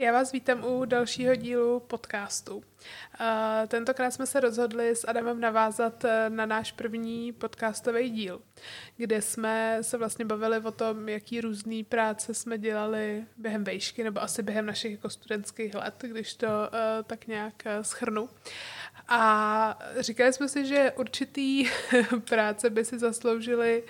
Já 0.00 0.12
vás 0.12 0.32
vítám 0.32 0.64
u 0.64 0.84
dalšího 0.84 1.34
dílu 1.34 1.80
podcastu. 1.80 2.62
Eh, 3.20 3.66
tentokrát 3.66 4.10
jsme 4.10 4.26
se 4.26 4.40
rozhodli 4.40 4.96
s 4.96 5.08
Adamem 5.08 5.40
navázat 5.40 6.04
eh, 6.04 6.30
na 6.30 6.46
náš 6.46 6.72
první 6.72 7.32
podcastový 7.32 8.10
díl, 8.10 8.40
kde 8.96 9.22
jsme 9.22 9.78
se 9.80 9.98
vlastně 9.98 10.24
bavili 10.24 10.58
o 10.58 10.70
tom, 10.70 11.08
jaký 11.08 11.40
různý 11.40 11.84
práce 11.84 12.34
jsme 12.34 12.58
dělali 12.58 13.24
během 13.36 13.64
vejšky, 13.64 14.04
nebo 14.04 14.22
asi 14.22 14.42
během 14.42 14.66
našich 14.66 14.92
jako 14.92 15.10
studentských 15.10 15.74
let, 15.74 15.94
když 16.00 16.34
to 16.34 16.46
uh, 16.46 17.02
tak 17.06 17.26
nějak 17.26 17.62
schrnu. 17.82 18.28
A 19.08 19.78
říkali 19.98 20.32
jsme 20.32 20.48
si, 20.48 20.66
že 20.66 20.92
určitý 20.96 21.64
práce 22.28 22.70
by 22.70 22.84
si 22.84 22.98
zasloužily 22.98 23.82
uh, 23.82 23.88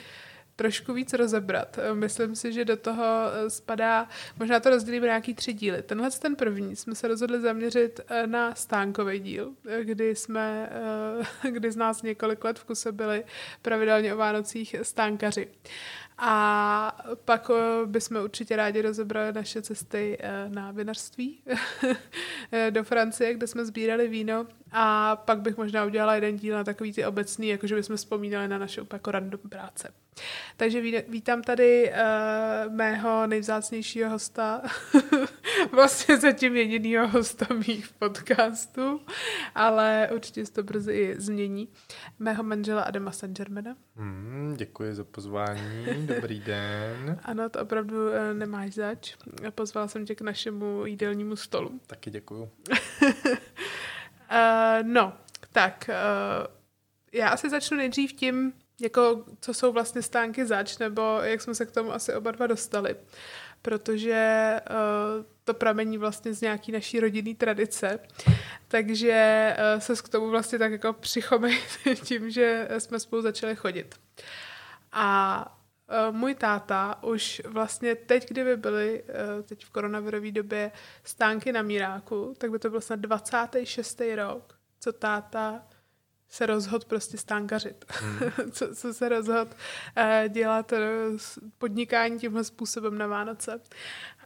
trošku 0.59 0.93
víc 0.93 1.13
rozebrat. 1.13 1.79
Myslím 1.95 2.37
si, 2.37 2.53
že 2.53 2.65
do 2.65 2.77
toho 2.77 3.05
eh, 3.05 3.51
spadá, 3.51 4.09
možná 4.39 4.61
to 4.61 4.71
rozdělíme 4.71 5.07
na 5.07 5.13
nějaký 5.13 5.35
tři 5.35 5.53
díly. 5.53 5.83
Tenhle 5.83 6.11
ten 6.11 6.37
první 6.37 6.77
jsme 6.77 6.95
se 6.95 7.09
rozhodli 7.09 7.41
zaměřit 7.41 8.01
eh, 8.09 8.27
na 8.27 8.55
stánkový 8.55 9.21
díl, 9.21 9.53
eh, 9.69 9.85
kdy 9.85 10.17
jsme, 10.17 10.71
kdy 11.51 11.73
z 11.73 11.77
nás 11.77 12.03
několik 12.03 12.45
let 12.45 12.59
v 12.59 12.65
kuse 12.65 12.93
byli 12.93 13.25
pravidelně 13.63 14.15
o 14.15 14.17
Vánocích 14.17 14.77
stánkaři. 14.83 15.49
A 16.21 17.05
pak 17.25 17.51
bychom 17.87 18.23
určitě 18.23 18.57
rádi 18.57 18.83
rozebrali 18.83 19.33
naše 19.33 19.63
cesty 19.63 20.19
na 20.49 20.71
vinařství 20.71 21.39
do 22.71 22.85
Francie, 22.85 23.35
kde 23.35 23.47
jsme 23.47 23.65
sbírali 23.65 24.09
víno 24.09 24.47
a 24.73 25.17
pak 25.17 25.41
bych 25.41 25.57
možná 25.57 25.85
udělala 25.85 26.15
jeden 26.15 26.37
díl 26.37 26.57
na 26.57 26.65
takový 26.65 26.93
ty 26.93 27.07
obecný, 27.07 27.49
jakože 27.49 27.75
bychom 27.75 27.97
vzpomínali 27.97 28.49
na 28.49 28.59
naše 28.59 28.81
jako 28.93 29.11
random 29.11 29.41
práce. 29.49 29.93
Takže 30.57 30.81
vítám 31.09 31.43
tady 31.43 31.93
uh, 31.93 32.73
mého 32.73 33.27
nejvzácnějšího 33.27 34.11
hosta, 34.11 34.63
vlastně 35.73 36.17
zatím 36.17 36.57
jedinýho 36.57 37.09
hosta 37.09 37.47
mých 37.55 37.89
podcastů, 37.99 39.01
ale 39.55 40.09
určitě 40.15 40.47
se 40.47 40.53
to 40.53 40.63
brzy 40.63 40.93
i 40.93 41.15
změní. 41.21 41.69
Mého 42.19 42.43
manžela 42.43 42.83
Adama 42.83 43.13
Sangermana. 43.13 43.77
Mm, 43.97 44.55
děkuji 44.59 44.95
za 44.95 45.05
pozvání, 45.05 45.87
dobrý 46.07 46.41
den. 46.47 47.21
Ano, 47.23 47.49
to 47.49 47.61
opravdu 47.61 48.07
uh, 48.07 48.13
nemáš 48.33 48.75
zač. 48.75 49.17
Pozvala 49.51 49.89
jsem 49.89 50.07
tě 50.07 50.15
k 50.15 50.21
našemu 50.21 50.87
jídelnímu 50.87 51.37
stolu. 51.37 51.81
Taky 51.87 52.11
děkuju. 52.11 52.43
uh, 52.43 52.79
no, 54.83 55.13
tak 55.53 55.91
uh, 55.91 56.47
já 57.13 57.29
asi 57.29 57.51
začnu 57.51 57.77
nejdřív 57.77 58.13
tím, 58.13 58.53
jako 58.81 59.25
co 59.41 59.55
jsou 59.55 59.73
vlastně 59.73 60.03
stánky 60.03 60.47
zač, 60.47 60.79
nebo 60.79 61.19
jak 61.23 61.41
jsme 61.41 61.55
se 61.55 61.67
k 61.67 61.71
tomu 61.71 61.93
asi 61.93 62.15
oba 62.15 62.31
dva 62.31 62.47
dostali. 62.47 62.97
Protože 63.63 64.55
uh, 64.71 65.25
to 65.49 65.55
pramení 65.55 65.99
vlastně 65.99 66.35
z 66.35 66.41
nějaký 66.41 66.73
naší 66.73 67.01
rodinný 67.01 67.35
tradice. 67.35 67.99
Takže 68.69 69.57
uh, 69.75 69.81
se 69.81 69.95
k 69.95 70.09
tomu 70.09 70.31
vlastně 70.31 70.59
tak 70.59 70.73
jako 70.73 70.93
přichomej 70.93 71.59
tím, 72.05 72.31
že 72.31 72.69
jsme 72.79 73.01
spolu 73.01 73.23
začali 73.23 73.57
chodit. 73.57 73.95
A 74.93 75.55
Uh, 76.09 76.17
můj 76.17 76.35
táta 76.35 77.03
už 77.03 77.43
vlastně 77.45 77.95
teď, 77.95 78.29
kdyby 78.29 78.57
byly 78.57 79.03
uh, 79.03 79.43
teď 79.43 79.65
v 79.65 79.71
koronavirové 79.71 80.31
době 80.31 80.73
stánky 81.05 81.53
na 81.53 81.63
Míráku, 81.63 82.35
tak 82.39 82.51
by 82.51 82.59
to 82.59 82.71
byl 82.71 82.81
snad 82.81 83.01
26. 83.01 84.03
rok, 84.15 84.59
co 84.81 84.93
táta 84.93 85.63
se 86.29 86.47
rozhod 86.47 86.85
prostě 86.85 87.19
stánkařit. 87.19 87.85
Hmm. 87.89 88.51
co, 88.53 88.75
co 88.75 88.95
se 88.95 89.09
rozhod 89.09 89.49
dělat 90.29 90.73
podnikání 91.59 92.19
tímhle 92.19 92.45
způsobem 92.45 92.99
na 92.99 93.07
Vánoce. 93.07 93.61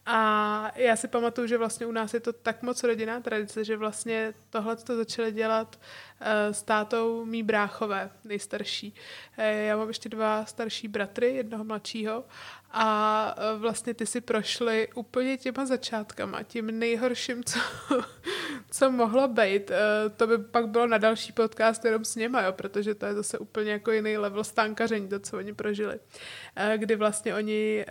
A 0.05 0.71
já 0.75 0.95
si 0.95 1.07
pamatuju, 1.07 1.47
že 1.47 1.57
vlastně 1.57 1.85
u 1.85 1.91
nás 1.91 2.13
je 2.13 2.19
to 2.19 2.33
tak 2.33 2.61
moc 2.61 2.83
rodinná 2.83 3.19
tradice, 3.19 3.63
že 3.63 3.77
vlastně 3.77 4.33
tohle 4.49 4.75
to 4.75 4.95
začali 4.95 5.31
dělat 5.31 5.79
uh, 5.79 6.27
s 6.51 6.63
tátou 6.63 7.25
mý 7.25 7.43
bráchové, 7.43 8.09
nejstarší. 8.23 8.93
Uh, 9.37 9.45
já 9.45 9.77
mám 9.77 9.87
ještě 9.87 10.09
dva 10.09 10.45
starší 10.45 10.87
bratry, 10.87 11.35
jednoho 11.35 11.63
mladšího 11.63 12.23
a 12.75 13.35
uh, 13.53 13.61
vlastně 13.61 13.93
ty 13.93 14.05
si 14.05 14.21
prošly 14.21 14.87
úplně 14.95 15.37
těma 15.37 15.65
začátkama, 15.65 16.43
tím 16.43 16.79
nejhorším, 16.79 17.43
co, 17.43 17.59
co 18.71 18.91
mohlo 18.91 19.27
být. 19.27 19.69
Uh, 19.69 19.75
to 20.17 20.27
by 20.27 20.37
pak 20.37 20.67
bylo 20.67 20.87
na 20.87 20.97
další 20.97 21.31
podcast 21.31 21.85
jenom 21.85 22.05
s 22.05 22.15
něma, 22.15 22.41
jo, 22.41 22.51
protože 22.51 22.95
to 22.95 23.05
je 23.05 23.13
zase 23.13 23.37
úplně 23.37 23.71
jako 23.71 23.91
jiný 23.91 24.17
level 24.17 24.43
stánkaření, 24.43 25.07
to, 25.07 25.19
co 25.19 25.37
oni 25.37 25.53
prožili. 25.53 25.95
Uh, 25.95 26.73
kdy 26.77 26.95
vlastně 26.95 27.35
oni 27.35 27.85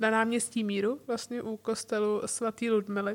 na 0.00 0.10
náměstí 0.10 0.64
Míru, 0.64 1.00
vlastně 1.06 1.42
u 1.42 1.56
kostelu 1.56 2.22
svatý 2.26 2.70
Ludmily, 2.70 3.14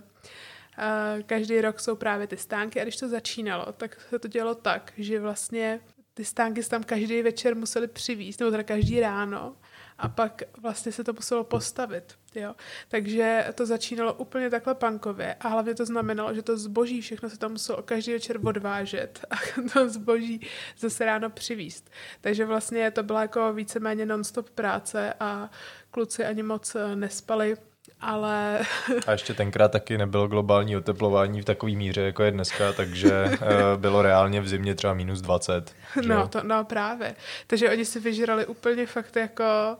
každý 1.25 1.62
rok 1.62 1.79
jsou 1.79 1.95
právě 1.95 2.28
ty 2.28 2.38
stánky 2.38 2.81
a 2.81 2.84
když 2.84 2.97
to 2.97 3.07
začínalo, 3.07 3.66
tak 3.78 4.01
se 4.09 4.19
to 4.19 4.28
dělo 4.28 4.56
tak, 4.56 4.94
že 4.97 5.19
vlastně 5.19 5.79
ty 6.13 6.25
stánky 6.25 6.63
se 6.63 6.69
tam 6.69 6.84
každý 6.84 7.22
večer 7.22 7.56
museli 7.56 7.88
přivízt, 7.88 8.40
nebo 8.40 8.51
teda 8.51 8.63
každý 8.63 9.00
ráno 9.00 9.56
a 9.97 10.07
pak 10.09 10.41
vlastně 10.61 10.91
se 10.91 11.03
to 11.03 11.13
muselo 11.13 11.44
postavit. 11.44 12.16
Jo. 12.35 12.56
Takže 12.88 13.47
to 13.56 13.66
začínalo 13.66 14.13
úplně 14.13 14.50
takhle 14.50 14.75
pankově 14.75 15.35
a 15.39 15.47
hlavně 15.47 15.75
to 15.75 15.85
znamenalo, 15.85 16.33
že 16.33 16.41
to 16.41 16.57
zboží 16.57 17.01
všechno 17.01 17.29
se 17.29 17.38
tam 17.38 17.51
muselo 17.51 17.81
každý 17.81 18.13
večer 18.13 18.39
odvážet 18.47 19.25
a 19.29 19.35
to 19.73 19.89
zboží 19.89 20.47
zase 20.78 21.06
ráno 21.06 21.29
přivíst. 21.29 21.89
Takže 22.22 22.45
vlastně 22.45 22.91
to 22.91 23.03
byla 23.03 23.22
jako 23.22 23.53
víceméně 23.53 24.06
non-stop 24.06 24.50
práce 24.50 25.13
a 25.19 25.50
kluci 25.91 26.25
ani 26.25 26.44
moc 26.44 26.75
eh, 26.75 26.95
nespali 26.95 27.57
ale... 28.05 28.59
A 29.07 29.11
ještě 29.11 29.33
tenkrát 29.33 29.71
taky 29.71 29.97
nebylo 29.97 30.27
globální 30.27 30.77
oteplování 30.77 31.41
v 31.41 31.45
takové 31.45 31.71
míře, 31.71 32.01
jako 32.01 32.23
je 32.23 32.31
dneska, 32.31 32.73
takže 32.73 33.11
eh, 33.31 33.38
bylo 33.77 34.01
reálně 34.01 34.41
v 34.41 34.47
zimě 34.47 34.75
třeba 34.75 34.93
minus 34.93 35.21
20. 35.21 35.75
No, 36.07 36.27
to, 36.27 36.44
no 36.44 36.63
právě. 36.63 37.15
Takže 37.47 37.69
oni 37.69 37.85
si 37.85 37.99
vyžrali 37.99 38.45
úplně 38.45 38.85
fakt 38.85 39.15
jako 39.15 39.77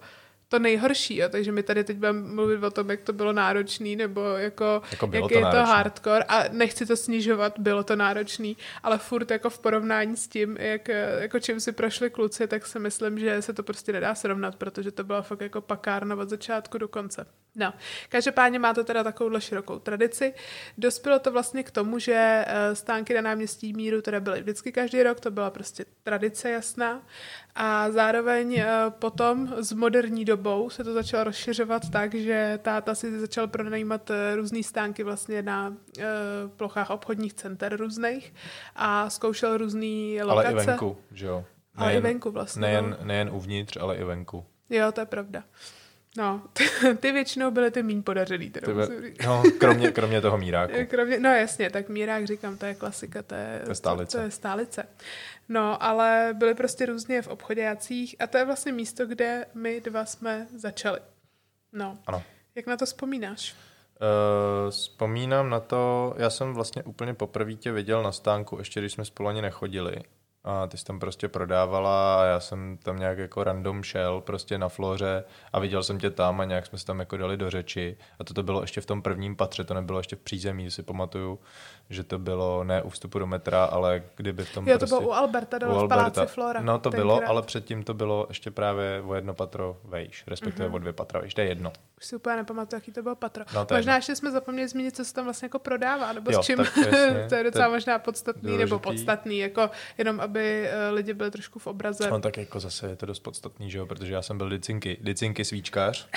to 0.50 0.60
nejhorší, 0.60 1.18
jo. 1.18 1.30
takže 1.30 1.52
my 1.52 1.64
tady 1.64 1.84
teď 1.84 1.98
budeme 1.98 2.20
mluvit 2.20 2.64
o 2.64 2.72
tom, 2.72 2.90
jak 2.90 3.02
to 3.02 3.14
bylo 3.14 3.34
náročný, 3.34 3.96
nebo 3.96 4.22
jako, 4.22 4.82
jako 4.92 5.10
jak 5.12 5.28
to 5.28 5.34
je 5.34 5.42
náročný. 5.42 5.62
to 5.62 5.66
hardcore 5.66 6.24
a 6.24 6.44
nechci 6.52 6.86
to 6.86 6.98
snižovat, 6.98 7.60
bylo 7.60 7.84
to 7.84 7.96
náročný, 7.96 8.58
ale 8.84 8.98
furt 8.98 9.32
jako 9.32 9.50
v 9.50 9.60
porovnání 9.60 10.18
s 10.18 10.28
tím, 10.28 10.58
jak, 10.60 10.88
jako 11.20 11.40
čím 11.40 11.60
si 11.60 11.72
prošli 11.72 12.10
kluci, 12.10 12.48
tak 12.48 12.66
si 12.66 12.80
myslím, 12.80 13.20
že 13.20 13.42
se 13.42 13.54
to 13.54 13.64
prostě 13.64 13.94
nedá 13.94 14.16
srovnat, 14.16 14.56
protože 14.56 14.92
to 14.92 15.04
byla 15.04 15.22
fakt 15.22 15.42
jako 15.42 15.62
pakárna 15.62 16.16
od 16.16 16.30
začátku 16.30 16.78
do 16.78 16.88
konce. 16.88 17.26
No, 17.56 17.74
každopádně 18.10 18.60
má 18.60 18.74
to 18.74 18.84
teda 18.84 19.04
takovouhle 19.04 19.42
širokou 19.42 19.80
tradici. 19.80 20.34
Dospělo 20.78 21.20
to 21.20 21.32
vlastně 21.32 21.64
k 21.64 21.72
tomu, 21.72 22.00
že 22.00 22.46
eh, 22.48 22.76
stánky 22.76 23.14
na 23.14 23.22
náměstí 23.22 23.74
Míru 23.74 24.02
teda 24.02 24.20
byly 24.20 24.42
vždycky 24.42 24.72
každý 24.72 25.04
rok, 25.04 25.20
to 25.20 25.32
byla 25.32 25.50
prostě 25.50 25.86
tradice 26.04 26.50
jasná. 26.50 27.02
A 27.56 27.92
zároveň 27.92 28.60
eh, 28.60 28.68
potom 28.90 29.54
s 29.58 29.74
moderní 29.74 30.26
dobou 30.26 30.70
se 30.70 30.84
to 30.84 30.94
začalo 30.94 31.24
rozšiřovat 31.24 31.90
tak, 31.90 32.16
že 32.16 32.60
táta 32.62 32.96
si 32.96 33.20
začal 33.20 33.48
pronajímat 33.48 34.12
eh, 34.12 34.36
různé 34.36 34.64
stánky 34.64 35.04
vlastně 35.04 35.42
na 35.42 35.74
plochách 36.58 36.90
obchodních 36.90 37.34
center 37.34 37.78
různých 37.78 38.34
a 38.76 39.10
zkoušel 39.10 39.58
různé 39.58 40.24
lokace. 40.24 40.48
Ale 40.48 40.52
i 40.52 40.66
venku, 40.66 40.98
že 41.12 41.26
jo? 41.26 41.46
Nejen, 41.78 41.90
ale 41.90 41.94
i 41.94 42.02
venku 42.02 42.32
vlastně. 42.32 42.62
Nejen, 42.62 42.98
no. 43.00 43.06
nejen 43.06 43.30
uvnitř, 43.34 43.78
ale 43.78 43.96
i 43.96 44.04
venku. 44.04 44.46
Jo, 44.70 44.92
to 44.92 45.02
je 45.02 45.06
pravda. 45.06 45.44
No, 46.18 46.42
ty 47.00 47.12
většinou 47.12 47.52
byly 47.52 47.72
ty 47.72 47.84
méně 47.84 48.02
podařený. 48.02 48.50
Teda 48.50 48.88
ty 48.88 49.14
no, 49.26 49.44
kromě, 49.58 49.92
kromě 49.92 50.22
toho 50.22 50.38
míráku. 50.38 50.74
Kromě, 50.90 51.20
no 51.20 51.30
jasně, 51.30 51.70
tak 51.70 51.90
mírák 51.90 52.26
říkám, 52.26 52.58
to 52.58 52.66
je 52.66 52.76
klasika, 52.76 53.24
to 53.24 53.36
je, 53.36 53.62
to 53.64 53.72
je 53.72 53.76
stálice. 53.76 54.12
To, 54.12 54.18
to 54.18 54.24
je 54.24 54.32
stálice. 54.32 54.88
No, 55.50 55.84
ale 55.84 56.30
byly 56.34 56.54
prostě 56.54 56.86
různě 56.86 57.22
v 57.22 57.28
obchodácích 57.28 58.16
a 58.20 58.28
to 58.28 58.38
je 58.38 58.46
vlastně 58.46 58.72
místo, 58.72 59.06
kde 59.06 59.46
my 59.54 59.82
dva 59.82 60.06
jsme 60.06 60.48
začali. 60.56 61.00
No. 61.74 61.98
Ano. 62.08 62.24
Jak 62.56 62.68
na 62.68 62.78
to 62.78 62.86
vzpomínáš? 62.86 63.56
Uh, 63.56 64.72
vzpomínám 64.72 65.50
na 65.50 65.60
to, 65.60 66.14
já 66.18 66.30
jsem 66.30 66.54
vlastně 66.54 66.84
úplně 66.84 67.14
poprvé 67.14 67.54
tě 67.54 67.72
viděl 67.72 68.04
na 68.04 68.12
stánku, 68.12 68.58
ještě 68.58 68.80
když 68.80 68.94
jsme 68.94 69.06
spolu 69.06 69.30
ani 69.30 69.42
nechodili 69.42 69.96
a 70.46 70.68
ty 70.68 70.78
jsi 70.78 70.86
tam 70.86 71.00
prostě 71.00 71.28
prodávala 71.28 72.22
a 72.22 72.26
já 72.26 72.40
jsem 72.40 72.78
tam 72.84 73.00
nějak 73.00 73.18
jako 73.18 73.44
random 73.44 73.84
šel 73.84 74.22
prostě 74.22 74.58
na 74.58 74.70
floře 74.70 75.24
a 75.54 75.60
viděl 75.60 75.84
jsem 75.84 76.00
tě 76.00 76.10
tam 76.10 76.42
a 76.42 76.46
nějak 76.46 76.66
jsme 76.66 76.78
se 76.78 76.86
tam 76.86 77.00
jako 77.00 77.18
dali 77.18 77.38
do 77.38 77.50
řeči. 77.50 77.98
A 78.20 78.24
to 78.24 78.44
bylo 78.44 78.62
ještě 78.62 78.82
v 78.82 78.86
tom 78.86 79.02
prvním 79.02 79.36
patře, 79.36 79.64
to 79.64 79.74
nebylo 79.74 80.00
ještě 80.00 80.16
v 80.16 80.20
přízemí, 80.20 80.72
si 80.72 80.84
pamatuju, 80.84 81.40
že 81.90 82.04
to 82.04 82.20
bylo 82.20 82.64
ne 82.64 82.82
u 82.82 82.90
vstupu 82.90 83.20
do 83.20 83.28
metra, 83.28 83.64
ale 83.64 84.04
kdyby 84.16 84.46
v 84.46 84.54
tom 84.54 84.68
Jo, 84.68 84.74
to 84.74 84.80
prostě, 84.80 84.96
bylo 84.96 85.10
u 85.10 85.14
Alberta, 85.14 85.58
dole 85.58 85.74
u 85.74 85.78
Alberta. 85.78 86.10
v 86.10 86.14
Paláci 86.14 86.34
Flora. 86.34 86.62
No 86.62 86.80
to 86.80 86.90
bylo, 86.90 87.18
krát. 87.18 87.28
ale 87.28 87.42
předtím 87.42 87.84
to 87.84 87.94
bylo 87.94 88.26
ještě 88.30 88.52
právě 88.52 89.02
o 89.02 89.16
jedno 89.16 89.34
patro 89.34 89.78
vejš, 89.84 90.24
respektive 90.28 90.70
mm-hmm. 90.70 90.76
o 90.76 90.80
dvě 90.80 90.94
patra 90.94 91.20
vejš, 91.20 91.34
to 91.34 91.42
je 91.42 91.48
jedno. 91.48 91.74
Už 91.98 92.06
si 92.06 92.16
úplně 92.16 92.36
nepamatuju, 92.36 92.78
jaký 92.78 92.92
to 92.92 93.04
bylo 93.04 93.16
patro. 93.16 93.46
No, 93.56 93.66
to 93.66 93.76
možná 93.76 93.94
jedno. 93.94 93.98
ještě 93.98 94.16
jsme 94.16 94.32
zapomněli 94.32 94.68
zmínit, 94.68 94.96
co 94.96 95.06
se 95.06 95.14
tam 95.14 95.26
vlastně 95.26 95.46
jako 95.46 95.60
prodává, 95.60 96.14
nebo 96.14 96.32
jo, 96.32 96.44
s 96.44 96.46
čím. 96.46 96.58
to 97.30 97.36
je 97.36 97.44
docela 97.44 97.66
to 97.66 97.72
možná 97.72 98.00
podstatný, 98.00 98.42
důležitý. 98.42 98.60
nebo 98.60 98.80
podstatný, 98.80 99.40
jako 99.40 99.70
jenom 99.98 100.20
aby 100.20 100.68
eh, 100.68 100.90
lidi 100.90 101.14
byli 101.14 101.32
trošku 101.32 101.60
v 101.60 101.68
obraze. 101.68 102.10
No 102.10 102.20
tak 102.20 102.38
jako 102.38 102.60
zase 102.60 102.88
je 102.88 102.96
to 102.96 103.06
dost 103.06 103.20
podstatný, 103.20 103.72
že 103.72 103.78
jo, 103.78 103.86
protože 103.86 104.14
já 104.14 104.22
jsem 104.22 104.38
byl 104.38 104.48
licinky, 104.48 104.98
licinky 105.04 105.46
svíčkař 105.46 106.08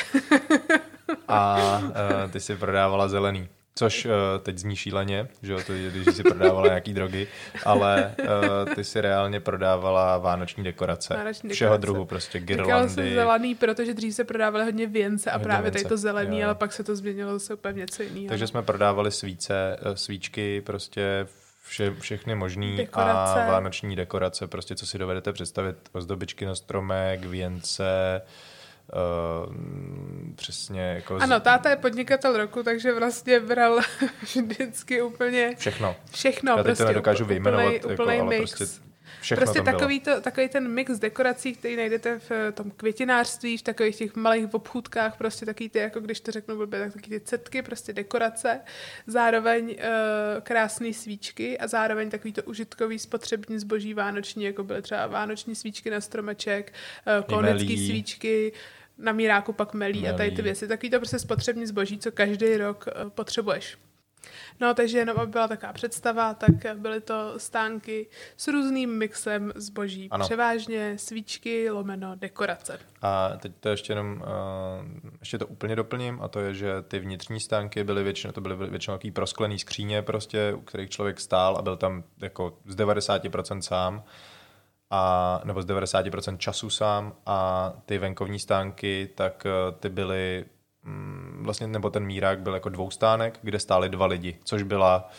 a 1.28 1.58
uh, 1.82 2.30
ty 2.32 2.40
si 2.40 2.56
prodávala 2.56 3.08
zelený. 3.08 3.48
Což 3.78 4.04
uh, 4.04 4.12
teď 4.42 4.58
zní 4.58 4.76
šíleně, 4.76 5.28
že 5.42 5.52
jo, 5.52 5.60
to 5.66 5.72
je, 5.72 5.90
když 5.90 6.16
si 6.16 6.22
prodávala 6.22 6.66
nějaký 6.66 6.94
drogy, 6.94 7.26
ale 7.64 8.14
uh, 8.18 8.74
ty 8.74 8.84
si 8.84 9.00
reálně 9.00 9.40
prodávala 9.40 10.18
vánoční 10.18 10.64
dekorace. 10.64 11.14
Vánoční 11.14 11.50
Všeho 11.50 11.68
dekorace. 11.74 11.86
druhu, 11.86 12.04
prostě 12.04 12.40
girlandy. 12.40 12.94
jsem 12.94 13.14
zelený, 13.14 13.54
protože 13.54 13.94
dřív 13.94 14.14
se 14.14 14.24
prodávaly 14.24 14.64
hodně 14.64 14.86
věnce 14.86 15.30
a 15.30 15.34
hodně 15.34 15.44
právě 15.44 15.62
věnce. 15.62 15.78
tady 15.78 15.88
to 15.88 15.96
zelený, 15.96 16.38
jo. 16.38 16.46
ale 16.46 16.54
pak 16.54 16.72
se 16.72 16.84
to 16.84 16.96
změnilo 16.96 17.32
zase 17.32 17.54
úplně 17.54 17.78
něco 17.78 18.02
jiného. 18.02 18.28
Takže 18.28 18.46
jsme 18.46 18.62
prodávali 18.62 19.10
svíce, 19.10 19.76
eh, 19.82 19.96
svíčky, 19.96 20.60
prostě 20.60 21.26
vše, 21.62 21.94
všechny 22.00 22.34
možný 22.34 22.88
a 22.92 23.34
vánoční 23.48 23.96
dekorace, 23.96 24.46
prostě 24.46 24.74
co 24.74 24.86
si 24.86 24.98
dovedete 24.98 25.32
představit, 25.32 25.76
ozdobičky 25.92 26.46
na 26.46 26.54
stromek, 26.54 27.24
věnce, 27.24 28.22
Uh, 28.24 28.57
přesně 30.34 30.80
jako... 30.80 31.16
Ano, 31.16 31.40
táta 31.40 31.70
je 31.70 31.76
podnikatel 31.76 32.36
roku, 32.36 32.62
takže 32.62 32.94
vlastně 32.94 33.40
bral 33.40 33.80
vždycky 34.22 35.02
úplně... 35.02 35.54
Všechno. 35.58 35.96
Všechno, 36.10 36.52
Já 36.56 36.62
prostě. 36.62 36.84
to 36.84 36.88
nedokážu 36.88 37.24
vyjmenovat, 37.24 37.74
úplnej, 37.74 37.94
úplnej 37.94 38.16
jako, 38.18 38.28
mix. 38.28 38.54
prostě 38.54 38.87
Všechno 39.20 39.44
prostě 39.44 39.62
takový, 39.62 40.00
to, 40.00 40.20
takový 40.20 40.48
ten 40.48 40.68
mix 40.68 40.98
dekorací, 40.98 41.52
který 41.52 41.76
najdete 41.76 42.18
v 42.18 42.30
eh, 42.30 42.52
tom 42.52 42.70
květinářství, 42.70 43.58
v 43.58 43.62
takových 43.62 43.96
těch 43.96 44.16
malých 44.16 44.54
obchůdkách, 44.54 45.16
prostě 45.16 45.46
takový 45.46 45.68
ty, 45.68 45.78
jako 45.78 46.00
když 46.00 46.20
to 46.20 46.32
řeknu 46.32 46.56
blbě, 46.56 46.80
tak 46.80 46.92
taky 46.92 47.10
ty 47.10 47.20
cetky, 47.20 47.62
prostě 47.62 47.92
dekorace, 47.92 48.60
zároveň 49.06 49.64
uh, 49.64 49.74
krásné 50.42 50.92
svíčky 50.92 51.58
a 51.58 51.66
zároveň 51.66 52.10
takový 52.10 52.32
to 52.32 52.42
užitkový 52.42 52.98
spotřební 52.98 53.58
zboží 53.58 53.94
vánoční, 53.94 54.44
jako 54.44 54.64
byly 54.64 54.82
třeba 54.82 55.06
vánoční 55.06 55.54
svíčky 55.54 55.90
na 55.90 56.00
stromeček, 56.00 56.72
uh, 57.18 57.24
konecký 57.24 57.86
svíčky, 57.86 58.52
na 58.98 59.12
míráku 59.12 59.52
pak 59.52 59.74
melí, 59.74 60.00
melí 60.00 60.14
a 60.14 60.16
tady 60.16 60.30
ty 60.30 60.42
věci. 60.42 60.68
Takový 60.68 60.90
to 60.90 60.98
prostě 60.98 61.18
spotřební 61.18 61.66
zboží, 61.66 61.98
co 61.98 62.12
každý 62.12 62.56
rok 62.56 62.88
potřebuješ. 63.14 63.76
No, 64.60 64.74
takže 64.74 64.98
jenom 64.98 65.18
aby 65.18 65.32
byla 65.32 65.48
taková 65.48 65.72
představa, 65.72 66.34
tak 66.34 66.52
byly 66.74 67.00
to 67.00 67.34
stánky 67.36 68.06
s 68.36 68.48
různým 68.48 68.98
mixem 68.98 69.52
zboží. 69.56 70.08
Ano. 70.10 70.24
Převážně 70.24 70.98
svíčky, 70.98 71.70
lomeno, 71.70 72.16
dekorace. 72.16 72.78
A 73.02 73.32
teď 73.36 73.52
to 73.60 73.68
ještě 73.68 73.92
jenom, 73.92 74.22
uh, 74.22 75.10
ještě 75.20 75.38
to 75.38 75.46
úplně 75.46 75.76
doplním, 75.76 76.22
a 76.22 76.28
to 76.28 76.40
je, 76.40 76.54
že 76.54 76.82
ty 76.82 76.98
vnitřní 76.98 77.40
stánky 77.40 77.84
byly 77.84 78.02
většinou, 78.02 78.32
to 78.32 78.40
byly 78.40 78.56
většinou 78.70 78.96
takový 78.96 79.10
prosklený 79.10 79.58
skříně 79.58 80.02
prostě, 80.02 80.54
u 80.54 80.60
kterých 80.60 80.90
člověk 80.90 81.20
stál 81.20 81.56
a 81.56 81.62
byl 81.62 81.76
tam 81.76 82.04
jako 82.18 82.58
z 82.66 82.76
90% 82.76 83.60
sám 83.60 84.04
a, 84.90 85.40
nebo 85.44 85.62
z 85.62 85.66
90% 85.66 86.36
času 86.36 86.70
sám 86.70 87.12
a 87.26 87.72
ty 87.86 87.98
venkovní 87.98 88.38
stánky, 88.38 89.10
tak 89.14 89.46
uh, 89.46 89.74
ty 89.80 89.88
byly 89.88 90.44
vlastně, 91.40 91.66
nebo 91.66 91.90
ten 91.90 92.04
mírák 92.04 92.40
byl 92.40 92.54
jako 92.54 92.68
dvoustánek, 92.68 93.38
kde 93.42 93.58
stáli 93.58 93.88
dva 93.88 94.06
lidi, 94.06 94.38
což 94.44 94.62
byla 94.62 95.10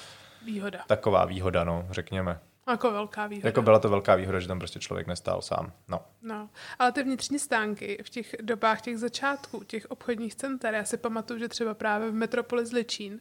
výhoda. 0.45 0.79
taková 0.87 1.25
výhoda, 1.25 1.63
no, 1.63 1.87
řekněme. 1.91 2.39
Jako 2.69 2.91
velká 2.91 3.27
výhoda. 3.27 3.47
Jako 3.47 3.61
byla 3.61 3.79
to 3.79 3.89
velká 3.89 4.15
výhoda, 4.15 4.39
že 4.39 4.47
tam 4.47 4.59
prostě 4.59 4.79
člověk 4.79 5.07
nestál 5.07 5.41
sám. 5.41 5.71
No. 5.87 6.01
no. 6.21 6.49
Ale 6.79 6.91
ty 6.91 7.03
vnitřní 7.03 7.39
stánky 7.39 8.03
v 8.05 8.09
těch 8.09 8.35
dobách 8.41 8.81
těch 8.81 8.97
začátků, 8.97 9.63
těch 9.63 9.85
obchodních 9.89 10.35
center, 10.35 10.73
já 10.73 10.83
si 10.83 10.97
pamatuju, 10.97 11.39
že 11.39 11.47
třeba 11.47 11.73
právě 11.73 12.11
v 12.11 12.13
Metropoli 12.13 12.65
Zličín, 12.65 13.19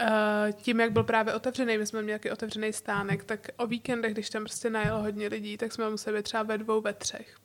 Uh, 0.00 0.52
tím, 0.52 0.80
jak 0.80 0.92
byl 0.92 1.04
právě 1.04 1.34
otevřený, 1.34 1.78
my 1.78 1.86
jsme 1.86 2.02
měli 2.02 2.06
nějaký 2.06 2.30
otevřený 2.30 2.72
stánek, 2.72 3.24
tak 3.24 3.48
o 3.56 3.66
víkendech, 3.66 4.12
když 4.12 4.30
tam 4.30 4.42
prostě 4.42 4.70
najelo 4.70 5.00
hodně 5.00 5.28
lidí, 5.28 5.56
tak 5.56 5.72
jsme 5.72 5.90
museli 5.90 6.16
být 6.16 6.22
třeba 6.22 6.42
ve 6.42 6.58
dvou, 6.58 6.80
ve 6.80 6.92
třech. 6.92 7.36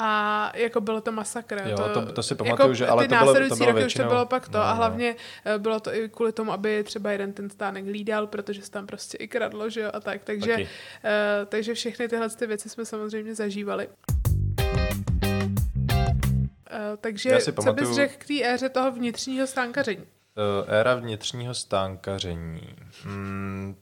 A 0.00 0.52
jako 0.54 0.80
bylo 0.80 1.00
to 1.00 1.12
masakr. 1.12 1.62
Jo, 1.66 1.76
to, 1.76 1.88
to, 1.88 2.12
to 2.12 2.22
si 2.22 2.34
pamatuju, 2.34 2.68
jako 2.68 2.74
že 2.74 2.86
ale 2.86 3.02
ty 3.02 3.08
to 3.08 3.18
bylo, 3.18 3.34
to 3.34 3.40
bylo 3.40 3.48
roky 3.48 3.72
většinou... 3.72 3.86
už 3.86 3.94
to 3.94 4.14
bylo 4.14 4.26
pak 4.26 4.48
to 4.48 4.58
no, 4.58 4.64
a 4.64 4.70
no. 4.70 4.76
hlavně 4.76 5.16
no. 5.46 5.58
bylo 5.58 5.80
to 5.80 5.94
i 5.94 6.08
kvůli 6.08 6.32
tomu, 6.32 6.52
aby 6.52 6.84
třeba 6.84 7.10
jeden 7.10 7.32
ten 7.32 7.50
stánek 7.50 7.84
lídal, 7.86 8.26
protože 8.26 8.62
se 8.62 8.70
tam 8.70 8.86
prostě 8.86 9.16
i 9.16 9.28
kradlo, 9.28 9.70
že 9.70 9.80
jo, 9.80 9.90
a 9.94 10.00
tak. 10.00 10.24
Takže, 10.24 10.56
uh, 10.56 10.64
takže 11.46 11.74
všechny 11.74 12.08
tyhle 12.08 12.28
ty 12.28 12.46
věci 12.46 12.68
jsme 12.68 12.84
samozřejmě 12.84 13.34
zažívali. 13.34 13.88
Uh, 13.88 13.94
takže 17.00 17.38
co 17.40 17.52
pamatuju... 17.52 17.88
bys 17.88 17.96
řekl 17.96 18.14
k 18.18 18.26
té 18.26 18.44
éře 18.44 18.68
toho 18.68 18.92
vnitřního 18.92 19.46
stánkaření? 19.46 20.02
Uh, 20.02 20.74
éra 20.74 20.94
vnitřního 20.94 21.54
stánkaření. 21.54 22.76
Hmm, 23.02 23.76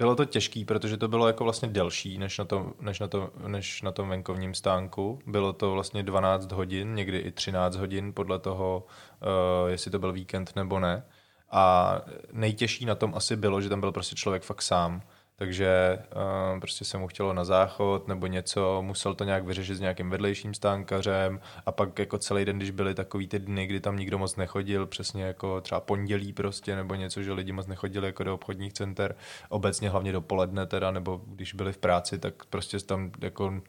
bylo 0.00 0.16
to 0.16 0.24
těžký, 0.24 0.64
protože 0.64 0.96
to 0.96 1.08
bylo 1.08 1.26
jako 1.26 1.44
vlastně 1.44 1.68
delší 1.68 2.18
než 2.18 2.38
na, 2.38 2.44
tom, 2.44 2.72
než, 2.80 3.00
na 3.00 3.08
tom, 3.08 3.30
než 3.46 3.82
na 3.82 3.92
tom 3.92 4.08
venkovním 4.08 4.54
stánku. 4.54 5.18
Bylo 5.26 5.52
to 5.52 5.72
vlastně 5.72 6.02
12 6.02 6.52
hodin, 6.52 6.94
někdy 6.94 7.18
i 7.18 7.30
13 7.30 7.76
hodin 7.76 8.12
podle 8.12 8.38
toho, 8.38 8.86
uh, 9.64 9.70
jestli 9.70 9.90
to 9.90 9.98
byl 9.98 10.12
víkend 10.12 10.52
nebo 10.56 10.80
ne. 10.80 11.02
A 11.50 11.96
nejtěžší 12.32 12.84
na 12.84 12.94
tom 12.94 13.14
asi 13.14 13.36
bylo, 13.36 13.60
že 13.60 13.68
tam 13.68 13.80
byl 13.80 13.92
prostě 13.92 14.16
člověk 14.16 14.42
fakt 14.42 14.62
sám 14.62 15.02
takže 15.40 15.98
uh, 16.52 16.60
prostě 16.60 16.84
se 16.84 16.98
mu 16.98 17.08
chtělo 17.08 17.32
na 17.32 17.44
záchod 17.44 18.08
nebo 18.08 18.26
něco, 18.26 18.82
musel 18.82 19.14
to 19.14 19.24
nějak 19.24 19.44
vyřešit 19.44 19.74
s 19.74 19.80
nějakým 19.80 20.10
vedlejším 20.10 20.54
stánkařem 20.54 21.40
a 21.66 21.72
pak 21.72 21.98
jako 21.98 22.18
celý 22.18 22.44
den, 22.44 22.56
když 22.56 22.70
byly 22.70 22.94
takový 22.94 23.28
ty 23.28 23.38
dny, 23.38 23.66
kdy 23.66 23.80
tam 23.80 23.96
nikdo 23.96 24.18
moc 24.18 24.36
nechodil, 24.36 24.86
přesně 24.86 25.24
jako 25.24 25.60
třeba 25.60 25.80
pondělí 25.80 26.32
prostě 26.32 26.76
nebo 26.76 26.94
něco, 26.94 27.22
že 27.22 27.32
lidi 27.32 27.52
moc 27.52 27.66
nechodili 27.66 28.06
jako 28.06 28.24
do 28.24 28.34
obchodních 28.34 28.72
center, 28.72 29.16
obecně 29.48 29.90
hlavně 29.90 30.12
dopoledne 30.12 30.66
teda, 30.66 30.90
nebo 30.90 31.20
když 31.26 31.54
byli 31.54 31.72
v 31.72 31.78
práci, 31.78 32.18
tak 32.18 32.44
prostě 32.44 32.78
tam 32.78 33.10
jako 33.20 33.60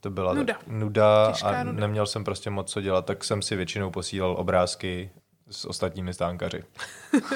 to 0.00 0.10
byla 0.10 0.34
nuda, 0.34 0.54
nuda 0.66 1.32
a 1.44 1.64
nuda. 1.64 1.80
neměl 1.80 2.06
jsem 2.06 2.24
prostě 2.24 2.50
moc 2.50 2.72
co 2.72 2.80
dělat, 2.80 3.06
tak 3.06 3.24
jsem 3.24 3.42
si 3.42 3.56
většinou 3.56 3.90
posílal 3.90 4.34
obrázky 4.38 5.10
s 5.50 5.64
ostatními 5.64 6.14
stánkaři. 6.14 6.64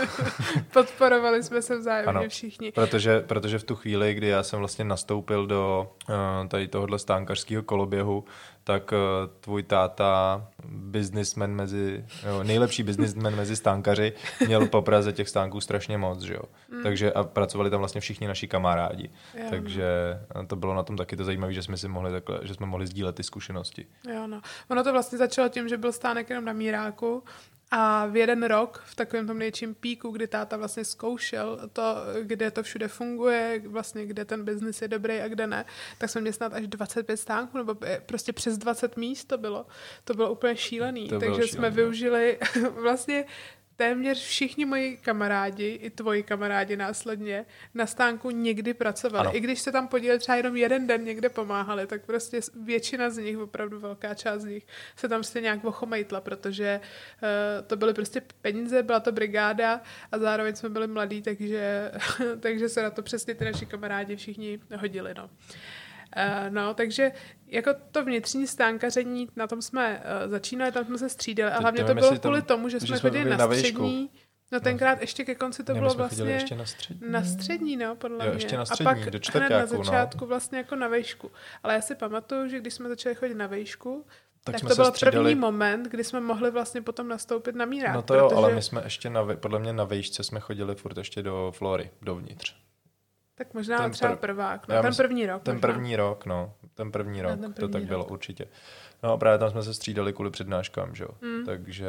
Podporovali 0.72 1.42
jsme 1.42 1.62
se 1.62 1.78
vzájemně 1.78 2.08
ano, 2.08 2.28
všichni. 2.28 2.72
Protože, 2.72 3.20
protože 3.20 3.58
v 3.58 3.64
tu 3.64 3.76
chvíli, 3.76 4.14
kdy 4.14 4.26
já 4.26 4.42
jsem 4.42 4.58
vlastně 4.58 4.84
nastoupil 4.84 5.46
do 5.46 5.92
uh, 6.08 6.48
tady 6.48 6.68
tohohle 6.68 6.98
stánkařského 6.98 7.62
koloběhu, 7.62 8.24
tak 8.64 8.92
uh, 8.92 8.98
tvůj 9.40 9.62
táta, 9.62 10.46
businessman 10.64 11.50
mezi, 11.50 12.04
jo, 12.26 12.42
nejlepší 12.42 12.82
businessman 12.82 13.36
mezi 13.36 13.56
stánkaři, 13.56 14.12
měl 14.46 14.66
po 14.66 14.82
Praze 14.82 15.12
těch 15.12 15.28
stánků 15.28 15.60
strašně 15.60 15.98
moc, 15.98 16.22
že 16.22 16.34
jo. 16.34 16.42
Mm. 16.70 16.82
Takže 16.82 17.12
a 17.12 17.24
pracovali 17.24 17.70
tam 17.70 17.78
vlastně 17.78 18.00
všichni 18.00 18.26
naši 18.26 18.48
kamarádi. 18.48 19.10
Jo. 19.34 19.46
Takže 19.50 19.84
eh, 20.42 20.46
to 20.46 20.56
bylo 20.56 20.74
na 20.74 20.82
tom 20.82 20.96
taky 20.96 21.16
to 21.16 21.24
zajímavé, 21.24 21.52
že 21.52 21.62
jsme 21.62 21.76
si 21.76 21.88
mohli 21.88 22.12
takhle, 22.12 22.38
že 22.42 22.54
jsme 22.54 22.66
mohli 22.66 22.86
sdílet 22.86 23.16
ty 23.16 23.22
zkušenosti. 23.22 23.86
Jo, 24.14 24.26
no. 24.26 24.40
Ono 24.70 24.84
to 24.84 24.92
vlastně 24.92 25.18
začalo 25.18 25.48
tím, 25.48 25.68
že 25.68 25.76
byl 25.76 25.92
stánek 25.92 26.30
jenom 26.30 26.44
na 26.44 26.52
Míráku 26.52 27.24
a 27.74 28.06
v 28.06 28.16
jeden 28.16 28.42
rok, 28.42 28.82
v 28.86 28.94
takovém 28.94 29.26
tom 29.26 29.38
nejčím 29.38 29.74
píku, 29.74 30.10
kdy 30.10 30.26
táta 30.26 30.56
vlastně 30.56 30.84
zkoušel 30.84 31.60
to, 31.72 31.96
kde 32.22 32.50
to 32.50 32.62
všude 32.62 32.88
funguje, 32.88 33.62
vlastně 33.66 34.06
kde 34.06 34.24
ten 34.24 34.44
biznis 34.44 34.82
je 34.82 34.88
dobrý 34.88 35.20
a 35.20 35.28
kde 35.28 35.46
ne, 35.46 35.64
tak 35.98 36.10
jsme 36.10 36.20
měli 36.20 36.32
snad 36.32 36.54
až 36.54 36.66
25 36.66 37.16
stánků, 37.16 37.58
nebo 37.58 37.74
prostě 38.06 38.32
přes 38.32 38.58
20 38.58 38.96
míst 38.96 39.24
to 39.24 39.38
bylo. 39.38 39.66
To 40.04 40.14
bylo 40.14 40.32
úplně 40.32 40.56
šílený. 40.56 41.08
To 41.08 41.18
Takže 41.18 41.34
šílený. 41.34 41.48
jsme 41.48 41.70
využili 41.70 42.38
vlastně 42.70 43.24
téměř 43.76 44.24
všichni 44.24 44.64
moji 44.64 44.96
kamarádi, 44.96 45.68
i 45.68 45.90
tvoji 45.90 46.22
kamarádi 46.22 46.76
následně, 46.76 47.46
na 47.74 47.86
stánku 47.86 48.30
někdy 48.30 48.74
pracovali. 48.74 49.28
Ano. 49.28 49.36
I 49.36 49.40
když 49.40 49.60
se 49.60 49.72
tam 49.72 49.88
podíleli 49.88 50.18
třeba 50.18 50.36
jenom 50.36 50.56
jeden 50.56 50.86
den 50.86 51.04
někde 51.04 51.28
pomáhali, 51.28 51.86
tak 51.86 52.04
prostě 52.04 52.40
většina 52.64 53.10
z 53.10 53.18
nich, 53.18 53.38
opravdu 53.38 53.80
velká 53.80 54.14
část 54.14 54.42
z 54.42 54.44
nich, 54.44 54.66
se 54.96 55.08
tam 55.08 55.20
prostě 55.20 55.40
nějak 55.40 55.64
ochomejtla, 55.64 56.20
protože 56.20 56.80
uh, 57.22 57.66
to 57.66 57.76
byly 57.76 57.94
prostě 57.94 58.22
peníze, 58.42 58.82
byla 58.82 59.00
to 59.00 59.12
brigáda 59.12 59.80
a 60.12 60.18
zároveň 60.18 60.54
jsme 60.54 60.68
byli 60.68 60.86
mladí, 60.86 61.22
takže, 61.22 61.92
takže 62.40 62.68
se 62.68 62.82
na 62.82 62.90
to 62.90 63.02
přesně 63.02 63.34
ty 63.34 63.44
naši 63.44 63.66
kamarádi 63.66 64.16
všichni 64.16 64.60
hodili. 64.78 65.14
No. 65.14 65.24
Uh, 66.16 66.50
no, 66.50 66.74
takže 66.74 67.12
jako 67.52 67.70
to 67.92 68.04
vnitřní 68.04 68.46
stánkaření, 68.46 69.28
na 69.36 69.46
tom 69.46 69.62
jsme 69.62 70.02
uh, 70.24 70.30
začínali, 70.30 70.72
tam 70.72 70.84
jsme 70.84 70.98
se 70.98 71.08
střídali 71.08 71.52
a 71.52 71.60
hlavně 71.60 71.84
to 71.84 71.94
bylo 71.94 72.18
kvůli 72.18 72.42
tomu, 72.42 72.68
že, 72.68 72.80
jsme 72.80 72.98
chodili 72.98 73.30
na, 73.30 73.36
na 73.36 73.54
střední. 73.54 74.10
No 74.52 74.60
tenkrát 74.60 75.00
ještě 75.00 75.24
ke 75.24 75.34
konci 75.34 75.64
to 75.64 75.72
ne, 75.72 75.80
bylo 75.80 75.94
vlastně 75.94 76.32
ještě 76.32 76.54
na 76.54 76.66
střední. 76.66 77.10
na 77.10 77.24
střední, 77.24 77.76
no, 77.76 77.96
podle 77.96 78.26
jo, 78.26 78.32
mě. 78.32 78.36
ještě 78.36 78.56
na 78.56 78.64
střední, 78.64 78.86
a 78.86 78.94
pak 78.94 79.10
do 79.10 79.18
hned 79.34 79.48
na 79.48 79.60
no. 79.60 79.66
začátku 79.66 80.20
no. 80.20 80.26
vlastně 80.26 80.58
jako 80.58 80.76
na 80.76 80.88
vejšku. 80.88 81.30
Ale 81.62 81.74
já 81.74 81.80
si 81.80 81.94
pamatuju, 81.94 82.48
že 82.48 82.60
když 82.60 82.74
jsme 82.74 82.88
začali 82.88 83.14
chodit 83.14 83.34
na 83.34 83.46
vejšku, 83.46 84.06
tak, 84.44 84.60
tak 84.60 84.68
to 84.68 84.74
byl 84.74 84.84
střídali... 84.84 85.16
první 85.16 85.34
moment, 85.40 85.88
kdy 85.88 86.04
jsme 86.04 86.20
mohli 86.20 86.50
vlastně 86.50 86.82
potom 86.82 87.08
nastoupit 87.08 87.54
na 87.54 87.64
mírák. 87.64 87.94
No 87.94 88.02
to 88.02 88.14
jo, 88.14 88.28
protože... 88.28 88.36
ale 88.36 88.54
my 88.54 88.62
jsme 88.62 88.80
ještě 88.84 89.10
na, 89.10 89.26
podle 89.34 89.58
mě 89.58 89.72
na 89.72 89.84
vejšce 89.84 90.24
jsme 90.24 90.40
chodili 90.40 90.74
furt 90.74 90.98
ještě 90.98 91.22
do 91.22 91.52
Flory, 91.56 91.90
dovnitř. 92.02 92.54
Tak 93.34 93.54
možná 93.54 93.78
ten 93.78 93.90
třeba 93.90 94.16
prvák, 94.16 94.68
no, 94.68 94.74
ten 94.74 94.86
myslím, 94.86 95.06
první 95.06 95.26
rok. 95.26 95.42
Ten 95.42 95.54
možná. 95.54 95.68
první 95.68 95.96
rok, 95.96 96.26
no, 96.26 96.54
ten 96.74 96.92
první 96.92 97.22
rok, 97.22 97.40
ten 97.40 97.52
první 97.52 97.54
to 97.54 97.68
tak 97.68 97.82
rok. 97.82 97.88
bylo 97.88 98.04
určitě. 98.04 98.48
No 99.02 99.12
a 99.12 99.16
právě 99.16 99.38
tam 99.38 99.50
jsme 99.50 99.62
se 99.62 99.74
střídali 99.74 100.12
kvůli 100.12 100.30
přednáškám, 100.30 100.94
že 100.94 101.04
jo. 101.04 101.10
Mm. 101.20 101.46
Takže 101.46 101.88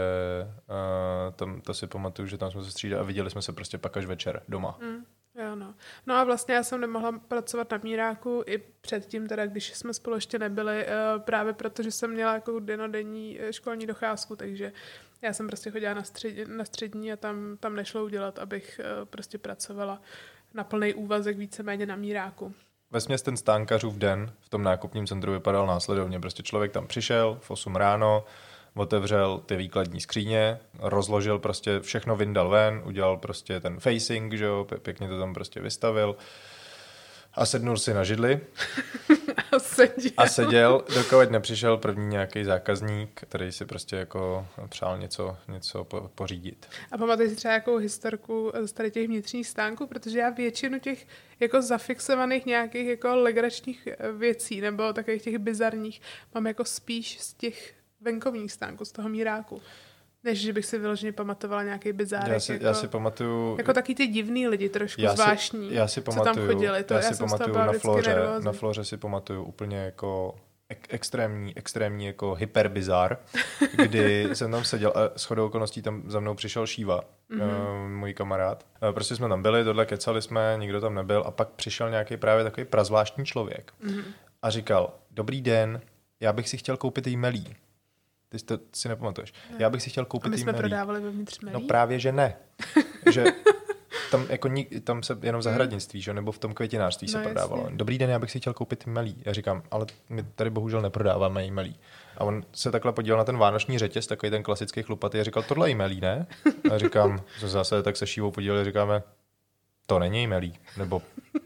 uh, 0.70 1.34
tam, 1.36 1.62
to 1.62 1.74
si 1.74 1.88
pamatuju, 1.88 2.28
že 2.28 2.38
tam 2.38 2.52
jsme 2.52 2.64
se 2.64 2.72
střídali 2.72 3.02
a 3.02 3.04
viděli 3.04 3.30
jsme 3.30 3.42
se 3.42 3.54
prostě 3.54 3.78
pak 3.78 3.98
až 3.98 4.06
večer 4.06 4.44
doma. 4.48 4.78
Mm. 4.82 5.06
Jo, 5.36 5.56
no. 5.56 5.76
no 6.08 6.16
a 6.16 6.24
vlastně 6.24 6.56
já 6.56 6.64
jsem 6.64 6.82
nemohla 6.82 7.12
pracovat 7.12 7.72
na 7.72 7.80
míráku 7.84 8.44
i 8.48 8.58
předtím, 8.58 9.28
teda 9.28 9.46
když 9.46 9.74
jsme 9.74 9.94
spolu 9.94 10.16
ještě 10.16 10.40
nebyli, 10.40 10.86
eh, 10.86 10.94
právě 11.20 11.54
protože 11.54 11.92
jsem 11.92 12.12
měla 12.12 12.34
jako 12.34 12.60
denodenní 12.60 13.42
eh, 13.42 13.54
školní 13.54 13.86
docházku, 13.88 14.36
takže 14.36 14.74
já 15.22 15.34
jsem 15.34 15.48
prostě 15.48 15.72
chodila 15.72 15.94
na, 15.94 16.04
střed, 16.04 16.48
na 16.48 16.66
střední 16.66 17.14
a 17.14 17.16
tam, 17.16 17.58
tam 17.60 17.76
nešlo 17.76 18.04
udělat, 18.04 18.40
abych 18.40 18.80
prostě 19.06 19.38
pracovala 19.38 20.02
na 20.54 20.64
plný 20.64 20.94
úvazek 20.94 21.38
víceméně 21.38 21.86
na 21.86 21.96
míráku. 21.96 22.54
Ve 22.94 23.18
ten 23.18 23.38
stánkařův 23.38 23.96
den 23.96 24.32
v 24.42 24.50
tom 24.50 24.64
nákupním 24.64 25.08
centru 25.08 25.32
vypadal 25.32 25.68
následovně. 25.68 26.20
Prostě 26.20 26.44
člověk 26.44 26.72
tam 26.72 26.88
přišel 26.88 27.38
v 27.42 27.52
8 27.52 27.76
ráno, 27.76 28.24
otevřel 28.76 29.38
ty 29.46 29.56
výkladní 29.56 30.02
skříně, 30.02 30.60
rozložil 30.80 31.40
prostě 31.40 31.80
všechno, 31.80 32.16
vyndal 32.16 32.50
ven, 32.50 32.82
udělal 32.86 33.18
prostě 33.18 33.60
ten 33.60 33.80
facing, 33.80 34.34
že 34.34 34.46
jo, 34.46 34.68
pěkně 34.82 35.08
to 35.08 35.20
tam 35.20 35.34
prostě 35.34 35.62
vystavil 35.62 36.16
a 37.36 37.46
sednul 37.46 37.78
si 37.78 37.94
na 37.94 38.04
židli. 38.04 38.40
a 39.52 39.60
seděl. 39.60 40.12
A 40.18 40.28
seděl, 40.28 40.86
dokud 40.96 41.32
nepřišel 41.32 41.78
první 41.78 42.08
nějaký 42.08 42.44
zákazník, 42.44 43.10
který 43.14 43.52
si 43.52 43.66
prostě 43.66 43.96
jako 43.96 44.48
přál 44.70 44.98
něco, 44.98 45.38
něco 45.48 45.84
po, 45.84 46.12
pořídit. 46.16 46.66
A 46.92 46.98
pamatuješ 46.98 47.32
si 47.32 47.36
třeba 47.36 47.54
jakou 47.54 47.78
historku 47.78 48.52
z 48.66 48.72
tady 48.72 48.92
těch 48.92 49.08
vnitřních 49.08 49.48
stánků, 49.48 49.88
protože 49.88 50.20
já 50.20 50.30
většinu 50.30 50.80
těch 50.80 51.08
jako 51.40 51.62
zafixovaných 51.62 52.46
nějakých 52.46 52.88
jako 52.88 53.16
legračních 53.16 53.88
věcí 54.18 54.62
nebo 54.62 54.94
takových 54.94 55.22
těch 55.22 55.38
bizarních 55.38 56.02
mám 56.34 56.48
jako 56.48 56.66
spíš 56.66 57.20
z 57.20 57.34
těch 57.34 57.74
venkovních 58.02 58.52
stánků, 58.52 58.86
z 58.86 58.92
toho 58.92 59.10
míráku. 59.10 59.62
Než 60.24 60.42
že 60.42 60.54
bych 60.54 60.66
si 60.66 60.80
vyloženě 60.80 61.12
pamatovala 61.12 61.64
nějaký 61.64 61.94
bizár. 61.94 62.30
Já 62.32 62.40
si, 62.40 62.52
jako, 62.54 62.66
já 62.66 62.74
si 62.74 62.88
pamatuju... 62.88 63.58
Jako 63.58 63.74
taky 63.74 63.96
ty 63.96 64.08
divný 64.08 64.48
lidi, 64.48 64.70
trošku 64.70 65.02
já 65.02 65.10
si, 65.10 65.16
zvláštní, 65.16 65.74
já 65.74 65.88
si 65.88 66.02
pamatuju, 66.02 66.34
co 66.34 66.40
tam 66.40 66.48
chodili. 66.48 66.84
To, 66.84 66.94
já, 66.94 67.00
já 67.00 67.12
si 67.12 67.18
pamatuju 67.18 67.58
na 67.58 67.74
floře, 67.74 68.16
na 68.44 68.52
floře 68.52 68.84
si 68.84 68.98
pamatuju 68.98 69.44
úplně 69.44 69.78
jako 69.78 70.36
ek- 70.70 70.88
extrémní, 70.90 71.58
extrémní 71.58 72.06
jako 72.06 72.34
hyperbizar, 72.34 73.18
kdy 73.84 74.30
jsem 74.34 74.52
tam 74.52 74.64
seděl 74.64 74.94
a 74.96 75.20
s 75.20 75.24
chodou 75.24 75.46
okolností 75.46 75.82
tam 75.82 76.04
za 76.08 76.20
mnou 76.20 76.36
přišel 76.36 76.68
Šíva, 76.68 77.02
mm-hmm. 77.02 77.84
uh, 77.84 77.90
můj 77.90 78.14
kamarád. 78.14 78.66
Uh, 78.84 78.92
prostě 78.92 79.16
jsme 79.16 79.30
tam 79.30 79.42
byli, 79.42 79.64
tohle 79.64 79.86
kecali 79.86 80.22
jsme, 80.22 80.56
nikdo 80.60 80.82
tam 80.82 80.96
nebyl 80.96 81.24
a 81.26 81.32
pak 81.32 81.50
přišel 81.50 81.90
nějaký 81.90 82.18
právě 82.18 82.44
takový 82.44 82.66
prazvláštní 82.66 83.26
člověk 83.26 83.74
mm-hmm. 83.86 84.04
a 84.42 84.50
říkal, 84.50 84.94
dobrý 85.12 85.42
den, 85.42 85.82
já 86.20 86.34
bych 86.34 86.50
si 86.50 86.58
chtěl 86.58 86.78
koupit 86.78 87.08
jí 87.08 87.18
ty 88.40 88.46
to 88.46 88.60
si 88.74 88.90
nepamatuješ. 88.90 89.34
Ne. 89.52 89.56
Já 89.60 89.70
bych 89.70 89.82
si 89.82 89.90
chtěl 89.90 90.06
koupit 90.06 90.28
A 90.28 90.30
my 90.30 90.38
jsme 90.38 90.54
prodávali 90.54 91.02
vevnitř 91.02 91.40
melí? 91.40 91.54
No 91.54 91.68
právě, 91.68 92.00
že 92.00 92.12
ne. 92.12 92.36
že 93.12 93.26
tam, 94.12 94.26
jako 94.30 94.50
tam 94.84 95.04
se 95.04 95.18
jenom 95.22 95.42
zahradnictví, 95.42 96.02
že? 96.02 96.14
nebo 96.14 96.32
v 96.32 96.40
tom 96.40 96.54
květinářství 96.54 97.08
no, 97.08 97.12
se 97.12 97.24
prodávalo. 97.24 97.62
Jasně. 97.62 97.78
Dobrý 97.78 97.98
den, 97.98 98.10
já 98.10 98.20
bych 98.20 98.32
si 98.32 98.40
chtěl 98.40 98.54
koupit 98.54 98.86
melí. 98.86 99.22
Já 99.26 99.34
říkám, 99.34 99.64
ale 99.72 99.86
my 100.10 100.24
tady 100.24 100.50
bohužel 100.50 100.82
neprodáváme 100.82 101.52
melí. 101.52 101.80
A 102.18 102.24
on 102.24 102.44
se 102.54 102.72
takhle 102.72 102.94
podíval 102.94 103.18
na 103.18 103.24
ten 103.24 103.38
vánoční 103.38 103.80
řetěz, 103.80 104.08
takový 104.08 104.30
ten 104.30 104.44
klasický 104.44 104.84
chlupatý, 104.84 105.20
a 105.20 105.24
říkal, 105.24 105.44
tohle 105.44 105.70
je 105.70 105.76
melí, 105.76 106.02
ne? 106.02 106.28
A 106.72 106.78
říkám, 106.78 107.24
že 107.40 107.48
zase 107.48 107.84
tak 107.84 107.98
se 107.98 108.08
šívou 108.08 108.32
podívali, 108.32 108.66
říkáme, 108.66 109.04
to 109.86 110.00
není 110.00 110.28
melí. 110.28 110.54
Nebo 110.78 111.02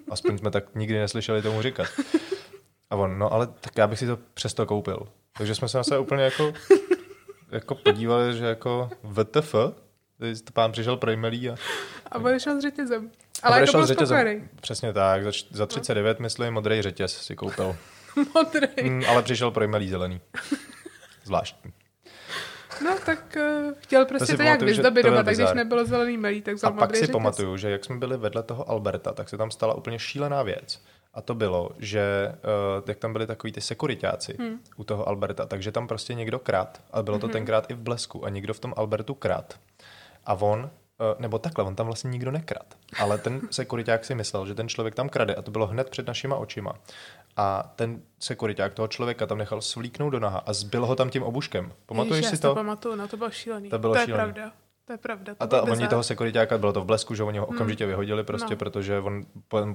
aspoň 0.09 0.37
jsme 0.37 0.51
tak 0.51 0.75
nikdy 0.75 0.99
neslyšeli 0.99 1.41
tomu 1.41 1.61
říkat. 1.61 1.87
A 2.89 2.95
on, 2.95 3.19
no 3.19 3.33
ale 3.33 3.47
tak 3.47 3.77
já 3.77 3.87
bych 3.87 3.99
si 3.99 4.07
to 4.07 4.17
přesto 4.33 4.65
koupil. 4.65 5.07
Takže 5.37 5.55
jsme 5.55 5.69
se 5.69 5.77
na 5.77 5.83
sebe 5.83 5.99
úplně 5.99 6.23
jako, 6.23 6.53
jako 7.51 7.75
podívali, 7.75 8.37
že 8.37 8.45
jako 8.45 8.89
VTF, 9.03 9.55
pán 10.53 10.71
přišel 10.71 10.97
pro 10.97 11.11
e 11.11 11.15
a... 11.49 11.55
A 12.11 12.19
odešel 12.19 12.59
s 12.59 12.61
řetězem. 12.61 13.11
Ale 13.43 13.59
jako 13.59 13.71
byl 13.71 13.85
řetězem. 13.85 14.49
Přesně 14.61 14.93
tak, 14.93 15.23
za, 15.23 15.31
za 15.51 15.65
39, 15.65 16.19
myslím, 16.19 16.53
modrý 16.53 16.81
řetěz 16.81 17.17
si 17.17 17.35
koupil. 17.35 17.75
modrý. 18.35 18.89
Mm, 18.89 19.03
ale 19.09 19.23
přišel 19.23 19.51
pro 19.51 19.77
e 19.77 19.87
zelený. 19.87 20.21
Zvláštní. 21.23 21.73
No, 22.85 22.95
tak 23.05 23.37
uh, 23.37 23.73
chtěl 23.79 24.05
prostě 24.05 24.33
to, 24.33 24.37
to 24.37 24.43
nějak 24.43 24.61
vyzdobit 24.61 25.05
doma, 25.05 25.23
tak 25.23 25.35
když 25.35 25.53
nebylo 25.53 25.85
zelený 25.85 26.17
melí, 26.17 26.41
tak 26.41 26.55
vzal 26.55 26.73
A 26.73 26.75
pak 26.75 26.95
si 26.95 27.01
řetěz. 27.01 27.13
pamatuju, 27.13 27.57
že 27.57 27.69
jak 27.69 27.85
jsme 27.85 27.97
byli 27.97 28.17
vedle 28.17 28.43
toho 28.43 28.69
Alberta, 28.69 29.13
tak 29.13 29.29
se 29.29 29.37
tam 29.37 29.51
stala 29.51 29.73
úplně 29.73 29.99
šílená 29.99 30.43
věc 30.43 30.81
a 31.13 31.21
to 31.21 31.35
bylo, 31.35 31.69
že 31.77 32.31
uh, 32.31 32.83
jak 32.87 32.97
tam 32.97 33.13
byli 33.13 33.27
takový 33.27 33.53
ty 33.53 33.61
sekuritáci 33.61 34.37
hmm. 34.39 34.59
u 34.77 34.83
toho 34.83 35.07
Alberta, 35.07 35.45
takže 35.45 35.71
tam 35.71 35.87
prostě 35.87 36.13
někdo 36.13 36.39
krát, 36.39 36.81
ale 36.91 37.03
bylo 37.03 37.19
to 37.19 37.27
hmm. 37.27 37.33
tenkrát 37.33 37.71
i 37.71 37.73
v 37.73 37.79
Blesku 37.79 38.25
a 38.25 38.29
někdo 38.29 38.53
v 38.53 38.59
tom 38.59 38.73
Albertu 38.77 39.13
krát. 39.13 39.59
A 40.25 40.33
on, 40.33 40.59
uh, 40.59 41.21
nebo 41.21 41.39
takhle, 41.39 41.63
on 41.63 41.75
tam 41.75 41.85
vlastně 41.85 42.09
nikdo 42.09 42.31
nekrát, 42.31 42.77
ale 42.99 43.17
ten 43.17 43.41
sekuriták 43.51 44.05
si 44.05 44.15
myslel, 44.15 44.45
že 44.45 44.55
ten 44.55 44.69
člověk 44.69 44.95
tam 44.95 45.09
krade 45.09 45.35
a 45.35 45.41
to 45.41 45.51
bylo 45.51 45.67
hned 45.67 45.89
před 45.89 46.07
našima 46.07 46.35
očima. 46.35 46.73
A 47.37 47.73
ten 47.75 48.01
sekuriták 48.19 48.73
toho 48.73 48.87
člověka 48.87 49.25
tam 49.25 49.37
nechal 49.37 49.61
svlíknout 49.61 50.11
do 50.11 50.19
naha 50.19 50.39
a 50.45 50.53
zbyl 50.53 50.85
ho 50.85 50.95
tam 50.95 51.09
tím 51.09 51.23
obuškem. 51.23 51.73
Pamatuješ 51.85 52.25
Ježiš, 52.25 52.29
si 52.29 52.41
to? 52.41 52.47
to 52.49 52.55
pamatuju, 52.55 52.95
no 52.95 53.07
to 53.07 53.17
bylo 53.17 53.31
šílený. 53.31 53.69
To 53.69 53.79
bylo 53.79 53.93
to 53.93 53.99
šílený. 53.99 54.11
je 54.11 54.15
pravda. 54.15 54.66
To 54.87 54.93
je 54.93 54.97
pravda. 54.97 55.35
To 55.35 55.43
a 55.43 55.47
ta, 55.47 55.61
oni 55.63 55.87
toho 55.87 56.03
sekuritáka, 56.03 56.57
bylo 56.57 56.73
to 56.73 56.81
v 56.81 56.85
blesku, 56.85 57.15
že 57.15 57.23
oni 57.23 57.39
ho 57.39 57.45
hmm. 57.45 57.55
okamžitě 57.55 57.83
hmm. 57.83 57.89
vyhodili 57.89 58.23
prostě, 58.23 58.53
no. 58.53 58.57
protože 58.57 58.99
on 58.99 59.25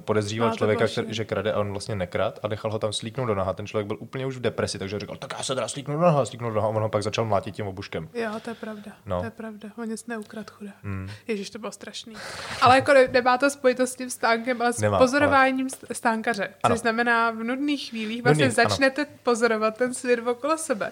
podezříval 0.05 0.49
no, 0.49 0.55
člověka, 0.55 0.87
který, 0.87 1.13
že 1.13 1.25
krade 1.25 1.53
a 1.53 1.59
on 1.59 1.71
vlastně 1.71 1.95
nekrad 1.95 2.39
a 2.43 2.47
nechal 2.47 2.71
ho 2.71 2.79
tam 2.79 2.93
slíknout 2.93 3.27
do 3.27 3.35
naha. 3.35 3.53
Ten 3.53 3.67
člověk 3.67 3.87
byl 3.87 3.97
úplně 3.99 4.25
už 4.25 4.37
v 4.37 4.41
depresi, 4.41 4.79
takže 4.79 4.99
říkal, 4.99 5.15
tak 5.15 5.33
já 5.37 5.43
se 5.43 5.55
teda 5.55 5.67
slíknu 5.67 5.95
do 5.95 6.01
naha, 6.01 6.25
slíknu 6.25 6.49
do 6.49 6.55
naha 6.55 6.67
a 6.67 6.69
on 6.69 6.81
ho 6.81 6.89
pak 6.89 7.03
začal 7.03 7.25
mlátit 7.25 7.55
tím 7.55 7.67
obuškem. 7.67 8.09
Jo, 8.13 8.31
to 8.43 8.49
je 8.49 8.55
pravda. 8.55 8.91
No. 9.05 9.19
To 9.19 9.25
je 9.25 9.31
pravda. 9.31 9.69
On 9.77 9.89
nic 9.89 10.07
neukrad 10.07 10.49
chudá. 10.49 10.71
Hmm. 10.83 11.09
Ježíš, 11.27 11.49
to 11.49 11.59
bylo 11.59 11.71
strašný. 11.71 12.13
ale 12.61 12.75
jako 12.75 12.93
nemá 13.11 13.37
to 13.37 13.49
spojitost 13.49 13.93
s 13.93 13.95
tím 13.95 14.09
stánkem, 14.09 14.61
ale 14.61 14.73
s 14.73 14.81
Nemá, 14.81 14.97
pozorováním 14.97 15.67
ale... 15.87 15.95
stánkaře. 15.95 16.47
Což 16.47 16.55
ano. 16.63 16.77
znamená 16.77 17.31
v 17.31 17.43
nudných 17.43 17.89
chvílích 17.89 18.23
vlastně 18.23 18.45
Nudný, 18.45 18.55
začnete 18.55 19.01
ano. 19.01 19.11
pozorovat 19.23 19.77
ten 19.77 19.93
svět 19.93 20.27
okolo 20.27 20.57
sebe 20.57 20.91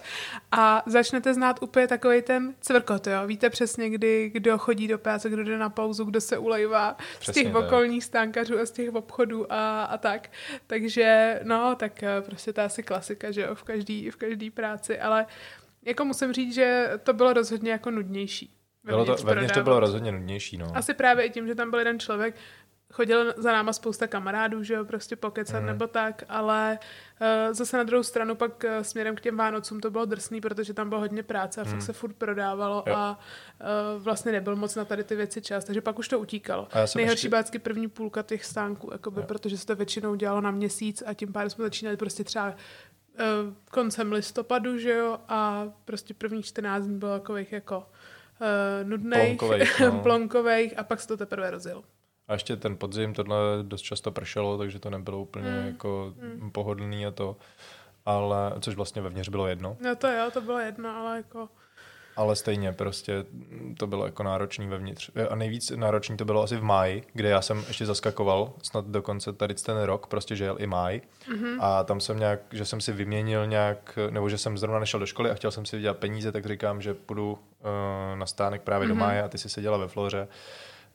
a 0.51 0.83
začnete 0.85 1.33
znát 1.33 1.57
úplně 1.61 1.87
takový 1.87 2.21
ten 2.21 2.53
cvrkot, 2.61 3.07
jo. 3.07 3.27
Víte 3.27 3.49
přesně, 3.49 3.89
kdy 3.89 4.10
kdo 4.33 4.57
chodí 4.57 4.87
do 4.87 4.97
práce, 4.97 5.29
kdo 5.29 5.43
jde 5.43 5.57
na 5.57 5.69
pauzu, 5.69 6.05
kdo 6.05 6.21
se 6.21 6.37
ulejvá 6.37 6.97
z 7.21 7.31
těch 7.31 7.53
tak. 7.53 7.55
okolních 7.55 8.03
stánkařů 8.03 8.59
a 8.59 8.65
z 8.65 8.71
těch 8.71 8.95
obchodů 8.95 9.53
a, 9.53 9.83
a 9.83 9.97
tak. 9.97 10.29
Takže 10.67 11.39
no, 11.43 11.75
tak 11.75 12.03
eh, 12.03 12.21
prostě 12.21 12.53
to 12.53 12.61
je 12.61 12.65
asi 12.65 12.83
klasika, 12.83 13.31
že 13.31 13.41
jo, 13.41 13.55
v 13.55 13.63
každý, 13.63 14.09
v 14.09 14.15
každý 14.15 14.49
práci, 14.49 14.99
ale 14.99 15.25
jako 15.85 16.05
musím 16.05 16.33
říct, 16.33 16.53
že 16.53 16.91
to 17.03 17.13
bylo 17.13 17.33
rozhodně 17.33 17.71
jako 17.71 17.91
nudnější. 17.91 18.53
Bylo 18.83 19.05
to, 19.05 19.15
vevnitř 19.23 19.53
to 19.53 19.63
bylo 19.63 19.79
rozhodně 19.79 20.11
nudnější, 20.11 20.57
no. 20.57 20.71
Asi 20.73 20.93
právě 20.93 21.25
i 21.25 21.29
tím, 21.29 21.47
že 21.47 21.55
tam 21.55 21.69
byl 21.69 21.79
jeden 21.79 21.99
člověk, 21.99 22.35
chodil 22.91 23.33
za 23.37 23.51
náma 23.51 23.73
spousta 23.73 24.07
kamarádů, 24.07 24.63
že 24.63 24.73
jo, 24.73 24.85
prostě 24.85 25.15
pokecat 25.15 25.59
mm. 25.59 25.65
nebo 25.65 25.87
tak, 25.87 26.23
ale 26.29 26.79
uh, 27.21 27.53
zase 27.53 27.77
na 27.77 27.83
druhou 27.83 28.03
stranu 28.03 28.35
pak 28.35 28.63
uh, 28.63 28.81
směrem 28.81 29.15
k 29.15 29.21
těm 29.21 29.37
Vánocům 29.37 29.79
to 29.79 29.91
bylo 29.91 30.05
drsný, 30.05 30.41
protože 30.41 30.73
tam 30.73 30.89
bylo 30.89 31.01
hodně 31.01 31.23
práce 31.23 31.61
a 31.61 31.63
mm. 31.63 31.69
fakt 31.69 31.77
mhm. 31.77 31.85
se 31.85 31.93
furt 31.93 32.13
prodávalo 32.13 32.83
jo. 32.87 32.95
a 32.95 33.19
uh, 33.95 34.03
vlastně 34.03 34.31
nebyl 34.31 34.55
moc 34.55 34.75
na 34.75 34.85
tady 34.85 35.03
ty 35.03 35.15
věci 35.15 35.41
čas, 35.41 35.65
takže 35.65 35.81
pak 35.81 35.99
už 35.99 36.07
to 36.07 36.19
utíkalo. 36.19 36.67
Nejhorší 36.95 37.25
ještě... 37.25 37.29
vždycky 37.29 37.59
první 37.59 37.87
půlka 37.87 38.23
těch 38.23 38.45
stánků, 38.45 38.89
jakoby, 38.91 39.21
protože 39.21 39.57
se 39.57 39.65
to 39.65 39.75
většinou 39.75 40.15
dělalo 40.15 40.41
na 40.41 40.51
měsíc 40.51 41.03
a 41.05 41.13
tím 41.13 41.33
pádem 41.33 41.49
jsme 41.49 41.63
začínali 41.63 41.97
prostě 41.97 42.23
třeba 42.23 42.55
koncem 43.71 44.11
listopadu, 44.11 44.77
že 44.77 44.93
jo, 44.93 45.19
a 45.27 45.69
prostě 45.85 46.13
první 46.13 46.43
14 46.43 46.83
dní 46.83 46.99
bylo 46.99 47.19
takových 47.19 47.51
jako 47.51 47.77
uh, 47.77 48.89
nudných, 48.89 49.37
plonkových, 49.37 49.79
no. 49.79 49.99
plonkových 50.03 50.79
a 50.79 50.83
pak 50.83 51.01
se 51.01 51.07
to 51.07 51.17
teprve 51.17 51.51
rozjelo. 51.51 51.83
A 52.31 52.33
ještě 52.33 52.55
ten 52.55 52.77
podzim, 52.77 53.13
tohle 53.13 53.37
dost 53.61 53.81
často 53.81 54.11
pršelo, 54.11 54.57
takže 54.57 54.79
to 54.79 54.89
nebylo 54.89 55.19
úplně 55.19 55.49
mm. 55.49 55.67
jako 55.67 56.13
mm. 56.21 56.51
pohodlný 56.51 57.05
a 57.05 57.11
to. 57.11 57.35
Ale, 58.05 58.53
což 58.59 58.75
vlastně 58.75 59.01
vevnitř 59.01 59.29
bylo 59.29 59.47
jedno. 59.47 59.77
No 59.83 59.95
to 59.95 60.07
jo, 60.07 60.31
to 60.33 60.41
bylo 60.41 60.59
jedno, 60.59 60.97
ale 60.97 61.17
jako... 61.17 61.49
Ale 62.15 62.35
stejně 62.35 62.73
prostě 62.73 63.25
to 63.77 63.87
bylo 63.87 64.05
jako 64.05 64.23
náročný 64.23 64.67
vevnitř. 64.67 65.09
A 65.29 65.35
nejvíc 65.35 65.71
náročný 65.71 66.17
to 66.17 66.25
bylo 66.25 66.43
asi 66.43 66.55
v 66.55 66.63
máji, 66.63 67.03
kde 67.13 67.29
já 67.29 67.41
jsem 67.41 67.63
ještě 67.67 67.85
zaskakoval, 67.85 68.53
snad 68.63 68.85
dokonce 68.85 69.33
tady 69.33 69.53
ten 69.53 69.81
rok, 69.81 70.07
prostě 70.07 70.35
že 70.35 70.43
jel 70.43 70.55
i 70.59 70.67
máj. 70.67 71.01
Mm-hmm. 71.31 71.57
A 71.59 71.83
tam 71.83 71.99
jsem 71.99 72.19
nějak, 72.19 72.39
že 72.51 72.65
jsem 72.65 72.81
si 72.81 72.91
vyměnil 72.91 73.47
nějak, 73.47 73.99
nebo 74.09 74.29
že 74.29 74.37
jsem 74.37 74.57
zrovna 74.57 74.79
nešel 74.79 74.99
do 74.99 75.05
školy 75.05 75.29
a 75.29 75.33
chtěl 75.33 75.51
jsem 75.51 75.65
si 75.65 75.75
vydělat 75.75 75.97
peníze, 75.97 76.31
tak 76.31 76.45
říkám, 76.45 76.81
že 76.81 76.93
půjdu 76.93 77.31
uh, 77.31 78.19
na 78.19 78.25
stánek 78.25 78.61
právě 78.61 78.85
mm-hmm. 78.85 78.89
do 78.89 78.95
mhm. 78.95 79.03
máje 79.03 79.23
a 79.23 79.27
ty 79.27 79.37
si 79.37 79.49
seděla 79.49 79.77
ve 79.77 79.87
Floře. 79.87 80.27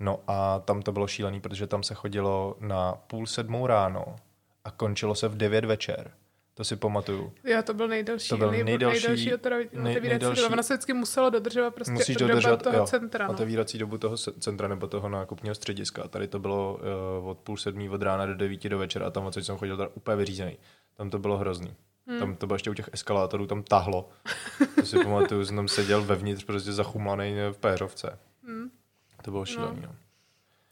No 0.00 0.20
a 0.26 0.58
tam 0.58 0.82
to 0.82 0.92
bylo 0.92 1.06
šílený, 1.06 1.40
protože 1.40 1.66
tam 1.66 1.82
se 1.82 1.94
chodilo 1.94 2.56
na 2.60 2.92
půl 2.92 3.26
sedmou 3.26 3.66
ráno 3.66 4.16
a 4.64 4.70
končilo 4.70 5.14
se 5.14 5.28
v 5.28 5.36
devět 5.36 5.64
večer. 5.64 6.10
To 6.54 6.64
si 6.64 6.76
pamatuju. 6.76 7.32
Jo, 7.44 7.62
to 7.62 7.74
byl 7.74 7.88
nejdelší. 7.88 8.28
To 8.28 8.36
byl 8.36 8.50
nejdelší, 8.50 9.06
nejdelší 9.06 9.34
otevírací 9.34 9.78
nejdelší, 10.08 10.42
doba. 10.42 10.52
Ono 10.52 10.62
se 10.62 10.74
vždycky 10.74 10.92
muselo 10.92 11.30
dodržovat 11.30 11.74
prostě 11.74 11.92
Musíš 11.92 12.16
dodržovat, 12.16 12.62
toho 12.62 12.76
jo, 12.76 12.86
centra. 12.86 13.26
No. 13.26 13.32
Otevírací 13.32 13.78
dobu 13.78 13.98
toho 13.98 14.16
centra 14.16 14.68
nebo 14.68 14.86
toho 14.86 15.08
nákupního 15.08 15.54
střediska. 15.54 16.08
Tady 16.08 16.28
to 16.28 16.38
bylo 16.38 16.80
uh, 17.20 17.28
od 17.28 17.38
půl 17.38 17.56
sedmí 17.56 17.88
od 17.88 18.02
rána 18.02 18.26
do 18.26 18.34
devíti 18.34 18.68
do 18.68 18.78
večera 18.78 19.06
a 19.06 19.10
tam 19.10 19.26
odsud 19.26 19.44
jsem 19.44 19.56
chodil 19.56 19.90
úplně 19.94 20.16
vyřízený. 20.16 20.58
Tam 20.96 21.10
to 21.10 21.18
bylo 21.18 21.38
hrozný. 21.38 21.74
Hmm. 22.06 22.18
Tam 22.18 22.36
to 22.36 22.46
bylo 22.46 22.54
ještě 22.54 22.70
u 22.70 22.74
těch 22.74 22.90
eskalátorů, 22.92 23.46
tam 23.46 23.62
tahlo. 23.62 24.08
to 24.74 24.82
si 24.82 25.04
pamatuju, 25.04 25.44
jsem 25.44 25.56
tam 25.56 25.68
seděl 25.68 26.04
vevnitř 26.04 26.44
prostě 26.44 26.72
zachumlaný 26.72 27.34
v 27.52 27.58
péřovce. 27.58 28.18
Hmm. 28.42 28.70
To 29.26 29.30
bylo 29.30 29.44
šílený. 29.44 29.82
No. 29.82 29.94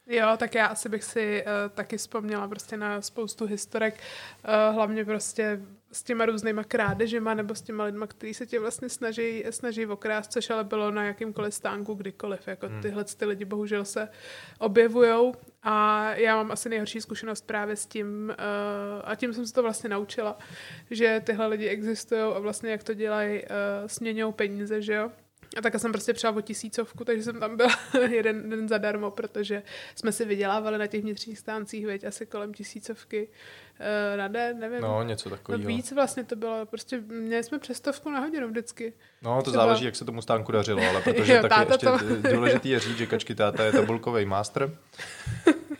Jo, 0.07 0.27
tak 0.37 0.55
já 0.55 0.65
asi 0.65 0.89
bych 0.89 1.03
si 1.03 1.43
uh, 1.45 1.75
taky 1.75 1.97
vzpomněla 1.97 2.47
prostě 2.47 2.77
na 2.77 3.01
spoustu 3.01 3.45
historek, 3.45 3.99
uh, 4.47 4.75
hlavně 4.75 5.05
prostě 5.05 5.61
s 5.91 6.03
těma 6.03 6.25
různýma 6.25 6.63
krádežema 6.63 7.33
nebo 7.33 7.55
s 7.55 7.61
těma 7.61 7.83
lidma, 7.83 8.07
kteří 8.07 8.33
se 8.33 8.45
tě 8.45 8.59
vlastně 8.59 8.89
snaží, 8.89 9.43
snaží 9.49 9.85
okrást, 9.85 10.31
což 10.31 10.49
ale 10.49 10.63
bylo 10.63 10.91
na 10.91 11.03
jakýmkoliv 11.03 11.53
stánku 11.53 11.93
kdykoliv. 11.93 12.47
Jako 12.47 12.67
hmm. 12.67 12.81
tyhle 12.81 13.03
ty 13.03 13.25
lidi 13.25 13.45
bohužel 13.45 13.85
se 13.85 14.09
objevujou 14.59 15.33
a 15.63 16.05
já 16.13 16.35
mám 16.35 16.51
asi 16.51 16.69
nejhorší 16.69 17.01
zkušenost 17.01 17.47
právě 17.47 17.75
s 17.75 17.85
tím 17.85 18.29
uh, 18.29 19.01
a 19.03 19.15
tím 19.15 19.33
jsem 19.33 19.47
se 19.47 19.53
to 19.53 19.63
vlastně 19.63 19.89
naučila, 19.89 20.37
že 20.91 21.21
tyhle 21.25 21.47
lidi 21.47 21.67
existují 21.67 22.21
a 22.21 22.39
vlastně 22.39 22.71
jak 22.71 22.83
to 22.83 22.93
dělají, 22.93 23.41
uh, 23.43 23.47
směňují 23.87 24.33
peníze, 24.33 24.81
že 24.81 24.93
jo. 24.93 25.11
A 25.57 25.61
tak 25.61 25.79
jsem 25.79 25.91
prostě 25.91 26.13
přijela 26.13 26.37
o 26.37 26.41
tisícovku, 26.41 27.05
takže 27.05 27.23
jsem 27.23 27.39
tam 27.39 27.57
byla 27.57 27.69
jeden 28.09 28.49
den 28.49 28.67
zadarmo, 28.67 29.11
protože 29.11 29.63
jsme 29.95 30.11
si 30.11 30.25
vydělávali 30.25 30.77
na 30.77 30.87
těch 30.87 31.01
vnitřních 31.01 31.39
stáncích, 31.39 31.85
veď 31.85 32.03
asi 32.03 32.25
kolem 32.25 32.53
tisícovky 32.53 33.27
uh, 33.79 34.17
na 34.17 34.27
den, 34.27 34.59
nevím. 34.59 34.81
No, 34.81 35.03
něco 35.03 35.29
takového. 35.29 35.63
No, 35.63 35.67
víc 35.67 35.91
vlastně 35.91 36.23
to 36.23 36.35
bylo, 36.35 36.65
prostě 36.65 37.01
měli 37.07 37.43
jsme 37.43 37.59
přes 37.59 37.77
stovku 37.77 38.09
na 38.09 38.19
hodinu 38.19 38.47
vždycky. 38.47 38.93
No, 39.21 39.35
to 39.37 39.51
Třeba... 39.51 39.63
záleží, 39.63 39.85
jak 39.85 39.95
se 39.95 40.05
tomu 40.05 40.21
stánku 40.21 40.51
dařilo, 40.51 40.81
ale 40.89 41.01
protože 41.01 41.33
jo, 41.35 41.41
taky 41.41 41.71
ještě 41.71 41.85
to... 41.85 41.97
důležitý 42.31 42.69
je 42.69 42.79
říct, 42.79 42.97
že 42.97 43.05
kačky 43.05 43.35
táta 43.35 43.63
je 43.63 43.71
tabulkový 43.71 44.25
master 44.25 44.77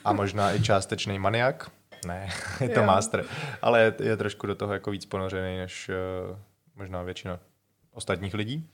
a 0.05 0.13
možná 0.13 0.55
i 0.55 0.63
částečný 0.63 1.19
maniak. 1.19 1.71
Ne, 2.07 2.29
je 2.61 2.69
to 2.69 2.79
jo. 2.79 2.85
master, 2.85 3.25
ale 3.61 3.81
je, 3.81 3.93
je 3.99 4.17
trošku 4.17 4.47
do 4.47 4.55
toho 4.55 4.73
jako 4.73 4.91
víc 4.91 5.05
ponořený 5.05 5.57
než 5.57 5.89
uh, 6.29 6.37
možná 6.75 7.03
většina 7.03 7.39
ostatních 7.93 8.33
lidí. 8.33 8.69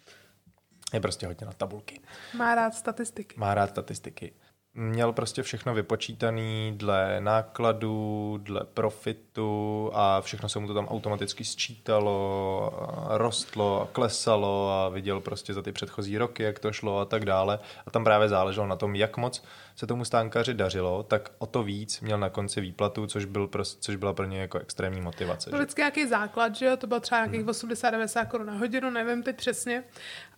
Je 0.94 1.00
prostě 1.00 1.28
hodně 1.28 1.46
na 1.46 1.54
tabulky. 1.54 2.02
Má 2.34 2.56
rád 2.56 2.76
statistiky. 2.76 3.36
Má 3.40 3.54
rád 3.54 3.70
statistiky. 3.70 4.34
Měl 4.74 5.14
prostě 5.14 5.44
všechno 5.44 5.74
vypočítaný 5.74 6.74
dle 6.78 7.16
nákladů, 7.20 8.40
dle 8.44 8.62
profitu 8.74 9.92
a 9.94 10.22
všechno 10.22 10.50
se 10.50 10.60
mu 10.60 10.68
to 10.68 10.74
tam 10.74 10.88
automaticky 10.88 11.44
sčítalo, 11.44 12.74
rostlo 13.10 13.90
klesalo 13.92 14.70
a 14.72 14.90
viděl 14.90 15.22
prostě 15.22 15.54
za 15.54 15.62
ty 15.62 15.72
předchozí 15.72 16.18
roky, 16.18 16.44
jak 16.44 16.60
to 16.60 16.72
šlo 16.72 17.00
a 17.00 17.06
tak 17.06 17.26
dále. 17.26 17.60
A 17.86 17.92
tam 17.92 18.04
právě 18.04 18.30
záleželo 18.30 18.68
na 18.68 18.76
tom, 18.76 18.96
jak 18.96 19.18
moc 19.18 19.44
se 19.76 19.88
tomu 19.88 20.06
stánkaři 20.06 20.54
dařilo, 20.54 21.04
tak 21.04 21.32
o 21.38 21.46
to 21.46 21.64
víc 21.64 22.02
měl 22.02 22.18
na 22.18 22.30
konci 22.30 22.62
výplatu, 22.62 23.08
což, 23.08 23.26
byl 23.26 23.48
prostě, 23.48 23.82
což 23.82 23.96
byla 23.96 24.14
pro 24.14 24.26
ně 24.26 24.42
jako 24.42 24.60
extrémní 24.60 25.02
motivace. 25.02 25.50
To 25.50 25.56
vždycky 25.56 25.82
nějaký 25.82 26.08
základ, 26.08 26.56
že 26.56 26.66
jo? 26.66 26.78
To 26.78 26.88
bylo 26.88 27.00
třeba 27.00 27.26
nějakých 27.26 27.42
hmm. 27.42 27.50
80-90 27.50 28.28
korun 28.28 28.48
na 28.48 28.54
hodinu, 28.54 28.90
nevím 28.90 29.24
teď 29.24 29.36
přesně. 29.36 29.84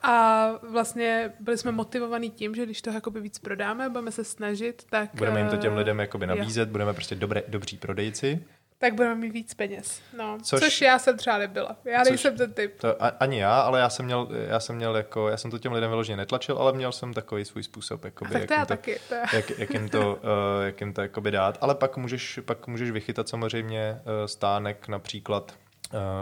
A 0.02 0.50
vlastně 0.70 1.34
byli 1.40 1.58
jsme 1.58 1.72
motivovaní 1.72 2.30
tím, 2.30 2.56
že 2.56 2.66
když 2.66 2.82
to 2.82 2.90
jakoby 2.90 3.22
víc 3.22 3.40
prodáme, 3.40 3.90
budeme 3.90 4.12
se 4.12 4.23
snažit, 4.24 4.84
tak... 4.90 5.10
Budeme 5.14 5.40
jim 5.40 5.50
to 5.50 5.58
těm 5.58 5.74
eh, 5.74 5.78
lidem 5.78 6.00
jakoby 6.00 6.28
nabízet, 6.28 6.68
jo. 6.68 6.72
budeme 6.72 6.94
prostě 6.94 7.16
dobré, 7.16 7.44
dobří 7.48 7.78
prodejci 7.78 8.40
tak 8.84 8.94
budeme 8.94 9.16
mít 9.16 9.34
víc 9.34 9.54
peněz. 9.54 10.02
No, 10.18 10.38
což, 10.44 10.60
což 10.60 10.82
já 10.82 11.00
jsem 11.00 11.18
třeba 11.18 11.38
nebyla. 11.38 11.76
Já 11.86 12.04
nejsem 12.04 12.38
ten 12.38 12.54
typ. 12.54 12.80
To, 12.80 12.96
ani 13.20 13.40
já, 13.40 13.62
ale 13.62 13.80
já 13.80 13.90
jsem 13.90 14.06
měl, 14.06 14.28
já 14.48 14.60
jsem 14.60 14.76
měl 14.76 14.98
jako, 14.98 15.30
já 15.30 15.38
jsem 15.38 15.52
to 15.52 15.60
těm 15.60 15.72
lidem 15.72 15.90
vyloženě 15.90 16.18
netlačil, 16.18 16.58
ale 16.58 16.74
měl 16.74 16.92
jsem 16.92 17.14
takový 17.14 17.46
svůj 17.46 17.64
způsob, 17.64 18.06
jakoby, 18.06 18.32
tak 18.32 18.48
to 18.48 18.54
já 18.54 18.66
to, 18.66 18.66
taky. 18.66 19.00
To. 19.10 19.16
Jak, 19.16 19.60
jak, 19.60 19.74
jim 19.74 19.90
to, 19.90 20.16
uh, 20.16 20.20
jak 20.66 20.82
jim 20.82 20.94
to 20.94 21.02
jakoby 21.02 21.32
dát. 21.32 21.58
Ale 21.62 21.76
pak 21.76 21.98
můžeš, 21.98 22.40
pak 22.46 22.68
můžeš 22.68 22.92
vychytat 22.92 23.30
samozřejmě 23.30 24.02
uh, 24.06 24.26
stánek 24.26 24.88
například 24.88 25.54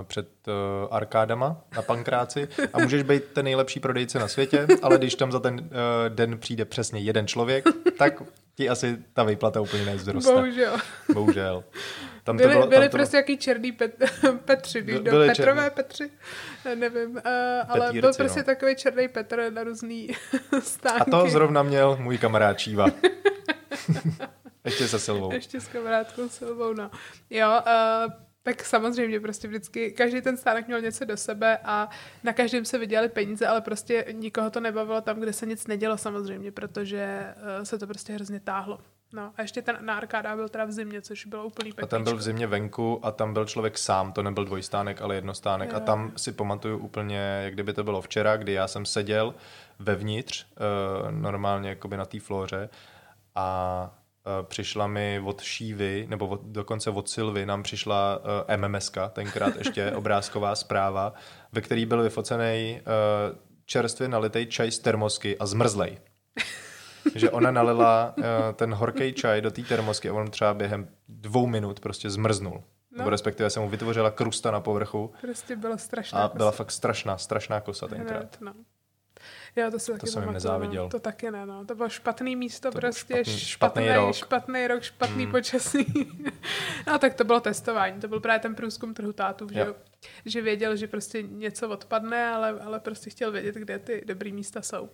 před 0.03 0.27
uh, 0.47 0.53
arkádama 0.91 1.61
na 1.75 1.81
pankráci 1.81 2.47
a 2.73 2.79
můžeš 2.79 3.03
být 3.03 3.23
ten 3.23 3.45
nejlepší 3.45 3.79
prodejce 3.79 4.19
na 4.19 4.27
světě, 4.27 4.67
ale 4.81 4.97
když 4.97 5.15
tam 5.15 5.31
za 5.31 5.39
ten 5.39 5.55
uh, 5.55 5.69
den 6.09 6.37
přijde 6.37 6.65
přesně 6.65 6.99
jeden 6.99 7.27
člověk, 7.27 7.65
tak 7.97 8.23
ti 8.55 8.69
asi 8.69 8.97
ta 9.13 9.23
výplata 9.23 9.61
úplně 9.61 9.85
nezroste. 9.85 10.33
Bohužel. 10.33 10.77
Bohužel. 11.13 11.63
Tam 12.23 12.37
byli, 12.37 12.49
to 12.49 12.53
bylo, 12.53 12.67
byli 12.67 12.81
tam 12.81 12.91
to 12.91 12.97
prostě 12.97 13.17
jaký 13.17 13.37
černý 13.37 13.71
pet, 13.71 13.95
Petři, 14.45 14.81
víš, 14.81 14.99
byli 14.99 15.27
Petrové 15.27 15.35
černý. 15.35 15.75
Petři, 15.75 16.09
nevím, 16.75 17.11
uh, 17.11 17.21
ale 17.67 17.87
Petírci, 17.87 18.01
byl 18.01 18.13
prostě 18.13 18.39
no. 18.39 18.45
takový 18.45 18.75
černý 18.75 19.07
Petr 19.07 19.51
na 19.53 19.63
různý 19.63 20.09
stánky. 20.59 21.01
A 21.11 21.11
to 21.11 21.29
zrovna 21.29 21.63
měl 21.63 21.97
můj 21.99 22.17
kamarád 22.17 22.57
Číva. 22.59 22.85
Ještě 24.65 24.87
se 24.87 24.99
Silvou. 24.99 25.33
Ještě 25.33 25.61
s 25.61 25.67
kamarádkou 25.67 26.29
Silvou, 26.29 26.73
no. 26.73 26.91
Jo, 27.29 27.61
uh, 28.05 28.13
tak 28.43 28.65
samozřejmě 28.65 29.19
prostě 29.19 29.47
vždycky, 29.47 29.91
každý 29.91 30.21
ten 30.21 30.37
stánek 30.37 30.67
měl 30.67 30.81
něco 30.81 31.05
do 31.05 31.17
sebe 31.17 31.59
a 31.63 31.89
na 32.23 32.33
každém 32.33 32.65
se 32.65 32.77
vydělali 32.77 33.09
peníze, 33.09 33.47
ale 33.47 33.61
prostě 33.61 34.05
nikoho 34.11 34.49
to 34.49 34.59
nebavilo 34.59 35.01
tam, 35.01 35.19
kde 35.19 35.33
se 35.33 35.45
nic 35.45 35.67
nedělo 35.67 35.97
samozřejmě, 35.97 36.51
protože 36.51 37.33
uh, 37.57 37.63
se 37.63 37.79
to 37.79 37.87
prostě 37.87 38.13
hrozně 38.13 38.39
táhlo. 38.39 38.79
No 39.13 39.33
a 39.37 39.41
ještě 39.41 39.61
ten 39.61 39.77
na 39.81 39.95
arkáda 39.95 40.35
byl 40.35 40.49
teda 40.49 40.65
v 40.65 40.71
zimě, 40.71 41.01
což 41.01 41.25
bylo 41.25 41.45
úplný 41.45 41.71
pekličko. 41.71 41.85
A 41.85 41.89
tam 41.89 42.03
byl 42.03 42.17
v 42.17 42.21
zimě 42.21 42.47
venku 42.47 43.05
a 43.05 43.11
tam 43.11 43.33
byl 43.33 43.45
člověk 43.45 43.77
sám, 43.77 44.13
to 44.13 44.23
nebyl 44.23 44.45
dvojstánek, 44.45 45.01
ale 45.01 45.15
jednostánek. 45.15 45.69
Jo. 45.69 45.77
A 45.77 45.79
tam 45.79 46.11
si 46.17 46.31
pamatuju 46.31 46.77
úplně, 46.77 47.41
jak 47.43 47.53
kdyby 47.53 47.73
to 47.73 47.83
bylo 47.83 48.01
včera, 48.01 48.37
kdy 48.37 48.53
já 48.53 48.67
jsem 48.67 48.85
seděl 48.85 49.35
vevnitř, 49.79 50.45
uh, 50.45 51.11
normálně 51.11 51.69
jakoby 51.69 51.97
na 51.97 52.05
té 52.05 52.19
flóře 52.19 52.69
a 53.35 54.00
přišla 54.43 54.87
mi 54.87 55.21
od 55.25 55.41
Šívy, 55.41 56.05
nebo 56.09 56.27
od, 56.27 56.41
dokonce 56.43 56.89
od 56.89 57.09
Silvy, 57.09 57.45
nám 57.45 57.63
přišla 57.63 58.17
uh, 58.17 58.25
eh, 58.47 58.57
MMSK, 58.57 58.97
tenkrát 59.13 59.55
ještě 59.55 59.91
obrázková 59.95 60.55
zpráva, 60.55 61.13
ve 61.51 61.61
který 61.61 61.85
byl 61.85 62.03
vyfocený 62.03 62.81
uh, 62.81 63.37
čerstvě 63.65 64.09
nalitej 64.09 64.45
čaj 64.45 64.71
z 64.71 64.79
termosky 64.79 65.37
a 65.37 65.45
zmrzlej 65.45 65.97
že 67.15 67.29
ona 67.29 67.51
nalila 67.51 68.13
uh, 68.17 68.23
ten 68.53 68.73
horký 68.73 69.13
čaj 69.13 69.41
do 69.41 69.51
té 69.51 69.61
termosky 69.61 70.09
a 70.09 70.13
on 70.13 70.31
třeba 70.31 70.53
během 70.53 70.87
dvou 71.09 71.47
minut 71.47 71.79
prostě 71.79 72.09
zmrznul. 72.09 72.63
No. 72.91 72.97
Nebo 72.97 73.09
respektive 73.09 73.49
se 73.49 73.59
mu 73.59 73.69
vytvořila 73.69 74.11
krusta 74.11 74.51
na 74.51 74.59
povrchu. 74.59 75.13
Prostě 75.21 75.55
byla 75.55 75.77
strašná 75.77 76.19
A 76.19 76.27
kosa. 76.27 76.37
byla 76.37 76.51
fakt 76.51 76.71
strašná, 76.71 77.17
strašná 77.17 77.61
kosa 77.61 77.87
tenkrát. 77.87 78.37
No. 78.41 78.53
Jo, 79.55 79.71
to, 79.71 79.79
se 79.79 79.97
to 79.97 80.07
jsem 80.07 80.23
jim 80.23 80.33
nezáviděl. 80.33 80.83
No. 80.83 80.89
To 80.89 80.99
taky 80.99 81.31
ne, 81.31 81.45
no. 81.45 81.65
To 81.65 81.75
bylo 81.75 81.89
špatný 81.89 82.35
místo, 82.35 82.71
to 82.71 82.77
prostě 82.77 83.13
špatný, 83.13 83.37
špatný, 83.37 83.83
špatný 83.83 83.95
rok, 83.95 84.15
špatný, 84.15 84.67
rok, 84.67 84.83
špatný 84.83 85.23
hmm. 85.23 85.31
počasí. 85.31 86.09
no 86.87 86.99
tak 86.99 87.13
to 87.13 87.23
bylo 87.23 87.39
testování, 87.39 88.01
to 88.01 88.07
byl 88.07 88.19
právě 88.19 88.39
ten 88.39 88.55
průzkum 88.55 88.93
trhu 88.93 89.13
tátů, 89.13 89.47
že, 89.51 89.67
že 90.25 90.41
věděl, 90.41 90.75
že 90.75 90.87
prostě 90.87 91.21
něco 91.21 91.69
odpadne, 91.69 92.27
ale, 92.27 92.49
ale 92.49 92.79
prostě 92.79 93.09
chtěl 93.09 93.31
vědět, 93.31 93.55
kde 93.55 93.79
ty 93.79 94.03
dobrý 94.05 94.31
místa 94.31 94.61
jsou. 94.61 94.89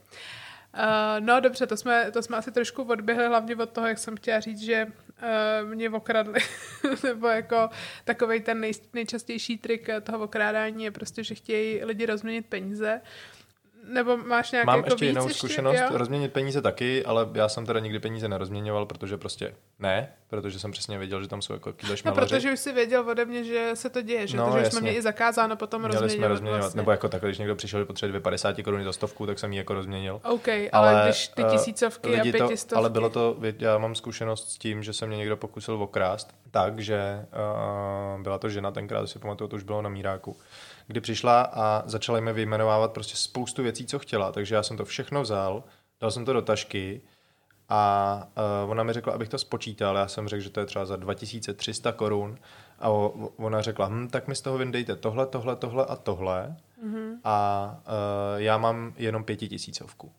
Uh, 0.78 1.26
no 1.26 1.40
dobře, 1.40 1.68
to 1.68 1.78
jsme, 1.78 2.12
to 2.12 2.24
jsme 2.24 2.38
asi 2.38 2.52
trošku 2.52 2.84
odběhli, 2.84 3.28
hlavně 3.28 3.56
od 3.56 3.70
toho, 3.70 3.88
jak 3.88 3.98
jsem 3.98 4.18
chtěla 4.18 4.40
říct, 4.40 4.60
že 4.60 4.88
uh, 4.88 5.70
mě 5.70 5.90
okradli. 5.90 6.40
Nebo 7.04 7.28
jako 7.28 7.70
takový 8.04 8.42
ten 8.42 8.60
nej, 8.60 8.72
nejčastější 8.94 9.58
trik 9.58 9.90
toho 10.04 10.24
okrádání 10.24 10.84
je 10.84 10.92
prostě, 10.92 11.24
že 11.24 11.36
chtějí 11.36 11.84
lidi 11.84 12.06
rozměnit 12.06 12.46
peníze. 12.46 13.02
Nebo 13.88 14.18
máš 14.18 14.52
nějaké 14.52 14.66
Mám 14.66 14.78
jako 14.78 14.88
ještě 14.90 15.06
víc 15.06 15.16
jinou 15.16 15.30
zkušenost, 15.30 15.74
ještě, 15.74 15.98
rozměnit 15.98 16.34
peníze 16.34 16.62
taky, 16.62 17.06
ale 17.06 17.30
já 17.34 17.50
jsem 17.50 17.66
teda 17.66 17.80
nikdy 17.80 18.00
peníze 18.00 18.28
nerozměňoval, 18.28 18.86
protože 18.86 19.18
prostě 19.18 19.56
ne, 19.80 20.14
protože 20.28 20.60
jsem 20.60 20.72
přesně 20.72 20.98
věděl, 20.98 21.22
že 21.22 21.28
tam 21.28 21.42
jsou 21.42 21.54
jako 21.54 21.74
kýle 21.74 21.96
No, 22.06 22.12
protože 22.12 22.54
už 22.54 22.60
si 22.60 22.74
věděl 22.74 23.10
ode 23.10 23.26
mě, 23.26 23.44
že 23.44 23.72
se 23.74 23.90
to 23.90 24.02
děje, 24.02 24.28
že, 24.28 24.38
no, 24.38 24.52
takže 24.52 24.72
jsme 24.72 24.82
měli 24.82 24.98
i 24.98 25.02
zakázáno 25.02 25.56
potom 25.56 25.82
měli 25.82 25.94
rozměňovat. 25.94 26.20
Jsme 26.20 26.28
rozměňovat. 26.28 26.62
Vlastně. 26.62 26.78
Nebo 26.80 26.92
jako 26.92 27.10
tak, 27.10 27.22
když 27.22 27.38
někdo 27.38 27.56
přišel, 27.56 27.80
že 27.80 27.86
potřebuje 27.86 28.20
50 28.20 28.56
koruny 28.64 28.84
za 28.84 28.94
stovku, 28.94 29.26
tak 29.26 29.40
jsem 29.40 29.54
ji 29.54 29.58
jako 29.58 29.74
rozměnil. 29.74 30.22
OK, 30.24 30.48
ale, 30.48 30.70
ale 30.72 31.02
když 31.06 31.28
ty 31.28 31.44
eh, 31.44 31.52
tisícovky 31.52 32.20
a 32.20 32.24
pětistovky. 32.24 32.70
To, 32.70 32.78
ale 32.78 32.90
bylo 32.90 33.10
to, 33.10 33.38
já 33.60 33.78
mám 33.78 33.96
zkušenost 33.96 34.52
s 34.52 34.58
tím, 34.58 34.84
že 34.84 34.94
se 34.94 35.08
mě 35.08 35.18
někdo 35.18 35.38
pokusil 35.38 35.84
okrást, 35.84 36.36
takže 36.52 37.26
uh, 38.16 38.22
byla 38.22 38.38
to 38.38 38.50
žena 38.50 38.72
tenkrát, 38.72 39.08
si 39.08 39.20
pamatuju, 39.20 39.48
to 39.48 39.56
už 39.56 39.64
bylo 39.64 39.82
na 39.82 39.90
míráku 39.90 40.38
kdy 40.88 41.02
přišla 41.02 41.42
a 41.42 41.84
začala 41.86 42.20
mi 42.20 42.34
vyjmenovávat 42.34 42.92
prostě 42.92 43.16
spoustu 43.16 43.64
věcí, 43.64 43.86
co 43.86 44.00
chtěla. 44.00 44.32
Takže 44.32 44.56
já 44.56 44.64
jsem 44.64 44.78
to 44.78 44.86
všechno 44.86 45.22
vzal, 45.22 45.64
dal 46.02 46.12
jsem 46.12 46.26
to 46.26 46.34
do 46.34 46.42
tašky 46.42 47.02
a 47.70 48.24
uh, 48.64 48.72
ona 48.72 48.84
mi 48.84 48.94
řekla, 48.94 49.14
abych 49.14 49.30
to 49.30 49.38
spočítal. 49.38 49.96
Já 49.96 50.08
jsem 50.08 50.28
řekl, 50.28 50.44
že 50.44 50.50
to 50.50 50.60
je 50.60 50.66
třeba 50.66 50.86
za 50.86 50.96
2300 50.96 51.92
korun. 51.92 52.38
A 52.80 52.90
o, 52.90 53.10
ona 53.38 53.62
řekla, 53.62 53.88
hm, 53.88 54.08
tak 54.08 54.28
mi 54.28 54.36
z 54.36 54.42
toho 54.42 54.58
vyndejte 54.58 54.96
tohle, 54.96 55.28
tohle, 55.28 55.56
tohle 55.56 55.86
a 55.86 55.96
tohle. 55.96 56.56
Mm-hmm. 56.86 57.18
A 57.24 57.78
uh, 57.88 58.42
já 58.42 58.58
mám 58.58 58.94
jenom 58.98 59.24
pětitisícovku. 59.24 60.12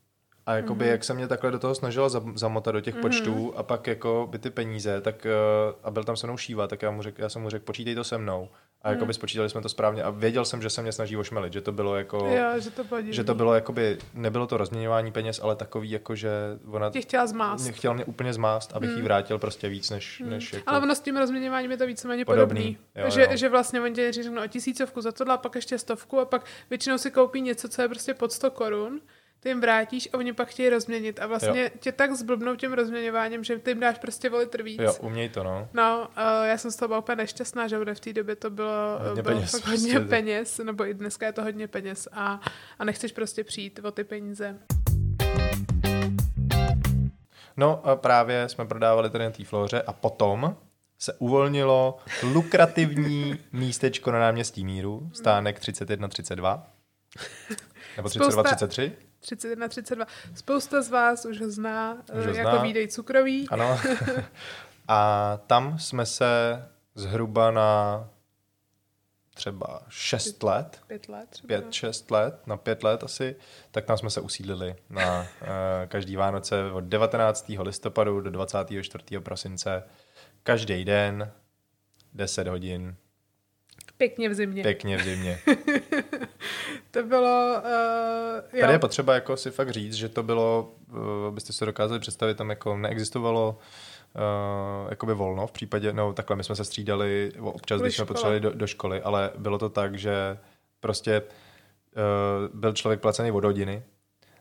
A 0.47 0.55
jakoby, 0.55 0.85
mm-hmm. 0.85 0.91
jak 0.91 1.05
se 1.05 1.15
mě 1.15 1.29
takhle 1.29 1.51
do 1.51 1.59
toho 1.59 1.75
snažila 1.75 2.09
zamotat 2.35 2.75
do 2.75 2.81
těch 2.81 2.95
mm-hmm. 2.95 3.01
počtů 3.01 3.53
a 3.57 3.63
pak 3.63 3.87
jako 3.87 4.29
by 4.31 4.39
ty 4.39 4.51
peníze, 4.51 5.01
tak 5.01 5.27
uh, 5.27 5.75
a 5.83 5.91
byl 5.91 6.05
tam 6.05 6.17
se 6.17 6.27
mnou 6.27 6.37
šíva, 6.37 6.69
tak 6.69 6.83
já, 6.83 6.91
mu 6.91 7.03
řek, 7.03 7.19
já 7.19 7.29
jsem 7.29 7.43
mu 7.43 7.51
řekl, 7.51 7.65
počítej 7.65 7.95
to 7.95 8.05
se 8.05 8.19
mnou. 8.19 8.49
A 8.83 8.91
jakoby 8.91 9.05
hmm. 9.05 9.15
spočítali 9.15 9.51
jsme 9.51 9.61
to 9.61 9.69
správně 9.69 10.03
a 10.03 10.11
věděl 10.11 10.45
jsem, 10.45 10.63
že 10.63 10.71
se 10.71 10.83
mě 10.83 10.93
snaží 10.93 11.17
ošmelit, 11.17 11.53
že 11.53 11.61
to 11.61 11.73
bylo 11.73 11.97
jako... 11.97 12.17
Jo, 12.17 12.61
že 12.61 12.71
to 12.71 12.85
Že 13.11 13.25
to 13.25 13.35
bylo 13.35 13.55
jakoby, 13.55 13.99
nebylo 14.15 14.47
to 14.47 14.57
rozměňování 14.57 15.13
peněz, 15.13 15.41
ale 15.43 15.57
takový 15.57 15.91
jako, 15.91 16.15
že 16.15 16.31
ona... 16.67 16.91
Tě 16.91 17.01
chtěla 17.01 17.27
zmást. 17.27 17.65
Mě 17.65 17.73
chtěla 17.73 17.95
mě 17.95 18.05
úplně 18.05 18.33
zmást, 18.33 18.73
abych 18.75 18.91
hmm. 18.91 18.99
jí 18.99 19.05
vrátil 19.05 19.39
prostě 19.39 19.69
víc, 19.69 19.91
než, 19.91 20.21
hmm. 20.21 20.31
než 20.31 20.53
jako... 20.53 20.71
Ale 20.71 20.81
ono 20.81 20.95
s 20.95 21.01
tím 21.01 21.17
rozměňováním 21.17 21.71
je 21.71 21.77
to 21.77 21.87
víceméně 21.87 22.25
podobný. 22.25 22.61
podobný. 22.61 22.79
Jo, 23.05 23.11
že, 23.11 23.23
jo. 23.31 23.37
že 23.37 23.49
vlastně 23.49 23.81
oni 23.81 23.95
ti 23.95 24.13
řeknou 24.13 24.45
o 24.45 24.47
tisícovku 24.47 25.01
za 25.01 25.13
tohle 25.13 25.35
a 25.35 25.37
pak 25.37 25.55
ještě 25.55 25.79
stovku 25.79 26.21
a 26.21 26.25
pak 26.25 26.45
většinou 26.71 26.99
si 26.99 27.11
koupí 27.11 27.41
něco, 27.41 27.69
co 27.69 27.83
je 27.83 27.89
prostě 27.89 28.15
pod 28.15 28.33
100 28.33 28.51
korun 28.51 29.01
ty 29.41 29.49
jim 29.49 29.61
vrátíš 29.61 30.09
a 30.13 30.19
oni 30.19 30.33
pak 30.33 30.49
chtějí 30.49 30.69
rozměnit 30.69 31.21
a 31.21 31.27
vlastně 31.27 31.63
jo. 31.63 31.69
tě 31.81 31.93
tak 31.93 32.13
zblbnou 32.13 32.57
tím 32.57 32.73
rozměňováním, 32.73 33.45
že 33.45 33.59
ty 33.59 33.71
jim 33.71 33.81
dáš 33.81 33.99
prostě 33.99 34.31
o 34.31 34.37
litr 34.39 34.63
víc. 34.63 34.81
Jo, 34.83 34.95
uměj 35.01 35.29
to, 35.29 35.45
no. 35.45 35.69
No, 35.73 36.09
uh, 36.17 36.47
já 36.47 36.59
jsem 36.59 36.71
z 36.71 36.77
toho 36.77 36.89
byla 36.89 36.99
úplně 36.99 37.17
nešťastná, 37.17 37.69
že 37.69 37.79
v 37.79 38.01
té 38.01 38.13
době 38.13 38.37
to 38.37 38.51
bylo 38.51 38.99
Hodně 39.09 39.23
bylo 39.23 39.35
peněz, 39.35 39.51
fakt 39.51 39.63
prostě. 39.63 39.93
hodně 39.93 40.09
peněz, 40.09 40.59
nebo 40.59 40.87
i 40.87 40.95
dneska 40.95 41.27
je 41.27 41.33
to 41.33 41.43
hodně 41.43 41.69
peněz 41.69 42.09
a, 42.13 42.41
a 42.79 42.85
nechceš 42.85 43.13
prostě 43.13 43.45
přijít 43.45 43.81
o 43.85 43.91
ty 43.91 44.05
peníze. 44.05 44.59
No 47.57 47.87
a 47.87 47.97
právě 47.97 48.49
jsme 48.49 48.67
prodávali 48.67 49.11
tady 49.11 49.25
na 49.25 49.31
té 49.31 49.45
flóře 49.45 49.83
a 49.83 49.93
potom 49.93 50.57
se 50.99 51.13
uvolnilo 51.19 51.99
lukrativní 52.23 53.39
místečko 53.53 54.11
na 54.13 54.19
náměstí 54.19 54.65
Míru, 54.65 55.11
stánek 55.15 55.61
3132. 55.61 56.67
Nebo 57.97 58.09
32, 58.09 58.31
Spousta- 58.31 58.43
33? 58.57 58.93
31, 59.21 59.69
32. 59.69 60.07
Spousta 60.35 60.83
z 60.83 60.91
vás 60.91 61.25
už 61.25 61.41
ho 61.41 61.51
zná, 61.51 61.95
Už 62.19 62.25
ho 62.27 62.31
už 62.33 62.37
jako 62.37 62.51
zná. 62.51 62.63
výdej 62.63 62.89
cukrový. 62.89 63.49
Ano. 63.49 63.81
A 64.89 65.37
tam 65.47 65.79
jsme 65.79 66.07
se 66.07 66.63
zhruba 66.95 67.51
na 67.51 68.09
třeba 69.35 69.83
6 69.89 70.43
let, 70.43 70.81
Pět 70.87 71.09
let 71.09 71.29
třeba. 71.31 71.55
5-6 71.55 72.13
let, 72.15 72.47
na 72.47 72.57
5 72.57 72.83
let 72.83 73.05
asi, 73.05 73.37
tak 73.71 73.85
tam 73.85 73.99
jsme 73.99 74.11
se 74.11 74.21
usídlili 74.21 74.77
na 74.91 75.21
uh, 75.21 75.27
každý 75.89 76.17
Vánoce 76.17 76.73
od 76.73 76.85
19. 76.85 77.49
listopadu 77.63 78.21
do 78.21 78.31
24. 78.31 79.05
prosince. 79.21 79.83
Každý 80.43 80.85
den, 80.85 81.33
10 82.15 82.49
hodin, 82.49 82.97
Pěkně 83.97 84.29
v 84.29 84.35
zimě. 84.35 84.63
pěkně 84.63 84.97
v 84.97 85.03
zimě. 85.03 85.41
To 86.91 87.03
bylo... 87.03 87.63
Uh, 88.53 88.61
Tady 88.61 88.73
je 88.73 88.79
potřeba 88.79 89.15
jako 89.15 89.37
si 89.37 89.51
fakt 89.51 89.71
říct, 89.71 89.95
že 89.95 90.09
to 90.09 90.23
bylo, 90.23 90.73
uh, 90.91 91.27
abyste 91.29 91.53
si 91.53 91.67
dokázali 91.67 92.01
představit, 92.01 92.35
tam 92.37 92.51
jako 92.51 92.77
neexistovalo 92.77 93.59
uh, 94.15 94.91
jakoby 94.91 95.15
volno 95.15 95.47
v 95.47 95.53
případě, 95.53 95.93
no 95.93 96.13
takhle, 96.13 96.37
my 96.37 96.45
jsme 96.45 96.57
se 96.57 96.65
střídali 96.65 97.33
občas, 97.41 97.81
když 97.81 97.97
jsme 97.97 98.05
potřebovali 98.05 98.41
do, 98.41 98.51
do 98.51 98.67
školy, 98.67 99.03
ale 99.03 99.31
bylo 99.39 99.59
to 99.59 99.69
tak, 99.69 99.99
že 99.99 100.39
prostě 100.81 101.23
uh, 101.23 102.59
byl 102.61 102.73
člověk 102.73 103.01
placený 103.01 103.31
od 103.31 103.45
hodiny, 103.45 103.83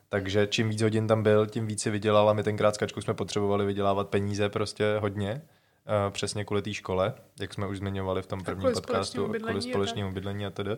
takže 0.10 0.48
čím 0.48 0.70
víc 0.70 0.82
hodin 0.82 1.08
tam 1.08 1.24
byl, 1.24 1.48
tím 1.48 1.68
víc 1.68 1.82
si 1.82 1.90
vydělal 1.90 2.30
a 2.30 2.34
my 2.34 2.44
tenkrát 2.44 2.76
s 2.76 2.78
Kačkou 2.78 3.02
jsme 3.02 3.14
potřebovali 3.14 3.66
vydělávat 3.66 4.10
peníze 4.10 4.50
prostě 4.50 4.98
hodně, 5.00 5.42
uh, 6.06 6.12
přesně 6.12 6.46
kvůli 6.46 6.62
té 6.62 6.74
škole, 6.74 7.14
jak 7.40 7.54
jsme 7.54 7.68
už 7.68 7.78
zmiňovali 7.78 8.22
v 8.22 8.28
tom 8.28 8.44
prvním 8.44 8.74
podcastu, 8.74 9.28
bydlení 9.28 9.60
kvůli 9.60 9.74
společnému 9.74 10.12
bydlení 10.12 10.46
a 10.46 10.50
tedy. 10.50 10.78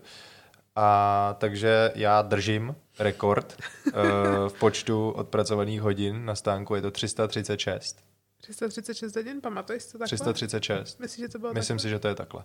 A 0.76 1.36
takže 1.40 1.92
já 1.96 2.22
držím 2.22 2.76
rekord 3.00 3.58
uh, 3.86 3.94
v 4.50 4.54
počtu 4.60 5.10
odpracovaných 5.10 5.82
hodin 5.82 6.26
na 6.26 6.36
stánku, 6.36 6.76
je 6.76 6.82
to 6.82 6.92
336. 6.92 8.04
336 8.42 9.16
hodin, 9.16 9.42
pamatuješ 9.42 9.86
to 9.86 9.98
takhle? 9.98 10.08
336. 10.08 11.00
Myslíš, 11.00 11.26
že 11.26 11.30
to 11.30 11.40
bylo 11.40 11.54
Myslím 11.54 11.78
takhle? 11.78 11.84
si, 11.84 11.90
že 11.90 12.00
to 12.00 12.08
je 12.08 12.16
takhle. 12.16 12.44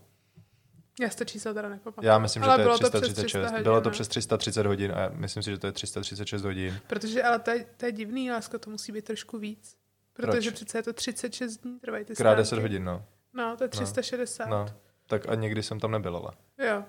Já 1.01 1.11
si 1.11 1.17
to 1.17 1.25
číslo 1.25 1.55
teda 1.55 1.69
nepamatuju. 1.69 2.07
Já 2.07 2.19
myslím, 2.19 2.43
že 2.43 2.49
ale 2.49 2.57
to 2.57 2.61
je 2.61 2.65
bylo 2.65 2.79
336. 2.79 3.15
To 3.15 3.23
přes 3.23 3.33
300 3.33 3.51
hodin, 3.51 3.63
bylo 3.63 3.81
to 3.81 3.89
no. 3.89 3.93
přes 3.93 4.09
330 4.09 4.67
hodin 4.67 4.93
a 4.93 5.01
já 5.01 5.09
myslím 5.15 5.43
si, 5.43 5.51
že 5.51 5.59
to 5.59 5.67
je 5.67 5.73
336 5.73 6.43
hodin. 6.43 6.81
Protože, 6.87 7.23
ale 7.23 7.39
to 7.39 7.51
je, 7.51 7.67
to 7.77 7.87
je 7.87 7.93
divný, 7.93 8.31
lásko, 8.31 8.59
to 8.59 8.71
musí 8.71 8.93
být 8.93 9.05
trošku 9.05 9.39
víc. 9.39 9.77
Protože 10.13 10.51
Proč? 10.51 10.55
přece 10.55 10.79
je 10.79 10.83
to 10.83 10.93
36 10.93 11.57
dní, 11.57 11.79
trvají 11.81 12.05
ty 12.05 12.15
Krát 12.15 12.33
stánky. 12.33 12.41
10 12.43 12.59
hodin, 12.59 12.85
no. 12.85 13.05
No, 13.33 13.57
to 13.57 13.65
je 13.65 13.69
360. 13.69 14.47
no. 14.47 14.67
Tak 15.07 15.29
a 15.29 15.35
někdy 15.35 15.63
jsem 15.63 15.81
tam 15.81 15.91
nebyl, 15.91 16.17
ale. 16.17 16.31
Jo. 16.69 16.85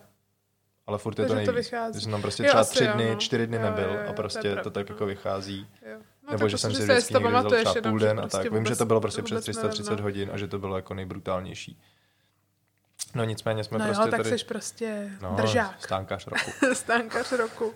Ale 0.87 0.97
furt 0.97 1.19
je 1.19 1.25
to 1.25 1.29
to 1.29 1.35
nejvíc. 1.35 1.55
vychází. 1.55 1.99
Že 1.99 2.03
jsem 2.03 2.11
tam 2.11 2.21
prostě 2.21 2.43
Jo, 2.43 2.47
třeba 2.47 2.61
asi 2.61 2.73
tři 2.75 2.85
jo, 2.85 2.93
dny, 2.93 3.09
no. 3.09 3.15
čtyři 3.15 3.47
dny 3.47 3.57
Jo, 3.57 3.63
nebyl 3.63 3.83
jo, 3.89 3.93
jo, 3.93 3.99
to 4.03 4.09
a 4.09 4.13
prostě 4.13 4.41
to, 4.41 4.53
pravda, 4.53 4.69
tak 4.71 4.89
no. 4.89 4.93
jako 4.93 5.05
vychází. 5.05 5.67
jo. 5.91 5.97
No, 6.27 6.31
Nebo 6.31 6.49
že 6.49 6.57
jsem 6.57 6.71
si 6.73 6.87
to 6.87 6.93
vždycky 6.93 7.13
to 7.13 7.19
někdy 7.19 7.37
vzal 7.37 7.51
třeba 7.65 7.89
půl 7.89 7.99
den 7.99 8.19
a 8.19 8.21
prostě 8.21 8.37
tak. 8.37 8.53
Vím, 8.53 8.65
že 8.65 8.75
to 8.75 8.85
bylo 8.85 9.01
prostě 9.01 9.21
přes 9.21 9.31
vůbec 9.35 9.43
330 9.43 9.89
nevím, 9.89 9.97
no. 9.97 10.03
hodin 10.03 10.29
a 10.33 10.37
že 10.37 10.47
to 10.47 10.59
bylo 10.59 10.75
jako 10.75 10.93
nejbrutálnější. 10.93 11.79
No 13.15 13.23
nicméně 13.23 13.63
jsme 13.63 13.77
No 13.77 13.85
prostě 13.85 14.01
jo, 14.03 14.11
tak 14.11 14.23
tady... 14.23 14.39
jsi 14.39 14.45
prostě 14.45 15.11
no, 15.21 15.35
držák. 15.35 15.83
Stánkař 15.83 16.27
roku. 16.27 16.51
Stánkař 16.73 17.31
roku. 17.31 17.73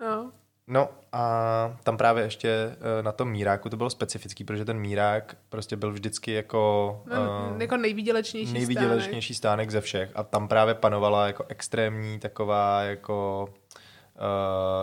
No. 0.00 0.32
No 0.68 0.88
a 1.12 1.76
tam 1.82 1.96
právě 1.96 2.24
ještě 2.24 2.48
eh, 2.48 3.02
na 3.02 3.12
tom 3.12 3.30
míráku 3.30 3.68
to 3.68 3.76
bylo 3.76 3.90
specifický, 3.90 4.44
protože 4.44 4.64
ten 4.64 4.78
mírák 4.78 5.36
prostě 5.48 5.76
byl 5.76 5.92
vždycky 5.92 6.32
jako, 6.32 7.02
No, 7.06 7.52
eh, 7.56 7.62
jako 7.62 7.76
nejvýdělečnější 7.76 8.52
nejvýdělečnější 8.52 9.34
stánek. 9.34 9.70
ze 9.70 9.80
všech. 9.80 10.10
A 10.14 10.22
tam 10.22 10.48
právě 10.48 10.74
panovala 10.74 11.26
jako 11.26 11.44
extrémní 11.48 12.18
taková 12.18 12.82
jako 12.82 13.46
uh, 13.48 13.54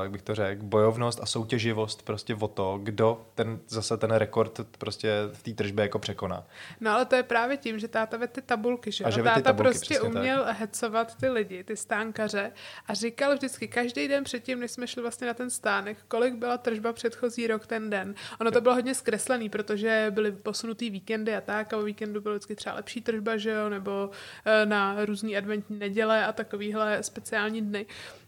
jak 0.01 0.11
bych 0.11 0.21
to 0.21 0.35
řekl, 0.35 0.63
bojovnost 0.63 1.19
a 1.21 1.25
soutěživost 1.25 2.03
prostě 2.03 2.35
o 2.35 2.47
to, 2.47 2.79
kdo 2.83 3.25
ten 3.35 3.59
zase 3.67 3.97
ten 3.97 4.11
rekord 4.11 4.59
prostě 4.77 5.13
v 5.33 5.43
té 5.43 5.51
tržbě 5.51 5.83
jako 5.83 5.99
překoná. 5.99 6.43
No 6.81 6.91
ale 6.91 7.05
to 7.05 7.15
je 7.15 7.23
právě 7.23 7.57
tím, 7.57 7.79
že 7.79 7.87
táta 7.87 8.17
ve 8.17 8.27
ty 8.27 8.41
tabulky, 8.41 8.91
že 8.91 9.03
A 9.03 9.09
že 9.09 9.23
táta 9.23 9.41
tabulky, 9.41 9.69
prostě 9.69 9.85
přesně 9.85 10.09
tak. 10.09 10.15
uměl 10.17 10.45
hecovat 10.49 11.15
ty 11.15 11.29
lidi, 11.29 11.63
ty 11.63 11.77
stánkaře 11.77 12.51
a 12.87 12.93
říkal 12.93 13.35
vždycky 13.35 13.67
každý 13.67 14.07
den 14.07 14.23
předtím, 14.23 14.59
než 14.59 14.71
jsme 14.71 14.87
šli 14.87 15.01
vlastně 15.01 15.27
na 15.27 15.33
ten 15.33 15.49
stánek, 15.49 15.97
kolik 16.07 16.35
byla 16.35 16.57
tržba 16.57 16.93
předchozí 16.93 17.47
rok 17.47 17.67
ten 17.67 17.89
den. 17.89 18.15
Ono 18.41 18.51
to 18.51 18.61
bylo 18.61 18.75
hodně 18.75 18.95
zkreslený, 18.95 19.49
protože 19.49 20.07
byly 20.09 20.31
posunutý 20.31 20.89
víkendy 20.89 21.35
a 21.35 21.41
tak 21.41 21.73
a 21.73 21.77
o 21.77 21.81
víkendu 21.81 22.21
bylo 22.21 22.35
vždycky 22.35 22.55
třeba 22.55 22.75
lepší 22.75 23.01
tržba, 23.01 23.37
že 23.37 23.49
jo, 23.49 23.69
nebo 23.69 24.09
eh, 24.45 24.65
na 24.65 25.05
různý 25.05 25.37
adventní 25.37 25.79
neděle 25.79 26.25
a 26.25 26.31
takovýhle 26.31 27.03
speciální 27.03 27.61
dny. 27.61 27.85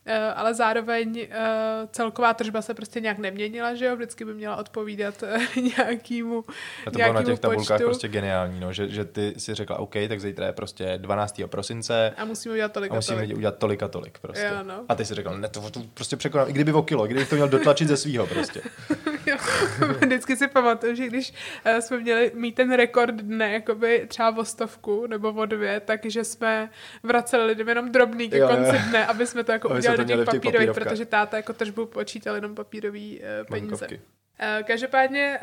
Eh, 0.07 0.33
ale 0.33 0.53
zároveň 0.53 1.27
eh, 1.29 1.87
celková 1.91 2.33
tržba 2.33 2.61
se 2.61 2.73
prostě 2.73 2.99
nějak 2.99 3.17
neměnila, 3.17 3.75
že 3.75 3.85
jo, 3.85 3.95
vždycky 3.95 4.25
by 4.25 4.33
měla 4.33 4.55
odpovídat 4.55 5.23
eh, 5.23 5.61
nějakému, 5.77 6.45
A 6.87 6.91
to 6.91 6.97
bylo 6.99 7.13
na 7.13 7.23
těch 7.23 7.39
tabulkách 7.39 7.77
počtu. 7.77 7.85
prostě 7.85 8.07
geniální, 8.07 8.59
no, 8.59 8.73
že, 8.73 8.89
že 8.89 9.05
ty 9.05 9.33
si 9.37 9.53
řekla, 9.55 9.79
OK, 9.79 9.93
tak 10.07 10.21
zítra 10.21 10.45
je 10.47 10.53
prostě 10.53 10.97
12. 10.97 11.41
prosince 11.45 12.13
A 12.17 12.25
musíme 12.25 12.53
udělat 12.53 12.71
tolik 12.71 12.91
a 12.91 12.93
a 12.93 12.95
musíme 12.95 13.21
tolik. 13.21 13.37
udělat 13.37 13.57
tolik 13.57 13.83
a 13.83 13.87
tolik 13.87 14.19
prostě. 14.19 14.45
Jo, 14.45 14.63
no. 14.63 14.85
A 14.89 14.95
ty 14.95 15.05
si 15.05 15.13
řekl, 15.13 15.37
ne, 15.37 15.49
to, 15.49 15.69
to 15.69 15.81
prostě 15.93 16.17
překonám, 16.17 16.49
i 16.49 16.53
kdyby 16.53 16.73
o 16.73 16.81
kilo, 16.81 17.05
i 17.05 17.07
kdybych 17.07 17.29
to 17.29 17.35
měl 17.35 17.47
dotlačit 17.47 17.87
ze 17.87 17.97
svýho 17.97 18.27
prostě. 18.27 18.61
Jo. 19.25 19.38
Vždycky 20.01 20.35
si 20.35 20.47
pamatuju, 20.47 20.95
že 20.95 21.07
když 21.07 21.33
eh, 21.65 21.81
jsme 21.81 21.99
měli 21.99 22.31
mít 22.33 22.55
ten 22.55 22.73
rekord 22.73 23.15
dne, 23.15 23.53
jakoby 23.53 24.05
třeba 24.07 24.38
o 24.38 24.45
stovku 24.45 25.07
nebo 25.07 25.33
o 25.33 25.45
dvě, 25.45 25.79
takže 25.79 26.23
jsme 26.23 26.69
vraceli 27.03 27.45
lidem 27.45 27.69
jenom 27.69 27.91
drobný 27.91 28.29
ke 28.29 28.38
Jo, 28.38 28.49
jo. 28.49 28.55
konci 28.55 28.77
dne, 28.89 29.05
aby 29.05 29.27
jsme 29.27 29.43
to 29.43 29.51
jako 29.51 29.69
Aby 29.69 29.79
udělali 29.79 29.97
do 29.97 30.03
těch 30.03 30.25
papírových, 30.25 30.71
protože 30.71 31.05
táta 31.05 31.38
jako 31.38 31.53
tržbu 31.53 31.85
počítal 31.85 32.35
jenom 32.35 32.55
papírový 32.55 33.21
eh, 33.23 33.43
peníze. 33.43 33.71
Bankovky. 33.71 34.01
Eh, 34.39 34.63
Každopádně, 34.67 35.39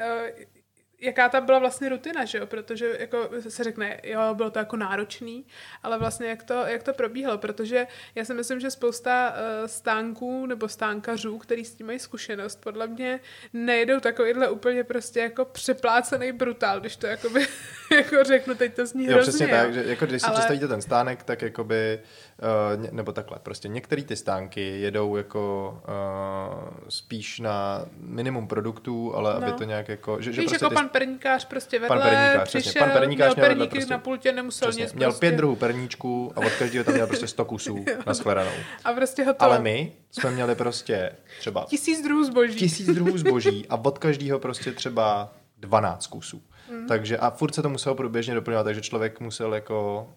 jaká 1.03 1.29
tam 1.29 1.47
byla 1.47 1.59
vlastně 1.59 1.89
rutina, 1.89 2.25
že 2.25 2.39
jo? 2.39 2.47
Protože 2.47 2.97
jako 3.01 3.29
se 3.49 3.65
řekne, 3.65 4.01
jo, 4.05 4.21
bylo 4.35 4.51
to 4.51 4.59
jako 4.59 4.77
náročný, 4.77 5.45
ale 5.83 5.99
vlastně 5.99 6.27
jak 6.29 6.43
to, 6.43 6.55
jak 6.67 6.83
to 6.83 6.93
probíhalo, 6.95 7.39
protože 7.39 7.87
já 8.15 8.25
si 8.25 8.35
myslím, 8.35 8.61
že 8.61 8.71
spousta 8.71 9.35
eh, 9.37 9.69
stánků 9.69 10.47
nebo 10.47 10.69
stánkařů, 10.69 11.39
který 11.39 11.65
s 11.65 11.75
tím 11.75 11.87
mají 11.87 11.99
zkušenost, 11.99 12.61
podle 12.61 12.87
mě 12.87 13.21
nejedou 13.53 14.01
takovýhle 14.01 14.51
úplně 14.51 14.85
prostě 14.85 15.21
jako 15.21 15.45
přeplácený 15.45 16.33
brutál, 16.33 16.81
když 16.81 16.97
to 16.97 17.07
jakoby, 17.07 17.47
jako 17.97 18.25
řeknu, 18.25 18.55
teď 18.55 18.75
to 18.75 18.87
zní 18.87 19.05
Jo, 19.07 19.13
hrozně. 19.13 19.31
přesně 19.31 19.49
tak, 19.49 19.75
že 19.75 19.85
jako 19.87 20.07
když 20.07 20.23
si 20.23 20.27
Ale- 20.27 20.35
představíte 20.35 20.69
ten 20.69 20.83
stánek, 20.83 21.23
tak 21.23 21.43
jakoby, 21.43 22.01
uh, 22.43 22.87
nebo 22.93 23.13
takhle, 23.13 23.39
prostě 23.43 23.69
některé 23.69 24.03
ty 24.03 24.17
stánky 24.17 24.81
jedou 24.81 25.17
jako 25.17 25.75
uh, 25.89 26.71
spíš 26.89 27.41
na 27.41 27.85
minimum 27.97 28.47
produktů, 28.49 29.15
ale 29.17 29.33
aby 29.35 29.47
No. 29.47 29.53
to 29.59 29.65
nějak 29.65 29.89
jako, 29.89 30.17
že, 30.21 30.33
že 30.33 30.41
Víš, 30.41 30.51
prostě 30.51 30.65
jako 30.65 30.69
ty, 30.69 30.75
pan 30.75 30.89
Perníkář 30.89 31.45
prostě 31.45 31.79
vedle, 31.79 31.97
Pan 31.97 32.09
Perníkář, 32.11 32.49
přesně. 32.49 32.61
přišel, 32.71 32.83
Pan 32.87 32.91
Perníkář 32.99 33.35
měl 33.35 33.47
perníky 33.47 33.69
prostě- 33.71 33.93
na 33.93 33.99
pultě, 33.99 34.33
nemusel 34.33 34.69
přesně, 34.69 34.83
nic 34.85 34.93
měl 34.93 35.11
prostě. 35.11 35.21
pět 35.27 35.37
druhů 35.37 35.57
perníčků 35.57 36.33
a 36.37 36.41
od 36.41 36.53
každého 36.59 36.85
tam 36.85 36.95
měl 36.95 37.07
prostě 37.07 37.27
100 37.27 37.45
kusů 37.45 37.85
na 38.07 38.15
shledanou. 38.15 38.51
A 38.85 38.93
prostě 38.93 39.25
hotovo. 39.25 39.51
Ale 39.51 39.59
my 39.61 39.93
jsme 40.11 40.31
měli 40.31 40.55
prostě 40.55 41.13
třeba 41.41 41.65
Tisíc 41.69 42.03
druhů 42.03 42.25
zboží. 42.25 42.55
tisíc 42.59 42.87
druhů 42.87 43.19
zboží 43.19 43.67
a 43.69 43.77
od 43.85 43.99
každého 43.99 44.39
prostě 44.39 44.73
třeba 44.73 45.33
12 45.59 46.07
kusů. 46.07 46.43
Mm. 46.71 46.87
Takže 46.89 47.19
a 47.19 47.31
furt 47.31 47.55
se 47.55 47.63
to 47.63 47.69
muselo 47.69 47.95
průběžně 47.95 48.35
doplňovat, 48.35 48.65
takže 48.65 48.81
člověk 48.81 49.21
musel 49.21 49.55
jako 49.55 50.09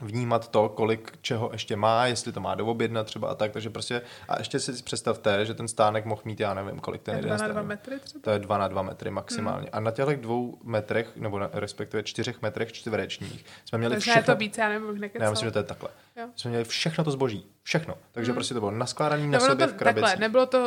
vnímat 0.00 0.48
to, 0.48 0.68
kolik 0.68 1.12
čeho 1.20 1.48
ještě 1.52 1.76
má, 1.76 2.06
jestli 2.06 2.32
to 2.32 2.40
má 2.40 2.54
doobjednat 2.54 3.06
třeba 3.06 3.28
a 3.28 3.34
tak, 3.34 3.52
takže 3.52 3.70
prostě 3.70 4.02
a 4.28 4.38
ještě 4.38 4.60
si 4.60 4.82
představte, 4.82 5.46
že 5.46 5.54
ten 5.54 5.68
stánek 5.68 6.04
mohl 6.04 6.22
mít, 6.24 6.40
já 6.40 6.54
nevím, 6.54 6.80
kolik 6.80 7.02
ten 7.02 7.12
To 7.12 7.16
je 7.16 7.18
jeden 7.18 7.36
dva 7.36 7.46
na 7.46 7.52
dva 7.52 7.52
stánek. 7.62 7.68
metry 7.68 7.98
třeba? 8.00 8.22
To 8.22 8.30
je 8.30 8.38
2 8.38 8.58
na 8.58 8.68
2 8.68 8.82
metry 8.82 9.10
maximálně. 9.10 9.68
A 9.72 9.80
na 9.80 9.90
těchto 9.90 10.12
dvou 10.14 10.58
metrech, 10.64 11.16
nebo 11.16 11.38
na, 11.38 11.50
respektive 11.52 12.02
čtyřech 12.02 12.42
metrech 12.42 12.72
čtverečních, 12.72 13.44
jsme 13.64 13.78
měli 13.78 13.94
Takže 13.94 14.10
všechno... 14.10 14.34
to 14.34 14.38
víc, 14.38 14.58
já 14.58 14.68
nevím, 14.68 15.00
Ne, 15.00 15.10
já 15.20 15.30
myslím, 15.30 15.46
že 15.46 15.52
to 15.52 15.58
je 15.58 15.62
takhle. 15.62 15.88
Jo. 16.16 16.26
Jsme 16.36 16.48
měli 16.48 16.64
všechno 16.64 17.04
to 17.04 17.10
zboží. 17.10 17.46
Všechno. 17.62 17.94
Takže 18.12 18.30
Hmm. 18.30 18.34
prostě 18.36 18.54
to 18.54 18.60
bylo 18.60 18.70
naskládané 18.72 19.26
na 19.26 19.38
No, 19.38 19.46
sobě 19.46 19.66
to, 19.66 19.72
v 19.72 19.76
krabicích. 19.76 20.02
takhle, 20.10 20.20
nebylo 20.28 20.46
to 20.46 20.58
uh, 20.60 20.66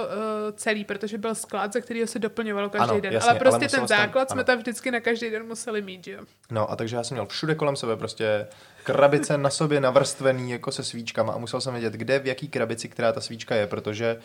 celý, 0.56 0.86
protože 0.86 1.18
byl 1.18 1.36
sklad, 1.36 1.74
ze 1.74 1.82
kterého 1.82 2.08
se 2.08 2.20
doplňovalo 2.20 2.70
každý 2.70 2.90
Ano, 2.92 3.00
den. 3.02 3.14
jasně, 3.14 3.30
ale 3.30 3.32
ale 3.32 3.40
prostě 3.40 3.66
muselo 3.66 3.82
ten 3.82 3.88
se 3.88 3.94
tam- 3.96 4.06
základ 4.06 4.30
jsme 4.30 4.40
ano. 4.40 4.44
tam 4.46 4.58
vždycky 4.58 4.92
na 4.92 5.00
každý 5.00 5.30
den 5.30 5.44
museli 5.48 5.82
mít, 5.82 6.08
jo? 6.08 6.22
No 6.52 6.72
a 6.72 6.76
takže 6.76 6.96
já 6.96 7.04
jsem 7.04 7.16
měl 7.16 7.26
všude 7.26 7.56
kolem 7.56 7.76
sebe 7.76 7.98
prostě 7.98 8.48
krabice 8.86 9.38
na 9.38 9.50
sobě 9.50 9.82
navrstvený 9.82 10.52
jako 10.52 10.71
se 10.71 10.84
svíčkama 10.84 11.34
a 11.34 11.38
musel 11.38 11.62
jsem 11.62 11.74
vědět, 11.74 11.93
kde 11.93 12.19
v 12.19 12.28
jaký 12.28 12.48
krabici 12.48 12.89
která 12.89 13.12
ta 13.12 13.21
svíčka 13.21 13.56
je, 13.56 13.67
protože 13.67 14.17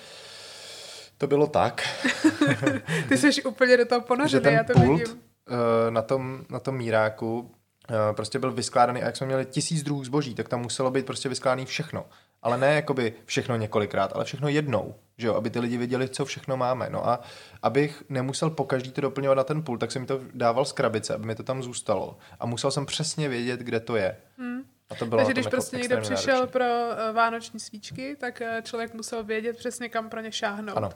To 1.18 1.26
bylo 1.26 1.46
tak. 1.46 1.82
Ty 3.08 3.18
jsi 3.18 3.42
úplně 3.42 3.76
do 3.76 3.86
toho 3.86 4.00
ponořený, 4.00 4.30
že 4.30 4.40
ten 4.40 4.54
já 4.54 4.64
to 4.64 4.72
pult 4.72 5.00
vidím. 5.00 5.14
uh, 5.14 5.90
na 5.90 6.02
tom, 6.02 6.44
na 6.48 6.60
tom 6.60 6.76
míráku 6.76 7.40
uh, 7.40 8.16
prostě 8.16 8.38
byl 8.38 8.52
vyskládaný 8.52 9.02
a 9.02 9.06
jak 9.06 9.16
jsme 9.16 9.26
měli 9.26 9.46
tisíc 9.46 9.82
druhů 9.82 10.04
zboží, 10.04 10.34
tak 10.34 10.48
tam 10.48 10.60
muselo 10.60 10.90
být 10.90 11.06
prostě 11.06 11.28
vyskládaný 11.28 11.66
všechno. 11.66 12.04
Ale 12.42 12.58
ne 12.58 12.74
jakoby 12.74 13.12
všechno 13.24 13.56
několikrát, 13.56 14.12
ale 14.14 14.24
všechno 14.24 14.48
jednou, 14.48 14.94
že 15.18 15.26
jo, 15.26 15.34
aby 15.34 15.50
ty 15.50 15.60
lidi 15.60 15.76
věděli, 15.76 16.08
co 16.08 16.24
všechno 16.24 16.56
máme. 16.56 16.88
No 16.90 17.08
a 17.08 17.20
abych 17.62 18.02
nemusel 18.08 18.50
po 18.50 18.64
každý 18.64 18.92
to 18.92 19.00
doplňovat 19.00 19.36
na 19.36 19.44
ten 19.44 19.62
pult, 19.62 19.80
tak 19.80 19.92
jsem 19.92 20.02
mi 20.02 20.08
to 20.08 20.20
dával 20.34 20.64
z 20.64 20.72
krabice, 20.72 21.14
aby 21.14 21.26
mi 21.26 21.34
to 21.34 21.42
tam 21.42 21.62
zůstalo. 21.62 22.18
A 22.40 22.46
musel 22.46 22.70
jsem 22.70 22.86
přesně 22.86 23.28
vědět, 23.28 23.60
kde 23.60 23.80
to 23.80 23.96
je. 23.96 24.16
Hmm. 24.38 24.62
A 24.90 24.94
to 24.94 25.06
bylo 25.06 25.18
Takže 25.18 25.32
když 25.32 25.44
jako 25.44 25.56
prostě 25.56 25.76
někdo 25.76 26.00
přišel 26.00 26.34
náročný. 26.34 26.52
pro 26.52 26.64
eh, 26.64 27.12
vánoční 27.12 27.60
svíčky, 27.60 28.16
tak 28.20 28.40
eh, 28.40 28.62
člověk 28.62 28.94
musel 28.94 29.24
vědět 29.24 29.56
přesně, 29.56 29.88
kam 29.88 30.10
pro 30.10 30.20
ně 30.20 30.32
šáhnout. 30.32 30.76
Ano. 30.76 30.90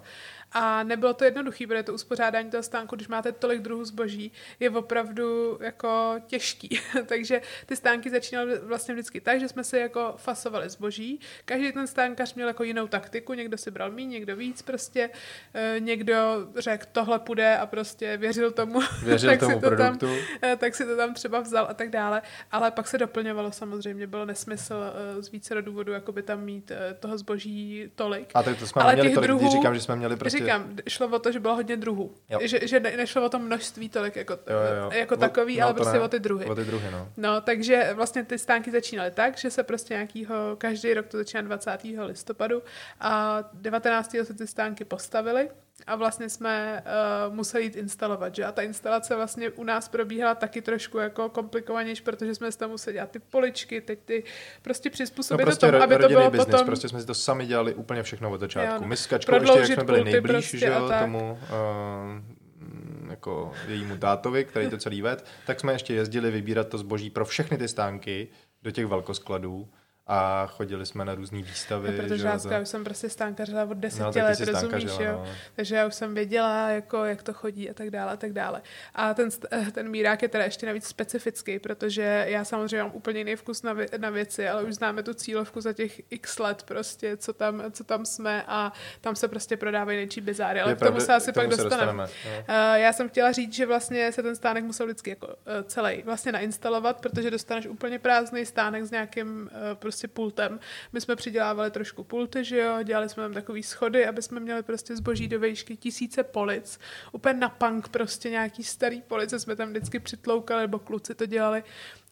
A 0.52 0.82
nebylo 0.82 1.14
to 1.14 1.24
jednoduché, 1.24 1.66
protože 1.66 1.82
to 1.82 1.94
uspořádání 1.94 2.50
toho 2.50 2.62
stánku, 2.62 2.96
když 2.96 3.08
máte 3.08 3.32
tolik 3.32 3.62
druhů 3.62 3.84
zboží, 3.84 4.32
je 4.60 4.70
opravdu 4.70 5.58
jako 5.62 6.14
těžký. 6.26 6.80
Takže 7.06 7.40
ty 7.66 7.76
stánky 7.76 8.10
začínaly 8.10 8.58
vlastně 8.58 8.94
vždycky 8.94 9.20
tak, 9.20 9.40
že 9.40 9.48
jsme 9.48 9.64
si 9.64 9.78
jako 9.78 10.14
fasovali 10.16 10.68
zboží. 10.68 11.20
Každý 11.44 11.72
ten 11.72 11.86
stánkař 11.86 12.34
měl 12.34 12.48
jako 12.48 12.64
jinou 12.64 12.86
taktiku, 12.86 13.34
někdo 13.34 13.58
si 13.58 13.70
bral 13.70 13.90
míň, 13.90 14.10
někdo 14.10 14.36
víc 14.36 14.62
prostě, 14.62 15.10
eh, 15.54 15.76
někdo 15.78 16.46
řekl, 16.56 16.86
tohle 16.92 17.18
půjde 17.18 17.58
a 17.58 17.66
prostě 17.66 18.16
věřil 18.16 18.50
tomu. 18.50 18.80
Věřil 19.02 19.30
tak 19.30 19.40
tomu 19.40 19.54
si 19.54 19.60
to 19.60 19.76
tam, 19.76 19.98
produktu. 19.98 20.24
tak 20.56 20.74
si 20.74 20.86
to 20.86 20.96
tam 20.96 21.14
třeba 21.14 21.40
vzal 21.40 21.66
a 21.70 21.74
tak 21.74 21.90
dále. 21.90 22.22
Ale 22.52 22.70
pak 22.70 22.88
se 22.88 22.98
doplňovalo 22.98 23.52
samozřejmě, 23.52 23.83
byl 24.06 24.26
nesmysl 24.26 24.74
eh, 25.18 25.22
z 25.22 25.30
více 25.30 25.62
důvodu 25.62 25.92
jakoby 25.92 26.22
tam 26.22 26.40
mít 26.44 26.70
eh, 26.70 26.94
toho 27.00 27.18
zboží 27.18 27.90
tolik. 27.94 28.30
A 28.34 28.42
tak 28.42 28.58
to 28.58 28.66
jsme 28.66 28.82
Ale 28.82 28.92
měli 28.94 29.08
těch 29.08 29.14
tolik, 29.14 29.28
druhů- 29.30 29.50
říkám, 29.50 29.74
že 29.74 29.80
jsme 29.80 29.96
měli 29.96 30.16
prostě... 30.16 30.38
Říkám, 30.38 30.76
šlo 30.88 31.08
o 31.08 31.18
to, 31.18 31.32
že 31.32 31.40
bylo 31.40 31.54
hodně 31.54 31.76
druhů. 31.76 32.14
Jo. 32.30 32.38
Že, 32.42 32.60
že 32.68 32.80
ne, 32.80 32.96
nešlo 32.96 33.24
o 33.24 33.28
to 33.28 33.38
množství 33.38 33.88
tolik 33.88 34.16
jako, 34.16 34.32
Jo, 34.32 34.38
jo, 34.76 34.82
jo. 34.84 34.90
jako 34.98 35.14
O- 35.14 35.18
takový, 35.18 35.58
no, 35.58 35.64
ale 35.64 35.74
prostě 35.74 35.92
ne. 35.98 36.00
o 36.00 36.08
ty 36.08 36.20
druhy. 36.20 36.44
O 36.46 36.54
ty 36.54 36.64
druhy, 36.64 36.90
no. 36.92 37.08
No, 37.16 37.40
takže 37.40 37.90
vlastně 37.94 38.24
ty 38.24 38.38
stánky 38.38 38.70
začínaly 38.70 39.10
tak, 39.10 39.38
že 39.38 39.50
se 39.50 39.62
prostě 39.62 39.94
nějakýho, 39.94 40.34
každý 40.58 40.94
rok 40.94 41.06
to 41.06 41.16
začíná 41.16 41.42
20. 41.42 41.78
listopadu 42.06 42.62
a 43.00 43.44
19. 43.52 44.10
se 44.24 44.34
ty 44.34 44.46
stánky 44.46 44.84
postavily 44.84 45.48
a 45.86 45.96
vlastně 45.96 46.28
jsme 46.28 46.84
uh, 47.28 47.34
museli 47.34 47.64
jít 47.64 47.76
instalovat, 47.76 48.34
že? 48.34 48.44
A 48.44 48.52
ta 48.52 48.62
instalace 48.62 49.16
vlastně 49.16 49.50
u 49.50 49.64
nás 49.64 49.88
probíhala 49.88 50.34
taky 50.34 50.62
trošku 50.62 50.98
jako 50.98 51.28
komplikovanější, 51.28 52.02
protože 52.02 52.34
jsme 52.34 52.52
si 52.52 52.58
tam 52.58 52.70
museli 52.70 52.94
dělat 52.94 53.10
ty 53.10 53.18
poličky, 53.18 53.80
teď 53.80 53.98
ty 54.04 54.24
prostě 54.62 54.88
No 54.88 54.92
přizpůsobit 54.92 55.46
prostě 55.46 55.66
to 55.66 55.72
tomu, 55.72 55.84
aby 55.84 55.98
to 55.98 56.08
bylo 56.08 56.30
business, 56.30 56.46
potom... 56.46 56.66
prostě 56.66 56.88
jsme 56.88 57.00
si 57.00 57.06
to 57.06 57.14
sami 57.14 57.46
dělali 57.46 57.74
úplně 57.74 58.02
všechno 58.02 58.30
od 58.30 58.40
začátku. 58.40 58.74
Jo, 58.74 58.80
no. 58.80 58.88
My 58.88 58.96
s 58.96 59.06
Kačkou 59.06 59.34
ještě, 59.34 59.58
jak 59.58 59.66
jsme 59.66 59.84
byli 59.84 60.04
nejblíž, 60.04 60.32
prostě 60.32 60.58
že 60.58 60.66
jo, 60.66 60.90
tomu 61.00 61.32
uh, 61.32 63.10
jako 63.10 63.52
jejímu 63.68 63.96
tátovi, 63.96 64.44
který 64.44 64.70
to 64.70 64.78
celý 64.78 65.02
ved, 65.02 65.26
tak 65.46 65.60
jsme 65.60 65.72
ještě 65.72 65.94
jezdili 65.94 66.30
vybírat 66.30 66.68
to 66.68 66.78
zboží 66.78 67.10
pro 67.10 67.24
všechny 67.24 67.58
ty 67.58 67.68
stánky 67.68 68.28
do 68.62 68.70
těch 68.70 68.86
velkoskladů 68.86 69.68
a 70.06 70.46
chodili 70.46 70.86
jsme 70.86 71.04
na 71.04 71.14
různé 71.14 71.42
výstavy. 71.42 71.90
No, 71.90 71.96
protože 72.02 72.18
že 72.18 72.26
já, 72.26 72.38
já 72.50 72.60
už 72.60 72.68
jsem 72.68 72.84
prostě 72.84 73.08
stánkařila 73.08 73.62
od 73.62 73.68
No, 73.68 73.74
deseti 73.74 74.12
ty 74.12 74.22
let, 74.22 74.40
rozumíš, 74.40 74.84
jo? 74.84 75.12
no. 75.12 75.26
Takže 75.56 75.76
já 75.76 75.86
už 75.86 75.94
jsem 75.94 76.14
věděla, 76.14 76.70
jako, 76.70 77.04
jak 77.04 77.22
to 77.22 77.32
chodí 77.32 77.70
a 77.70 77.74
tak 77.74 77.90
dále 77.90 78.12
a 78.12 78.16
tak 78.16 78.32
dále. 78.32 78.62
A 78.94 79.14
ten, 79.14 79.28
eh, 79.50 79.66
ten 79.72 79.88
mírák 79.88 80.22
je 80.22 80.28
teda 80.28 80.44
ještě 80.44 80.66
navíc 80.66 80.86
specifický, 80.86 81.58
protože 81.58 82.24
já 82.28 82.44
samozřejmě 82.44 82.82
mám 82.82 82.90
úplně 82.94 83.18
jiný 83.20 83.36
vkus 83.36 83.62
na, 83.62 83.74
vě- 83.74 83.98
na 83.98 84.10
věci, 84.10 84.48
ale 84.48 84.62
už 84.62 84.74
známe 84.74 85.02
tu 85.02 85.14
cílovku 85.14 85.60
za 85.60 85.72
těch 85.72 86.00
x 86.12 86.38
let 86.38 86.62
prostě, 86.62 87.16
co 87.16 87.32
tam, 87.32 87.62
co 87.70 87.84
tam 87.84 88.04
jsme 88.06 88.44
a 88.46 88.72
tam 89.00 89.16
se 89.16 89.28
prostě 89.28 89.56
prodávají 89.56 89.96
nejčí 89.98 90.20
bizáry, 90.20 90.60
ale 90.60 90.72
Je 90.72 90.76
k 90.76 90.78
tomu 90.78 90.88
pravda, 90.90 91.06
se 91.06 91.14
asi 91.14 91.32
tomu 91.32 91.48
pak 91.48 91.56
se 91.56 91.62
dostaneme. 91.62 92.02
dostaneme, 92.02 92.44
no. 92.48 92.54
Uh, 92.72 92.74
já 92.80 92.92
jsem 92.92 93.08
chtěla 93.08 93.32
říct, 93.32 93.52
že 93.52 93.66
vlastně 93.66 94.12
se 94.12 94.22
ten 94.22 94.36
stánek 94.36 94.64
musel 94.64 94.86
vždycky 94.86 95.10
jako 95.10 95.26
uh, 95.26 95.32
celý 95.66 96.02
vlastně 96.02 96.32
nainstalovat, 96.32 97.00
protože 97.00 97.30
dostaneš 97.30 97.66
úplně 97.66 97.98
prázdný 97.98 98.46
stánek 98.46 98.84
s 98.84 98.90
nějakým 98.90 99.50
uh, 99.52 99.74
prostě 99.94 100.08
pultem. 100.08 100.60
My 100.92 101.00
jsme 101.00 101.16
přidělávali 101.16 101.70
trošku 101.70 102.04
pulty, 102.04 102.44
že 102.44 102.58
jo, 102.58 102.82
dělali 102.82 103.08
jsme 103.08 103.22
tam 103.22 103.32
takový 103.32 103.62
schody, 103.62 104.06
aby 104.06 104.22
jsme 104.22 104.40
měli 104.40 104.62
prostě 104.62 104.96
zboží 104.96 105.28
do 105.28 105.40
výšky 105.40 105.76
tisíce 105.76 106.22
polic. 106.22 106.78
Úplně 107.12 107.34
na 107.40 107.48
punk 107.48 107.88
prostě 107.88 108.30
nějaký 108.30 108.64
starý 108.64 109.02
police 109.02 109.38
jsme 109.38 109.56
tam 109.56 109.68
vždycky 109.68 110.00
přitloukali, 110.00 110.62
nebo 110.62 110.78
kluci 110.78 111.14
to 111.14 111.26
dělali. 111.26 111.62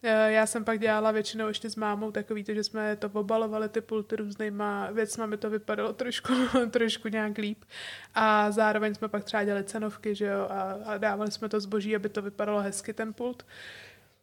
Eh, 0.03 0.33
Já 0.33 0.47
jsem 0.47 0.65
pak 0.65 0.79
dělala 0.81 1.11
většinou 1.11 1.49
ještě 1.49 1.71
s 1.71 1.77
mámou 1.77 2.13
takový 2.13 2.45
to, 2.45 2.55
že 2.55 2.65
jsme 2.65 2.97
to 2.97 3.11
obalovali 3.13 3.69
ty 3.69 3.81
pulty 3.81 4.17
různýma 4.17 4.91
věcmi, 4.91 5.25
aby 5.25 5.37
to 5.37 5.51
vypadalo 5.51 5.93
trošku, 5.93 6.33
trošku 6.71 7.09
nějak 7.09 7.39
líp. 7.39 7.65
A 8.15 8.51
zároveň 8.51 8.95
jsme 8.95 9.09
pak 9.09 9.25
třeba 9.25 9.45
dělali 9.45 9.65
cenovky, 9.65 10.15
že 10.15 10.27
jo, 10.27 10.47
a, 10.51 10.79
a 10.87 10.99
dávali 10.99 11.31
jsme 11.31 11.49
to 11.49 11.61
zboží, 11.61 11.97
aby 11.97 12.09
to 12.09 12.23
vypadalo 12.23 12.61
hezky 12.61 12.93
ten 12.93 13.13
pult. 13.13 13.43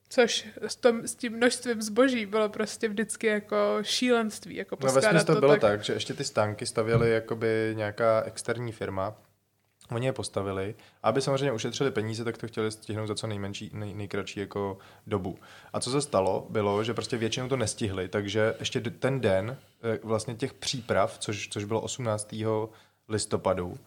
Což 0.10 0.48
s, 0.62 0.76
tom, 0.76 1.08
s 1.08 1.16
tím 1.16 1.34
množstvím 1.34 1.82
zboží 1.82 2.26
bylo 2.26 2.50
prostě 2.50 2.88
vždycky 2.88 3.28
jako 3.28 3.78
šílenství. 3.82 4.56
Jako 4.56 4.78
No 4.82 4.88
ve 4.88 4.94
poskládat 4.94 5.28
to 5.28 5.36
bylo 5.36 5.52
tak. 5.52 5.62
tak, 5.62 5.84
že 5.84 5.94
ještě 5.94 6.14
ty 6.14 6.24
stánky 6.24 6.66
stavěly 6.66 7.12
jakoby 7.12 7.74
nějaká 7.76 8.22
externí 8.22 8.72
firma, 8.72 9.16
Oni 9.92 10.06
je 10.06 10.14
postavili, 10.14 10.76
aby 11.04 11.22
samozřejmě 11.22 11.52
ušetřili 11.52 11.92
peníze, 11.92 12.24
tak 12.24 12.38
to 12.38 12.48
chtěli 12.48 12.72
stihnout 12.72 13.08
za 13.08 13.16
co 13.16 13.28
nejmenší, 13.28 13.72
nej, 13.74 13.94
nejkratší 13.94 14.40
jako 14.40 14.78
dobu. 15.08 15.38
A 15.74 15.80
co 15.80 15.92
se 15.92 16.02
stalo, 16.02 16.48
bylo, 16.50 16.84
že 16.84 16.94
prostě 16.94 17.18
většinou 17.18 17.48
to 17.48 17.58
nestihli, 17.58 18.08
takže 18.08 18.56
ještě 18.60 18.82
ten 18.82 19.22
den 19.22 19.58
eh, 19.84 20.00
vlastně 20.04 20.36
těch 20.36 20.54
příprav, 20.54 21.18
což, 21.18 21.48
což 21.48 21.64
bylo 21.64 21.82
18. 21.82 22.36
listopadu, 23.10 23.78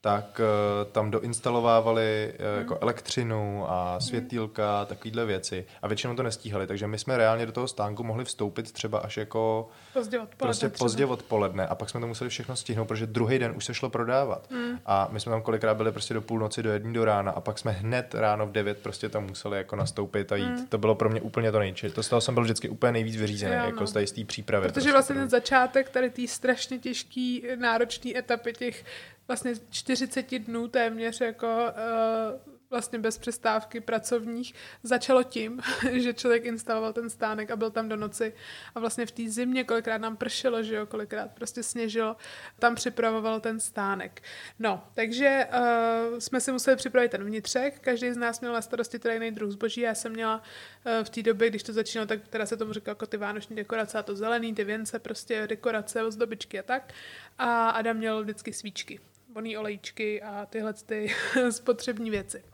tak 0.00 0.40
uh, 0.40 0.92
tam 0.92 1.10
doinstalovávali 1.10 2.32
uh, 2.54 2.58
jako 2.58 2.78
elektřinu 2.80 3.64
a 3.70 4.00
světýlka, 4.00 4.84
takovýhle 4.84 5.26
věci. 5.26 5.66
A 5.82 5.88
většinou 5.88 6.14
to 6.16 6.22
nestíhali, 6.22 6.66
takže 6.66 6.86
my 6.86 6.98
jsme 6.98 7.16
reálně 7.16 7.46
do 7.46 7.52
toho 7.52 7.68
stánku 7.68 8.04
mohli 8.04 8.24
vstoupit 8.24 8.72
třeba 8.72 8.98
až 8.98 9.16
jako 9.16 9.68
Pozdě 9.92 10.18
odpoledne 10.18 10.36
prostě 10.38 10.68
třeba. 10.68 10.84
pozdě 10.84 11.06
odpoledne 11.06 11.66
a 11.66 11.74
pak 11.74 11.90
jsme 11.90 12.00
to 12.00 12.06
museli 12.06 12.30
všechno 12.30 12.56
stihnout, 12.56 12.88
protože 12.88 13.06
druhý 13.06 13.38
den 13.38 13.52
už 13.56 13.64
se 13.64 13.74
šlo 13.74 13.90
prodávat. 13.90 14.50
Mm. 14.50 14.78
A 14.86 15.08
my 15.10 15.20
jsme 15.20 15.30
tam 15.30 15.42
kolikrát 15.42 15.74
byli 15.74 15.92
prostě 15.92 16.14
do 16.14 16.20
půlnoci, 16.22 16.62
do 16.62 16.70
jedné 16.72 16.92
do 16.92 17.04
rána 17.04 17.32
a 17.32 17.40
pak 17.40 17.58
jsme 17.58 17.72
hned 17.72 18.14
ráno 18.14 18.46
v 18.46 18.52
9 18.52 18.78
prostě 18.78 19.08
tam 19.08 19.26
museli 19.26 19.56
jako 19.58 19.76
nastoupit 19.76 20.32
a 20.32 20.36
jít. 20.36 20.44
Mm. 20.48 20.66
To 20.66 20.78
bylo 20.78 20.94
pro 20.94 21.10
mě 21.10 21.20
úplně 21.20 21.52
to 21.52 21.58
nejčí. 21.58 21.90
To 21.90 22.02
z 22.02 22.08
toho 22.08 22.20
jsem 22.20 22.34
byl 22.34 22.42
vždycky 22.44 22.68
úplně 22.68 22.92
nejvíc 22.92 23.16
vyřízený, 23.16 23.52
Jo, 23.54 23.60
no. 23.60 23.66
jako 23.66 23.86
z 23.86 23.92
té- 23.92 24.24
přípravy. 24.24 24.62
Protože 24.68 24.72
prostě 24.74 24.92
vlastně 24.92 25.14
ten 25.14 25.28
začátek 25.30 25.88
tady 25.88 26.10
té 26.10 26.26
strašně 26.26 26.78
těžký, 26.78 27.44
náročný 27.56 28.18
etapy 28.18 28.52
těch 28.52 28.84
vlastně 29.28 29.52
40 29.70 30.38
dnů 30.38 30.68
téměř 30.68 31.20
jako 31.20 31.46
uh, 31.46 32.54
vlastně 32.70 32.98
bez 32.98 33.18
přestávky 33.18 33.80
pracovních, 33.80 34.54
začalo 34.82 35.22
tím, 35.22 35.60
že 35.92 36.14
člověk 36.14 36.44
instaloval 36.44 36.92
ten 36.92 37.10
stánek 37.10 37.50
a 37.50 37.56
byl 37.56 37.70
tam 37.70 37.88
do 37.88 37.96
noci 37.96 38.32
a 38.74 38.80
vlastně 38.80 39.06
v 39.06 39.10
té 39.10 39.28
zimě, 39.28 39.64
kolikrát 39.64 39.98
nám 39.98 40.16
pršelo, 40.16 40.62
že 40.62 40.74
jo, 40.74 40.86
kolikrát 40.86 41.30
prostě 41.34 41.62
sněžilo, 41.62 42.16
tam 42.58 42.74
připravoval 42.74 43.40
ten 43.40 43.60
stánek. 43.60 44.22
No, 44.58 44.84
takže 44.94 45.46
uh, 45.52 46.18
jsme 46.18 46.40
si 46.40 46.52
museli 46.52 46.76
připravit 46.76 47.10
ten 47.10 47.24
vnitřek, 47.24 47.80
každý 47.80 48.12
z 48.12 48.16
nás 48.16 48.40
měl 48.40 48.52
na 48.52 48.62
starosti 48.62 48.98
teda 48.98 49.14
jiný 49.14 49.30
druh 49.30 49.50
zboží, 49.50 49.80
já 49.80 49.94
jsem 49.94 50.12
měla 50.12 50.36
uh, 50.36 51.04
v 51.04 51.10
té 51.10 51.22
době, 51.22 51.50
když 51.50 51.62
to 51.62 51.72
začínalo, 51.72 52.06
tak 52.06 52.28
teda 52.28 52.46
se 52.46 52.56
tomu 52.56 52.72
říkalo 52.72 52.92
jako 52.92 53.06
ty 53.06 53.16
vánoční 53.16 53.56
dekorace 53.56 53.98
a 53.98 54.02
to 54.02 54.16
zelený, 54.16 54.54
ty 54.54 54.64
věnce, 54.64 54.98
prostě 54.98 55.46
dekorace, 55.46 56.02
ozdobičky 56.02 56.58
a 56.58 56.62
tak. 56.62 56.92
A 57.38 57.68
Adam 57.68 57.96
měl 57.96 58.22
vždycky 58.22 58.52
svíčky 58.52 59.00
voný 59.34 59.58
olejčky 59.58 60.22
a 60.22 60.46
tyhle 60.46 60.72
ty 60.72 61.14
spotřební 61.50 62.10
věci. 62.10 62.44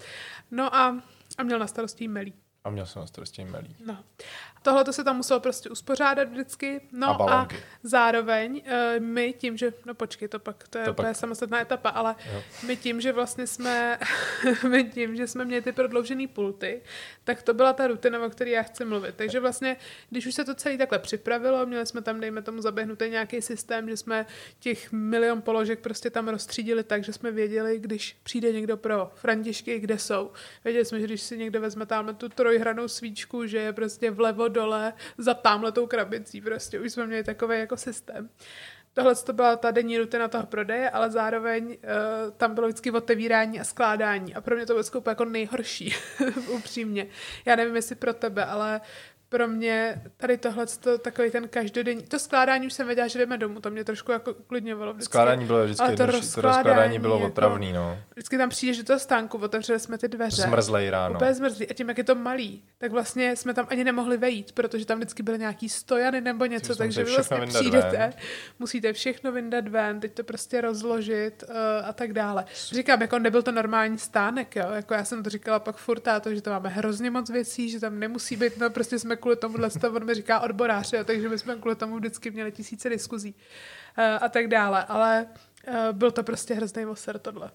No 0.51 0.75
a, 0.77 1.03
a 1.39 1.43
měl 1.43 1.59
na 1.59 1.67
starosti 1.67 2.09
melí. 2.09 2.35
A 2.65 2.71
měl 2.71 2.87
jsem 2.87 3.01
na 3.01 3.07
starosti 3.07 3.45
melí. 3.45 3.77
No. 3.87 4.05
Tohle 4.65 4.85
to 4.85 4.93
se 4.93 5.05
tam 5.05 5.17
muselo 5.17 5.41
prostě 5.41 5.71
uspořádat 5.71 6.29
vždycky. 6.29 6.81
No 6.93 7.23
A 7.23 7.41
a, 7.41 7.49
zároveň 7.83 8.63
uh, 8.67 9.05
my 9.05 9.33
tím, 9.39 9.57
že, 9.57 9.73
no 9.87 9.95
počkej, 9.95 10.29
to 10.29 10.39
pak, 10.39 10.69
to 10.69 10.79
je 10.79 10.85
To 10.85 10.91
úplně 10.91 11.09
pak- 11.09 11.17
samostatná 11.17 11.61
etapa, 11.61 11.89
ale 11.89 12.15
Jo. 12.35 12.43
my 12.67 12.77
tím, 12.77 13.01
že 13.01 13.13
vlastně 13.13 13.47
jsme, 13.47 13.99
my 14.69 14.85
tím, 14.85 15.17
že 15.17 15.27
jsme 15.27 15.45
měli 15.45 15.63
ty 15.63 15.73
prodloužený 15.73 16.27
pulty, 16.27 16.83
tak 17.25 17.43
to 17.43 17.55
byla 17.55 17.73
ta 17.73 17.87
rutina, 17.87 18.25
o 18.25 18.31
které 18.31 18.51
já 18.51 18.63
chci 18.63 18.85
mluvit. 18.85 19.15
Takže 19.17 19.41
vlastně, 19.41 19.77
když 20.11 20.27
už 20.27 20.35
se 20.35 20.45
to 20.45 20.55
celé 20.55 20.77
takhle 20.79 20.99
připravilo, 20.99 21.67
měli 21.67 21.87
jsme 21.87 22.03
tam, 22.03 22.21
dejme 22.21 22.43
tomu, 22.43 22.63
zaběhnutý 22.63 23.09
nějaký 23.11 23.43
systém, 23.43 23.89
že 23.89 23.97
jsme 23.97 24.27
těch 24.61 24.93
milion 24.93 25.43
položek 25.43 25.81
prostě 25.81 26.11
tam 26.11 26.29
rozstřídili 26.29 26.85
tak, 26.85 27.05
že 27.05 27.13
jsme 27.13 27.31
věděli, 27.33 27.79
když 27.79 28.17
přijde 28.23 28.53
někdo 28.53 28.77
pro 28.77 29.11
Františky, 29.15 29.79
kde 29.79 29.99
jsou. 29.99 30.31
Věděli 30.65 30.85
jsme, 30.85 31.01
že 31.01 31.07
když 31.07 31.21
si 31.23 31.39
někdo 31.39 31.61
vezme 31.61 31.87
tamhle 31.87 32.15
tu 32.15 32.29
trojhranou 32.29 32.89
svíčku, 32.89 33.47
že 33.47 33.59
je 33.59 33.73
prostě 33.73 34.11
vlevo 34.11 34.49
dole 34.55 34.93
za 35.19 35.35
tamhletou 35.35 35.87
krabicí, 35.87 36.41
prostě 36.41 36.81
už 36.81 36.93
jsme 36.93 37.07
měli 37.07 37.25
takový 37.25 37.59
jako 37.59 37.77
systém. 37.77 38.29
Tohle 38.95 39.15
to 39.15 39.33
byla 39.33 39.57
ta 39.57 39.71
denní 39.71 39.99
rutina 39.99 40.29
toho 40.29 40.47
prodeje, 40.47 40.91
ale 40.91 41.11
zároveň 41.11 41.65
uh, 41.67 41.77
tam 42.37 42.55
bylo 42.55 42.67
vždycky 42.67 42.91
otevírání 42.91 43.61
a 43.61 43.65
skládání. 43.65 44.35
A 44.35 44.41
pro 44.41 44.57
mě 44.57 44.67
to 44.67 44.73
bylo 44.73 45.03
jako 45.07 45.25
nejhorší, 45.25 45.95
upřímně. 46.49 47.07
Já 47.45 47.57
nevím, 47.57 47.77
jestli 47.77 47.95
pro 47.95 48.15
tebe, 48.15 48.45
ale 48.45 48.81
pro 49.35 49.49
mě 49.49 50.03
tady 50.17 50.39
tohle, 50.39 50.67
to, 50.67 50.99
takový 50.99 51.31
ten 51.31 51.49
každodenní, 51.49 52.03
to 52.03 52.19
skládání 52.19 52.67
už 52.67 52.73
jsem 52.73 52.87
věděla, 52.87 53.09
že 53.09 53.19
jdeme 53.19 53.39
domů, 53.39 53.61
to 53.61 53.71
mě 53.71 53.85
trošku 53.85 54.13
jako 54.13 54.33
uklidňovalo 54.33 54.93
vždycky. 54.93 55.11
Skládání 55.11 55.47
bylo 55.47 55.65
vždycky 55.65 55.83
Ale 55.83 55.97
to 55.97 56.03
jednodušší, 56.03 56.21
to 56.35 56.41
rozkládání 56.41 56.65
rozkládání 56.65 56.99
bylo 56.99 57.17
jako- 57.17 57.27
otravný, 57.27 57.73
no. 57.73 57.99
Vždycky 58.11 58.39
tam 58.39 58.49
přijdeš 58.49 58.79
do 58.79 58.85
toho 58.85 58.99
stánku, 58.99 59.39
otevřeli 59.39 59.81
jsme 59.81 59.99
ty 59.99 60.09
dveře. 60.09 60.43
Zmrzlej 60.43 60.91
ráno. 60.91 61.15
Úplně 61.15 61.35
zmrzlý. 61.35 61.69
A 61.69 61.75
tím, 61.75 61.89
jak 61.89 61.99
je 61.99 62.05
to 62.05 62.15
malý, 62.15 62.63
tak 62.79 62.93
vlastně 62.93 63.37
jsme 63.37 63.55
tam 63.55 63.67
ani 63.71 63.85
nemohli 63.85 64.17
vejít, 64.17 64.53
protože 64.53 64.87
tam 64.87 64.99
vždycky 64.99 65.23
byly 65.23 65.39
nějaký 65.39 65.69
stojany 65.69 66.21
nebo 66.21 66.47
něco, 66.47 66.75
jsme 66.75 66.85
takže 66.85 67.05
vy 67.05 67.11
vlastně 67.11 67.47
přijdete, 67.47 67.97
ven. 67.99 68.13
musíte 68.59 68.93
všechno 68.93 69.33
vyndat 69.33 69.69
ven, 69.69 70.01
teď 70.01 70.15
to 70.15 70.25
prostě 70.25 70.61
rozložit 70.61 71.45
uh, 71.49 71.55
a 71.85 71.93
tak 71.93 72.13
dále. 72.13 72.45
Říkám, 72.73 73.01
jako 73.03 73.19
nebyl 73.19 73.43
to 73.43 73.53
normální 73.53 73.99
stánek, 73.99 74.57
jo? 74.57 74.67
jako 74.71 74.95
já 74.95 75.05
jsem 75.05 75.23
to 75.23 75.31
říkala 75.31 75.59
pak 75.59 75.77
furt 75.77 76.05
to, 76.21 76.35
že 76.35 76.43
to 76.43 76.51
máme 76.51 76.69
hrozně 76.69 77.11
moc 77.11 77.31
věcí, 77.31 77.71
že 77.71 77.81
tam 77.81 77.99
nemusí 77.99 78.37
být, 78.37 78.59
no 78.59 78.71
prostě 78.71 78.99
jsme 78.99 79.17
kvůli 79.25 79.37
tomu, 79.37 79.59
to 79.81 79.93
on 79.93 80.05
mi 80.05 80.15
říká 80.15 80.41
odborář, 80.41 80.93
jo? 80.93 81.05
takže 81.05 81.29
my 81.29 81.39
jsme 81.39 81.57
kvůli 81.57 81.77
tomu 81.77 81.97
vždycky 81.97 82.31
měli 82.31 82.53
tisíce 82.53 82.89
diskuzí 82.89 83.35
uh, 83.99 84.05
a 84.21 84.29
tak 84.29 84.49
dále, 84.49 84.85
ale 84.85 85.27
uh, 85.69 85.75
byl 85.93 86.11
to 86.11 86.23
prostě 86.23 86.55
hrozný 86.55 86.85
voser 86.85 87.19
tohle. 87.19 87.51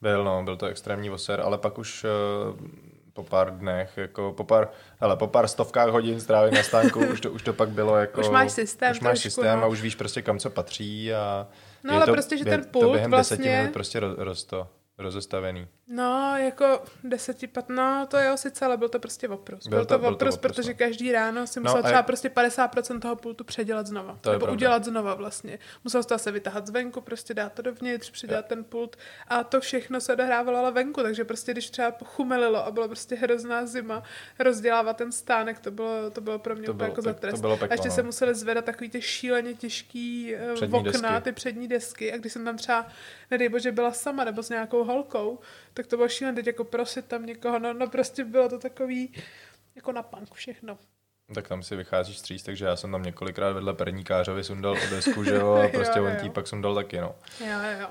Byl, 0.00 0.24
no, 0.24 0.42
byl 0.42 0.56
to 0.56 0.66
extrémní 0.66 1.08
voser, 1.08 1.40
ale 1.40 1.58
pak 1.58 1.78
už 1.78 2.04
uh, 2.04 2.68
po 3.12 3.22
pár 3.22 3.58
dnech, 3.58 3.96
jako 3.96 4.32
po 4.36 4.44
pár, 4.44 4.68
hele, 5.00 5.16
po 5.16 5.26
pár 5.26 5.48
stovkách 5.48 5.88
hodin 5.88 6.20
strávy 6.20 6.50
na 6.50 6.62
stánku, 6.62 7.00
už 7.12 7.20
to, 7.20 7.30
už 7.30 7.42
to 7.42 7.52
pak 7.52 7.68
bylo 7.68 7.96
jako... 7.96 8.20
Už 8.20 8.28
máš 8.28 8.52
systém 8.52 8.90
Už 8.90 9.00
máš 9.00 9.10
trošku, 9.10 9.30
systém 9.30 9.58
no. 9.58 9.64
a 9.64 9.66
už 9.66 9.82
víš 9.82 9.94
prostě 9.94 10.22
kam 10.22 10.38
co 10.38 10.50
patří 10.50 11.14
a... 11.14 11.48
No 11.84 11.94
ale 11.94 12.06
to, 12.06 12.12
prostě, 12.12 12.36
že 12.36 12.44
ten 12.44 12.64
to 12.64 12.68
pult 12.70 12.92
během 12.92 13.10
vlastně- 13.10 13.36
deseti 13.36 13.56
minut 13.56 13.72
prostě 13.72 14.00
roz, 14.00 14.18
roz 14.18 14.44
to, 14.44 14.68
rozestavený. 14.98 15.66
No, 15.92 16.36
jako 16.36 16.82
deseti, 17.04 17.46
pat, 17.46 17.68
no 17.68 18.06
to 18.10 18.18
jo 18.18 18.36
sice, 18.36 18.64
ale 18.64 18.76
byl 18.76 18.88
to 18.88 18.98
prostě 18.98 19.28
oprus. 19.28 19.66
Byl, 19.66 19.78
Byl 19.78 19.84
to, 19.86 19.94
to- 19.94 19.98
byl 19.98 20.08
to 20.10 20.14
oprus, 20.14 20.36
protože 20.36 20.68
no. 20.70 20.78
každý 20.78 21.12
ráno 21.12 21.46
si 21.46 21.60
No 21.60 21.62
musel 21.62 21.78
a 21.78 21.82
třeba 21.82 21.96
jak- 21.98 22.06
prostě 22.06 22.28
50% 22.28 23.00
toho 23.00 23.16
pultu 23.16 23.44
předělat 23.44 23.86
znova. 23.86 24.18
To 24.20 24.30
je 24.30 24.38
nebo 24.38 24.52
udělat 24.52 24.84
znova 24.84 25.14
vlastně. 25.14 25.58
Musel 25.84 26.04
to 26.04 26.14
asi 26.14 26.30
vytahat 26.32 26.66
zvenku, 26.66 27.00
prostě 27.00 27.34
dát 27.34 27.52
to 27.52 27.62
dovnitř, 27.62 28.10
přidělat 28.10 28.46
ten 28.46 28.64
pult 28.64 28.96
a 29.28 29.44
to 29.44 29.60
všechno 29.60 30.00
se 30.00 30.12
odehrávalo 30.12 30.58
ale 30.58 30.70
venku, 30.70 31.02
takže 31.02 31.24
prostě 31.24 31.52
když 31.52 31.70
třeba 31.70 31.92
chumelilo 32.04 32.66
a 32.66 32.70
bylo 32.70 32.86
prostě 32.88 33.14
hrozná 33.14 33.66
zima, 33.66 34.02
rozdělávat 34.38 34.96
ten 34.96 35.12
stánek, 35.12 35.58
to 35.58 35.70
bylo, 35.70 36.10
to 36.10 36.20
bylo 36.20 36.38
pro 36.38 36.54
mě 36.56 36.66
To 36.66 36.72
úplně 36.72 36.76
bylo 36.86 36.92
jako 36.92 37.02
za 37.02 37.12
to 37.14 37.20
trest. 37.20 37.40
bylo 37.40 37.56
peklo, 37.56 37.72
a 37.72 37.74
ještě 37.74 37.88
no. 37.88 37.94
se 37.94 38.02
museli 38.02 38.34
zvedat 38.34 38.64
takový 38.64 38.90
ty 38.90 39.02
šíleně 39.02 39.54
těžký 39.54 40.34
eh, 40.34 40.54
Přední 40.54 40.78
okna, 40.78 40.90
desky. 41.10 41.22
ty 41.24 41.32
přední 41.32 41.68
desky 41.68 42.12
a 42.12 42.16
když 42.16 42.32
jsem 42.32 42.44
tam 42.44 42.56
třeba, 42.56 42.86
nedej 43.30 43.48
bože, 43.48 43.72
byla 43.72 43.92
sama 43.92 44.24
nebo 44.24 44.42
s 44.42 44.48
nějakou 44.48 44.84
holkou, 44.84 45.38
tak 45.74 45.86
to 45.86 45.96
bylo 45.96 46.08
šílené, 46.08 46.36
teď 46.36 46.46
jako 46.46 46.64
prosit 46.64 47.06
tam 47.06 47.26
někoho, 47.26 47.58
no, 47.58 47.72
no 47.74 47.86
prostě 47.88 48.24
bylo 48.24 48.48
to 48.48 48.58
takový 48.58 49.12
jako 49.74 49.92
na 49.92 50.02
pank 50.02 50.34
všechno. 50.34 50.78
Tak 51.34 51.48
tam 51.48 51.62
si 51.62 51.76
vycházíš 51.76 52.18
stříc, 52.18 52.42
takže 52.42 52.64
já 52.64 52.76
jsem 52.76 52.92
tam 52.92 53.02
několikrát 53.02 53.52
vedle 53.52 53.74
perníkářovi 53.74 54.44
sundal 54.44 54.76
desku, 54.90 55.24
že 55.24 55.34
jo, 55.34 55.52
a 55.64 55.68
prostě 55.68 55.98
Jo, 55.98 56.04
on 56.04 56.10
jo. 56.12 56.18
tí 56.22 56.30
pak 56.30 56.46
sundal 56.46 56.74
taky, 56.74 57.00
no. 57.00 57.14
Jo, 57.40 57.46
jo, 57.46 57.80
jo. 57.80 57.88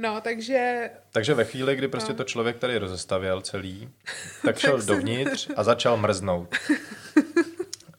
No, 0.00 0.20
takže 0.20 0.90
Takže 1.12 1.34
ve 1.34 1.44
chvíli, 1.44 1.76
kdy 1.76 1.88
prostě 1.88 2.12
No. 2.12 2.16
to 2.16 2.24
člověk 2.24 2.58
tady 2.58 2.78
rozestavěl 2.78 3.40
celý, 3.40 3.88
tak 4.44 4.58
šel 4.58 4.82
dovnitř 4.82 5.50
a 5.56 5.64
začal 5.64 5.96
mrznout. 5.96 6.54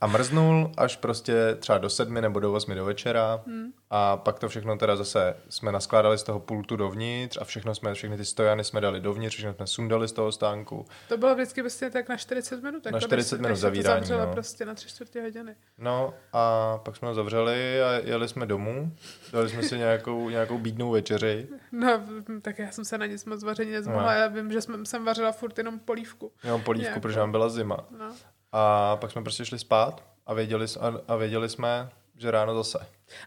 A 0.02 0.08
mrznul 0.08 0.72
až 0.78 0.96
prostě 0.96 1.34
třeba 1.60 1.78
do 1.78 1.90
sedmi 1.90 2.22
nebo 2.22 2.40
do 2.40 2.54
osmi 2.54 2.76
do 2.76 2.86
večera 2.86 3.42
Hmm. 3.48 3.72
a 3.90 4.18
pak 4.18 4.40
to 4.40 4.50
všechno 4.50 4.78
teda 4.78 4.96
zase 4.96 5.36
jsme 5.50 5.72
naskládali 5.72 6.18
z 6.18 6.24
toho 6.24 6.40
pultu 6.40 6.76
dovnitř 6.76 7.38
a 7.42 7.44
všechno 7.46 7.76
jsme, 7.76 7.94
všechny 7.94 8.18
ty 8.18 8.26
stojany 8.26 8.64
jsme 8.64 8.82
dali 8.82 9.00
dovnitř, 9.00 9.36
všechno 9.36 9.54
jsme 9.54 9.68
sundali 9.68 10.08
z 10.08 10.12
toho 10.12 10.32
stánku. 10.32 10.86
to 11.10 11.18
bylo 11.18 11.36
vždycky 11.36 11.62
prostě 11.62 11.90
tak 11.90 12.10
na 12.10 12.18
40 12.18 12.64
minut. 12.64 12.86
Jako 12.86 13.00
40 13.00 13.36
než- 13.36 13.42
minut 13.42 13.56
se 13.56 13.62
zavírání, 13.62 14.08
To 14.08 14.18
no. 14.18 14.32
prostě 14.34 14.66
na 14.66 14.74
tři 14.74 14.88
čtvrtě 14.90 15.22
hodiny. 15.22 15.56
No 15.78 16.14
a 16.34 16.78
pak 16.78 16.96
jsme 16.96 17.08
ho 17.08 17.14
zavřeli 17.14 17.82
a 17.82 17.92
jeli 17.92 18.28
jsme 18.28 18.46
domů, 18.46 18.92
dali 19.34 19.50
jsme 19.50 19.64
si 19.64 19.78
nějakou, 19.78 20.30
nějakou 20.30 20.58
bídnou 20.58 20.92
večeři, 20.92 21.48
No, 21.72 22.02
tak 22.42 22.60
já 22.60 22.72
jsem 22.72 22.86
se 22.86 22.98
na 22.98 23.06
nic 23.06 23.26
moc 23.26 23.44
vaření 23.44 23.72
nezmohla. 23.72 24.04
No. 24.14 24.20
Já 24.20 24.28
vím, 24.28 24.52
že 24.52 24.62
jsem, 24.62 24.86
jsem 24.86 25.06
vařila 25.06 25.32
furt 25.32 25.58
jenom 25.58 25.80
polívku. 25.80 26.32
jenom 26.44 26.62
polívku, 26.62 26.84
Nějakou. 26.84 27.00
protože 27.02 27.20
nám 27.20 27.32
byla 27.32 27.50
zima. 27.50 27.78
No. 28.00 28.16
A 28.52 28.96
pak 28.96 29.12
jsme 29.12 29.24
prostě 29.24 29.46
šli 29.46 29.60
spát 29.60 30.04
a 30.26 30.34
věděli, 30.34 30.66
a, 31.08 31.16
věděli 31.16 31.50
jsme, 31.50 31.90
že 32.18 32.32
ráno 32.32 32.56
zase. 32.56 32.80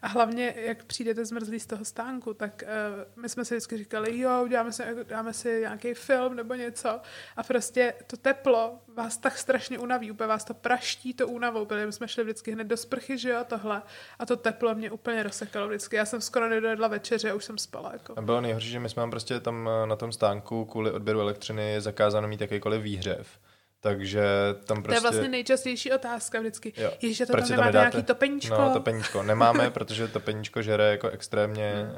A 0.03 0.07
hlavně, 0.07 0.55
jak 0.57 0.85
přijdete 0.85 1.25
zmrzlí 1.25 1.61
z 1.61 1.67
toho 1.67 1.85
stánku, 1.85 2.35
tak 2.35 2.63
uh, 2.63 3.23
my 3.23 3.29
jsme 3.29 3.45
si 3.45 3.55
vždycky 3.55 3.77
říkali, 3.77 4.19
jo, 4.19 4.49
dáme 4.51 4.73
si, 4.73 4.83
dáme 5.09 5.33
si 5.33 5.61
nějaký 5.61 5.95
film 5.95 6.37
nebo 6.37 6.55
něco. 6.55 7.01
A 7.37 7.43
prostě 7.43 7.95
to 8.07 8.17
teplo 8.17 8.79
vás 8.95 9.17
tak 9.17 9.39
strašně 9.39 9.79
unaví, 9.79 10.11
úplně 10.11 10.29
vás 10.29 10.45
to 10.45 10.55
praští 10.55 11.15
to 11.15 11.29
únavou. 11.29 11.65
Byli, 11.65 11.87
my 11.87 11.93
jsme 11.93 12.09
šli 12.09 12.25
vždycky 12.25 12.53
hned 12.53 12.65
do 12.65 12.77
sprchy, 12.77 13.19
že 13.19 13.31
jo, 13.31 13.45
tohle. 13.49 13.83
A 14.19 14.27
to 14.27 14.37
teplo 14.37 14.75
mě 14.75 14.91
úplně 14.91 15.23
rozsekalo 15.23 15.69
vždycky. 15.69 15.97
Já 15.97 16.05
jsem 16.05 16.21
skoro 16.21 16.49
nedojedla 16.49 16.89
večeře 16.89 17.31
a 17.31 17.35
už 17.35 17.45
jsem 17.45 17.59
spala. 17.59 17.93
Jako. 17.93 18.15
A 18.17 18.23
bylo 18.23 18.41
nejhorší, 18.41 18.71
že 18.71 18.81
my 18.81 18.89
jsme 18.89 19.03
tam 19.03 19.11
prostě 19.11 19.41
tam 19.41 19.69
eh, 19.69 19.87
na 19.87 19.97
tom 19.97 20.13
stánku 20.13 20.65
kvůli 20.65 20.91
odběru 20.91 21.21
elektřiny 21.21 21.71
je 21.71 21.81
zakázáno 21.81 22.29
mít 22.29 22.41
jakýkoliv 22.41 22.83
výhřev. 22.83 23.39
Takže 23.85 24.23
tam 24.65 24.77
To 24.77 24.83
prostě... 24.83 24.97
je 24.97 25.01
vlastně 25.01 25.29
nejčastější 25.29 25.93
otázka 25.93 26.41
vždycky. 26.41 26.73
Jo. 26.77 26.91
Ježiš, 27.03 27.21
a 27.21 27.27
to 27.27 27.33
Proč 27.33 27.41
tam 27.43 27.49
tam 27.49 27.57
nemáte 27.59 27.79
nedáte? 27.79 27.97
nějaký 27.97 28.07
topeníčko? 28.07 28.55
No, 28.59 28.73
topeníčko 28.73 29.23
nemáme, 29.23 29.71
protože 29.75 30.09
topeníčko 30.09 30.63
žere 30.63 30.85
jako 30.91 31.09
extrémně, 31.09 31.73
Hmm. 31.75 31.91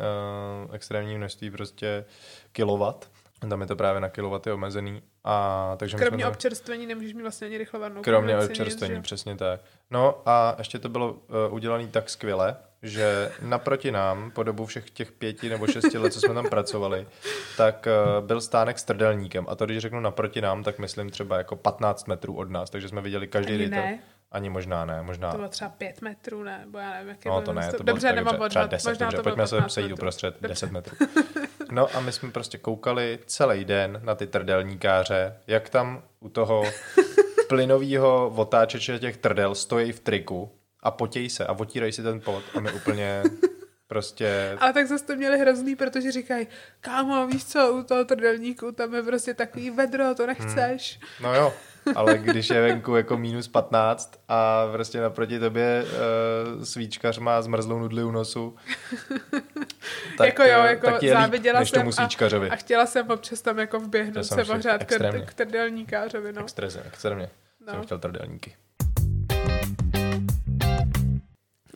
uh, 0.68 0.74
extrémní 0.74 1.18
množství 1.18 1.50
prostě 1.50 2.04
kilowatt. 2.52 3.10
Tam 3.48 3.60
je 3.60 3.66
to 3.66 3.76
právě 3.76 4.00
na 4.00 4.08
kilowatt 4.08 4.46
je 4.46 4.52
omezený. 4.52 5.02
A, 5.24 5.74
takže 5.78 5.96
Kromě 5.96 6.16
jsme 6.16 6.22
tam- 6.22 6.32
občerstvení 6.32 6.86
nemůžeš 6.86 7.12
mít 7.14 7.22
vlastně 7.22 7.46
ani 7.46 7.58
rychle 7.58 7.80
varnou 7.80 8.02
Kromě 8.02 8.34
nic, 8.34 8.44
občerstvení, 8.44 8.94
že? 8.94 9.00
přesně 9.02 9.36
tak. 9.36 9.60
No 9.90 10.22
a 10.26 10.54
ještě 10.58 10.78
to 10.78 10.88
bylo 10.88 11.12
uh, 11.12 11.18
udělané 11.54 11.86
tak 11.86 12.10
skvěle, 12.10 12.56
že 12.84 13.32
naproti 13.42 13.90
nám, 13.90 14.30
po 14.30 14.42
dobu 14.42 14.66
všech 14.66 14.90
těch 14.90 15.12
pěti 15.12 15.48
nebo 15.48 15.66
šesti 15.66 15.98
let, 15.98 16.12
co 16.12 16.20
jsme 16.20 16.34
tam 16.34 16.48
pracovali, 16.48 17.06
tak 17.56 17.86
uh, 17.86 18.26
byl 18.26 18.40
stánek 18.40 18.78
s 18.78 18.84
trdelníkem. 18.84 19.46
A 19.48 19.54
to, 19.54 19.66
když 19.66 19.78
řeknu 19.78 20.00
naproti 20.00 20.40
nám, 20.40 20.62
tak 20.62 20.78
myslím 20.78 21.10
třeba 21.10 21.38
jako 21.38 21.56
15 21.56 22.08
metrů 22.08 22.36
od 22.36 22.50
nás, 22.50 22.70
takže 22.70 22.88
jsme 22.88 23.00
viděli 23.00 23.26
každý 23.28 23.54
Ani 23.54 23.68
ne. 23.68 23.98
Ani 24.32 24.50
možná 24.50 24.84
ne, 24.84 25.02
možná. 25.02 25.30
To 25.30 25.36
bylo 25.36 25.48
třeba 25.48 25.70
pět 25.70 26.02
metrů, 26.02 26.42
ne? 26.42 26.58
Nebo 26.58 26.78
já 26.78 26.90
nevím, 26.90 27.08
jaký 27.08 27.28
No 27.28 27.40
to 27.40 27.52
ne, 27.52 27.72
to 27.72 27.84
bylo 27.84 27.94
Dobře, 27.94 28.12
nemám 28.12 28.34
dobře, 28.34 28.48
třeba 28.48 28.64
odhad. 28.64 28.70
10, 28.70 28.88
Možná 28.88 29.06
dobře, 29.06 29.16
to 29.16 29.22
pojďme 29.22 29.46
se 29.46 29.56
15 29.56 29.72
sejít 29.72 29.92
uprostřed 29.92 30.34
Dobře. 30.34 30.48
10 30.48 30.72
metrů. 30.72 30.96
No 31.70 31.96
a 31.96 32.00
my 32.00 32.12
jsme 32.12 32.30
prostě 32.30 32.58
koukali 32.58 33.18
celý 33.26 33.64
den 33.64 34.00
na 34.04 34.14
ty 34.14 34.26
trdelníkáře, 34.26 35.36
jak 35.46 35.68
tam 35.68 36.02
u 36.20 36.28
toho 36.28 36.64
plynového 37.48 38.32
otáčeče 38.36 38.98
těch 38.98 39.16
trdel 39.16 39.54
stojí 39.54 39.92
v 39.92 40.00
triku 40.00 40.50
a 40.84 40.90
potějí 40.90 41.30
se 41.30 41.46
a 41.46 41.52
otírají 41.52 41.92
si 41.92 42.02
ten 42.02 42.20
pot 42.20 42.44
a 42.54 42.60
my 42.60 42.72
úplně 42.72 43.22
prostě... 43.86 44.56
Ale 44.60 44.72
tak 44.72 44.86
zase 44.86 45.04
to 45.04 45.16
měli 45.16 45.38
hrozný, 45.38 45.76
protože 45.76 46.12
říkají, 46.12 46.46
kámo, 46.80 47.26
víš 47.26 47.44
co, 47.44 47.72
u 47.72 47.82
toho 47.82 48.04
trdelníku 48.04 48.72
tam 48.72 48.94
je 48.94 49.02
prostě 49.02 49.34
takový 49.34 49.70
vedro, 49.70 50.14
to 50.14 50.26
nechceš. 50.26 51.00
No 51.20 51.34
jo, 51.34 51.54
ale 51.94 52.18
když 52.18 52.50
je 52.50 52.60
venku 52.60 52.96
jako 52.96 53.16
minus 53.16 53.48
15 53.48 54.20
a 54.28 54.68
prostě 54.72 55.00
naproti 55.00 55.38
tobě 55.38 55.84
uh, 56.56 56.62
svíčkař 56.64 57.18
má 57.18 57.42
zmrzlou 57.42 57.78
nudli 57.78 58.04
u 58.04 58.10
nosu, 58.10 58.56
tak, 60.18 60.26
jako 60.26 60.42
jo, 60.42 60.60
eh, 60.62 60.68
jako 60.68 60.86
tak 60.86 61.02
je 61.02 61.10
líp, 61.10 61.20
záviděla 61.20 61.60
než 61.60 61.70
jsem 61.70 61.88
a, 61.98 62.08
a, 62.50 62.56
chtěla 62.56 62.86
jsem 62.86 63.10
občas 63.10 63.40
tam 63.40 63.58
jako 63.58 63.80
vběhnout 63.80 64.24
se 64.24 64.44
ohřát 64.44 64.84
k, 64.84 64.92
extrémně. 64.92 65.26
k 65.26 65.34
trdelníkářovi, 65.34 66.32
no. 66.32 66.42
Extreze, 66.42 66.82
extrémně. 66.86 67.30
No. 67.66 67.72
Jsem 67.72 67.82
chtěl 67.82 67.98
trdelníky. 67.98 68.56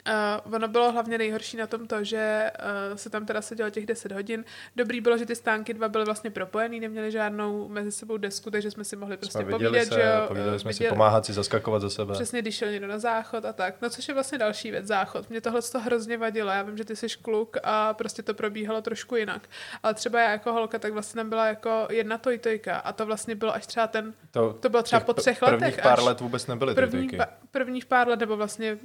Uh, 0.07 0.55
ono 0.55 0.69
bylo 0.69 0.93
hlavně 0.93 1.19
nejhorší 1.19 1.57
na 1.57 1.67
tom 1.67 1.87
to, 1.87 2.05
že 2.05 2.51
uh, 2.91 2.97
se 2.97 3.11
tam 3.11 3.27
teda 3.27 3.43
sedělo 3.43 3.71
těch 3.71 3.87
10 3.87 4.13
hodin. 4.13 4.45
Dobrý 4.77 5.01
bylo, 5.01 5.19
že 5.19 5.27
ty 5.27 5.35
stánky 5.37 5.75
dva 5.75 5.89
byly 5.89 6.05
vlastně 6.05 6.31
propojený, 6.31 6.81
neměli 6.81 7.11
žádnou 7.11 7.69
mezi 7.69 7.93
sebou 7.93 8.17
desku, 8.17 8.51
takže 8.51 8.71
jsme 8.71 8.85
si 8.85 8.97
mohli 8.97 9.17
prostě 9.17 9.39
Jsme 9.39 9.51
povídat, 9.51 9.85
se, 9.85 9.95
že 9.95 10.01
jo. 10.01 10.29
povídali 10.29 10.57
eh, 10.57 10.59
jsme 10.59 10.73
si 10.73 10.79
viděli- 10.79 10.89
pomáhat 10.93 11.27
si 11.27 11.33
zaskakovat 11.33 11.83
za 11.83 11.91
sebe. 11.91 12.13
Přesně, 12.15 12.43
když 12.43 12.57
šel 12.57 12.71
někdo 12.71 12.87
na 12.87 12.99
záchod 12.99 13.45
a 13.45 13.53
tak. 13.53 13.75
No 13.83 13.91
což 13.91 14.09
je 14.09 14.15
vlastně 14.15 14.39
další 14.39 14.71
věc, 14.71 14.87
záchod. 14.87 15.31
Mě 15.31 15.41
tohle 15.41 15.63
to 15.63 15.81
hrozně 15.81 16.17
vadilo. 16.19 16.51
Já 16.51 16.63
vím, 16.63 16.77
že 16.77 16.85
ty 16.85 16.97
jsi 16.97 17.07
kluk 17.23 17.57
a 17.63 17.95
prostě 17.95 18.23
to 18.23 18.35
probíhalo 18.35 18.83
trošku 18.83 19.17
jinak. 19.17 19.49
Ale 19.83 19.95
třeba 19.95 20.21
já 20.21 20.31
jako 20.31 20.53
holka, 20.53 20.79
tak 20.79 20.93
vlastně 20.93 21.19
tam 21.21 21.29
byla 21.29 21.47
jako 21.47 21.87
jedna 21.91 22.19
tojtojka 22.19 22.77
a 22.77 22.93
to 22.93 23.07
vlastně 23.07 23.35
bylo 23.35 23.55
až 23.55 23.67
třeba 23.67 23.87
ten 23.87 24.15
to 24.61 24.69
bylo 24.69 24.83
třeba 24.83 25.01
po 25.01 25.15
třech 25.15 25.39
Prvních 25.39 25.61
letech 25.63 25.83
pár 25.83 25.99
až. 25.99 26.05
let 26.05 26.21
vůbec 26.21 26.47
nebyly 26.47 26.75
první, 26.75 26.91
první, 26.91 27.19
pa, 27.19 27.27
prvních 27.51 27.87
pár 27.87 28.09
let, 28.09 28.21
nebo 28.21 28.37
vlastně 28.37 28.79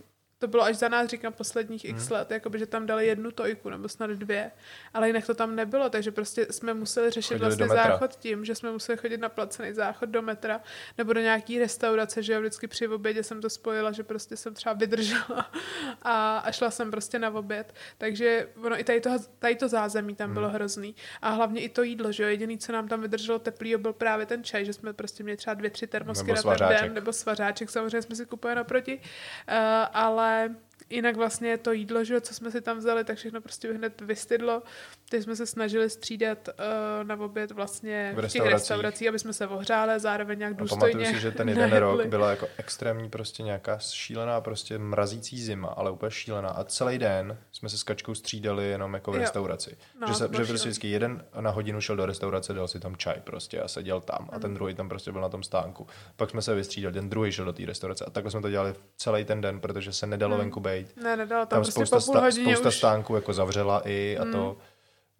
to 0.43 0.47
bylo 0.47 0.63
až 0.63 0.75
za 0.75 0.89
nás, 0.89 1.09
říkám, 1.09 1.33
posledních 1.33 1.85
x 1.85 2.09
let, 2.09 2.31
jakoby, 2.31 2.59
že 2.59 2.65
tam 2.65 2.85
dali 2.85 3.07
jednu 3.07 3.31
tojku, 3.31 3.69
nebo 3.69 3.89
snad 3.89 4.09
dvě, 4.09 4.51
ale 4.93 5.07
jinak 5.07 5.25
to 5.25 5.33
tam 5.33 5.55
nebylo, 5.55 5.89
takže 5.89 6.11
prostě 6.11 6.47
jsme 6.49 6.73
museli 6.73 7.09
řešit 7.09 7.33
Chodili 7.33 7.55
vlastně 7.55 7.67
záchod 7.67 8.15
tím, 8.15 8.45
že 8.45 8.55
jsme 8.55 8.71
museli 8.71 8.97
chodit 8.97 9.17
na 9.17 9.29
placený 9.29 9.73
záchod 9.73 10.09
do 10.09 10.21
metra, 10.21 10.61
nebo 10.97 11.13
do 11.13 11.21
nějaký 11.21 11.59
restaurace, 11.59 12.23
že 12.23 12.33
jo, 12.33 12.39
vždycky 12.39 12.67
při 12.67 12.87
obědě 12.87 13.23
jsem 13.23 13.41
to 13.41 13.49
spojila, 13.49 13.91
že 13.91 14.03
prostě 14.03 14.37
jsem 14.37 14.53
třeba 14.53 14.73
vydržela 14.73 15.51
a, 16.01 16.37
a 16.37 16.51
šla 16.51 16.71
jsem 16.71 16.91
prostě 16.91 17.19
na 17.19 17.29
oběd, 17.29 17.73
takže 17.97 18.47
ono 18.63 18.79
i 18.79 18.83
tady 18.83 19.01
to, 19.01 19.09
tady 19.39 19.55
to 19.55 19.67
zázemí 19.67 20.15
tam 20.15 20.33
bylo 20.33 20.49
hrozný. 20.49 20.95
A 21.21 21.29
hlavně 21.29 21.61
i 21.61 21.69
to 21.69 21.83
jídlo, 21.83 22.11
že 22.11 22.23
jo, 22.23 22.29
jediný, 22.29 22.57
co 22.57 22.71
nám 22.71 22.87
tam 22.87 23.01
vydrželo 23.01 23.39
teplý, 23.39 23.75
byl 23.75 23.93
právě 23.93 24.25
ten 24.25 24.43
čaj, 24.43 24.65
že 24.65 24.73
jsme 24.73 24.93
prostě 24.93 25.23
měli 25.23 25.37
třeba 25.37 25.53
dvě, 25.53 25.69
tři 25.69 25.87
termosky 25.87 26.27
Nebo 26.27 26.35
na 26.35 26.41
ten 26.41 26.41
svařáček. 26.41 26.81
den, 26.81 26.93
nebo 26.93 27.13
svařáček, 27.13 27.69
samozřejmě 27.69 28.01
jsme 28.01 28.15
si 28.15 28.25
kupovali 28.25 28.55
naproti, 28.55 28.97
uh, 28.97 29.53
ale 29.93 30.32
time. 30.33 30.57
Jinak 30.89 31.15
vlastně 31.15 31.57
to 31.57 31.71
jídlo, 31.71 32.03
že 32.03 32.21
co 32.21 32.33
jsme 32.33 32.51
si 32.51 32.61
tam 32.61 32.77
vzali, 32.77 33.03
tak 33.03 33.17
všechno 33.17 33.41
prostě 33.41 33.73
hned 33.73 34.01
vystydlo. 34.01 34.63
Teď 35.09 35.23
jsme 35.23 35.35
se 35.35 35.45
snažili 35.45 35.89
střídat 35.89 36.49
uh, 36.49 37.07
na 37.07 37.15
oběd 37.19 37.51
vlastně 37.51 38.13
V 38.15 38.21
v, 38.27 38.31
těch 38.31 38.45
restauracích. 38.45 39.07
aby 39.09 39.19
jsme 39.19 39.33
se 39.33 39.47
ohřáli, 39.47 39.99
zároveň 39.99 40.39
nějak 40.39 40.53
A 40.53 40.59
důstojně 40.59 40.93
pamatuju 40.93 41.15
si, 41.15 41.21
že 41.21 41.31
ten 41.31 41.49
jeden 41.49 41.69
najedli. 41.69 41.79
rok 41.79 42.05
byla 42.05 42.29
jako 42.29 42.47
extrémní 42.57 43.09
prostě 43.09 43.43
nějaká 43.43 43.77
šílená 43.79 44.41
prostě 44.41 44.77
mrazící 44.77 45.41
zima, 45.41 45.67
ale 45.67 45.91
úplně 45.91 46.11
šílená. 46.11 46.49
A 46.49 46.63
celý 46.63 46.97
den 46.97 47.37
jsme 47.51 47.69
se 47.69 47.77
s 47.77 47.83
kačkou 47.83 48.15
střídali 48.15 48.65
jenom 48.69 48.93
jako 48.93 49.11
v 49.11 49.15
Jo. 49.15 49.21
restauraci. 49.21 49.77
No, 50.01 50.07
že, 50.07 50.13
se, 50.13 50.23
že 50.23 50.45
prostě 50.45 50.69
vždycky 50.69 50.87
jeden 50.87 51.25
na 51.39 51.49
hodinu 51.49 51.81
šel 51.81 51.95
do 51.95 52.05
restaurace, 52.05 52.53
dal 52.53 52.67
si 52.67 52.79
tam 52.79 52.95
čaj 52.95 53.15
prostě 53.23 53.61
a 53.61 53.67
seděl 53.67 54.01
tam. 54.01 54.29
A 54.31 54.39
ten 54.39 54.53
druhý 54.53 54.75
tam 54.75 54.89
prostě 54.89 55.11
byl 55.11 55.21
na 55.21 55.29
tom 55.29 55.43
stánku. 55.43 55.87
Pak 56.15 56.29
jsme 56.29 56.41
se 56.41 56.55
vystřídali, 56.55 56.93
ten 56.93 57.09
druhý 57.09 57.31
šel 57.31 57.45
do 57.45 57.53
té 57.53 57.65
restaurace. 57.65 58.05
A 58.05 58.09
takhle 58.09 58.31
jsme 58.31 58.41
to 58.41 58.49
dělali 58.49 58.73
celý 58.97 59.25
ten 59.25 59.41
den, 59.41 59.59
protože 59.59 59.93
se 59.93 60.07
nedalo 60.07 60.37
venku 60.37 60.59
bejt. 60.73 60.97
Ne, 61.03 61.17
nedalo 61.17 61.45
tam, 61.45 61.49
Tam 61.49 61.63
prostě 61.63 61.85
spousta, 61.85 61.95
po 61.99 62.11
půl 62.11 62.21
hodině 62.21 62.53
spousta 62.55 62.69
už. 62.69 62.77
stánků 62.77 63.15
jako 63.15 63.33
zavřela 63.33 63.81
i 63.85 64.17
a 64.17 64.25
to. 64.31 64.57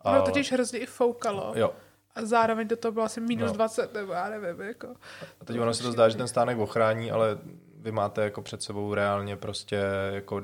Ono 0.04 0.22
totiž 0.22 0.52
hrozně 0.52 0.80
i 0.80 0.86
foukalo. 0.86 1.54
Jo. 1.56 1.74
A 2.16 2.26
zároveň 2.26 2.68
to, 2.68 2.76
to 2.76 2.92
bylo 2.92 3.06
asi 3.06 3.22
minus 3.22 3.48
No. 3.52 3.54
20, 3.58 3.94
nebo 3.94 4.14
já 4.14 4.30
nevím, 4.30 4.62
jako. 4.62 4.88
A 5.42 5.46
teď 5.46 5.60
ono 5.60 5.74
se 5.74 5.84
to 5.84 5.92
zdá, 5.92 6.10
že 6.10 6.18
ten 6.18 6.28
stánek 6.28 6.58
ochrání, 6.58 7.12
ale 7.12 7.38
vy 7.78 7.92
máte 7.92 8.22
jako 8.24 8.42
před 8.42 8.62
sebou 8.64 8.94
reálně 8.94 9.36
prostě 9.38 9.80
jako 10.12 10.42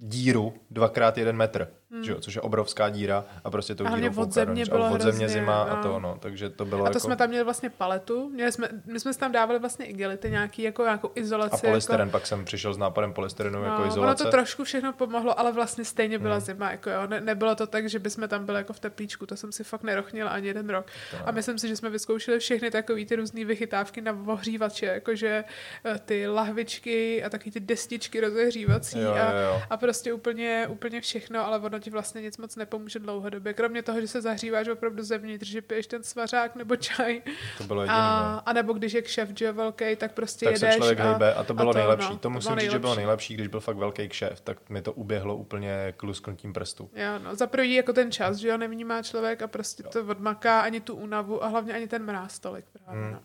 díru 0.00 0.54
dvakrát 0.70 1.18
jeden 1.18 1.36
metr, 1.36 1.68
hmm. 1.90 2.04
že 2.04 2.12
jo, 2.12 2.20
což 2.20 2.34
je 2.34 2.40
obrovská 2.40 2.88
díra 2.88 3.24
a 3.44 3.50
prostě 3.50 3.74
hlavně 3.80 4.10
dírou 4.10 4.22
od 4.22 4.32
země 4.32 4.64
bylo 4.64 4.84
a 4.84 4.90
od 4.90 5.00
země 5.00 5.18
hrozně, 5.24 5.28
zima 5.28 5.62
a 5.62 5.76
no. 5.76 5.82
to 5.82 6.00
no, 6.00 6.16
takže 6.20 6.50
to 6.50 6.64
bylo 6.64 6.84
A 6.84 6.88
to 6.88 6.90
jako... 6.90 7.00
jsme 7.00 7.16
tam 7.16 7.28
měli 7.28 7.44
vlastně 7.44 7.70
paletu, 7.70 8.28
měli 8.28 8.52
jsme, 8.52 8.68
my 8.86 9.00
jsme 9.00 9.14
tam 9.14 9.32
dávali 9.32 9.58
vlastně 9.58 9.86
igelity, 9.86 10.30
nějaký, 10.30 10.62
jako 10.62 10.82
nějakou 10.82 11.10
izolaci. 11.14 11.66
a 11.66 11.68
polystyren, 11.70 12.00
jako, 12.08 12.12
pak 12.12 12.26
jsem 12.26 12.44
přišel 12.44 12.74
s 12.74 12.78
nápadem 12.78 13.12
polystyrenu 13.12 13.58
jako 13.62 13.68
No, 13.74 13.78
ono 13.78 13.88
izolace. 13.88 14.24
to 14.24 14.30
trošku 14.30 14.64
všechno 14.64 14.92
pomohlo, 14.92 15.40
ale 15.40 15.52
vlastně 15.52 15.84
stejně 15.84 16.18
byla 16.18 16.34
Hmm. 16.34 16.44
zima. 16.44 16.70
Jako 16.70 16.90
jo. 16.90 17.06
Ne, 17.06 17.20
nebylo 17.20 17.54
to 17.54 17.66
tak, 17.66 17.88
že 17.88 17.98
bychom 17.98 18.28
tam 18.28 18.46
byli 18.46 18.58
jako 18.58 18.72
v 18.72 18.80
teplíčku, 18.80 19.26
to 19.26 19.36
jsem 19.36 19.52
si 19.52 19.64
fakt 19.64 19.82
nerochnila 19.82 20.30
ani 20.30 20.46
jeden 20.46 20.70
rok. 20.70 20.86
A 21.24 21.30
myslím 21.32 21.58
si, 21.58 21.68
že 21.68 21.76
jsme 21.76 21.90
vyzkoušeli 21.90 22.38
všechny 22.38 22.70
takové 22.70 23.04
ty 23.04 23.16
různé 23.16 23.44
vychytávky 23.44 24.00
na 24.00 24.18
ohřívače, 24.26 24.86
jakože 24.86 25.44
eh, 25.84 25.98
ty 26.04 26.28
lahvičky 26.28 27.24
a 27.24 27.30
taky 27.30 27.50
ty 27.50 27.60
destičky 27.60 28.20
rozehřívací 28.20 29.00
Jo, 29.00 29.10
a, 29.12 29.32
jo, 29.32 29.38
jo. 29.38 29.62
a 29.70 29.76
prostě 29.76 30.12
úplně, 30.12 30.66
úplně 30.70 31.00
všechno, 31.00 31.46
ale 31.46 31.58
ono 31.58 31.77
ti 31.78 31.90
vlastně 31.90 32.22
nic 32.22 32.38
moc 32.38 32.56
nepomůže 32.56 32.98
dlouhodobě. 32.98 33.54
Kromě 33.54 33.82
toho, 33.82 34.00
že 34.00 34.08
se 34.08 34.20
zahříváš 34.22 34.68
opravdu 34.68 35.02
zevnitř, 35.02 35.46
že 35.46 35.62
piješ 35.62 35.86
ten 35.86 36.02
svařák 36.02 36.56
nebo 36.56 36.76
čaj. 36.76 37.22
To 37.58 37.64
bylo 37.64 37.82
jediné. 37.82 37.98
A, 37.98 38.42
a 38.46 38.52
nebo 38.52 38.72
když 38.72 38.92
je 38.92 39.02
kšef, 39.02 39.30
že 39.34 39.44
jo, 39.44 39.52
velký, 39.52 39.96
tak 39.96 40.12
prostě 40.12 40.46
tak 40.46 40.56
se 40.56 40.66
jedeš 40.66 40.76
člověk 40.76 41.00
a, 41.00 41.04
hejbe 41.10 41.34
a 41.34 41.44
to 41.44 41.54
bylo 41.54 41.72
to, 41.72 41.78
nejlepší. 41.78 42.08
no, 42.10 42.18
to 42.18 42.30
musím 42.30 42.48
bylo 42.50 42.60
říct, 42.60 42.70
že 42.70 42.78
bylo 42.78 42.94
nejlepší. 42.94 43.34
když 43.34 43.46
byl 43.48 43.60
fakt 43.60 43.76
velký 43.76 44.08
kšeft, 44.08 44.44
tak 44.44 44.70
mi 44.70 44.82
to 44.82 44.92
uběhlo 44.92 45.36
úplně 45.36 45.94
k 45.96 46.02
lusknutím 46.02 46.52
prstů. 46.52 46.90
Jo, 46.94 47.18
no, 47.24 47.34
za 47.34 47.46
první 47.46 47.74
jako 47.74 47.92
ten 47.92 48.12
čas, 48.12 48.36
že 48.36 48.48
jo, 48.48 48.56
nevnímá 48.58 49.02
člověk 49.02 49.42
a 49.42 49.46
prostě 49.46 49.82
to 49.82 50.04
odmaká 50.06 50.60
ani 50.60 50.80
tu 50.80 50.94
únavu 50.94 51.44
a 51.44 51.46
hlavně 51.46 51.74
ani 51.74 51.88
ten 51.88 52.04
mráz 52.04 52.38
tolik 52.38 52.64
právě, 52.72 53.02
Hmm. 53.02 53.12
no. 53.12 53.20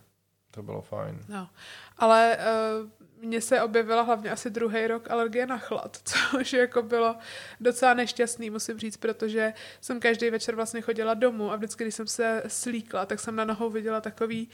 To 0.51 0.63
bylo 0.63 0.81
fajn. 0.81 1.19
no. 1.29 1.49
Ale 1.97 2.37
uh, 2.83 2.89
mně 3.24 3.41
se 3.41 3.61
objevila 3.61 4.01
hlavně 4.01 4.32
asi 4.32 4.49
druhý 4.49 4.88
rok 4.88 5.11
alergie 5.11 5.45
na 5.45 5.57
chlad, 5.57 5.97
což 6.03 6.53
jako 6.53 6.82
bylo 6.82 7.15
docela 7.59 7.93
nešťastný, 7.93 8.49
musím 8.49 8.80
říct, 8.80 8.97
protože 8.97 9.53
jsem 9.82 9.99
každý 9.99 10.30
večer 10.30 10.55
vlastně 10.55 10.82
chodila 10.82 11.13
domů 11.13 11.51
a 11.51 11.55
vždycky, 11.55 11.84
když 11.84 11.95
jsem 11.95 12.07
se 12.07 12.43
slíkla, 12.47 13.05
tak 13.05 13.19
jsem 13.19 13.36
na 13.36 13.45
nohou 13.45 13.69
viděla 13.69 14.01
takový 14.01 14.49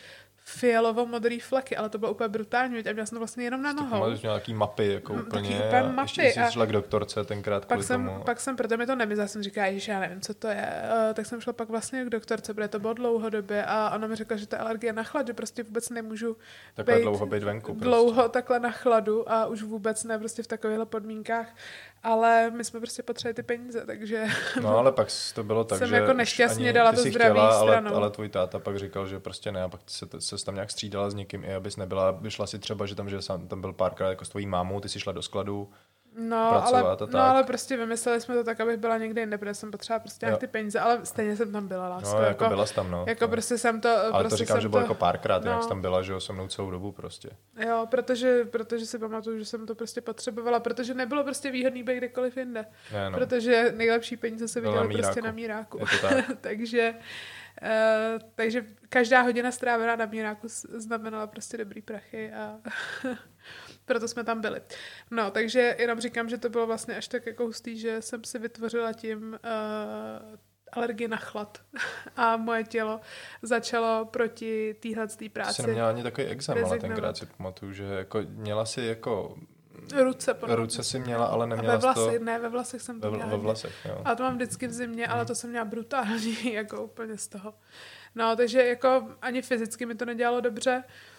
fialovo-modrý 0.50 1.40
fleky, 1.40 1.78
ale 1.78 1.90
to 1.90 1.98
bylo 1.98 2.12
úplně 2.12 2.28
brutální, 2.28 2.80
a 2.80 2.94
měla 2.94 3.06
jsem 3.06 3.16
to 3.16 3.20
vlastně 3.20 3.44
jenom 3.44 3.62
na 3.62 3.74
nohou. 3.74 3.98
Měl 3.98 4.20
nějaký 4.24 4.54
mapy, 4.54 4.94
jako 4.94 5.14
úplně. 5.14 5.50
úplně 5.50 5.80
a 5.80 5.92
mapy 5.92 6.22
Ještě 6.22 6.44
jsi 6.46 6.52
šla 6.52 6.66
k 6.66 6.72
doktorce 6.72 7.24
tenkrát 7.24 7.66
pak 7.66 7.84
jsem, 7.84 8.06
tomu. 8.06 8.24
pak 8.24 8.40
jsem, 8.40 8.56
protože 8.56 8.78
mi 8.78 8.86
to 8.86 8.96
nemyslela, 8.96 9.28
jsem 9.28 9.44
říkala, 9.44 9.68
že 9.72 9.92
já 9.92 10.00
nevím, 10.00 10.22
co 10.22 10.34
to 10.34 10.48
je, 10.48 10.72
uh, 11.08 11.14
tak 11.14 11.26
jsem 11.26 11.42
šla 11.42 11.54
pak 11.54 11.70
vlastně 11.70 12.06
k 12.06 12.10
doktorce, 12.10 12.54
protože 12.54 12.68
to 12.68 12.80
bylo 12.80 12.94
dlouhodobě 12.94 13.66
a 13.66 13.92
ona 13.96 14.08
mi 14.08 14.16
řekla, 14.16 14.38
že 14.38 14.48
to 14.48 14.56
je 14.56 14.60
alergie 14.60 14.94
na 14.94 15.04
chlad, 15.04 15.28
že 15.28 15.34
prostě 15.34 15.64
vůbec 15.64 15.90
nemůžu 15.90 16.38
Takhle 16.76 16.94
bejt 16.94 17.04
dlouho 17.04 17.26
být 17.26 17.44
venku. 17.44 17.74
Prostě. 17.74 17.86
dlouho 17.86 18.30
takhle 18.30 18.60
na 18.60 18.72
chladu 18.72 19.32
a 19.32 19.46
už 19.46 19.64
vůbec 19.64 20.04
ne 20.04 20.20
prostě 20.20 20.44
v 20.44 20.48
takovýchhle 20.48 20.86
podmínkách, 20.86 21.56
ale 22.04 22.52
my 22.52 22.64
jsme 22.64 22.80
prostě 22.80 23.04
potřebovali 23.04 23.34
ty 23.34 23.44
peníze, 23.44 23.86
takže 23.86 24.26
No 24.62 24.70
ale 24.78 24.92
pak 24.92 25.08
to 25.36 25.44
bylo 25.44 25.64
tak, 25.64 25.80
Jsem 25.80 25.88
že 25.90 25.96
jako 25.96 26.14
nešťastně 26.14 26.74
dala 26.74 26.92
to 26.92 27.02
zdraví 27.02 27.14
chtěla, 27.40 27.60
ale, 27.60 27.72
stranou. 27.78 27.96
ale 27.96 28.10
tvůj 28.10 28.30
táta 28.30 28.60
pak 28.60 28.78
říkal, 28.80 29.08
že 29.08 29.20
prostě 29.20 29.52
ne 29.52 29.64
a 29.64 29.70
pak 29.70 29.82
se, 29.88 30.06
se 30.20 30.46
tam 30.46 30.56
nějak 30.56 30.72
střídala 30.72 31.10
s 31.10 31.14
někým 31.14 31.44
i 31.44 31.54
abys 31.56 31.78
nebyla, 31.78 32.12
vyšla 32.12 32.48
si 32.48 32.60
třeba, 32.60 32.86
že 32.86 32.96
tam, 32.96 33.10
že 33.10 33.22
sám, 33.22 33.48
tam 33.48 33.62
byl 33.62 33.74
párkrát 33.74 34.10
jako 34.10 34.26
s 34.26 34.30
tvojí 34.30 34.46
mámou, 34.46 34.80
ty 34.80 34.90
jsi 34.90 35.00
šla 35.00 35.14
do 35.14 35.22
skladu, 35.22 35.70
no, 36.18 36.50
pracovat 36.52 36.80
ale, 36.80 36.92
a 36.92 36.96
tak. 36.96 37.10
no, 37.12 37.20
ale 37.20 37.44
prostě 37.44 37.78
vymysleli 37.78 38.22
jsme 38.22 38.36
to 38.36 38.44
tak, 38.44 38.60
abych 38.60 38.78
byla 38.78 38.98
někde 38.98 39.22
jinde, 39.22 39.38
protože 39.38 39.54
jsem 39.54 39.72
potřeba 39.72 40.00
prostě 40.00 40.26
nějak 40.26 40.40
ty 40.40 40.48
peníze, 40.48 40.80
ale 40.80 41.00
stejně 41.04 41.36
jsem 41.36 41.52
tam 41.52 41.68
byla, 41.68 41.90
lásko, 41.90 42.18
no 42.18 42.24
jako, 42.24 42.50
byla 42.50 42.66
jsi 42.66 42.74
tam, 42.74 42.92
no. 42.92 43.06
jako 43.08 43.24
no. 43.26 43.28
prostě 43.28 43.58
jsem 43.58 43.82
to, 43.82 43.90
ale 43.90 44.12
prostě 44.12 44.30
to 44.30 44.36
říkám, 44.36 44.56
jsem 44.56 44.62
že 44.62 44.70
bylo 44.70 44.80
to, 44.80 44.84
jako 44.84 44.96
párkrát, 44.96 45.44
no. 45.44 45.52
jak 45.52 45.58
no. 45.58 45.64
jsi 45.64 45.70
tam 45.70 45.82
byla, 45.82 46.02
že 46.02 46.12
jo, 46.12 46.20
se 46.20 46.34
mnou 46.34 46.48
celou 46.48 46.72
dobu 46.72 46.92
prostě. 46.92 47.30
Jo, 47.68 47.88
protože, 47.90 48.46
protože 48.46 48.86
si 48.86 49.00
pamatuju, 49.00 49.40
že 49.40 49.46
jsem 49.46 49.66
to 49.66 49.76
prostě 49.76 50.02
potřebovala, 50.02 50.60
protože 50.60 50.94
nebylo 50.94 51.24
prostě 51.24 51.52
výhodný 51.52 51.84
být 51.84 51.98
kdekoliv 51.98 52.38
jinde. 52.38 52.66
Ne, 52.94 53.10
no. 53.10 53.18
Protože 53.18 53.74
nejlepší 53.76 54.18
peníze 54.18 54.48
se 54.48 54.62
na 54.62 54.70
viděly 54.72 55.02
prostě 55.02 55.22
na 55.22 55.32
míráku. 55.32 55.78
To 55.78 55.86
tak. 56.02 56.26
takže, 56.42 56.96
uh, 57.62 58.22
takže 58.36 58.66
každá 58.90 59.22
hodina 59.22 59.52
strávená 59.52 59.96
na 59.96 60.06
míráku 60.06 60.48
znamenala 60.78 61.28
prostě 61.28 61.58
dobrý 61.58 61.82
prachy 61.82 62.32
a 62.34 62.56
proto 63.90 64.08
jsme 64.08 64.24
tam 64.24 64.42
byli. 64.42 64.62
No, 65.12 65.32
takže 65.32 65.76
jenom 65.80 66.00
říkám, 66.00 66.30
že 66.30 66.38
to 66.38 66.50
bylo 66.50 66.68
vlastně 66.68 66.96
až 66.96 67.08
tak 67.08 67.26
jako 67.26 67.44
hustý, 67.46 67.80
že 67.80 68.02
jsem 68.02 68.24
si 68.24 68.40
vytvořila 68.40 68.94
tím 68.94 69.40
uh, 69.44 70.38
alergii 70.72 71.08
na 71.08 71.18
chlad 71.18 71.62
a 72.16 72.38
moje 72.38 72.64
tělo 72.64 73.02
začalo 73.42 74.06
proti 74.06 74.76
téhle 74.80 75.08
práci 75.34 75.62
jsi 75.62 75.68
neměla 75.68 75.90
ani 75.90 76.04
takový 76.04 76.28
exam, 76.28 76.58
ale 76.66 76.80
tenkrát 76.80 77.18
si 77.18 77.26
pamatuju, 77.26 77.74
že 77.74 77.84
jako 77.84 78.22
měla 78.30 78.66
si 78.66 78.82
jako, 78.82 79.38
ruce. 80.04 80.36
ruce 80.42 80.84
si 80.84 81.00
měla, 81.00 81.26
ale 81.26 81.44
a 81.44 81.48
neměla 81.48 81.76
ve 81.76 81.82
jsi 81.82 81.88
to 81.94 82.02
vlasech, 82.02 82.22
ne, 82.22 82.40
ve 82.40 82.50
vlasech 82.50 82.82
jsem 82.82 83.02
to 83.02 83.12
ve, 83.12 83.18
měla. 83.18 83.32
ve 83.32 83.38
vlasech, 83.38 83.74
jo. 83.86 84.02
A 84.06 84.16
to 84.16 84.24
mám 84.24 84.36
vždycky 84.36 84.68
v 84.68 84.74
zimě, 84.74 85.06
Hmm. 85.06 85.16
ale 85.16 85.26
to 85.26 85.36
jsem 85.36 85.50
měla 85.50 85.66
brutální, 85.66 86.54
jako 86.54 86.84
úplně 86.84 87.18
z 87.18 87.28
toho. 87.28 87.54
No, 88.16 88.36
takže 88.36 88.68
jako 88.68 89.08
ani 89.22 89.42
fyzicky 89.42 89.86
mi 89.86 89.96
to 89.96 90.06
nedělalo 90.06 90.42
dobře, 90.42 90.84
uh, 90.86 91.19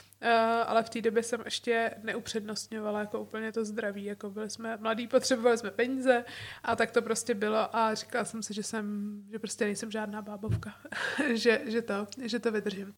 ale 0.66 0.82
v 0.82 0.88
té 0.90 1.00
době 1.00 1.22
jsem 1.22 1.42
ještě 1.44 1.94
neupřednostňovala 2.02 3.00
jako 3.00 3.20
úplně 3.20 3.52
to 3.52 3.64
zdraví, 3.64 4.04
jako 4.04 4.30
byli 4.30 4.50
jsme 4.50 4.76
mladí, 4.76 5.06
potřebovali 5.06 5.58
jsme 5.58 5.70
peníze 5.70 6.24
a 6.62 6.76
tak 6.76 6.90
to 6.90 7.02
prostě 7.02 7.34
bylo 7.34 7.76
a 7.76 7.94
říkala 7.94 8.24
jsem 8.24 8.42
si, 8.42 8.54
že 8.54 8.62
jsem, 8.62 9.14
že 9.30 9.38
prostě 9.38 9.64
nejsem 9.64 9.90
žádná 9.90 10.22
bábovka, 10.22 10.74
že, 11.34 11.60
že 11.66 11.82
to, 11.82 12.06
že 12.24 12.38
to 12.38 12.52
vydržím. 12.52 12.94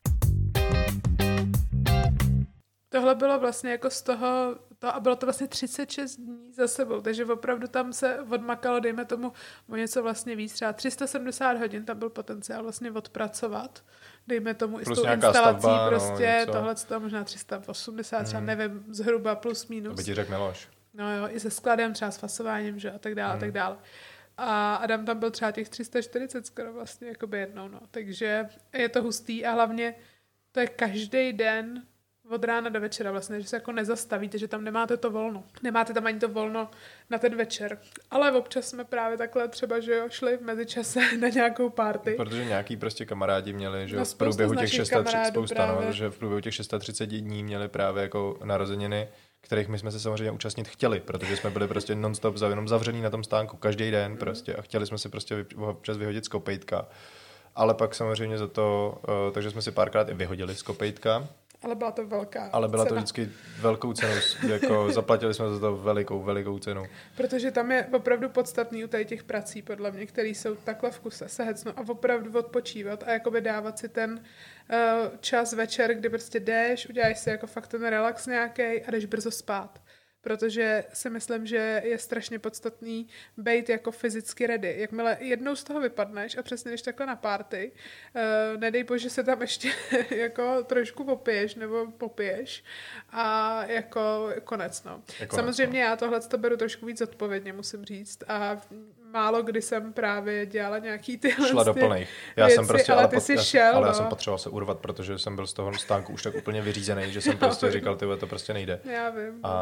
Tohle 2.89 3.15
bylo 3.15 3.39
vlastně 3.39 3.71
jako 3.71 3.91
z 3.91 4.03
toho, 4.03 4.59
to, 4.83 4.95
a 4.95 5.01
bylo 5.01 5.17
to 5.17 5.27
vlastně 5.27 5.47
36 5.49 6.17
dní 6.17 6.53
za 6.53 6.69
sebou, 6.69 7.01
takže 7.01 7.25
opravdu 7.25 7.67
tam 7.69 7.93
se 7.93 8.21
odmakalo, 8.21 8.81
dejme 8.81 9.05
tomu, 9.05 9.33
o 9.69 9.77
něco 9.77 10.03
vlastně 10.03 10.37
víc, 10.37 10.53
třeba 10.53 10.73
370 10.73 11.59
hodin 11.59 11.85
tam 11.85 11.99
byl 11.99 12.11
potenciál 12.11 12.63
vlastně 12.63 12.91
odpracovat, 12.91 13.85
dejme 14.27 14.55
tomu 14.55 14.81
i 14.81 14.83
s 14.83 14.85
Plus 14.85 14.99
tou 15.03 15.07
instalací 15.13 15.39
stavba, 15.61 15.85
no, 15.85 15.89
prostě, 15.91 16.23
něco. 16.41 16.53
tohle 16.53 16.75
to 16.75 17.01
možná 17.01 17.25
380, 17.25 18.23
třeba 18.25 18.39
Hmm. 18.39 18.47
nevím, 18.47 18.85
zhruba 18.89 19.35
plus 19.35 19.65
To 19.65 19.73
minus. 19.75 19.97
by 19.97 20.05
ti 20.05 20.15
řekl 20.15 20.31
Miloš. 20.31 20.69
No 20.95 21.17
jo, 21.17 21.29
i 21.31 21.41
se 21.41 21.51
skladem, 21.51 21.93
třeba 21.93 22.11
s 22.11 22.17
fasováním, 22.17 22.79
že 22.79 22.91
a 22.91 22.99
tak 22.99 23.15
dále, 23.15 23.33
a 23.35 23.37
tak 23.37 23.43
Hmm. 23.49 23.53
dále. 23.55 23.77
A 24.37 24.75
Adam 24.75 25.05
tam 25.05 25.19
byl 25.19 25.31
třeba 25.31 25.51
těch 25.51 25.69
340 25.69 26.47
skoro 26.47 26.73
vlastně, 26.73 27.09
jakoby 27.09 27.39
jednou, 27.39 27.69
no. 27.69 27.81
Takže 27.91 28.49
je 28.73 28.89
to 28.89 29.03
hustý 29.03 29.47
a 29.47 29.53
hlavně 29.53 29.95
to 30.53 30.61
je 30.61 30.67
každý 30.67 31.33
den 31.33 31.83
od 32.33 32.45
rána 32.45 32.69
do 32.69 32.81
večera 32.81 33.11
vlastně, 33.11 33.41
že 33.41 33.49
se 33.49 33.57
jako 33.57 33.73
nezastavíte, 33.73 34.39
že 34.39 34.49
tam 34.49 34.65
nemáte 34.65 34.97
to 34.97 35.11
volno. 35.11 35.45
Nemáte 35.63 35.95
tam 35.95 36.07
ani 36.07 36.19
to 36.19 36.29
volno 36.29 36.71
na 37.11 37.19
ten 37.19 37.37
večer. 37.37 37.79
Ale 38.11 38.33
občas 38.33 38.69
jsme 38.69 38.85
právě 38.85 39.19
takhle 39.19 39.49
třeba, 39.49 39.81
že 39.81 39.95
jo, 39.95 40.09
šli 40.09 40.37
v 40.37 40.41
mezičase 40.41 41.01
na 41.21 41.29
nějakou 41.29 41.71
party. 41.71 42.15
Protože 42.17 42.45
nějaký 42.45 42.77
prostě 42.77 43.07
kamarádi 43.07 43.53
měli, 43.53 43.89
že 43.89 43.97
No, 43.97 44.05
v 44.05 44.15
průběhu 44.15 44.55
těch 44.55 44.63
našich 44.63 44.77
630, 44.77 45.13
kamarádů 45.13 45.33
spousta, 45.33 45.81
no, 45.87 45.93
že 45.93 46.09
v 46.09 46.19
průběhu 46.19 46.41
těch 46.41 46.55
630 46.55 47.07
dní 47.07 47.45
měli 47.45 47.69
právě 47.69 48.03
jako 48.03 48.39
narozeniny, 48.45 49.09
kterých 49.41 49.69
my 49.69 49.79
jsme 49.79 49.91
se 49.91 50.01
samozřejmě 50.01 50.31
účastnit 50.31 50.69
chtěli, 50.69 51.01
protože 51.01 51.37
jsme 51.37 51.51
byli 51.51 51.69
prostě 51.69 51.95
non-stop 51.95 52.37
jenom 52.49 52.69
zavřený 52.69 53.03
na 53.03 53.11
tom 53.11 53.25
stánku 53.25 53.57
každý 53.57 53.91
den 53.91 54.17
prostě 54.17 54.55
a 54.55 54.63
chtěli 54.63 54.87
jsme 54.87 54.99
si 54.99 55.09
prostě 55.09 55.47
občas 55.57 55.97
vyhodit 55.97 56.25
z 56.25 56.29
kopejtka. 56.29 56.89
Ale 57.55 57.75
pak 57.75 57.95
samozřejmě 57.95 58.39
za 58.39 58.47
to, 58.47 58.99
uh, 59.09 59.33
takže 59.33 59.51
jsme 59.51 59.63
si 59.63 59.71
párkrát 59.71 60.09
i 60.09 60.15
vyhodili 60.15 60.55
z 60.55 60.63
kopejtka, 60.63 61.29
ale 61.63 61.75
byla 61.75 61.93
to 61.93 62.07
velká 62.07 62.49
Ale 62.53 62.69
byla 62.69 62.85
cena. 62.85 62.89
to 62.89 62.95
vždycky 62.95 63.31
velkou 63.61 63.93
cenu, 63.93 64.13
jako 64.49 64.91
zaplatili 64.93 65.35
jsme 65.35 65.49
za 65.49 65.61
to 65.61 65.77
velikou, 65.77 66.23
velikou 66.23 66.59
cenu. 66.59 66.85
Protože 67.17 67.51
tam 67.51 67.73
je 67.73 67.87
opravdu 67.93 68.29
podstatný 68.29 68.85
u 68.85 68.89
tady 68.89 69.05
těch 69.05 69.23
prací, 69.25 69.63
podle 69.63 69.91
mě, 69.91 70.07
které 70.07 70.29
jsou 70.29 70.55
takhle 70.55 70.91
v 70.91 71.01
kuse, 71.01 71.29
se 71.29 71.45
hecnout 71.45 71.79
a 71.79 71.83
opravdu 71.89 72.39
odpočívat 72.39 73.03
a 73.03 73.13
jakoby 73.13 73.41
dávat 73.41 73.79
si 73.79 73.89
ten 73.89 74.13
uh, 74.13 75.17
čas 75.21 75.53
večer, 75.53 75.95
kdy 75.95 76.09
prostě 76.09 76.41
jdeš, 76.41 76.89
uděláš 76.89 77.19
si 77.19 77.31
jako 77.31 77.47
fakt 77.47 77.67
ten 77.69 77.87
relax 77.87 78.27
nějaký 78.27 78.63
a 78.63 78.91
jdeš 78.91 79.05
brzo 79.05 79.31
spát 79.31 79.82
protože 80.23 80.85
si 80.93 81.11
myslím, 81.11 81.47
že 81.47 81.83
je 81.85 81.99
strašně 81.99 82.39
podstatný 82.39 83.09
být 83.37 83.69
jako 83.69 83.91
fyzicky 83.91 84.47
ready. 84.47 84.75
Jakmile 84.79 85.17
jednou 85.21 85.57
z 85.57 85.65
toho 85.65 85.81
vypadneš 85.81 86.37
a 86.37 86.43
přesně 86.43 86.71
jdeš 86.71 86.83
takhle 86.83 87.07
na 87.07 87.17
party, 87.17 87.73
uh, 88.15 88.61
nedej 88.61 88.85
bože 88.85 89.11
se 89.11 89.25
tam 89.25 89.41
ještě 89.41 89.73
jako 90.11 90.63
trošku 90.63 91.05
popiješ 91.05 91.55
nebo 91.55 91.87
popiješ 91.91 92.65
a 93.11 93.65
jako 93.65 94.31
konec, 94.45 94.85
no. 94.85 95.03
Jako 95.21 95.37
Samozřejmě 95.37 95.81
no. 95.81 95.85
já 95.85 95.97
tohle 95.97 96.21
to 96.21 96.39
beru 96.39 96.57
trošku 96.57 96.87
víc 96.87 97.01
odpovědně, 97.01 97.53
musím 97.53 97.85
říct 97.85 98.23
a 98.29 98.61
málo 99.13 99.43
kdy 99.43 99.63
jsem 99.63 99.93
právě 99.93 100.47
dělala 100.47 100.79
nějaký 100.79 101.19
tyhle 101.19 101.49
Šla 101.49 101.65
do 101.65 101.75
plných. 101.75 102.09
Já 102.37 102.47
věci, 102.47 102.57
jsem 102.57 102.67
prostě, 102.67 102.93
ale, 102.93 103.03
ale, 103.03 103.09
ty 103.09 103.17
pot, 103.17 103.23
jsi 103.23 103.39
šel, 103.39 103.73
ale 103.73 103.81
no. 103.81 103.87
já 103.87 103.93
jsem 103.93 104.07
potřeboval 104.07 104.39
se 104.39 104.51
urvat, 104.51 104.79
protože 104.79 105.19
jsem 105.19 105.37
byl 105.37 105.47
z 105.47 105.53
toho 105.53 105.75
stánku 105.75 106.13
už 106.13 106.23
tak 106.23 106.35
úplně 106.35 106.63
vyřízený, 106.63 107.13
že 107.13 107.21
jsem 107.21 107.39
prostě 107.39 107.71
říkal, 107.71 107.97
ty 107.97 108.07
to 108.21 108.27
prostě 108.27 108.55
nejde. 108.55 108.81
Já 108.85 109.11
vím. 109.11 109.41
A 109.43 109.53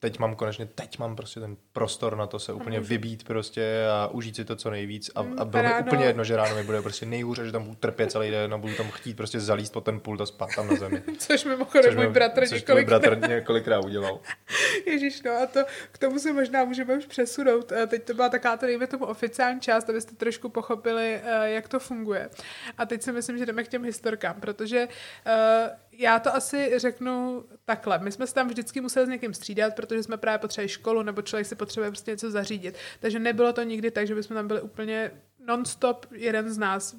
teď 0.00 0.18
mám 0.18 0.34
konečně, 0.34 0.66
teď 0.66 0.98
mám 0.98 1.16
prostě 1.16 1.40
ten 1.40 1.56
prostor 1.72 2.16
na 2.16 2.26
to 2.26 2.38
se 2.38 2.52
úplně 2.52 2.80
vybít 2.80 3.24
prostě 3.24 3.86
a 3.92 4.06
užít 4.06 4.36
si 4.36 4.44
to 4.44 4.56
co 4.56 4.70
nejvíc 4.70 5.10
a, 5.14 5.20
a 5.38 5.44
bylo 5.44 5.62
mi 5.62 5.74
úplně 5.80 6.04
jedno, 6.04 6.24
že 6.24 6.36
ráno 6.36 6.54
mi 6.54 6.62
bude 6.62 6.82
prostě 6.82 7.06
nejhůře, 7.06 7.46
že 7.46 7.52
tam 7.52 7.64
budu 7.64 7.74
trpět 7.74 8.10
celý 8.10 8.30
den 8.30 8.54
a 8.54 8.58
budu 8.58 8.74
tam 8.74 8.90
chtít 8.90 9.16
prostě 9.16 9.40
zalíst 9.40 9.72
po 9.72 9.80
ten 9.80 10.00
pult 10.00 10.20
a 10.20 10.26
spát 10.26 10.48
tam 10.56 10.68
na 10.68 10.76
zemi. 10.76 11.02
což 11.18 11.44
mimochodem 11.44 11.94
můj 11.94 12.06
bratr 12.06 12.48
což 12.48 12.64
můj 12.66 12.84
bratr 12.84 13.28
několikrát 13.28 13.84
udělal. 13.84 14.20
Ježíš, 14.86 15.22
no 15.22 15.32
a 15.32 15.46
to 15.46 15.60
k 15.92 15.98
tomu 15.98 16.18
se 16.18 16.32
možná 16.32 16.64
můžeme 16.64 16.96
už 16.96 17.06
přesunout. 17.06 17.72
Teď 17.86 18.04
to 18.04 18.14
byla 18.14 18.28
taková 18.28 18.56
to 18.56 18.66
dejme 18.66 18.86
tomu 18.86 19.04
oficiální 19.04 19.60
část, 19.60 19.90
abyste 19.90 20.14
trošku 20.14 20.48
pochopili, 20.48 21.20
jak 21.44 21.68
to 21.68 21.80
funguje. 21.80 22.30
A 22.78 22.86
teď 22.86 23.02
si 23.02 23.12
myslím, 23.12 23.38
že 23.38 23.46
jdeme 23.46 23.64
k 23.64 23.68
těm 23.68 23.84
historkám, 23.84 24.40
protože 24.40 24.88
já 26.00 26.18
to 26.18 26.34
asi 26.34 26.78
řeknu 26.78 27.44
takhle. 27.64 27.98
My 27.98 28.12
jsme 28.12 28.26
se 28.26 28.34
tam 28.34 28.48
vždycky 28.48 28.80
museli 28.80 29.06
s 29.06 29.08
někým 29.08 29.34
střídat, 29.34 29.74
protože 29.74 30.02
jsme 30.02 30.16
právě 30.16 30.38
potřebovali 30.38 30.68
školu, 30.68 31.02
nebo 31.02 31.22
člověk 31.22 31.46
si 31.46 31.54
potřebuje 31.54 31.90
prostě 31.90 32.10
něco 32.10 32.30
zařídit. 32.30 32.76
Takže 33.00 33.18
nebylo 33.18 33.52
to 33.52 33.62
nikdy 33.62 33.90
tak, 33.90 34.06
že 34.06 34.14
bychom 34.14 34.36
tam 34.36 34.48
byli 34.48 34.60
úplně 34.60 35.10
non-stop 35.46 36.06
jeden 36.10 36.50
z 36.50 36.58
nás. 36.58 36.96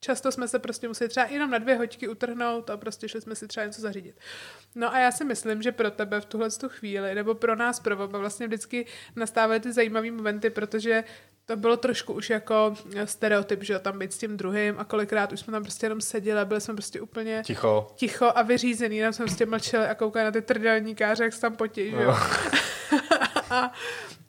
Často 0.00 0.32
jsme 0.32 0.48
se 0.48 0.58
prostě 0.58 0.88
museli 0.88 1.08
třeba 1.08 1.26
jenom 1.26 1.50
na 1.50 1.58
dvě 1.58 1.74
hoďky 1.74 2.08
utrhnout 2.08 2.70
a 2.70 2.76
prostě 2.76 3.08
šli 3.08 3.20
jsme 3.20 3.34
si 3.34 3.48
třeba 3.48 3.66
něco 3.66 3.80
zařídit. 3.80 4.20
No 4.74 4.94
a 4.94 4.98
já 4.98 5.12
si 5.12 5.24
myslím, 5.24 5.62
že 5.62 5.72
pro 5.72 5.90
tebe 5.90 6.20
v 6.20 6.24
tuhle 6.24 6.48
chvíli, 6.68 7.14
nebo 7.14 7.34
pro 7.34 7.56
nás 7.56 7.80
pro 7.80 8.04
oba, 8.04 8.18
vlastně 8.18 8.46
vždycky 8.46 8.86
nastávají 9.16 9.60
ty 9.60 9.72
zajímavé 9.72 10.10
momenty, 10.10 10.50
protože 10.50 11.04
to 11.48 11.56
bylo 11.56 11.76
trošku 11.76 12.12
už 12.12 12.30
jako 12.30 12.74
stereotyp, 13.04 13.62
že 13.62 13.78
tam 13.78 13.98
být 13.98 14.12
s 14.12 14.18
tím 14.18 14.36
druhým 14.36 14.74
a 14.78 14.84
kolikrát 14.84 15.32
už 15.32 15.40
jsme 15.40 15.50
tam 15.50 15.62
prostě 15.62 15.86
jenom 15.86 16.00
seděli 16.00 16.40
a 16.40 16.44
byli 16.44 16.60
jsme 16.60 16.74
prostě 16.74 17.00
úplně 17.00 17.42
ticho, 17.46 17.86
ticho 17.94 18.32
a 18.34 18.42
vyřízený, 18.42 18.96
jenom 18.96 19.12
jsme 19.12 19.24
prostě 19.24 19.46
mlčeli 19.46 19.86
a 19.86 19.94
koukali 19.94 20.24
na 20.24 20.30
ty 20.30 20.42
trdelníkáře, 20.42 21.24
jak 21.24 21.32
se 21.32 21.40
tam 21.40 21.56
potí, 21.56 21.90
že 21.90 22.02
jo. 22.02 22.16
No. 23.50 23.56
a 23.56 23.72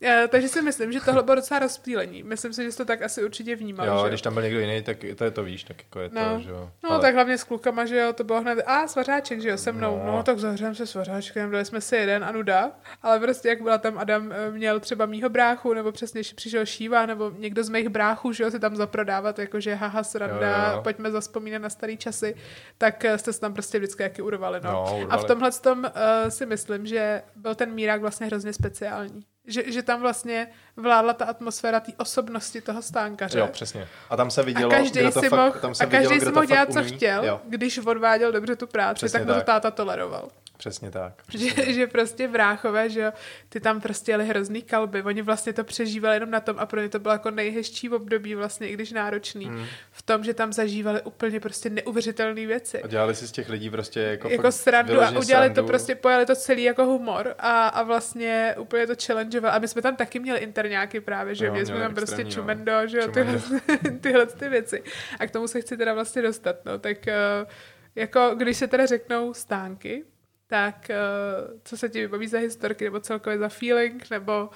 Eh, 0.01 0.27
takže 0.27 0.47
si 0.47 0.61
myslím, 0.61 0.91
že 0.91 0.99
tohle 0.99 1.23
bylo 1.23 1.35
docela 1.35 1.59
rozptýlení. 1.59 2.23
Myslím 2.23 2.53
si, 2.53 2.63
že 2.63 2.71
jsi 2.71 2.77
to 2.77 2.85
tak 2.85 3.01
asi 3.01 3.23
určitě 3.23 3.55
vnímal. 3.55 3.87
Jo, 3.87 4.01
že? 4.03 4.09
když 4.09 4.21
tam 4.21 4.33
byl 4.33 4.43
někdo 4.43 4.59
jiný, 4.59 4.81
tak 4.81 4.97
to 5.15 5.23
je 5.23 5.31
to 5.31 5.43
víš, 5.43 5.63
tak 5.63 5.77
jako 5.83 5.99
je 5.99 6.09
no. 6.13 6.35
to, 6.35 6.39
že 6.39 6.49
jo. 6.49 6.71
No, 6.83 6.91
Ale... 6.91 7.01
tak 7.01 7.13
hlavně 7.13 7.37
s 7.37 7.43
klukama, 7.43 7.85
že 7.85 7.97
jo, 7.99 8.13
to 8.13 8.23
bylo 8.23 8.41
hned, 8.41 8.63
a 8.65 8.87
svařáček, 8.87 9.41
že 9.41 9.49
jo, 9.49 9.57
se 9.57 9.71
mnou, 9.71 10.01
no, 10.05 10.11
no 10.11 10.23
tak 10.23 10.39
zahřem 10.39 10.75
se 10.75 10.87
svařáčkem, 10.87 11.51
dali 11.51 11.65
jsme 11.65 11.81
si 11.81 11.95
jeden 11.95 12.23
a 12.23 12.31
nuda, 12.31 12.71
ale 13.03 13.19
prostě 13.19 13.49
jak 13.49 13.61
byla 13.61 13.77
tam 13.77 13.97
Adam, 13.97 14.31
eh, 14.31 14.51
měl 14.51 14.79
třeba 14.79 15.05
mýho 15.05 15.29
bráchu, 15.29 15.73
nebo 15.73 15.91
přesně 15.91 16.21
přišel 16.35 16.65
Šíva, 16.65 17.05
nebo 17.05 17.31
někdo 17.37 17.63
z 17.63 17.69
mých 17.69 17.89
bráchů, 17.89 18.31
že 18.31 18.43
jo, 18.43 18.51
si 18.51 18.59
tam 18.59 18.75
zaprodávat, 18.75 19.39
jakože 19.39 19.75
haha, 19.75 20.03
sranda, 20.03 20.67
jo, 20.67 20.75
jo. 20.75 20.81
pojďme 20.83 21.11
zaspomínat 21.11 21.61
na 21.61 21.69
starý 21.69 21.97
časy, 21.97 22.35
tak 22.77 23.05
eh, 23.05 23.17
jste 23.17 23.33
se 23.33 23.39
tam 23.39 23.53
prostě 23.53 23.77
vždycky 23.77 24.03
jaký 24.03 24.21
urvali, 24.21 24.59
no. 24.63 24.71
no 24.71 24.83
urvali. 24.83 25.05
A 25.09 25.17
v 25.17 25.23
tomhle 25.23 25.51
tom 25.51 25.79
uh, 25.79 26.29
si 26.29 26.45
myslím, 26.45 26.85
že 26.85 27.21
byl 27.35 27.55
ten 27.55 27.73
mírák 27.73 28.01
vlastně 28.01 28.27
hrozně 28.27 28.53
speciální. 28.53 29.08
Že, 29.49 29.71
že 29.71 29.83
tam 29.83 30.01
vlastně 30.01 30.47
vládla 30.77 31.13
ta 31.13 31.25
atmosféra 31.25 31.79
té 31.79 31.91
osobnosti 31.97 32.61
toho 32.61 32.81
stánkaře. 32.81 33.39
Jo, 33.39 33.47
přesně. 33.47 33.87
A 34.09 34.17
tam 34.17 34.31
se 34.31 34.43
vidělo, 34.43 34.71
a 34.71 34.75
každý 34.75 34.99
kdo 34.99 35.11
to 35.11 35.21
si 35.21 35.29
fakt, 35.29 35.39
mohl, 35.39 35.59
tam 35.59 35.75
se 35.75 35.83
a 35.83 35.87
každý 35.87 36.13
vidělo, 36.13 36.31
si 36.31 36.35
mohl 36.35 36.45
dělat, 36.45 36.73
co 36.73 36.79
umí. 36.79 36.91
chtěl, 36.91 37.25
jo. 37.25 37.41
když 37.47 37.77
odváděl 37.77 38.31
dobře 38.31 38.55
tu 38.55 38.67
práci, 38.67 38.95
přesně 38.95 39.19
tak, 39.19 39.27
tak 39.27 39.37
to 39.37 39.43
táta 39.43 39.71
toleroval. 39.71 40.29
Přesně 40.59 40.91
tak. 40.91 41.23
Přesně. 41.27 41.65
Že, 41.65 41.73
že 41.73 41.87
prostě 41.87 42.27
bráchové, 42.27 42.89
že 42.89 43.01
jo, 43.01 43.11
ty 43.49 43.59
tam 43.59 43.81
prostě 43.81 44.11
jeli 44.11 44.25
hrozný 44.25 44.61
kalby, 44.61 45.03
oni 45.03 45.21
vlastně 45.21 45.53
to 45.53 45.63
přežívali 45.63 46.15
jenom 46.15 46.31
na 46.31 46.39
tom 46.39 46.55
a 46.59 46.65
pro 46.65 46.81
ně 46.81 46.89
to 46.89 46.99
bylo 46.99 47.13
jako 47.13 47.31
nejhezčí 47.31 47.89
období 47.89 48.35
vlastně, 48.35 48.67
i 48.67 48.73
když 48.73 48.91
náročný, 48.91 49.45
hmm. 49.45 49.65
Tom, 50.09 50.23
že 50.23 50.33
tam 50.33 50.53
zažívali 50.53 51.01
úplně 51.01 51.39
prostě 51.39 51.69
neuvěřitelné 51.69 52.45
věci. 52.45 52.81
A 52.81 52.87
dělali 52.87 53.15
si 53.15 53.27
z 53.27 53.31
těch 53.31 53.49
lidí 53.49 53.69
prostě 53.69 53.99
jako, 53.99 54.29
jako 54.29 54.51
srandu 54.51 55.01
a 55.01 55.09
udělali 55.09 55.25
srandu. 55.25 55.61
to 55.61 55.63
prostě, 55.63 55.95
pojali 55.95 56.25
to 56.25 56.35
celý 56.35 56.63
jako 56.63 56.85
humor 56.85 57.35
a, 57.39 57.67
a 57.67 57.83
vlastně 57.83 58.55
úplně 58.59 58.87
to 58.87 58.93
challengeovali. 59.05 59.55
A 59.55 59.59
my 59.59 59.67
jsme 59.67 59.81
tam 59.81 59.95
taky 59.95 60.19
měli 60.19 60.39
interňáky 60.39 61.01
právě, 61.01 61.35
že 61.35 61.45
jo, 61.45 61.51
měli 61.51 61.65
jsme 61.65 61.79
tam 61.79 61.95
prostě 61.95 62.25
čumendo, 62.25 62.87
že 62.87 62.97
jo, 62.97 63.07
tyhle, 63.11 63.41
tyhle 64.01 64.25
ty 64.25 64.49
věci. 64.49 64.83
A 65.19 65.27
k 65.27 65.31
tomu 65.31 65.47
se 65.47 65.61
chci 65.61 65.77
teda 65.77 65.93
vlastně 65.93 66.21
dostat, 66.21 66.65
no, 66.65 66.79
tak 66.79 66.97
uh, 67.07 67.49
jako 67.95 68.35
když 68.37 68.57
se 68.57 68.67
teda 68.67 68.85
řeknou 68.85 69.33
stánky, 69.33 70.03
tak 70.47 70.75
uh, 70.89 71.59
co 71.63 71.77
se 71.77 71.89
ti 71.89 72.01
vybaví 72.01 72.27
za 72.27 72.37
historky, 72.39 72.83
nebo 72.83 72.99
celkově 72.99 73.39
za 73.39 73.49
feeling, 73.49 74.09
nebo 74.09 74.49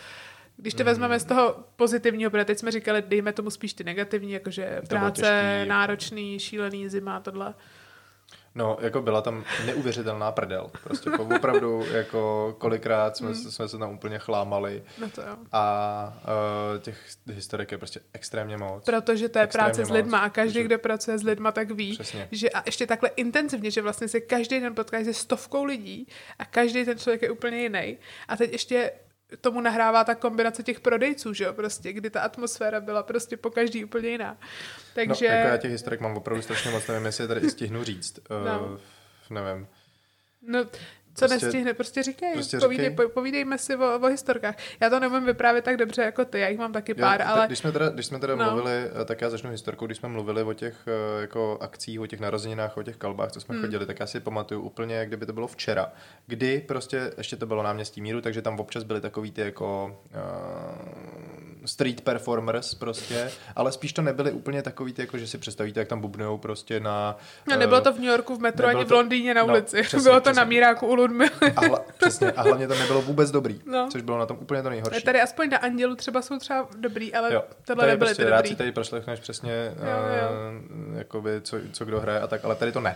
když 0.58 0.74
to 0.74 0.84
vezmeme 0.84 1.20
z 1.20 1.26
toho 1.26 1.56
pozitivního, 1.76 2.32
protože 2.32 2.46
teď 2.46 2.60
jsme 2.60 2.72
říkali, 2.72 3.04
dejme 3.08 3.34
tomu 3.34 3.50
spíš 3.50 3.74
ty 3.74 3.84
negativní, 3.84 4.32
jakože 4.32 4.82
práce, 4.90 5.66
náročný, 5.68 6.40
šílený, 6.40 6.90
zima, 6.90 7.20
tohle. 7.20 7.54
No, 8.56 8.78
jako 8.82 9.02
byla 9.02 9.22
tam 9.22 9.44
neuvěřitelná 9.66 10.32
prdel. 10.32 10.72
Prostě 10.84 11.10
opravdu, 11.10 11.86
jako 11.92 12.56
kolikrát 12.58 13.18
jsme, 13.18 13.30
mm. 13.30 13.36
jsme 13.36 13.68
se 13.68 13.78
tam 13.78 13.92
úplně 13.92 14.20
chlámali. 14.20 14.84
No 15.02 15.10
to 15.10 15.22
jo. 15.22 15.38
A 15.52 16.14
uh, 16.76 16.82
těch 16.82 17.00
historik 17.28 17.72
je 17.72 17.78
prostě 17.78 18.00
extrémně 18.14 18.58
moc. 18.58 18.84
Protože 18.86 19.30
to 19.30 19.40
je 19.40 19.48
práce 19.48 19.82
moc, 19.82 19.88
s 19.88 19.92
lidma 19.92 20.18
a 20.20 20.30
každý, 20.30 20.54
že... 20.54 20.64
kdo 20.64 20.80
pracuje 20.80 21.18
s 21.18 21.24
lidma, 21.24 21.52
tak 21.52 21.72
ví, 21.72 21.94
Přesně. 21.94 22.28
že 22.32 22.50
a 22.50 22.64
ještě 22.66 22.88
takhle 22.88 23.10
intenzivně, 23.10 23.72
že 23.72 23.82
vlastně 23.82 24.08
se 24.08 24.22
každý 24.22 24.60
den 24.60 24.76
potkáš 24.76 25.06
se 25.06 25.14
stovkou 25.14 25.64
lidí 25.64 26.08
a 26.40 26.46
každý 26.46 26.86
ten 26.86 26.98
člověk 26.98 27.22
je 27.22 27.32
úplně 27.32 27.62
jiný. 27.62 27.98
A 28.28 28.38
teď 28.38 28.52
ještě 28.52 28.92
tomu 29.42 29.62
nahrává 29.62 30.04
ta 30.04 30.16
kombinace 30.16 30.64
těch 30.64 30.80
prodejců, 30.80 31.34
že 31.34 31.44
jo, 31.44 31.54
prostě, 31.54 31.94
kdy 31.94 32.10
ta 32.10 32.22
atmosféra 32.22 32.82
byla 32.82 33.04
prostě 33.04 33.38
po 33.38 33.50
každý 33.50 33.86
úplně 33.86 34.10
jiná. 34.10 34.38
Takže... 34.96 35.30
No, 35.30 35.36
jako 35.36 35.48
já 35.48 35.58
těch 35.58 35.72
historik 35.72 36.00
mám 36.00 36.18
opravdu 36.18 36.42
strašně 36.42 36.72
moc, 36.72 36.88
nevím, 36.88 37.06
jestli 37.06 37.24
je 37.24 37.28
tady 37.28 37.50
stihnu 37.50 37.84
říct. 37.84 38.20
No. 38.46 38.66
Uh, 38.66 38.80
nevím. 39.30 39.68
No, 40.42 40.66
co 41.16 41.28
prostě, 41.28 41.46
nestihne, 41.46 41.74
prostě 41.74 42.04
říkej, 42.04 42.34
prostě 42.34 42.58
povídej, 42.58 42.90
říkej. 42.90 43.08
povídejme 43.08 43.58
si 43.58 43.76
o, 43.76 44.00
o 44.00 44.08
historkách. 44.08 44.56
Já 44.80 44.90
to 44.90 45.00
nemůžu 45.00 45.26
vyprávět 45.26 45.66
tak 45.66 45.78
dobře 45.78 46.02
jako 46.02 46.26
ty, 46.26 46.40
já 46.40 46.48
jich 46.48 46.60
mám 46.60 46.74
taky 46.74 46.94
pár, 46.94 47.22
já, 47.22 47.28
ale... 47.28 47.48
Když 47.48 47.60
jsme 47.60 47.72
teda, 47.72 47.90
když 47.90 48.06
jsme 48.06 48.20
teda 48.20 48.36
no. 48.36 48.46
mluvili, 48.46 48.72
eh, 49.02 49.06
tak 49.06 49.22
já 49.22 49.30
začnu 49.30 49.52
historkou, 49.52 49.86
když 49.86 49.98
jsme 49.98 50.10
mluvili 50.10 50.44
o 50.44 50.54
těch 50.54 50.76
eh, 50.88 51.22
jako 51.22 51.58
akcích, 51.62 52.00
o 52.00 52.08
těch 52.08 52.20
narozeninách, 52.20 52.78
o 52.78 52.84
těch 52.84 52.98
kalbách, 52.98 53.32
co 53.32 53.42
jsme 53.42 53.56
hmm. 53.56 53.64
chodili, 53.64 53.86
tak 53.86 54.00
já 54.00 54.08
si 54.08 54.20
pamatuju 54.20 54.62
úplně, 54.62 54.96
jak 54.96 55.08
kdyby 55.08 55.26
to 55.26 55.34
bylo 55.34 55.48
včera, 55.48 55.94
kdy 56.28 56.64
prostě, 56.68 57.14
ještě 57.18 57.36
to 57.36 57.46
bylo 57.46 57.64
náměstí 57.64 58.02
míru, 58.02 58.22
takže 58.22 58.42
tam 58.42 58.60
občas 58.60 58.84
byly 58.84 59.02
takový 59.02 59.32
ty 59.32 59.42
jako 59.42 59.98
uh, 60.16 61.33
street 61.66 62.02
performers 62.02 62.74
prostě, 62.74 63.32
ale 63.56 63.72
spíš 63.72 63.94
to 63.94 64.02
nebyly 64.02 64.32
úplně 64.32 64.62
takový 64.62 64.94
ty, 64.94 65.02
jako 65.02 65.18
že 65.18 65.28
si 65.28 65.38
představíte, 65.38 65.80
jak 65.80 65.88
tam 65.88 66.02
bubnujou 66.02 66.38
prostě 66.38 66.80
na... 66.80 67.18
No, 67.50 67.58
nebylo 67.58 67.82
to 67.82 67.94
v 67.94 67.96
New 67.96 68.10
Yorku, 68.10 68.36
v 68.36 68.40
metru, 68.40 68.68
ani 68.68 68.86
v 68.86 68.92
Londýně 68.92 69.34
na 69.34 69.42
no, 69.42 69.48
ulici. 69.48 69.78
No, 69.78 69.84
přesně, 69.84 70.04
bylo 70.04 70.16
to 70.16 70.22
přesně. 70.22 70.40
na 70.40 70.44
míráku 70.44 70.88
u 70.88 70.96
Ludmily. 70.96 71.30
A, 71.56 71.66
hla, 71.66 71.80
přesně, 71.98 72.32
a 72.32 72.42
hlavně 72.42 72.68
to 72.68 72.76
nebylo 72.76 73.02
vůbec 73.02 73.32
dobrý, 73.32 73.62
no. 73.66 73.88
což 73.92 74.02
bylo 74.02 74.18
na 74.18 74.26
tom 74.26 74.38
úplně 74.42 74.64
to 74.64 74.70
nejhorší. 74.70 75.04
Tady 75.04 75.22
aspoň 75.22 75.50
na 75.50 75.58
Andělu 75.58 75.96
třeba 75.96 76.22
jsou 76.22 76.40
třeba 76.40 76.68
dobrý, 76.78 77.14
ale 77.14 77.34
jo, 77.34 77.44
tohle 77.66 77.88
nebyly 77.88 78.08
prostě, 78.08 78.16
ty 78.16 78.22
dobrý. 78.22 78.32
Rád 78.32 78.48
si 78.48 78.56
tady 78.56 78.72
proslechneš 78.72 79.20
přesně, 79.20 79.52
jo, 79.52 79.90
jo. 79.90 80.30
Uh, 80.92 80.98
jakoby, 80.98 81.42
co, 81.42 81.58
co 81.72 81.86
kdo 81.86 82.00
hraje 82.00 82.20
a 82.20 82.28
tak, 82.28 82.46
ale 82.46 82.56
tady 82.56 82.72
to 82.72 82.82
ne. 82.82 82.96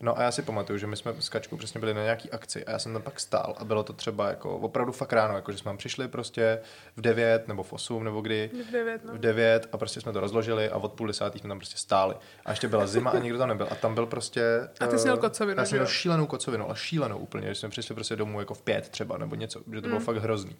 No 0.00 0.18
a 0.18 0.22
já 0.22 0.30
si 0.32 0.42
pamatuju, 0.42 0.78
že 0.78 0.86
my 0.86 0.96
jsme 0.96 1.14
s 1.20 1.28
Kačkou 1.28 1.56
přesně 1.56 1.80
byli 1.80 1.94
na 1.94 2.02
nějaký 2.02 2.30
akci 2.30 2.64
a 2.64 2.70
já 2.70 2.78
jsem 2.78 2.92
tam 2.92 3.02
pak 3.02 3.20
stál 3.20 3.54
a 3.58 3.64
bylo 3.64 3.82
to 3.82 3.92
třeba 3.92 4.28
jako 4.28 4.58
opravdu 4.58 4.92
fakt 4.92 5.12
ráno, 5.12 5.34
jako 5.34 5.52
že 5.52 5.58
jsme 5.58 5.68
tam 5.68 5.76
přišli 5.76 6.08
prostě 6.08 6.60
v 6.96 7.00
9 7.00 7.48
nebo 7.48 7.62
v 7.62 7.72
8 7.72 8.04
nebo 8.04 8.20
kdy. 8.20 8.50
V 8.68 8.72
9, 8.72 9.04
no. 9.04 9.12
V 9.14 9.18
9 9.18 9.68
a 9.72 9.78
prostě 9.78 10.00
jsme 10.00 10.12
to 10.12 10.20
rozložili 10.20 10.70
a 10.70 10.76
od 10.76 10.92
půl 10.92 11.06
desátý 11.06 11.38
jsme 11.38 11.48
tam 11.48 11.58
prostě 11.58 11.76
stáli. 11.78 12.14
A 12.44 12.50
ještě 12.50 12.68
byla 12.68 12.86
zima 12.86 13.10
a 13.10 13.18
nikdo 13.18 13.38
tam 13.38 13.48
nebyl. 13.48 13.68
A 13.70 13.74
tam 13.74 13.94
byl 13.94 14.06
prostě... 14.06 14.68
A 14.80 14.86
ty 14.86 14.98
jsi 14.98 15.04
měl 15.04 15.16
eh, 15.16 15.20
kocovinu, 15.20 15.60
Já 15.60 15.66
jsem 15.66 15.78
měl 15.78 15.86
šílenou 15.86 16.26
kocovinu, 16.26 16.66
ale 16.66 16.76
šílenou 16.76 17.18
úplně, 17.18 17.48
že 17.48 17.54
jsme 17.54 17.68
přišli 17.68 17.94
prostě 17.94 18.16
domů 18.16 18.40
jako 18.40 18.54
v 18.54 18.62
pět 18.62 18.88
třeba 18.88 19.18
nebo 19.18 19.34
něco, 19.34 19.60
že 19.72 19.80
to 19.80 19.88
bylo 19.88 20.00
Mm. 20.00 20.04
fakt 20.06 20.16
hrozný. 20.16 20.56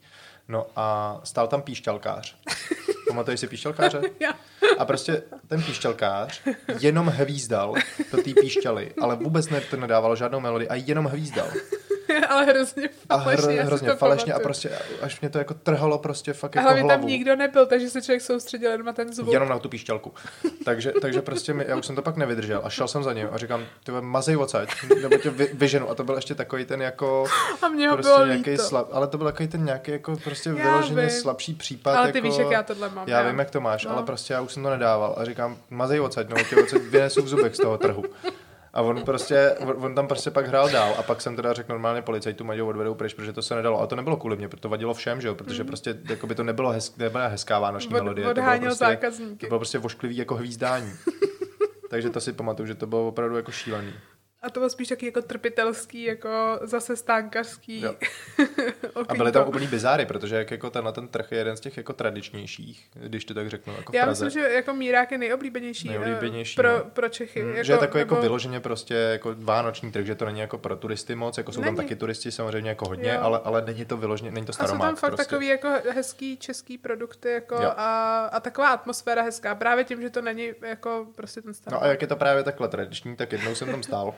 No 0.49 0.67
a 0.77 1.21
stál 1.25 1.49
tam 1.49 1.63
píšťalkář. 1.63 2.37
Pamatuješ 3.09 3.41
si 3.41 3.47
píšťalkáře? 3.47 4.01
A 4.79 4.85
prostě 4.85 5.23
ten 5.49 5.63
píšťalkář 5.63 6.41
jenom 6.81 7.07
hvízdal 7.07 7.75
do 8.13 8.23
té 8.23 8.31
píšťaly, 8.41 8.93
ale 9.01 9.17
vůbec 9.17 9.49
ne, 9.49 9.61
to 9.61 9.77
nedávalo 9.77 10.17
žádnou 10.17 10.41
melodii 10.41 10.69
a 10.69 10.75
jenom 10.75 11.05
hvízdal. 11.05 11.49
ale 12.29 12.45
hrozně 12.45 12.89
A 13.09 13.19
falešně. 13.19 13.45
hr, 13.47 13.51
já 13.51 13.63
si 13.63 13.67
hrozně 13.67 13.89
falešně 13.95 14.33
a 14.33 14.37
pamatuju. 14.37 14.45
prostě 14.45 14.71
až 15.03 15.21
mě 15.21 15.31
to 15.31 15.39
jako 15.39 15.55
trhalo 15.55 15.99
prostě 15.99 16.33
fakt 16.33 16.57
A 16.57 16.61
jako 16.61 16.67
hlavně 16.67 16.83
hlavu. 16.83 17.01
tam 17.01 17.09
nikdo 17.09 17.37
nebyl, 17.37 17.67
takže 17.67 17.91
se 17.91 18.03
člověk 18.03 18.23
soustředil 18.23 18.71
jenom 18.71 18.87
na 18.87 18.93
ten 18.93 19.13
zvuk. 19.13 19.33
Jenom 19.33 19.49
na 19.49 19.59
tu 19.59 19.69
píšťalku. 19.69 20.15
Takže, 20.65 20.93
takže 21.01 21.23
prostě 21.23 21.55
mi, 21.55 21.65
já 21.69 21.77
už 21.77 21.87
jsem 21.87 21.97
to 21.97 22.03
pak 22.03 22.17
nevydržel 22.17 22.61
a 22.65 22.71
šel 22.71 22.89
jsem 22.89 23.03
za 23.03 23.13
ním 23.13 23.29
a 23.33 23.39
říkám, 23.39 23.65
ty 23.85 23.93
mazej 24.01 24.37
odsaď, 24.37 24.69
nebo 25.03 25.17
tě 25.19 25.31
vy, 25.31 25.51
vyženu. 25.53 25.91
A 25.91 25.95
to 25.95 26.05
byl 26.05 26.15
ještě 26.15 26.35
takový 26.35 26.65
ten 26.65 26.83
jako 26.83 27.25
A 27.63 27.69
mě 27.69 27.89
prostě 27.89 28.13
bylo 28.13 28.27
nějaký 28.27 28.51
líto. 28.51 28.63
slab, 28.63 28.89
ale 28.93 29.07
to 29.07 29.19
byl 29.19 29.27
takový 29.27 29.49
ten 29.49 29.65
nějaký 29.65 29.91
jako 29.91 30.17
prostě 30.25 30.51
Já 30.51 30.55
vyloženě 30.55 31.01
vím. 31.01 31.11
slabší 31.11 31.55
případ. 31.55 31.91
Ale 31.97 32.07
jako, 32.07 32.13
ty 32.13 32.21
víš, 32.21 32.37
jak 32.39 32.51
já 32.51 32.63
tohle 32.63 32.89
mám. 32.91 33.09
Já 33.09 33.23
vím, 33.23 33.39
jak 33.39 33.51
to 33.51 33.61
máš, 33.61 33.85
No. 33.85 33.91
ale 33.93 34.03
prostě 34.03 34.33
já 34.35 34.41
už 34.41 34.53
jsem 34.53 34.63
to 34.63 34.71
nedával 34.71 35.15
a 35.19 35.25
říkám, 35.25 35.57
mazej 35.71 36.01
odsaď, 36.01 36.29
no 36.29 36.37
tě 36.51 36.57
odsaď 36.57 36.83
vynesu 36.83 37.23
v 37.23 37.29
zubech 37.29 37.55
z 37.55 37.59
toho 37.59 37.79
trhu. 37.79 38.05
A 38.77 38.83
on 38.83 39.03
prostě, 39.03 39.53
on, 39.77 39.95
tam 39.95 40.09
prostě 40.09 40.31
pak 40.31 40.47
hrál 40.47 40.69
dál 40.71 40.95
a 40.99 41.03
pak 41.03 41.21
jsem 41.21 41.37
teda 41.37 41.53
řekl 41.53 41.73
normálně 41.73 42.03
policajtu, 42.03 42.45
Maďo 42.45 42.67
odvedou 42.67 42.95
pryč, 42.95 43.15
protože 43.15 43.33
to 43.33 43.43
se 43.43 43.55
nedalo. 43.55 43.81
A 43.81 43.87
to 43.87 43.97
nebylo 43.97 44.17
kvůli 44.17 44.37
mě, 44.37 44.49
protože 44.49 44.61
to 44.61 44.69
vadilo 44.69 44.95
všem, 44.95 45.21
že 45.21 45.29
jo, 45.29 45.35
protože 45.35 45.65
prostě 45.65 45.99
jako 46.09 46.27
by 46.27 46.35
to 46.35 46.43
nebylo 46.43 46.71
hez, 46.71 46.97
nebyla 46.97 47.27
hezká 47.27 47.59
vánoční 47.59 47.89
Mhm. 47.91 47.97
Od, 48.01 48.05
melodie. 48.05 48.27
To 48.29 48.35
bylo, 48.35 48.59
prostě, 48.61 48.85
zákazníky. 48.85 49.37
to 49.37 49.49
bylo 49.49 49.59
prostě 49.59 49.79
vošklivý 49.79 50.17
jako 50.17 50.35
hvízdání. 50.35 50.93
Takže 51.91 52.11
to 52.11 52.21
si 52.21 52.33
pamatuju, 52.33 52.67
že 52.67 52.75
to 52.75 52.87
bylo 52.87 53.09
opravdu 53.09 53.37
jako 53.37 53.51
šílený. 53.53 53.93
A 54.43 54.51
to 54.51 54.61
bylo 54.61 54.71
spíš 54.71 54.89
taky 54.89 55.07
jako 55.07 55.23
trpitelský, 55.23 56.03
jako 56.03 56.59
zase 56.63 56.97
stánkařský. 56.97 57.81
Jo. 57.81 57.95
A 59.09 59.15
byly 59.15 59.33
tam 59.33 59.49
úplný 59.49 59.67
bizáry, 59.67 60.07
protože 60.07 60.37
jak 60.37 60.51
jako 60.51 60.71
tenhle 60.71 60.93
ten 60.93 61.09
trh 61.09 61.33
je 61.33 61.39
jeden 61.39 61.57
z 61.57 61.61
těch 61.61 61.77
jako 61.77 61.93
tradičnějších, 61.93 62.89
když 62.95 63.25
to 63.25 63.35
tak 63.35 63.49
řeknu, 63.51 63.75
jako 63.77 63.93
v 63.93 63.95
Já 63.95 64.03
Praze. 64.05 64.25
myslím, 64.25 64.43
že 64.43 64.49
jako 64.49 64.75
Mírák 64.75 65.13
je 65.13 65.19
nejoblíbenější, 65.19 65.89
eh, 65.89 65.99
Nejoblíbenější, 65.99 66.57
pro, 66.57 66.79
no. 66.79 66.85
pro 66.85 67.09
Čechy. 67.09 67.43
Mm, 67.43 67.51
jako, 67.51 67.63
že 67.65 67.73
je 67.73 67.79
takový 67.79 68.01
jako 68.01 68.15
nebo- 68.15 68.23
vyloženě 68.23 68.61
prostě 68.61 68.95
jako 68.95 69.35
vánoční 69.39 69.93
trh, 69.93 70.07
že 70.07 70.15
to 70.15 70.25
není 70.25 70.41
jako 70.41 70.59
pro 70.59 70.77
turisty 70.77 71.15
moc, 71.15 71.39
jako 71.39 71.53
jsou 71.53 71.61
tam 71.61 71.65
Není. 71.65 71.77
taky 71.77 71.97
turisti 71.97 72.33
samozřejmě 72.33 72.71
jako 72.71 72.89
hodně, 72.89 73.13
Jo. 73.13 73.19
ale, 73.23 73.41
ale 73.45 73.63
není 73.67 73.85
to 73.85 73.97
vyloženě, 73.97 74.31
není 74.31 74.47
to 74.47 74.51
A 74.51 74.53
jsou 74.53 74.65
staromák 74.65 74.89
tam 74.89 74.97
fakt 74.97 75.11
prostě. 75.11 75.25
takový 75.31 75.47
jako 75.47 75.69
hezký 75.95 76.37
český 76.37 76.79
produkty 76.79 77.31
jako 77.31 77.55
Jo. 77.55 77.73
a, 77.77 78.25
a 78.33 78.41
taková 78.41 78.69
atmosféra 78.69 79.23
hezká. 79.23 79.55
Právě 79.55 79.85
tím, 79.85 80.03
že 80.03 80.11
to 80.11 80.23
není 80.23 80.53
jako 80.63 81.07
prostě 81.17 81.43
ten 81.43 81.55
starý. 81.55 81.75
No 81.75 81.83
a 81.83 81.87
jak 81.87 82.03
je 82.03 82.09
to 82.09 82.17
právě 82.17 82.43
takhle 82.43 82.69
tradiční, 82.69 83.17
tak 83.17 83.33
jednou 83.33 83.55
jsem 83.55 83.71
tam 83.71 83.83
stál. 83.83 84.15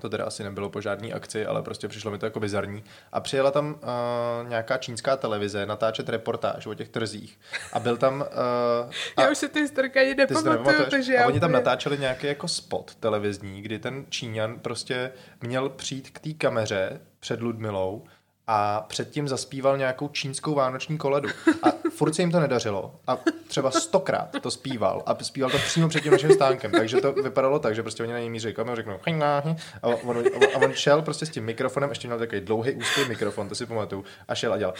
To 0.00 0.08
teda 0.08 0.24
asi 0.24 0.44
nebylo 0.44 0.70
po 0.70 0.80
žádný 0.80 1.12
akci, 1.12 1.46
ale 1.46 1.62
prostě 1.62 1.88
přišlo 1.88 2.10
mi 2.10 2.18
to 2.18 2.26
jako 2.26 2.40
bizarní. 2.40 2.84
A 3.12 3.20
přijela 3.20 3.50
tam 3.50 3.70
uh, 3.74 4.48
nějaká 4.48 4.78
čínská 4.78 5.16
televize 5.16 5.66
natáčet 5.66 6.08
reportáž 6.08 6.66
o 6.66 6.74
těch 6.74 6.88
trzích. 6.88 7.38
A 7.72 7.80
byl 7.80 7.96
tam... 7.96 8.20
Uh, 8.20 8.92
a 9.16 9.22
Já 9.22 9.30
už 9.30 9.38
se 9.38 9.48
ty 9.48 9.60
historky 9.60 9.98
ani 9.98 10.14
nepamatuju, 10.14 10.86
takže 10.90 11.16
a 11.16 11.20
já 11.20 11.26
oni 11.26 11.40
tam 11.40 11.52
natáčeli 11.52 11.98
nějaký 11.98 12.26
jako 12.26 12.48
spot 12.48 12.94
televizní, 12.94 13.62
kdy 13.62 13.78
ten 13.78 14.04
Číňan 14.08 14.58
prostě 14.58 15.12
měl 15.40 15.68
přijít 15.68 16.10
k 16.10 16.18
té 16.18 16.32
kameře 16.32 17.00
před 17.20 17.42
Ludmilou 17.42 18.04
a 18.46 18.80
předtím 18.80 19.28
zaspíval 19.28 19.78
nějakou 19.78 20.08
čínskou 20.08 20.54
vánoční 20.54 20.98
koledu. 20.98 21.28
A 21.62 21.68
furt 21.98 22.14
se 22.14 22.22
jim 22.22 22.30
to 22.30 22.40
nedařilo. 22.40 22.94
A 23.06 23.18
třeba 23.46 23.70
stokrát 23.70 24.28
to 24.42 24.50
zpíval. 24.50 25.02
A 25.06 25.24
zpíval 25.24 25.50
to 25.50 25.58
přímo 25.58 25.88
před 25.88 26.02
tím 26.02 26.12
naším 26.12 26.32
stánkem. 26.32 26.70
Takže 26.72 27.00
to 27.00 27.12
vypadalo 27.12 27.58
tak, 27.58 27.74
že 27.74 27.82
prostě 27.82 28.02
oni 28.02 28.12
na 28.12 28.18
něj 28.18 28.30
míří 28.30 28.54
kameru, 28.54 28.76
řeknou 28.76 28.98
a 29.82 29.86
on, 29.88 30.24
a 30.54 30.58
on 30.58 30.72
šel 30.72 31.02
prostě 31.02 31.26
s 31.26 31.30
tím 31.30 31.44
mikrofonem, 31.44 31.90
ještě 31.90 32.08
měl 32.08 32.18
takový 32.18 32.40
dlouhý 32.40 32.72
úzký 32.72 33.04
mikrofon, 33.08 33.48
to 33.48 33.54
si 33.54 33.66
pamatuju, 33.66 34.04
a 34.28 34.34
šel 34.34 34.52
a 34.52 34.58
dělal 34.58 34.74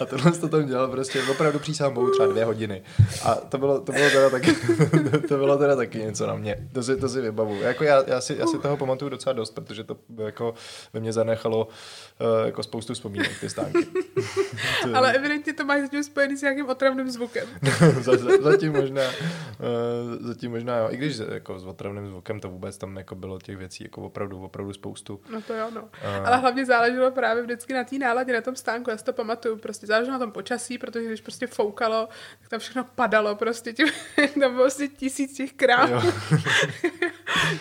A 0.00 0.04
tohle 0.06 0.32
to 0.32 0.48
tam 0.48 0.66
dělal 0.66 0.88
prostě 0.88 1.22
opravdu 1.30 1.58
přísám 1.58 1.94
bohu 1.94 2.10
třeba 2.10 2.28
dvě 2.28 2.44
hodiny. 2.44 2.82
A 3.24 3.34
to 3.34 3.58
bylo, 3.58 3.80
to 3.80 3.92
bylo 3.92 4.10
teda 4.10 4.30
taky, 4.30 4.52
to 5.28 5.36
bylo 5.36 5.58
teda 5.58 5.76
taky 5.76 5.98
něco 5.98 6.26
na 6.26 6.34
mě. 6.34 6.68
To 6.72 6.82
si, 6.82 6.96
to 6.96 7.08
si 7.08 7.20
vybavu. 7.20 7.60
Jako 7.62 7.84
já, 7.84 8.02
já, 8.06 8.20
si, 8.20 8.36
já 8.38 8.46
si 8.46 8.58
toho 8.58 8.76
pamatuju 8.76 9.08
docela 9.08 9.32
dost, 9.32 9.50
protože 9.54 9.84
to 9.84 9.96
jako 10.24 10.54
ve 10.92 11.00
mně 11.00 11.12
zanechalo 11.12 11.68
uh, 12.20 12.46
jako 12.46 12.62
spoustu 12.62 12.94
vzpomínek, 12.94 13.40
ty 13.40 13.50
stánky. 13.50 13.86
To- 14.82 14.96
Ale 14.96 15.12
evidentně 15.12 15.52
to 15.52 15.64
máš 15.64 15.80
zatím 15.80 16.04
spojený 16.04 16.36
s 16.36 16.42
nějakým 16.42 16.66
otravným 16.68 17.10
zvukem. 17.10 17.46
za, 18.00 18.16
za, 18.16 18.28
zatím 18.42 18.72
možná, 18.72 19.02
uh, 19.02 20.26
zatím 20.26 20.50
možná 20.50 20.76
jo. 20.76 20.86
I 20.90 20.96
když 20.96 21.16
jako 21.32 21.58
s 21.58 21.66
otravným 21.66 22.06
zvukem 22.06 22.40
to 22.40 22.48
vůbec 22.48 22.78
tam 22.78 22.96
jako 22.96 23.14
bylo 23.14 23.38
těch 23.38 23.56
věcí 23.56 23.84
jako 23.84 24.02
opravdu, 24.02 24.42
opravdu 24.44 24.72
spoustu. 24.72 25.20
No 25.32 25.42
to 25.42 25.54
jo, 25.54 25.66
no. 25.74 25.82
A- 26.04 26.26
Ale 26.26 26.36
hlavně 26.36 26.66
záleželo 26.66 27.10
právě 27.10 27.42
vždycky 27.42 27.72
na 27.74 27.84
té 27.84 27.98
náladě, 27.98 28.32
na 28.32 28.40
tom 28.40 28.56
stánku. 28.56 28.90
Já 28.90 28.96
si 28.98 29.04
to 29.04 29.12
pamatuju. 29.12 29.56
Prostě 29.56 29.86
záleželo 29.86 30.12
na 30.12 30.18
tom 30.18 30.32
počasí, 30.32 30.78
protože 30.78 31.06
když 31.06 31.20
prostě 31.20 31.46
foukalo, 31.46 32.08
tak 32.40 32.48
tam 32.48 32.60
všechno 32.60 32.84
padalo 32.84 33.36
prostě. 33.36 33.72
Tím, 33.72 33.86
tam 34.16 34.52
bylo 34.52 34.64
prostě 34.64 34.88
tisíc 34.88 35.36
těch 35.36 35.52
kráv. 35.52 35.90
Jo. 35.90 36.02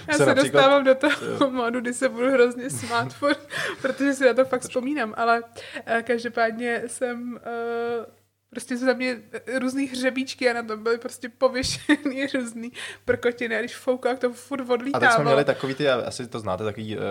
Já 0.07 0.17
Se 0.17 0.25
se 0.25 0.33
dostávám 0.33 0.83
do 0.83 0.95
toho 0.95 1.51
modu, 1.51 1.81
kdy 1.81 1.93
se 1.93 2.09
budu 2.09 2.31
hrozně 2.31 2.69
smát, 2.69 3.07
protože 3.81 4.13
si 4.13 4.25
na 4.25 4.33
to 4.33 4.45
fakt 4.45 4.61
vzpomínám. 4.61 5.13
Ale 5.17 5.43
eh, 5.85 6.03
každopádně 6.03 6.83
jsem... 6.87 7.39
eh, 7.45 8.16
Prostě 8.49 8.77
jsou 8.77 8.85
za 8.85 8.93
mě 8.93 9.17
různý 9.59 9.85
hřebíčky 9.87 10.49
a 10.49 10.53
na 10.53 10.63
tom 10.63 10.83
byly 10.83 10.97
prostě 10.97 11.29
pověšený 11.37 12.27
různý 12.35 12.71
prkotiny 13.05 13.55
a 13.55 13.59
když 13.59 13.75
foukal, 13.75 14.11
tak 14.11 14.19
to 14.19 14.33
furt 14.33 14.61
A 14.61 14.63
teď 14.63 14.67
jsme 14.67 14.73
odlítávalo. 14.73 15.23
měli 15.23 15.43
takový 15.45 15.75
ty, 15.75 15.89
asi 15.89 16.27
to 16.27 16.39
znáte, 16.39 16.63
takový 16.63 16.97
uh, 16.97 17.03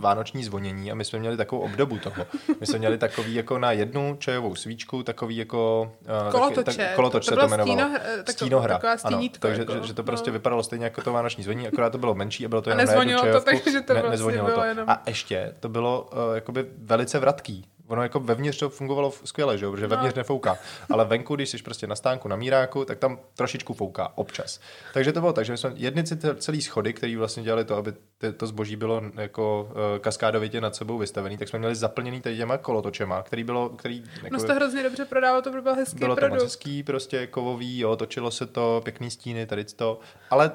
vánoční 0.00 0.44
zvonění 0.44 0.92
a 0.92 0.94
my 0.94 1.04
jsme 1.04 1.18
měli 1.18 1.36
takovou 1.36 1.62
obdobu 1.62 1.98
toho. 1.98 2.26
My 2.60 2.66
jsme 2.66 2.78
měli 2.78 2.98
takový 2.98 3.34
jako 3.34 3.58
na 3.58 3.72
jednu 3.72 4.16
čajovou 4.18 4.54
svíčku, 4.54 5.02
takový 5.02 5.36
jako... 5.36 5.92
Uh, 6.24 6.30
Kolotoče. 6.32 6.76
Tak, 6.76 6.94
kolotoč 6.94 7.24
To 7.24 7.28
se 7.28 7.34
bylo 7.34 7.48
to 7.48 7.54
jmenovalo. 7.54 7.76
stíno- 7.90 8.00
eh, 8.04 8.22
tako- 8.22 8.32
Stínohra. 8.32 8.74
taková 8.74 8.92
ano, 8.92 8.98
stínítko 9.16 9.48
takže 9.48 9.62
jako, 9.62 9.72
že, 9.74 9.86
že, 9.86 9.94
to 9.94 10.02
prostě 10.02 10.30
no. 10.30 10.32
vypadalo 10.32 10.62
stejně 10.62 10.84
jako 10.84 11.02
to 11.02 11.12
vánoční 11.12 11.44
zvonění, 11.44 11.68
akorát 11.68 11.90
to 11.90 11.98
bylo 11.98 12.14
menší 12.14 12.44
a 12.44 12.48
bylo 12.48 12.62
to 12.62 12.70
A 12.70 12.72
jenom 12.72 12.86
na 12.86 12.92
jednu 12.92 13.04
nezvonilo 13.04 13.20
to, 13.20 13.26
čajovku. 13.46 13.64
takže 13.64 13.80
to 13.80 13.92
vlastně 13.92 14.10
nezvonilo 14.10 14.44
bylo 14.44 14.56
to. 14.58 14.64
jenom- 14.64 14.84
A 14.88 15.02
ještě 15.06 15.54
to 15.60 15.68
bylo 15.68 16.10
uh, 16.12 16.34
jakoby 16.34 16.66
velice 16.78 17.18
vratký. 17.18 17.68
Ono 17.92 18.02
jako 18.02 18.20
vevnitř 18.20 18.58
to 18.58 18.70
fungovalo 18.70 19.12
skvěle, 19.24 19.58
že 19.58 19.64
jo, 19.64 19.70
protože 19.70 19.88
No. 19.88 19.96
vevnitř 19.96 20.16
nefouká. 20.16 20.58
Ale 20.90 21.04
venku, 21.04 21.34
když 21.36 21.48
jsi 21.50 21.58
prostě 21.62 21.86
na 21.86 21.96
stánku 21.96 22.28
na 22.28 22.36
míráku, 22.36 22.84
tak 22.84 22.98
tam 22.98 23.18
trošičku 23.36 23.74
fouká 23.74 24.12
občas. 24.14 24.60
Takže 24.94 25.12
to 25.12 25.20
bylo 25.20 25.32
tak, 25.32 25.44
že 25.44 25.52
my 25.52 25.58
jsme 25.58 25.72
jednici 25.74 26.16
te- 26.16 26.34
celý 26.34 26.62
schody, 26.62 26.92
který 26.92 27.16
vlastně 27.16 27.42
dělali 27.42 27.64
to, 27.64 27.76
aby 27.76 27.92
to 28.36 28.46
zboží 28.46 28.76
bylo 28.76 29.02
jako 29.14 29.68
uh, 29.70 29.98
kaskádovitě 29.98 30.60
nad 30.60 30.76
sebou 30.76 30.98
vystavený, 30.98 31.36
tak 31.36 31.48
jsme 31.48 31.58
měli 31.58 31.74
zaplněný 31.74 32.20
tady 32.20 32.36
těma 32.36 32.58
kolotočema, 32.58 33.22
který 33.22 33.44
bylo, 33.44 33.68
který 33.68 34.02
jako, 34.22 34.36
No 34.36 34.44
to 34.44 34.54
hrozně 34.54 34.82
dobře 34.82 35.04
prodávalo, 35.04 35.42
to 35.42 35.50
by 35.50 35.60
byl 35.62 35.74
hezký 35.74 35.98
bylo 35.98 36.16
to 36.16 36.20
moc 36.20 36.28
produkt. 36.28 36.42
hezký, 36.44 36.82
prostě 36.82 37.26
kovový, 37.26 37.78
jo, 37.78 37.96
točilo 37.96 38.30
se 38.30 38.46
to, 38.46 38.80
pěkný 38.84 39.10
stíny, 39.10 39.46
tady 39.46 39.64
to, 39.64 40.00
ale 40.30 40.52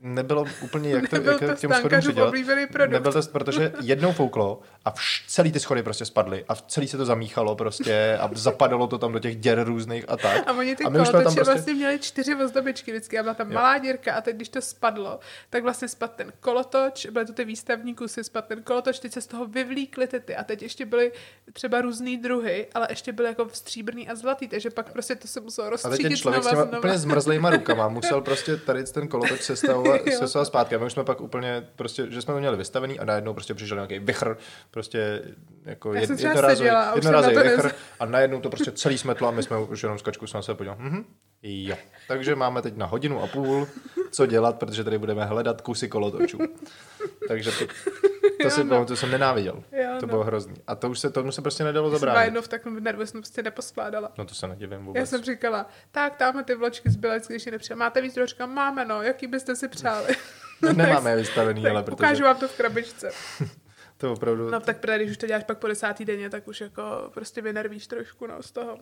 nebylo 0.00 0.44
úplně, 0.62 0.90
jak 0.90 1.08
to, 1.08 1.16
jak 1.16 1.38
to 1.40 1.46
k 1.54 1.58
těm 1.58 1.72
schodům 1.72 2.00
přidělat. 2.00 2.34
Nebyl 2.88 3.12
to, 3.12 3.20
protože 3.32 3.72
jednou 3.80 4.12
fouklo 4.12 4.60
a 4.84 4.90
vš, 4.90 5.24
celý 5.26 5.52
ty 5.52 5.60
schody 5.60 5.82
prostě 5.82 6.04
spadly 6.04 6.44
a 6.48 6.54
celý 6.54 6.88
se 6.88 6.96
to 6.96 7.04
zamíchalo 7.04 7.56
prostě 7.56 8.18
a 8.20 8.30
zapadalo 8.32 8.86
to 8.86 8.98
tam 8.98 9.12
do 9.12 9.18
těch 9.18 9.36
děr 9.36 9.64
různých 9.64 10.04
a 10.08 10.16
tak. 10.16 10.48
A 10.48 10.52
oni 10.52 10.76
ty 10.76 10.84
a 10.84 10.88
my 10.88 10.98
kolotoče 10.98 11.24
tam 11.24 11.34
prostě, 11.34 11.52
vlastně 11.52 11.74
měli 11.74 11.98
čtyři 11.98 12.34
ozdobičky 12.34 12.90
vždycky 12.92 13.18
a 13.18 13.22
byla 13.22 13.34
tam 13.34 13.48
Jo. 13.50 13.54
malá 13.54 13.78
dírka 13.78 14.14
a 14.14 14.20
teď, 14.20 14.36
když 14.36 14.48
to 14.48 14.62
spadlo, 14.62 15.20
tak 15.50 15.62
vlastně 15.62 15.88
spadl 15.88 16.12
ten 16.16 16.32
kolotoč, 16.40 17.06
byly 17.06 17.26
to 17.26 17.32
ty 17.32 17.44
výstavní 17.44 17.94
kusy, 17.94 18.24
spadl 18.24 18.46
ten 18.46 18.62
kolotoč, 18.62 18.98
teď 18.98 19.12
se 19.12 19.20
z 19.20 19.26
toho 19.26 19.46
vyvlíkly 19.46 20.06
ty 20.06 20.20
ty 20.20 20.36
a 20.36 20.44
teď 20.44 20.62
ještě 20.62 20.86
byly 20.86 21.12
třeba 21.52 21.80
různý 21.80 22.16
druhy, 22.16 22.66
ale 22.74 22.86
ještě 22.90 23.12
byly 23.12 23.28
jako 23.28 23.48
stříbrný 23.52 24.08
a 24.08 24.14
zlatý, 24.14 24.48
takže 24.48 24.70
pak 24.70 24.92
prostě 24.92 25.14
to 25.14 25.28
se 25.28 25.40
muselo 25.40 25.66
a 25.66 25.70
teď 25.70 25.80
ten 25.80 25.90
rozstřídit 25.90 26.18
člověk 26.18 26.44
s 26.44 26.48
těma 26.50 26.64
úplně 26.64 26.98
zmrzlejma 26.98 27.50
rukama 27.50 27.88
musel 27.98 28.20
prostě 28.20 28.56
tady 28.56 28.84
ten 28.84 29.08
kolotoč 29.08 29.40
sestavovat, 29.40 29.87
Jo. 30.06 30.18
sestavovat 30.18 30.46
zpátky. 30.46 30.74
A 30.74 30.78
my 30.78 30.86
už 30.86 30.92
jsme 30.92 31.04
pak 31.04 31.20
úplně, 31.20 31.66
prostě, 31.76 32.06
že 32.10 32.22
jsme 32.22 32.34
to 32.34 32.40
měli 32.40 32.56
vystavený 32.56 32.98
a 32.98 33.04
najednou 33.04 33.34
prostě 33.34 33.54
přišel 33.54 33.76
nějaký 33.76 33.98
vychr, 33.98 34.36
prostě 34.70 35.22
jako 35.64 35.94
jed, 35.94 36.10
jednorázový, 36.10 36.56
seděla 36.56 36.84
jsem 36.84 36.94
jednorázový 36.96 37.36
na 37.36 37.42
vychr 37.42 37.70
a 38.00 38.06
najednou 38.06 38.40
to 38.40 38.50
prostě 38.50 38.70
celý 38.72 38.98
smetlo 38.98 39.28
a 39.28 39.30
my 39.30 39.42
jsme 39.42 39.58
už 39.58 39.82
jenom 39.82 39.98
s 39.98 40.02
kačkou 40.02 40.26
jsme 40.26 40.42
se 40.42 40.54
podívali. 40.54 40.80
Mhm. 40.82 41.04
Jo. 41.42 41.76
Takže 42.08 42.34
máme 42.34 42.62
teď 42.62 42.76
na 42.76 42.86
hodinu 42.86 43.22
a 43.22 43.26
půl 43.26 43.68
co 44.10 44.26
dělat, 44.26 44.58
protože 44.58 44.84
tady 44.84 44.98
budeme 44.98 45.24
hledat 45.24 45.60
kusy 45.60 45.88
kolotočů. 45.88 46.38
Takže 47.28 47.50
to, 48.42 48.50
si 48.50 48.64
no. 48.64 48.70
pamatuju, 48.70 48.86
to 48.86 48.96
jsem 48.96 49.10
nenáviděl. 49.10 49.62
Jo, 49.72 49.90
To 50.00 50.06
no. 50.06 50.10
bylo 50.10 50.24
hrozný. 50.24 50.56
A 50.66 50.74
to 50.74 50.90
už 50.90 50.98
se, 50.98 51.10
tomu 51.10 51.32
se 51.32 51.42
prostě 51.42 51.64
nedalo 51.64 51.92
Já 51.92 51.98
jsem 51.98 52.08
jednou 52.24 52.42
v 52.42 52.48
takovém 52.48 52.84
neposkládala. 53.42 54.12
No 54.18 54.24
to 54.24 54.34
se 54.34 54.48
nedivím 54.48 54.78
Já 54.78 54.84
vůbec. 54.84 55.10
jsem 55.10 55.22
říkala, 55.22 55.66
tak 55.90 56.16
tamhle 56.16 56.44
ty 56.44 56.54
vločky 56.54 56.90
z 56.90 56.96
Bilecky, 56.96 57.32
když 57.32 57.46
je 57.46 57.52
nepřijel. 57.52 57.78
Máte 57.78 58.00
víc 58.00 58.18
říkám, 58.24 58.54
máme 58.54 58.84
no, 58.84 59.02
jaký 59.02 59.26
byste 59.26 59.56
si 59.56 59.68
přáli? 59.68 60.16
No, 60.62 60.72
nemáme 60.76 61.10
je 61.10 61.16
vystavený, 61.16 61.62
tak 61.62 61.70
ale 61.70 61.82
protože 61.82 61.94
ukážu 61.94 62.24
vám 62.24 62.36
to 62.36 62.48
v 62.48 62.56
krabičce. 62.56 63.10
to 63.96 64.12
opravdu... 64.12 64.50
No 64.50 64.60
tak 64.60 64.78
právě, 64.78 64.98
když 64.98 65.10
už 65.10 65.16
to 65.16 65.26
děláš 65.26 65.44
pak 65.44 65.58
po 65.58 65.66
desátý 65.68 66.04
denně, 66.04 66.30
tak 66.30 66.48
už 66.48 66.60
jako 66.60 67.10
prostě 67.14 67.42
vynervíš 67.42 67.86
trošku 67.86 68.26
no, 68.26 68.42
z 68.42 68.50
toho. 68.50 68.78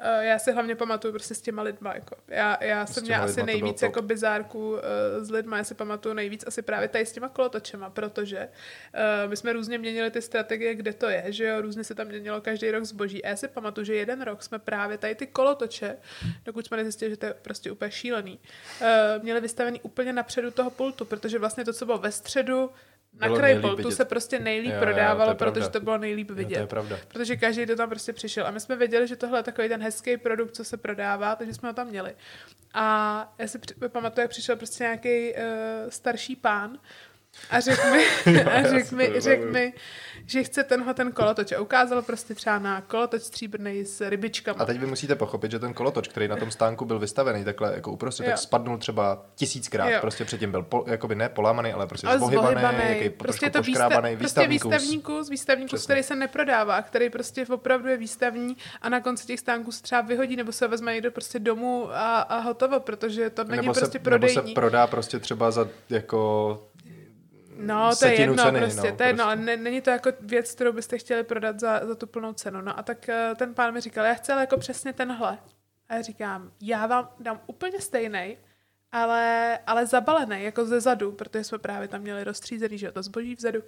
Uh, 0.00 0.24
já 0.24 0.38
si 0.38 0.52
hlavně 0.52 0.76
pamatuju 0.76 1.12
prostě 1.12 1.34
s 1.34 1.40
těma 1.40 1.62
lidma. 1.62 1.94
Jako. 1.94 2.16
Já, 2.28 2.64
já 2.64 2.86
jsem 2.86 3.04
měla 3.04 3.24
asi 3.24 3.42
nejvíc 3.42 3.80
top. 3.80 3.82
jako 3.82 4.02
bizárků 4.02 4.70
uh, 4.70 4.78
s 5.20 5.30
lidma, 5.30 5.58
já 5.58 5.64
si 5.64 5.74
pamatuju 5.74 6.14
nejvíc 6.14 6.44
asi 6.46 6.62
právě 6.62 6.88
tady 6.88 7.06
s 7.06 7.12
těma 7.12 7.28
kolotočema, 7.28 7.90
protože 7.90 8.48
uh, 8.94 9.30
my 9.30 9.36
jsme 9.36 9.52
různě 9.52 9.78
měnili 9.78 10.10
ty 10.10 10.22
strategie, 10.22 10.74
kde 10.74 10.92
to 10.92 11.08
je, 11.08 11.24
že 11.28 11.44
jo, 11.44 11.60
různě 11.60 11.84
se 11.84 11.94
tam 11.94 12.06
měnilo 12.06 12.40
každý 12.40 12.70
rok 12.70 12.84
zboží. 12.84 13.24
A 13.24 13.28
já 13.28 13.36
si 13.36 13.48
pamatuju, 13.48 13.84
že 13.84 13.94
jeden 13.94 14.22
rok 14.22 14.42
jsme 14.42 14.58
právě 14.58 14.98
tady 14.98 15.14
ty 15.14 15.26
kolotoče, 15.26 15.96
dokud 16.44 16.66
jsme 16.66 16.76
nezjistili, 16.76 17.10
že 17.10 17.16
to 17.16 17.26
je 17.26 17.34
prostě 17.34 17.70
úplně 17.70 17.90
šílený, 17.90 18.38
uh, 18.80 18.86
měli 19.22 19.40
vystavený 19.40 19.80
úplně 19.80 20.12
napředu 20.12 20.50
toho 20.50 20.70
pultu, 20.70 21.04
protože 21.04 21.38
vlastně 21.38 21.64
to, 21.64 21.72
co 21.72 21.86
bylo 21.86 21.98
ve 21.98 22.12
středu, 22.12 22.70
na 23.20 23.28
kraji 23.36 23.60
pultu 23.60 23.76
vidět. 23.76 23.92
se 23.96 24.04
prostě 24.04 24.38
nejlíp 24.38 24.70
Jo, 24.70 24.74
jo, 24.74 24.80
to 24.80 24.86
prodávalo, 24.86 25.34
pravda. 25.34 25.52
protože 25.60 25.70
to 25.70 25.80
bylo 25.80 25.98
nejlíp 25.98 26.28
Jo, 26.30 26.34
vidět. 26.36 26.54
to 26.54 26.60
je 26.60 26.66
pravda. 26.66 26.96
Protože 27.08 27.36
každý 27.36 27.66
to 27.66 27.76
tam 27.76 27.88
prostě 27.88 28.12
přišel. 28.12 28.46
A 28.46 28.50
my 28.50 28.60
jsme 28.60 28.76
věděli, 28.76 29.06
že 29.08 29.16
tohle 29.16 29.38
je 29.38 29.42
takový 29.42 29.68
ten 29.68 29.82
hezký 29.82 30.16
produkt, 30.16 30.52
co 30.54 30.64
se 30.64 30.76
prodává, 30.76 31.36
takže 31.36 31.54
jsme 31.54 31.68
ho 31.68 31.72
tam 31.74 31.86
měli. 31.88 32.14
A 32.74 33.34
já 33.38 33.48
si 33.48 33.58
pamatuju, 33.88 34.22
jak 34.22 34.30
přišel 34.30 34.56
prostě 34.56 34.84
nějaký 34.84 35.32
uh, 35.32 35.40
starší 35.88 36.36
pán 36.36 36.78
a 37.50 37.60
řekl 37.60 37.90
mi, 37.90 38.04
a 38.44 38.84
si 38.84 38.94
mi, 38.94 39.20
řek 39.20 39.52
mi, 39.52 39.72
že 40.26 40.42
chce 40.42 40.64
tenhle 40.64 40.94
ten 40.94 41.12
kolotoč. 41.12 41.52
A 41.52 41.60
ukázal 41.60 42.02
prostě 42.02 42.34
třeba 42.34 42.58
na 42.58 42.80
kolotoč 42.80 43.22
stříbrný 43.22 43.84
s 43.84 44.08
rybičkama. 44.08 44.62
A 44.62 44.64
teď 44.64 44.78
vy 44.80 44.86
musíte 44.86 45.14
pochopit, 45.14 45.50
že 45.50 45.58
ten 45.58 45.74
kolotoč, 45.74 46.08
který 46.08 46.28
na 46.28 46.36
tom 46.36 46.50
stánku 46.50 46.84
byl 46.84 46.98
vystavený 46.98 47.44
takhle 47.44 47.72
jako 47.74 47.92
uprostřed, 47.92 48.24
Jo. 48.24 48.30
tak 48.30 48.38
spadnul 48.38 48.78
třeba 48.78 49.26
tisíckrát. 49.34 49.90
Jo. 49.90 49.98
Prostě 50.00 50.24
předtím 50.24 50.50
byl 50.50 50.62
po, 50.62 50.84
jakoby 50.86 51.14
ne 51.14 51.28
polámaný, 51.28 51.72
ale 51.72 51.86
prostě 51.86 52.06
Ale 52.06 52.18
jaký 52.88 53.10
prostě 53.10 53.50
to 53.50 53.62
výstav, 53.62 53.82
poškrábaný, 53.88 54.16
prostě 54.16 54.48
výstavní 54.48 54.58
kus. 54.58 54.72
výstavní 54.72 55.02
kus, 55.02 55.28
výstavní 55.28 55.68
kus, 55.68 55.84
který 55.84 56.02
se 56.02 56.16
neprodává, 56.16 56.82
který 56.82 57.10
prostě 57.10 57.46
opravdu 57.46 57.88
je 57.88 57.96
výstavní 57.96 58.56
a 58.82 58.88
na 58.88 59.00
konci 59.00 59.26
těch 59.26 59.40
stánků 59.40 59.72
se 59.72 59.82
třeba 59.82 60.00
vyhodí 60.00 60.36
nebo 60.36 60.52
se 60.52 60.68
vezme 60.68 60.92
někdo 60.92 61.10
prostě 61.10 61.38
domů 61.38 61.88
a, 61.92 62.20
a 62.20 62.38
hotovo, 62.38 62.80
protože 62.80 63.30
to 63.30 63.44
není 63.44 63.56
nebo, 63.56 63.72
prostě 63.74 63.86
se, 63.86 63.98
nebo 63.98 64.04
prodejní. 64.04 64.34
se 64.48 64.54
prodá 64.54 64.86
prostě 64.86 65.18
třeba 65.18 65.50
za 65.50 65.68
jako 65.90 66.62
No, 67.58 67.96
to 67.96 68.06
je 68.06 68.20
jedno, 68.20 68.36
ceny, 68.44 68.58
prostě, 68.60 68.90
no, 68.90 68.96
to 68.96 69.02
je 69.02 69.08
jedno, 69.08 69.24
prostě. 69.24 69.36
ale 69.36 69.36
ne, 69.36 69.56
není 69.56 69.80
to 69.80 69.90
jako 69.90 70.10
věc, 70.20 70.54
kterou 70.54 70.72
byste 70.72 70.98
chtěli 70.98 71.24
prodat 71.24 71.60
za, 71.60 71.80
za 71.86 71.94
tu 71.94 72.06
plnou 72.06 72.32
cenu. 72.32 72.60
No 72.60 72.78
a 72.78 72.82
tak 72.82 73.08
eh, 73.08 73.30
ten 73.36 73.54
pán 73.54 73.74
mi 73.74 73.80
říkal, 73.80 74.04
já 74.04 74.14
chci 74.14 74.32
ale 74.32 74.40
jako 74.40 74.56
přesně 74.56 74.92
tenhle. 74.92 75.38
A 75.88 75.94
já 75.94 76.02
říkám, 76.02 76.50
já 76.60 76.86
vám 76.86 77.08
dám 77.20 77.40
úplně 77.46 77.80
stejný, 77.80 78.36
ale, 78.92 79.58
ale 79.66 79.86
zabalený, 79.86 80.42
jako 80.42 80.64
ze 80.66 80.80
zadu, 80.80 81.12
protože 81.12 81.44
jsme 81.44 81.58
právě 81.58 81.88
tam 81.88 82.00
měli 82.00 82.24
rozstřízený, 82.24 82.78
že 82.78 82.86
jo, 82.86 82.92
to 82.92 83.02
zboží 83.02 83.34
vzadu. 83.34 83.60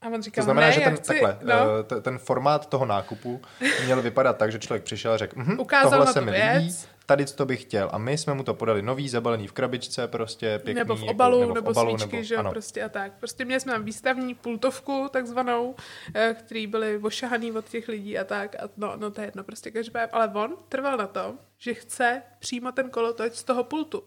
A 0.00 0.06
on 0.08 0.22
říkal, 0.22 0.42
To 0.42 0.44
znamená, 0.44 0.66
ne, 0.66 0.72
že 0.72 0.80
ten, 0.80 0.96
chci, 0.96 1.08
takhle, 1.08 1.38
no, 1.42 1.54
eh, 1.80 1.82
te- 1.82 2.00
ten 2.00 2.18
formát 2.18 2.66
toho 2.68 2.86
nákupu 2.86 3.42
měl 3.84 4.02
vypadat 4.02 4.36
tak, 4.38 4.52
že 4.52 4.58
člověk 4.58 4.82
přišel 4.84 5.12
a 5.12 5.16
řekl, 5.16 5.38
mhm, 5.38 5.60
Ukázal 5.60 5.90
tohle 5.90 6.12
se 6.12 6.20
mi 6.20 6.30
věc. 6.30 6.56
líbí, 6.62 6.74
tady 7.12 7.24
to 7.24 7.46
bych 7.46 7.62
chtěl. 7.62 7.88
A 7.92 7.98
my 7.98 8.18
jsme 8.18 8.34
mu 8.34 8.42
to 8.42 8.54
podali 8.54 8.82
nový, 8.82 9.08
zabalený 9.08 9.46
v 9.46 9.52
krabičce, 9.52 10.08
prostě 10.08 10.58
pěkný. 10.64 10.78
nebo 10.78 10.96
v 10.96 11.00
jako- 11.00 11.10
obalu, 11.10 11.40
nebo, 11.40 11.54
nebo, 11.54 11.66
v 11.66 11.70
obalu, 11.70 11.98
svíčky, 11.98 12.16
nebo, 12.16 12.26
že 12.26 12.34
jo, 12.34 12.40
ano. 12.40 12.50
prostě 12.50 12.82
a 12.82 12.88
tak. 12.88 13.12
Prostě 13.18 13.44
měli 13.44 13.60
jsme 13.60 13.72
tam 13.72 13.84
výstavní 13.84 14.34
pultovku, 14.34 15.08
takzvanou, 15.12 15.74
eh, 16.14 16.36
který 16.38 16.66
byly 16.66 16.98
ošahaný 16.98 17.52
od 17.52 17.68
těch 17.68 17.88
lidí 17.88 18.18
a 18.18 18.24
tak. 18.24 18.54
A 18.54 18.68
no, 18.76 18.92
no 18.96 19.10
to 19.10 19.20
je 19.20 19.26
jedno, 19.26 19.44
prostě 19.44 19.70
každopádně. 19.70 20.12
Ale 20.12 20.28
on 20.34 20.56
trval 20.68 20.96
na 20.96 21.06
tom, 21.06 21.38
že 21.62 21.74
chce 21.74 22.22
přímo 22.38 22.72
ten 22.72 22.90
kolotoč 22.90 23.34
z 23.34 23.44
toho 23.44 23.64
pultu. 23.64 24.02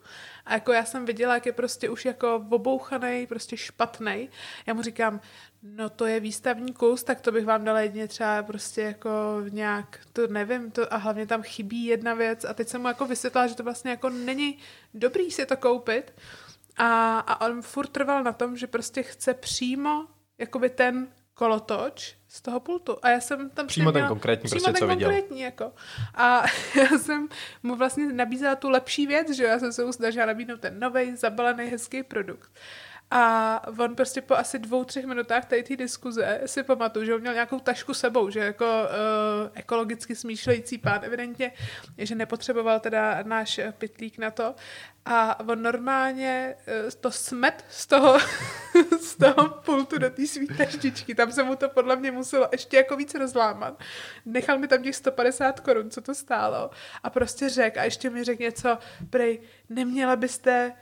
A 0.45 0.53
jako 0.53 0.71
já 0.71 0.85
jsem 0.85 1.05
viděla, 1.05 1.33
jak 1.33 1.45
je 1.45 1.51
prostě 1.51 1.89
už 1.89 2.05
jako 2.05 2.35
obouchaný, 2.35 3.27
prostě 3.27 3.57
špatný. 3.57 4.29
Já 4.65 4.73
mu 4.73 4.81
říkám, 4.81 5.21
no 5.63 5.89
to 5.89 6.05
je 6.05 6.19
výstavní 6.19 6.73
kus, 6.73 7.03
tak 7.03 7.21
to 7.21 7.31
bych 7.31 7.45
vám 7.45 7.63
dala 7.63 7.81
jedině 7.81 8.07
třeba 8.07 8.43
prostě 8.43 8.81
jako 8.81 9.09
nějak, 9.49 9.99
to 10.13 10.27
nevím, 10.27 10.71
to 10.71 10.93
a 10.93 10.97
hlavně 10.97 11.27
tam 11.27 11.43
chybí 11.43 11.85
jedna 11.85 12.13
věc 12.13 12.45
a 12.45 12.53
teď 12.53 12.67
jsem 12.67 12.81
mu 12.81 12.87
jako 12.87 13.05
vysvětlila, 13.05 13.47
že 13.47 13.55
to 13.55 13.63
vlastně 13.63 13.91
jako 13.91 14.09
není 14.09 14.57
dobrý 14.93 15.31
si 15.31 15.45
to 15.45 15.57
koupit 15.57 16.13
a, 16.77 17.19
a 17.19 17.45
on 17.47 17.61
furt 17.61 17.87
trval 17.87 18.23
na 18.23 18.33
tom, 18.33 18.57
že 18.57 18.67
prostě 18.67 19.03
chce 19.03 19.33
přímo 19.33 20.05
jakoby 20.37 20.69
ten 20.69 21.07
kolotoč 21.35 22.15
z 22.27 22.41
toho 22.41 22.59
pultu. 22.59 22.97
A 23.01 23.09
já 23.09 23.19
jsem 23.19 23.49
tam 23.49 23.67
Přímo 23.67 23.91
ten 23.91 23.99
měla- 24.01 24.07
konkrétní 24.09 24.47
přímo 24.47 24.63
prostě, 24.63 24.71
ten 24.71 24.79
co 24.79 24.87
viděl. 24.87 25.09
konkrétní, 25.09 25.41
jako. 25.41 25.71
A 26.15 26.43
já 26.75 26.97
jsem 26.97 27.27
mu 27.63 27.75
vlastně 27.75 28.13
nabízela 28.13 28.55
tu 28.55 28.69
lepší 28.69 29.07
věc, 29.07 29.29
že 29.31 29.43
já 29.43 29.59
jsem 29.59 29.73
se 29.73 29.85
mu 29.85 29.93
snažila 29.93 30.25
nabídnout 30.25 30.59
ten 30.59 30.79
nový, 30.79 31.15
zabalený, 31.15 31.65
hezký 31.69 32.03
produkt. 32.03 32.51
A 33.11 33.61
on 33.79 33.95
prostě 33.95 34.21
po 34.21 34.35
asi 34.35 34.59
dvou, 34.59 34.83
třech 34.83 35.05
minutách 35.05 35.45
tady 35.45 35.63
té 35.63 35.75
diskuze 35.75 36.41
si 36.45 36.63
pamatuju, 36.63 37.05
že 37.05 37.15
on 37.15 37.21
měl 37.21 37.33
nějakou 37.33 37.59
tašku 37.59 37.93
sebou, 37.93 38.29
že 38.29 38.39
jako 38.39 38.65
uh, 38.65 39.49
ekologicky 39.53 40.15
smýšlející 40.15 40.77
pán 40.77 40.99
evidentně, 41.03 41.51
že 41.97 42.15
nepotřeboval 42.15 42.79
teda 42.79 43.23
náš 43.23 43.59
pytlík 43.77 44.17
na 44.17 44.31
to. 44.31 44.55
A 45.05 45.39
on 45.39 45.61
normálně 45.61 46.55
uh, 46.85 46.89
to 47.01 47.11
smet 47.11 47.65
z 47.69 47.87
toho, 47.87 48.17
z 49.01 49.15
toho 49.15 49.49
pultu 49.49 49.97
do 49.97 50.09
té 50.09 50.27
svý 50.27 50.47
taštičky. 50.47 51.15
Tam 51.15 51.31
se 51.31 51.43
mu 51.43 51.55
to 51.55 51.69
podle 51.69 51.95
mě 51.95 52.11
muselo 52.11 52.47
ještě 52.51 52.77
jako 52.77 52.95
víc 52.95 53.15
rozlámat. 53.15 53.79
Nechal 54.25 54.57
mi 54.57 54.67
tam 54.67 54.83
těch 54.83 54.95
150 54.95 55.59
korun, 55.59 55.89
co 55.89 56.01
to 56.01 56.15
stálo. 56.15 56.69
A 57.03 57.09
prostě 57.09 57.49
řekl, 57.49 57.79
a 57.79 57.83
ještě 57.83 58.09
mi 58.09 58.23
řekl 58.23 58.41
něco, 58.41 58.77
prej, 59.09 59.41
neměla 59.69 60.15
byste 60.15 60.73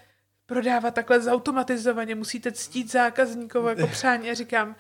prodávat 0.54 0.94
takhle 0.94 1.22
zautomatizovaně, 1.22 2.16
musíte 2.16 2.52
ctít 2.52 2.92
zákazníkovo 2.92 3.70
jako 3.70 3.88
přání. 3.88 4.30
A 4.30 4.34
říkám, 4.34 4.76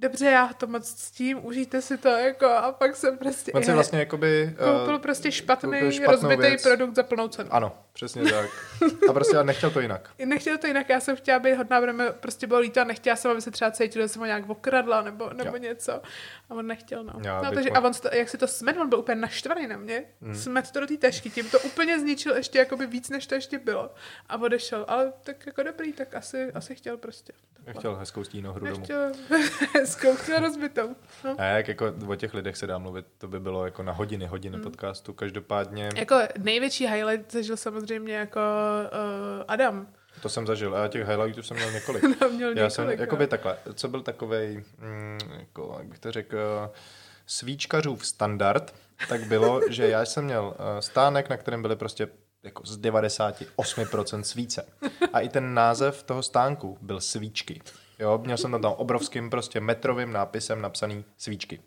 dobře, 0.00 0.26
já 0.26 0.50
to 0.52 0.66
moc 0.66 0.94
ctím, 0.94 1.46
užijte 1.46 1.82
si 1.82 1.98
to, 1.98 2.08
jako, 2.08 2.46
a 2.46 2.72
pak 2.72 2.96
jsem 2.96 3.18
prostě... 3.18 3.52
On 3.52 3.62
si 3.62 3.72
vlastně 3.72 3.98
jakoby... 3.98 4.54
Koupil 4.58 4.96
eh, 4.96 4.98
prostě 4.98 5.32
špatný, 5.32 5.80
rozbitý 6.06 6.40
věc. 6.40 6.62
produkt 6.62 6.94
za 6.94 7.02
plnou 7.02 7.28
cenu. 7.28 7.48
Ano, 7.52 7.78
přesně 7.92 8.22
tak. 8.22 8.50
A 9.08 9.12
prostě 9.12 9.36
já 9.36 9.42
nechtěl 9.42 9.70
to 9.70 9.80
jinak. 9.80 10.10
Nechtěl 10.24 10.58
to 10.58 10.66
jinak, 10.66 10.88
já 10.88 11.00
jsem 11.00 11.16
chtěla 11.16 11.38
být 11.38 11.54
hodná, 11.54 11.80
protože 11.80 11.92
mi 11.92 12.04
prostě 12.20 12.46
bylo 12.46 12.60
líto 12.60 12.80
a 12.80 12.84
nechtěla 12.84 13.16
jsem, 13.16 13.30
aby 13.30 13.40
se 13.40 13.50
třeba 13.50 13.70
cítil, 13.70 14.02
že 14.02 14.08
jsem 14.08 14.20
ho 14.20 14.26
nějak 14.26 14.50
okradla 14.50 15.02
nebo, 15.02 15.30
nebo 15.32 15.56
Jo. 15.56 15.62
něco. 15.62 15.92
A 16.50 16.54
on 16.54 16.66
nechtěl, 16.66 17.04
no. 17.04 17.12
Já 17.24 17.42
no 17.42 17.52
takže, 17.52 17.70
a 17.70 17.80
on, 17.80 17.94
sto- 17.94 18.16
jak 18.16 18.28
si 18.28 18.38
to 18.38 18.46
smet, 18.46 18.76
on 18.76 18.88
byl 18.88 18.98
úplně 18.98 19.14
naštvaný 19.14 19.66
na 19.66 19.76
mě. 19.76 20.04
Hmm. 20.22 20.34
Smet 20.34 20.70
to 20.70 20.80
do 20.80 20.86
té 20.86 20.96
tašky, 20.96 21.30
tím 21.30 21.50
to 21.50 21.60
úplně 21.60 22.00
zničil 22.00 22.36
ještě 22.36 22.58
jakoby 22.58 22.86
víc, 22.86 23.10
než 23.10 23.26
to 23.26 23.34
ještě 23.34 23.58
bylo. 23.58 23.94
A 24.28 24.36
odešel, 24.36 24.84
ale 24.88 25.12
tak 25.22 25.46
jako 25.46 25.62
dobrý, 25.62 25.92
tak 25.92 26.14
asi, 26.14 26.52
asi 26.52 26.74
chtěl 26.74 26.96
prostě. 26.96 27.32
Nechtěl 27.66 27.96
hezkou 27.96 28.24
stínohru 28.24 28.66
domů. 28.66 28.78
Nechtěl 28.78 29.12
hezkou, 29.90 30.14
chtěl 30.16 30.38
rozbitou. 30.38 30.96
No. 31.24 31.34
A 31.38 31.44
jak 31.44 31.68
jako 31.68 31.94
o 32.08 32.14
těch 32.14 32.34
lidech 32.34 32.56
se 32.56 32.66
dá 32.66 32.78
mluvit, 32.78 33.06
to 33.18 33.28
by 33.28 33.40
bylo 33.40 33.64
jako 33.64 33.82
na 33.82 33.92
hodiny, 33.92 34.26
hodiny 34.26 34.54
Hmm. 34.56 34.64
podcastu. 34.64 35.12
Každopádně 35.12 35.88
Jako 35.96 36.18
největší 36.38 36.86
highlight 36.86 37.32
zažil 37.32 37.56
samozřejmě 37.56 38.14
jako 38.14 38.40
uh, 38.92 39.44
Adam. 39.48 39.86
to 40.22 40.28
jsem 40.28 40.46
zažil. 40.46 40.76
A 40.76 40.88
těch 40.88 41.08
highlightů 41.08 41.42
jsem 41.42 41.56
měl 41.56 41.72
několik. 41.72 42.04
Měl 42.32 42.58
Já 42.58 42.70
jsem, 42.70 42.82
několik, 42.84 43.00
jakoby 43.00 43.24
no. 43.24 43.28
takhle, 43.28 43.56
co 43.74 43.88
byl 43.88 44.02
takovej, 44.02 44.64
mm, 44.78 45.18
jako, 45.38 45.74
jak 45.78 45.86
bych 45.88 45.98
to 45.98 46.12
řekl, 46.12 46.70
svíčkařův 47.26 48.06
standard, 48.06 48.74
tak 49.08 49.24
bylo, 49.24 49.60
že 49.70 49.88
já 49.88 50.04
jsem 50.04 50.24
měl 50.24 50.54
eh, 50.78 50.82
stánek, 50.82 51.28
na 51.30 51.36
kterém 51.36 51.62
byly 51.62 51.76
prostě 51.76 52.08
jako 52.42 52.66
z 52.66 52.78
98% 52.78 54.20
svíce. 54.20 54.66
A 55.12 55.20
i 55.20 55.28
ten 55.28 55.54
název 55.54 56.02
toho 56.02 56.22
stánku 56.22 56.78
byl 56.80 57.00
svíčky. 57.00 57.60
Jo, 58.00 58.18
měl 58.18 58.36
jsem 58.36 58.50
tam, 58.50 58.62
tam 58.62 58.72
obrovským 58.72 59.30
prostě 59.30 59.60
metrovým 59.60 60.12
nápisem 60.12 60.62
napsaný 60.62 61.04
svíčky. 61.16 61.60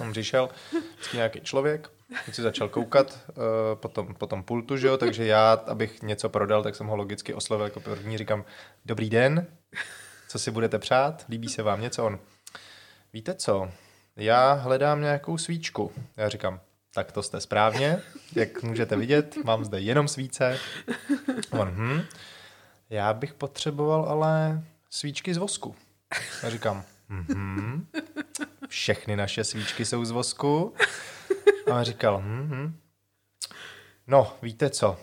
On 0.00 0.12
přišel 0.12 0.48
vždycky 0.94 1.16
nějaký 1.16 1.40
člověk, 1.40 1.90
teď 2.26 2.34
si 2.34 2.42
začal 2.42 2.68
koukat 2.68 3.18
uh, 3.28 3.34
po, 3.74 3.88
tom, 3.88 4.14
po 4.14 4.26
tom 4.26 4.42
pultu, 4.42 4.76
že 4.76 4.86
jo, 4.86 4.96
takže 4.96 5.26
já, 5.26 5.52
abych 5.52 6.02
něco 6.02 6.28
prodal, 6.28 6.62
tak 6.62 6.76
jsem 6.76 6.86
ho 6.86 6.96
logicky 6.96 7.34
oslovil 7.34 7.66
jako 7.66 7.80
první, 7.80 8.18
říkám, 8.18 8.44
dobrý 8.84 9.10
den, 9.10 9.46
co 10.28 10.38
si 10.38 10.50
budete 10.50 10.78
přát, 10.78 11.24
líbí 11.28 11.48
se 11.48 11.62
vám 11.62 11.80
něco? 11.80 12.06
On, 12.06 12.18
víte 13.12 13.34
co, 13.34 13.70
já 14.16 14.52
hledám 14.52 15.00
nějakou 15.00 15.38
svíčku. 15.38 15.92
Já 16.16 16.28
říkám, 16.28 16.60
tak 16.94 17.12
to 17.12 17.22
jste 17.22 17.40
správně, 17.40 18.02
jak 18.34 18.62
můžete 18.62 18.96
vidět, 18.96 19.36
mám 19.44 19.64
zde 19.64 19.80
jenom 19.80 20.08
svíce. 20.08 20.58
On, 21.50 21.68
hm, 21.68 22.02
já 22.90 23.14
bych 23.14 23.34
potřeboval 23.34 24.04
ale 24.04 24.62
svíčky 24.90 25.34
z 25.34 25.36
vosku. 25.36 25.74
Já 26.42 26.50
říkám, 26.50 26.84
mhm, 27.08 27.86
všechny 28.68 29.16
naše 29.16 29.44
svíčky 29.44 29.84
jsou 29.84 30.04
z 30.04 30.10
vosku. 30.10 30.74
A 31.66 31.74
on 31.74 31.84
říkal, 31.84 32.20
hm, 32.24 32.48
hm. 32.50 32.76
no, 34.06 34.36
víte 34.42 34.70
co, 34.70 34.98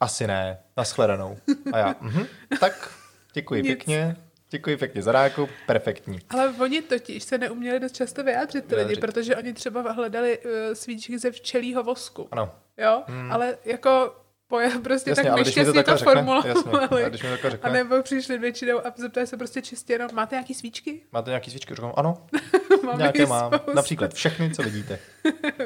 asi 0.00 0.26
ne, 0.26 0.58
nashledanou. 0.76 1.38
A 1.72 1.78
já, 1.78 1.94
mhm, 2.00 2.26
tak 2.60 2.90
děkuji 3.34 3.62
Nic. 3.62 3.66
pěkně, 3.66 4.16
Děkuji 4.50 4.76
pěkně 4.76 5.02
za 5.02 5.12
nákup, 5.12 5.50
perfektní. 5.66 6.18
Ale 6.30 6.54
oni 6.60 6.82
totiž 6.82 7.24
se 7.24 7.38
neuměli 7.38 7.80
dost 7.80 7.96
často 7.96 8.24
vyjádřit 8.24 8.64
ty 8.64 8.74
lidi, 8.74 8.96
protože 8.96 9.36
oni 9.36 9.52
třeba 9.52 9.92
hledali 9.92 10.38
uh, 10.38 10.50
svíčky 10.72 11.18
ze 11.18 11.30
včelího 11.30 11.82
vosku. 11.82 12.28
Ano. 12.30 12.54
Jo, 12.78 13.02
hmm. 13.06 13.32
ale 13.32 13.58
jako 13.64 14.23
poje, 14.54 14.70
prostě 14.82 15.10
Jasně, 15.10 15.24
tak 15.24 15.32
mi 15.34 15.44
nešťastně 15.44 15.82
to, 15.82 15.96
řekne, 15.96 16.12
formulovali. 16.12 16.48
jasně, 16.48 16.72
a 17.04 17.08
když 17.08 17.22
mi 17.22 17.28
řekne. 17.28 17.70
A 17.70 17.72
nebo 17.72 18.02
přišli 18.02 18.38
většinou 18.38 18.86
a 18.86 18.92
zeptali 18.96 19.26
se 19.26 19.36
prostě 19.36 19.62
čistě 19.62 19.92
jenom, 19.92 20.10
máte 20.12 20.34
nějaký 20.34 20.54
svíčky? 20.54 21.00
Máte 21.12 21.30
nějaký 21.30 21.50
svíčky? 21.50 21.74
Říkám, 21.74 21.92
ano, 21.96 22.26
Mám 22.84 22.98
nějaké 22.98 23.26
mám. 23.26 23.52
spoustu. 23.52 23.76
Například 23.76 24.14
všechny, 24.14 24.54
co 24.54 24.62
vidíte. 24.62 24.98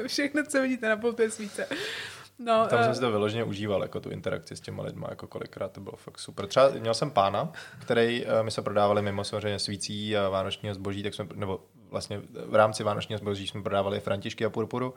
Všechno, 0.07 0.43
co 0.43 0.61
vidíte 0.61 0.89
na 0.89 0.97
půl 0.97 1.13
té 1.13 1.31
svíce. 1.31 1.67
No, 2.39 2.67
Tam 2.67 2.79
eh, 2.79 2.83
jsem 2.83 2.95
si 2.95 3.01
to 3.01 3.11
vyloženě 3.11 3.43
užíval, 3.43 3.81
jako 3.81 3.99
tu 3.99 4.09
interakci 4.09 4.55
s 4.55 4.61
těma 4.61 4.83
lidma, 4.83 5.07
jako 5.09 5.27
kolikrát 5.27 5.71
to 5.71 5.81
bylo 5.81 5.95
fakt 5.95 6.19
super. 6.19 6.47
Třeba 6.47 6.69
měl 6.69 6.93
jsem 6.93 7.11
pána, 7.11 7.51
který 7.81 8.25
uh, 8.25 8.31
my 8.41 8.51
se 8.51 8.61
prodávali 8.61 9.01
mimo 9.01 9.23
samozřejmě 9.23 9.59
svící 9.59 10.17
a 10.17 10.29
vánočního 10.29 10.75
zboží, 10.75 11.03
tak 11.03 11.13
jsme, 11.13 11.27
nebo 11.35 11.59
vlastně 11.89 12.21
v 12.45 12.55
rámci 12.55 12.83
vánočního 12.83 13.19
zboží 13.19 13.47
jsme 13.47 13.63
prodávali 13.63 13.99
františky 13.99 14.45
a 14.45 14.49
purpuru. 14.49 14.93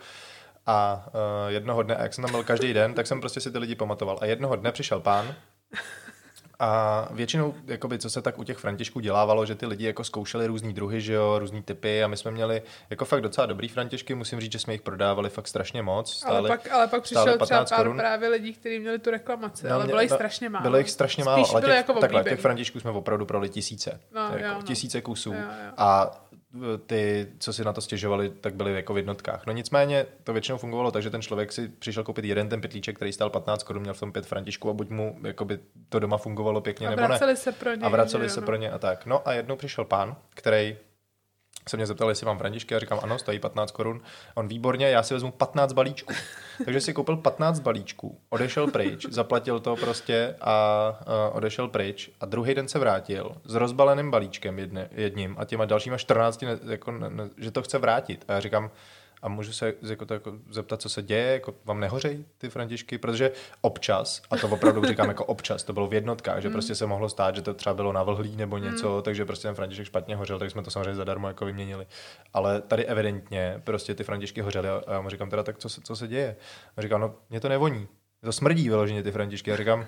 A 0.66 1.06
uh, 1.06 1.50
jednoho 1.50 1.82
dne, 1.82 1.96
a 1.96 2.02
jak 2.02 2.14
jsem 2.14 2.24
tam 2.24 2.30
byl 2.30 2.44
každý 2.44 2.72
den, 2.72 2.94
tak 2.94 3.06
jsem 3.06 3.20
prostě 3.20 3.40
si 3.40 3.50
ty 3.50 3.58
lidi 3.58 3.74
pamatoval. 3.74 4.18
A 4.20 4.26
jednoho 4.26 4.56
dne 4.56 4.72
přišel 4.72 5.00
pán 5.00 5.34
a 6.62 7.08
většinou, 7.10 7.54
jakoby, 7.66 7.98
co 7.98 8.10
se 8.10 8.22
tak 8.22 8.38
u 8.38 8.44
těch 8.44 8.58
Františků 8.58 9.00
dělávalo, 9.00 9.46
že 9.46 9.54
ty 9.54 9.66
lidi 9.66 9.86
jako 9.86 10.04
zkoušeli 10.04 10.46
různý 10.46 10.72
druhy, 10.72 11.00
že 11.00 11.12
jo, 11.12 11.38
různý 11.38 11.62
typy 11.62 12.04
a 12.04 12.08
my 12.08 12.16
jsme 12.16 12.30
měli 12.30 12.62
jako 12.90 13.04
fakt 13.04 13.20
docela 13.20 13.46
dobrý 13.46 13.68
Františky, 13.68 14.14
musím 14.14 14.40
říct, 14.40 14.52
že 14.52 14.58
jsme 14.58 14.74
jich 14.74 14.82
prodávali 14.82 15.30
fakt 15.30 15.48
strašně 15.48 15.82
moc. 15.82 16.14
Stáli, 16.14 16.36
ale, 16.36 16.48
pak, 16.48 16.72
ale 16.72 16.88
pak 16.88 17.02
přišel 17.02 17.22
třeba 17.22 17.38
15 17.38 17.70
pár 17.70 17.78
korun. 17.78 17.96
právě 17.96 18.28
lidí, 18.28 18.52
kteří 18.52 18.78
měli 18.78 18.98
tu 18.98 19.10
reklamaci, 19.10 19.66
no, 19.66 19.74
ale 19.74 19.86
bylo 19.86 20.00
jich 20.00 20.10
no, 20.10 20.16
strašně 20.16 20.48
málo. 20.48 20.62
Bylo 20.62 20.78
jich 20.78 20.90
strašně 20.90 21.24
málo, 21.24 21.44
Spíš 21.44 21.52
ale 21.52 21.60
byly 21.60 21.72
těch, 21.72 21.76
jako 21.76 22.00
takhle, 22.00 22.24
těch 22.24 22.40
Františků 22.40 22.80
jsme 22.80 22.90
opravdu 22.90 23.26
proli 23.26 23.48
tisíce. 23.48 24.00
No, 24.14 24.22
jako 24.22 24.38
jo, 24.38 24.54
no. 24.54 24.62
Tisíce 24.62 25.00
kusů. 25.00 25.32
Jo, 25.32 25.38
jo. 25.38 25.72
A 25.76 26.10
ty, 26.86 27.28
co 27.38 27.52
si 27.52 27.64
na 27.64 27.72
to 27.72 27.80
stěžovali, 27.80 28.30
tak 28.30 28.54
byly 28.54 28.74
jako 28.74 28.94
v 28.94 28.96
jednotkách. 28.96 29.46
No 29.46 29.52
nicméně 29.52 30.06
to 30.24 30.32
většinou 30.32 30.58
fungovalo 30.58 30.90
tak, 30.90 31.02
že 31.02 31.10
ten 31.10 31.22
člověk 31.22 31.52
si 31.52 31.68
přišel 31.68 32.04
koupit 32.04 32.24
jeden 32.24 32.48
ten 32.48 32.60
pytlíček, 32.60 32.96
který 32.96 33.12
stál 33.12 33.30
15 33.30 33.62
korun, 33.62 33.82
měl 33.82 33.94
v 33.94 34.00
tom 34.00 34.12
pět 34.12 34.26
františků 34.26 34.70
a 34.70 34.72
buď 34.72 34.90
mu 34.90 35.18
jakoby, 35.26 35.58
to 35.88 35.98
doma 35.98 36.16
fungovalo 36.16 36.60
pěkně, 36.60 36.86
A 36.86 36.90
nebo 36.90 37.02
ne. 37.02 37.08
vraceli 37.08 37.36
se 37.36 37.52
pro 37.52 37.74
ně. 37.74 37.86
A 37.86 37.88
vraceli 37.88 38.30
se 38.30 38.40
jo, 38.40 38.46
pro 38.46 38.56
no. 38.56 38.60
ně 38.60 38.70
a 38.70 38.78
tak. 38.78 39.06
No 39.06 39.28
a 39.28 39.32
jednou 39.32 39.56
přišel 39.56 39.84
pán, 39.84 40.16
který 40.34 40.76
se 41.68 41.76
mě 41.76 41.86
zeptal, 41.86 42.08
jestli 42.08 42.26
mám 42.26 42.38
františky, 42.38 42.74
a 42.74 42.78
říkám, 42.78 43.00
ano, 43.02 43.18
stojí 43.18 43.38
15 43.38 43.70
korun. 43.70 44.00
On 44.34 44.48
výborně, 44.48 44.88
já 44.88 45.02
si 45.02 45.14
vezmu 45.14 45.30
15 45.30 45.72
balíčků. 45.72 46.14
Takže 46.64 46.80
si 46.80 46.92
koupil 46.92 47.16
15 47.16 47.60
balíčků, 47.60 48.18
odešel 48.30 48.66
pryč, 48.66 49.06
zaplatil 49.10 49.60
to 49.60 49.76
prostě 49.76 50.36
a, 50.40 50.52
a 51.06 51.28
odešel 51.32 51.68
pryč. 51.68 52.10
A 52.20 52.26
druhý 52.26 52.54
den 52.54 52.68
se 52.68 52.78
vrátil 52.78 53.36
s 53.44 53.54
rozbaleným 53.54 54.10
balíčkem 54.10 54.58
jedne, 54.58 54.88
jedním 54.92 55.36
a 55.38 55.44
těma 55.44 55.64
dalšíma 55.64 55.98
14, 55.98 56.42
ne, 56.42 56.58
jako, 56.64 56.92
ne, 56.92 57.10
ne, 57.10 57.28
že 57.36 57.50
to 57.50 57.62
chce 57.62 57.78
vrátit. 57.78 58.24
A 58.28 58.32
já 58.32 58.40
říkám, 58.40 58.70
a 59.22 59.28
můžu 59.28 59.52
se 59.52 59.74
jako, 59.82 60.06
to, 60.06 60.14
jako, 60.14 60.32
zeptat, 60.50 60.82
co 60.82 60.88
se 60.88 61.02
děje, 61.02 61.32
jako, 61.32 61.54
vám 61.64 61.80
nehořejí 61.80 62.26
ty 62.38 62.50
františky, 62.50 62.98
protože 62.98 63.32
občas, 63.60 64.22
a 64.30 64.36
to 64.36 64.48
opravdu 64.48 64.84
říkám 64.84 65.08
jako 65.08 65.24
občas, 65.24 65.64
to 65.64 65.72
bylo 65.72 65.86
v 65.86 65.94
jednotkách, 65.94 66.42
že 66.42 66.50
prostě 66.50 66.74
se 66.74 66.86
mohlo 66.86 67.08
stát, 67.08 67.36
že 67.36 67.42
to 67.42 67.54
třeba 67.54 67.74
bylo 67.74 67.92
na 67.92 68.02
vlhlí 68.02 68.36
nebo 68.36 68.58
něco, 68.58 69.02
takže 69.02 69.24
prostě 69.24 69.48
ten 69.48 69.54
františek 69.54 69.86
špatně 69.86 70.16
hořel, 70.16 70.38
tak 70.38 70.50
jsme 70.50 70.62
to 70.62 70.70
samozřejmě 70.70 70.94
zadarmo 70.94 71.28
jako 71.28 71.44
vyměnili. 71.44 71.86
Ale 72.34 72.60
tady 72.60 72.84
evidentně 72.84 73.60
prostě 73.64 73.94
ty 73.94 74.04
františky 74.04 74.40
hořely 74.40 74.68
a 74.68 74.92
já 74.92 75.00
mu 75.00 75.08
říkám 75.08 75.30
teda, 75.30 75.42
tak 75.42 75.58
co 75.58 75.68
se, 75.68 75.80
co 75.80 75.96
se 75.96 76.08
děje? 76.08 76.36
A 76.76 76.82
říkám, 76.82 77.00
no 77.00 77.14
mě 77.30 77.40
to 77.40 77.48
nevoní, 77.48 77.78
mě 77.78 78.26
to 78.26 78.32
smrdí 78.32 78.68
vyloženě 78.68 79.02
ty 79.02 79.12
františky. 79.12 79.52
A 79.52 79.56
říkám, 79.56 79.86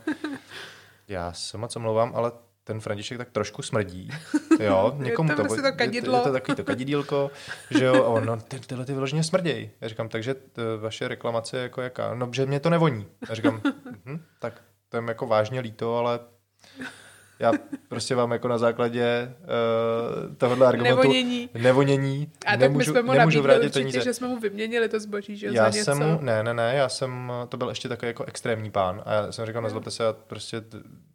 já 1.08 1.32
se 1.32 1.58
moc 1.58 1.76
omlouvám, 1.76 2.12
ale 2.14 2.32
ten 2.64 2.80
František 2.80 3.18
tak 3.18 3.30
trošku 3.30 3.62
smrdí. 3.62 4.08
Jo, 4.60 4.92
někomu 4.96 5.28
to 5.28 5.34
prostě 5.34 5.60
to 5.60 5.66
je, 5.66 5.72
to, 5.72 5.78
kadidlo. 5.78 6.16
je 6.18 6.22
to 6.22 6.32
takový 6.32 6.56
to 6.56 6.64
kadidílko, 6.64 7.30
že 7.70 7.84
jo, 7.84 8.04
on, 8.04 8.24
no, 8.24 8.36
ty, 8.36 8.60
tyhle 8.60 8.84
ty 8.84 8.92
vyloženě 8.92 9.24
smrděj. 9.24 9.70
Já 9.80 9.88
říkám, 9.88 10.08
takže 10.08 10.34
t, 10.34 10.62
vaše 10.80 11.08
reklamace 11.08 11.56
je 11.56 11.62
jako 11.62 11.80
jaká? 11.82 12.14
No, 12.14 12.30
že 12.32 12.46
mě 12.46 12.60
to 12.60 12.70
nevoní. 12.70 13.06
Já 13.28 13.34
říkám, 13.34 13.60
hm, 14.06 14.20
tak 14.38 14.62
to 14.88 14.96
je 14.96 15.02
jako 15.08 15.26
vážně 15.26 15.60
líto, 15.60 15.96
ale 15.96 16.20
já 17.38 17.52
prostě 17.88 18.14
vám 18.14 18.32
jako 18.32 18.48
na 18.48 18.58
základě 18.58 19.34
uh, 19.40 20.34
tohohle 20.36 20.66
argumentu 20.66 20.96
Nevonění. 20.96 21.50
nevonění 21.54 22.32
A 22.46 22.50
tak 22.50 22.58
my 22.60 22.62
nemůžu, 22.68 22.90
jsme 22.90 23.02
mu 23.02 23.12
nemůžu 23.12 23.42
vrátit 23.42 23.66
určitě, 23.66 23.80
peníze. 23.80 24.00
že 24.00 24.14
jsme 24.14 24.28
mu 24.28 24.38
vyměnili 24.40 24.88
to 24.88 25.00
zboží, 25.00 25.36
že 25.36 25.46
Já 25.46 25.70
za 25.70 25.78
něco. 25.78 25.84
jsem 25.84 25.98
mu, 25.98 26.18
ne, 26.20 26.42
ne, 26.42 26.54
ne, 26.54 26.72
já 26.76 26.88
jsem, 26.88 27.32
to 27.48 27.56
byl 27.56 27.68
ještě 27.68 27.88
takový 27.88 28.08
jako 28.08 28.24
extrémní 28.24 28.70
pán 28.70 29.02
a 29.06 29.12
já 29.14 29.32
jsem 29.32 29.46
říkal, 29.46 29.62
nezlobte 29.62 29.90
se, 29.90 30.02
já 30.02 30.12
prostě 30.12 30.62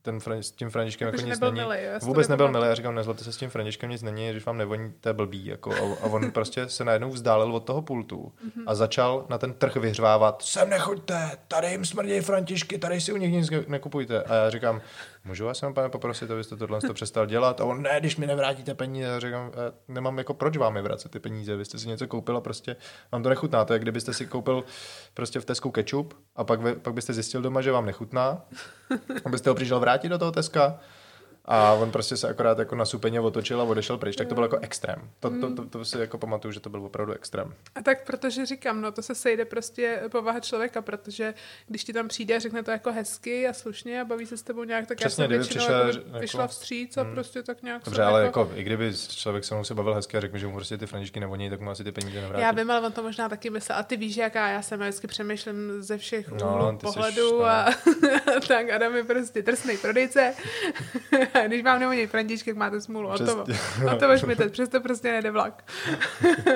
ten, 0.02 0.18
Fran- 0.18 0.38
s 0.40 0.52
tím 0.52 0.70
Františkem 0.70 1.06
jako 1.06 1.22
nic 1.22 1.40
nebyl 1.40 1.52
není. 1.52 1.84
to 2.00 2.06
Vůbec 2.06 2.28
nebyl 2.28 2.52
milý, 2.52 2.66
já 2.68 2.76
říkám, 2.76 2.96
nezlobte 2.96 3.24
se 3.24 3.32
s 3.34 3.38
tím 3.38 3.50
Františkem 3.50 3.90
nic 3.90 4.02
není, 4.02 4.32
když 4.32 4.46
vám 4.46 4.58
nevoní, 4.58 4.94
to 5.02 5.10
je 5.10 5.14
blbý. 5.14 5.46
Jako, 5.46 5.72
a, 5.74 6.06
a 6.06 6.06
on 6.06 6.32
prostě 6.32 6.70
se 6.70 6.84
najednou 6.86 7.10
vzdálil 7.10 7.56
od 7.56 7.60
toho 7.64 7.82
pultu 7.82 8.32
Mhm. 8.44 8.64
a 8.68 8.76
začal 8.76 9.26
na 9.30 9.38
ten 9.38 9.54
trh 9.54 9.76
vyhřvávat, 9.76 10.42
sem 10.42 10.70
nechoďte, 10.70 11.32
tady 11.48 11.68
jim 11.72 11.86
smrdějí 11.86 12.22
Františky, 12.22 12.78
tady 12.78 13.02
si 13.02 13.14
u 13.14 13.18
nich 13.18 13.32
nic 13.32 13.50
ne- 13.50 13.64
nekupujte. 13.68 14.24
A 14.24 14.34
já 14.36 14.50
říkám, 14.50 14.82
můžu 15.26 15.46
vás 15.46 15.62
jenom 15.62 15.74
pane 15.74 15.90
poprosit, 15.90 16.32
abyste 16.32 16.56
tohle 16.58 16.82
to 16.82 16.94
přestal 16.94 17.26
dělat? 17.26 17.62
A 17.62 17.66
on, 17.66 17.82
ne, 17.82 18.00
když 18.00 18.18
mi 18.18 18.28
nevrátíte 18.28 18.74
peníze, 18.76 19.08
já 19.08 19.20
říkám, 19.20 19.52
"Eh, 19.54 19.72
nemám 19.88 20.18
jako 20.18 20.34
proč 20.34 20.58
vám 20.58 20.76
je 20.76 20.82
vracet 20.82 21.12
ty 21.12 21.20
peníze, 21.20 21.56
vy 21.56 21.66
jste 21.66 21.80
si 21.80 21.88
něco 21.88 22.08
koupil 22.08 22.38
a 22.38 22.42
prostě 22.42 22.76
vám 23.12 23.24
to 23.24 23.30
nechutná. 23.30 23.66
To 23.66 23.74
je, 23.74 23.80
kdybyste 23.80 24.14
si 24.14 24.26
koupil 24.26 24.64
prostě 25.14 25.40
v 25.40 25.46
Tesku 25.46 25.72
ketchup 25.72 26.14
a 26.36 26.44
pak, 26.44 26.62
vy, 26.62 26.74
pak 26.76 26.94
byste 26.94 27.14
zjistil 27.14 27.42
doma, 27.42 27.62
že 27.62 27.72
vám 27.72 27.86
nechutná, 27.86 28.42
abyste 29.26 29.50
ho 29.50 29.56
přišel 29.56 29.80
vrátit 29.80 29.89
do 30.10 30.18
toho 30.18 30.32
Teska 30.32 30.80
a 31.52 31.74
on 31.74 31.92
prostě 31.92 32.18
se 32.18 32.30
akorát 32.30 32.60
jako 32.60 32.76
na 32.76 32.86
supeně 32.86 33.20
otočil 33.20 33.62
a 33.62 33.64
odešel 33.64 33.98
pryč, 33.98 34.16
tak 34.16 34.28
to 34.28 34.36
byl 34.36 34.44
jako 34.44 34.58
extrém. 34.62 35.10
To, 35.20 35.30
to, 35.30 35.56
to, 35.56 35.66
to 35.66 35.86
si 35.86 36.00
jako 36.00 36.18
pamatuju, 36.18 36.52
že 36.52 36.60
to 36.60 36.70
byl 36.70 36.86
opravdu 36.86 37.14
extrém. 37.14 37.54
A 37.76 37.82
tak 37.82 38.06
protože 38.06 38.46
říkám, 38.46 38.82
no 38.82 38.92
to 38.92 39.02
se 39.02 39.16
sejde 39.16 39.46
prostě 39.46 40.02
povaha 40.12 40.40
člověka, 40.40 40.82
protože 40.82 41.34
když 41.68 41.84
ti 41.84 41.94
tam 41.94 42.08
přijde 42.08 42.36
a 42.36 42.40
řekne 42.40 42.64
to 42.64 42.72
jako 42.72 42.92
hezky 42.92 43.48
a 43.48 43.54
slušně 43.54 44.02
a 44.02 44.06
baví 44.06 44.26
se 44.26 44.38
s 44.38 44.42
tebou 44.42 44.64
nějak, 44.64 44.88
tak 44.88 44.98
Přesně, 44.98 45.24
já 45.24 45.28
jsem 45.30 45.38
většinou 45.38 45.60
přišel, 45.66 45.88
jako 45.88 45.98
jako- 46.08 46.20
vyšla 46.20 46.48
vstříc 46.48 46.98
a 46.98 47.04
prostě 47.04 47.44
tak 47.44 47.64
nějak 47.64 47.82
Dobře, 47.86 48.04
ale 48.04 48.24
jako, 48.24 48.52
i 48.56 48.64
kdyby 48.64 48.94
člověk 49.10 49.44
se 49.46 49.56
mnou 49.56 49.64
se 49.64 49.74
bavil 49.74 49.94
hezky 49.94 50.18
a 50.18 50.22
řekl 50.22 50.34
mi, 50.34 50.40
že 50.40 50.48
mu 50.48 50.56
prostě 50.56 50.78
ty 50.78 50.86
františky 50.86 51.20
nevoní, 51.20 51.50
tak 51.50 51.60
mu 51.62 51.70
asi 51.70 51.84
ty 51.84 51.92
peníze 51.92 52.22
nevrátí. 52.22 52.42
Já 52.44 52.52
vím, 52.52 52.72
ale 52.72 52.82
on 52.88 52.92
to 52.92 53.04
možná 53.04 53.30
taky 53.30 53.50
myslel. 53.50 53.78
A 53.78 53.84
ty 53.84 53.98
víš, 53.98 54.18
jaká 54.18 54.48
já 54.48 54.62
jsem, 54.62 54.82
já 54.82 54.88
vždycky 54.88 55.08
přemýšlím 55.08 55.82
ze 55.84 55.98
všech 55.98 56.28
No, 56.32 56.56
úhlů 56.56 56.72
jsi, 56.72 56.78
pohledu 56.78 57.40
no. 57.40 57.46
a 57.46 57.66
tak 58.48 58.70
Adam 58.70 58.96
je 58.96 59.04
prostě 59.04 59.42
drsný 59.42 59.78
prodejce. 59.78 60.34
když 61.48 61.64
vám 61.64 61.80
nevoní 61.80 62.08
františky, 62.08 62.54
máte 62.54 62.82
smůlu. 62.82 63.08
O 63.10 63.18
to, 63.18 63.44
Přesně. 63.44 63.86
o 63.92 63.96
to 63.96 64.14
už 64.16 64.24
mi 64.24 64.36
teď, 64.36 64.52
přesto 64.52 64.82
prostě 64.82 65.12
nejde 65.12 65.32
vlak. 65.32 65.72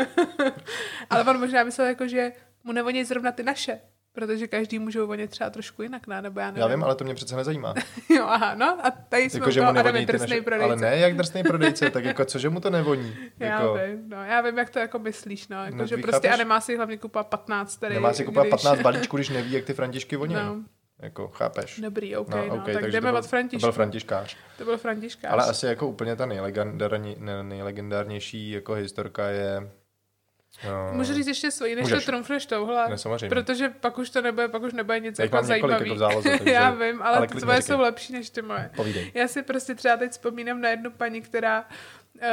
ale 1.10 1.24
on 1.24 1.40
možná 1.40 1.64
myslel 1.64 1.88
jako, 1.88 2.08
že 2.08 2.32
mu 2.64 2.72
nevoní 2.72 3.04
zrovna 3.04 3.32
ty 3.32 3.44
naše. 3.44 3.80
Protože 4.16 4.48
každý 4.48 4.80
můžou 4.80 5.08
vonět 5.08 5.30
třeba 5.30 5.50
trošku 5.50 5.82
jinak, 5.84 6.08
ne? 6.08 6.22
nebo 6.22 6.40
já 6.40 6.46
nevím. 6.46 6.62
Já 6.62 6.68
vím, 6.68 6.84
ale 6.84 6.96
to 6.96 7.04
mě 7.04 7.16
přece 7.16 7.36
nezajímá. 7.36 7.74
Jo, 8.10 8.26
aha, 8.28 8.56
no 8.56 8.78
a 8.86 8.92
tady 9.10 9.30
jsme 9.30 9.40
jako, 9.40 9.52
že 9.52 9.62
mu 9.62 9.68
Adam 9.68 9.86
nevoní 9.86 10.02
je 10.04 10.08
ty 10.08 10.12
drsný 10.12 10.30
naše... 10.30 10.42
prodejce. 10.42 10.66
Ale 10.66 10.76
ne, 10.76 10.98
jak 10.98 11.16
drsný 11.16 11.44
prodejce, 11.44 11.90
tak 11.90 12.06
jako 12.06 12.26
cože 12.26 12.50
mu 12.50 12.60
to 12.60 12.70
nevoní? 12.70 13.18
Já 13.40 13.48
Jako, 13.48 13.74
vím, 13.74 14.10
no, 14.10 14.24
já 14.24 14.42
vím, 14.42 14.58
jak 14.58 14.70
to 14.70 14.80
jako 14.80 15.00
myslíš, 15.00 15.48
no, 15.48 15.66
jako, 15.66 15.78
No, 15.78 15.86
že 15.88 15.98
prostě 15.98 16.28
chápeš? 16.28 16.34
a 16.34 16.38
nemá 16.38 16.62
si 16.62 16.76
hlavně 16.78 16.98
kupovat 16.98 17.28
15 17.28 17.76
tady. 17.78 17.94
nemá 17.94 18.14
si 18.14 18.26
kupovat 18.26 18.44
když- 18.48 18.52
15 18.64 18.82
balíčků, 18.82 19.18
když 19.18 19.30
neví, 19.30 19.52
jak 19.52 19.66
ty 19.66 19.74
františky 19.74 20.16
voní. 20.16 20.34
No, 20.34 20.56
Jako, 21.04 21.28
chápeš? 21.28 21.80
dobrý, 21.80 22.16
OK, 22.16 22.30
No, 22.30 22.38
no, 22.48 22.56
OK, 22.56 22.66
tak 22.66 22.74
takže 22.74 22.92
jdeme 22.92 23.08
to 23.08 23.12
byl, 23.12 23.20
od 23.20 23.28
Františka. 23.28 23.60
To 23.62 23.66
byl 23.68 23.72
františkář. 23.72 24.38
To 24.58 24.66
byl 24.66 24.78
Františka. 24.78 25.30
Ale 25.30 25.44
asi 25.44 25.66
jako 25.66 25.88
úplně 25.88 26.16
ta 26.16 26.26
nejlegendární, 26.26 27.16
ne, 27.20 27.44
nejlegendárnější 27.44 28.52
jako 28.52 28.74
historka 28.74 29.28
je... 29.28 29.72
No, 30.68 30.90
Můžu 30.94 31.14
říct 31.14 31.28
ještě 31.28 31.52
svoji, 31.52 31.76
než 31.76 31.84
Můžeš. 31.84 32.06
to 32.06 32.12
trumfneš 32.12 32.46
touhle? 32.46 32.90
Ne, 32.90 32.98
samozřejmě. 32.98 33.30
Protože 33.30 33.70
pak 33.70 33.98
už 33.98 34.10
to 34.10 34.22
nebude, 34.22 34.48
pak 34.48 34.62
už 34.62 34.74
nebude 34.74 35.00
nic 35.00 35.20
Já 35.20 35.26
jako 35.26 35.38
několik 35.38 35.48
zajímavý. 35.62 35.86
jako 35.90 36.00
záloze, 36.00 36.30
takže- 36.38 36.52
Já 36.54 36.72
vím, 36.72 37.02
ale, 37.02 37.18
ale 37.18 37.28
tvoje 37.28 37.62
jsou 37.62 37.80
lepší 37.80 38.14
než 38.14 38.30
ty 38.30 38.42
moje. 38.42 38.70
Povídej. 38.76 39.12
Já 39.14 39.28
si 39.28 39.44
prostě 39.44 39.76
třeba 39.76 39.98
teď 39.98 40.12
vzpomínám 40.12 40.62
na 40.62 40.70
jednu 40.70 40.92
paní, 40.92 41.22
která 41.22 41.66
uh, 42.16 42.28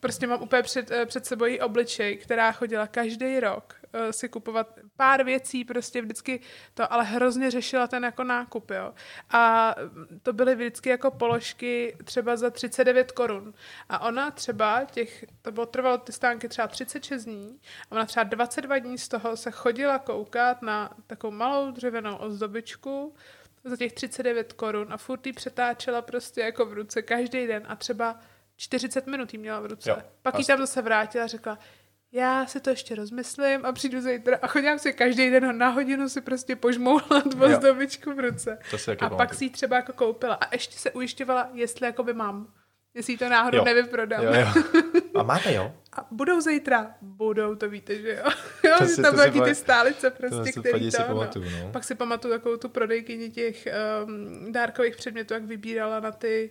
prostě 0.00 0.26
mám 0.26 0.42
úplně 0.42 0.62
před, 0.62 0.90
uh, 0.90 0.96
před 1.04 1.26
sebou 1.26 1.44
její 1.44 1.60
obličej, 1.60 2.16
která 2.16 2.52
chodila 2.52 2.86
každý 2.86 3.40
rok 3.40 3.74
si 4.10 4.28
kupovat 4.28 4.78
pár 4.96 5.24
věcí, 5.24 5.64
prostě 5.64 6.02
vždycky 6.02 6.40
to, 6.74 6.92
ale 6.92 7.04
hrozně 7.04 7.50
řešila 7.50 7.86
ten 7.86 8.04
jako 8.04 8.24
nákup, 8.24 8.70
jo. 8.70 8.94
A 9.30 9.74
to 10.22 10.32
byly 10.32 10.54
vždycky 10.54 10.88
jako 10.88 11.10
položky 11.10 11.96
třeba 12.04 12.36
za 12.36 12.50
39 12.50 13.12
korun. 13.12 13.54
A 13.88 13.98
ona 13.98 14.30
třeba 14.30 14.84
těch, 14.84 15.24
to 15.42 15.52
bylo 15.52 15.66
trvalo 15.66 15.98
ty 15.98 16.12
stánky 16.12 16.48
třeba 16.48 16.68
36 16.68 17.24
dní 17.24 17.60
a 17.90 17.92
ona 17.92 18.06
třeba 18.06 18.24
22 18.24 18.78
dní 18.78 18.98
z 18.98 19.08
toho 19.08 19.36
se 19.36 19.50
chodila 19.50 19.98
koukat 19.98 20.62
na 20.62 20.90
takovou 21.06 21.32
malou 21.32 21.70
dřevěnou 21.70 22.16
ozdobičku, 22.16 23.14
za 23.64 23.76
těch 23.76 23.92
39 23.92 24.52
korun 24.52 24.92
a 24.92 24.96
furt 24.96 25.26
jí 25.26 25.32
přetáčela 25.32 26.02
prostě 26.02 26.40
jako 26.40 26.66
v 26.66 26.72
ruce 26.72 27.02
každý 27.02 27.46
den 27.46 27.62
a 27.68 27.76
třeba 27.76 28.20
40 28.56 29.06
minut 29.06 29.32
jí 29.32 29.38
měla 29.38 29.60
v 29.60 29.66
ruce. 29.66 29.90
Jo. 29.90 29.96
Pak 30.22 30.38
jí 30.38 30.44
tam 30.44 30.58
zase 30.58 30.82
vrátila 30.82 31.24
a 31.24 31.26
řekla, 31.26 31.58
já 32.12 32.46
si 32.46 32.60
to 32.60 32.70
ještě 32.70 32.94
rozmyslím 32.94 33.66
a 33.66 33.72
přijdu 33.72 34.00
zítra 34.00 34.38
a 34.42 34.46
chodím 34.46 34.78
si 34.78 34.92
každý 34.92 35.30
den 35.30 35.58
na 35.58 35.68
hodinu 35.68 36.08
si 36.08 36.20
prostě 36.20 36.56
požmoulat 36.56 37.24
ozdobičku 37.40 38.12
v 38.14 38.18
ruce. 38.20 38.58
To 38.70 38.78
si 38.78 38.90
A 38.90 38.94
pak 38.96 39.10
pamatuju. 39.10 39.38
si 39.38 39.44
ji 39.44 39.50
třeba 39.50 39.76
jako 39.76 39.92
koupila 39.92 40.34
a 40.34 40.54
ještě 40.54 40.78
se 40.78 40.90
ujišťovala, 40.90 41.50
jestli 41.52 41.86
jakoby 41.86 42.14
mám. 42.14 42.52
Jestli 42.94 43.16
to 43.18 43.28
náhodou 43.28 43.58
Jo. 43.58 43.64
nevyprodám. 43.64 44.24
Jo, 44.24 44.32
jo. 44.34 44.62
A 45.14 45.22
máte, 45.22 45.54
jo? 45.54 45.72
A 45.96 46.06
budou 46.10 46.40
zítra? 46.40 46.94
Budou, 47.02 47.54
to 47.54 47.68
víte, 47.68 47.98
že 47.98 48.08
jo. 48.24 48.30
jo 48.64 48.74
To 48.78 48.84
že 48.84 48.90
si- 48.90 49.02
tam 49.02 49.10
to 49.10 49.16
byly 49.16 49.30
ty 49.32 49.38
pak- 49.38 49.54
stálice 49.56 50.10
To 50.10 50.16
prostě, 50.16 50.52
si 50.52 50.60
který 50.60 50.72
paní 50.72 50.90
si 50.90 50.96
to, 50.96 51.02
no. 51.02 51.08
pamatuju, 51.08 51.44
no. 51.50 51.70
Pak 51.72 51.84
si 51.84 51.94
pamatuju 51.94 52.34
takovou 52.34 52.56
tu 52.56 52.68
prodejkyni 52.68 53.30
těch 53.30 53.68
um, 54.06 54.52
dárkových 54.52 54.96
předmětů, 54.96 55.34
jak 55.34 55.42
vybírala 55.44 56.00
na 56.00 56.12
ty 56.12 56.50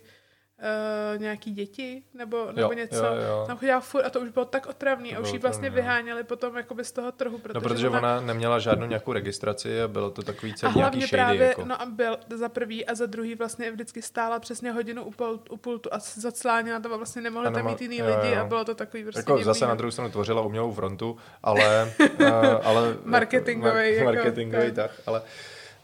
uh, 0.60 1.20
nějaký 1.20 1.50
děti, 1.50 2.02
nebo, 2.14 2.46
nebo 2.52 2.60
Jo, 2.60 2.72
něco. 2.72 3.04
jo, 3.04 3.14
jo. 3.28 3.44
Tam 3.46 3.58
chodila 3.58 3.80
furt 3.80 4.04
a 4.04 4.10
to 4.10 4.20
už 4.20 4.28
bylo 4.28 4.44
tak 4.44 4.66
otravný 4.66 5.10
To 5.10 5.16
a 5.16 5.20
už 5.20 5.32
ji 5.32 5.38
vlastně 5.38 5.68
otravný, 5.68 5.76
no. 5.76 5.82
vyháněli 5.82 6.24
potom 6.24 6.56
jakoby 6.56 6.84
z 6.84 6.92
toho 6.92 7.12
trhu, 7.12 7.38
protože, 7.38 7.54
No, 7.54 7.60
protože 7.60 7.88
ona 7.88 8.20
neměla 8.20 8.58
žádnou 8.58 8.86
nějakou 8.86 9.12
registraci 9.12 9.82
a 9.82 9.88
bylo 9.88 10.10
to 10.10 10.22
takový 10.22 10.54
celý 10.54 10.74
nějaký 10.74 10.80
hlavně 10.80 11.06
shady, 11.06 11.22
právě, 11.22 11.46
jako. 11.46 11.64
no 11.64 11.82
a 11.82 11.86
byl 11.86 12.18
za 12.36 12.48
prvý 12.48 12.86
a 12.86 12.94
za 12.94 13.06
druhý 13.06 13.34
vlastně 13.34 13.70
vždycky 13.70 14.02
stála 14.02 14.38
přesně 14.40 14.72
hodinu 14.72 15.04
u, 15.04 15.10
pul, 15.10 15.40
u 15.50 15.56
pultu 15.56 15.88
a 15.92 15.98
zacláněna 15.98 16.80
to 16.80 16.94
a 16.94 16.96
vlastně 16.96 17.22
nemohli 17.22 17.48
A 17.48 17.50
tam 17.50 17.66
mít 17.66 17.80
jiný 17.82 17.98
jo, 17.98 18.06
lidi 18.06 18.34
jo. 18.34 18.40
a 18.40 18.44
bylo 18.44 18.64
to 18.64 18.74
takový 18.74 19.02
prostě 19.02 19.20
Jako 19.20 19.44
zase 19.44 19.64
na 19.64 19.70
no. 19.70 19.76
druhou 19.76 19.90
stranu 19.90 20.10
tvořila 20.10 20.42
umělou 20.42 20.72
frontu, 20.72 21.16
ale... 21.42 21.92
uh, 22.20 22.26
ale 22.64 22.96
Marketingovej, 23.04 23.94
jako, 23.94 24.04
marketingový 24.04 24.72
tak. 24.72 24.90
tak, 24.90 25.00
ale, 25.06 25.22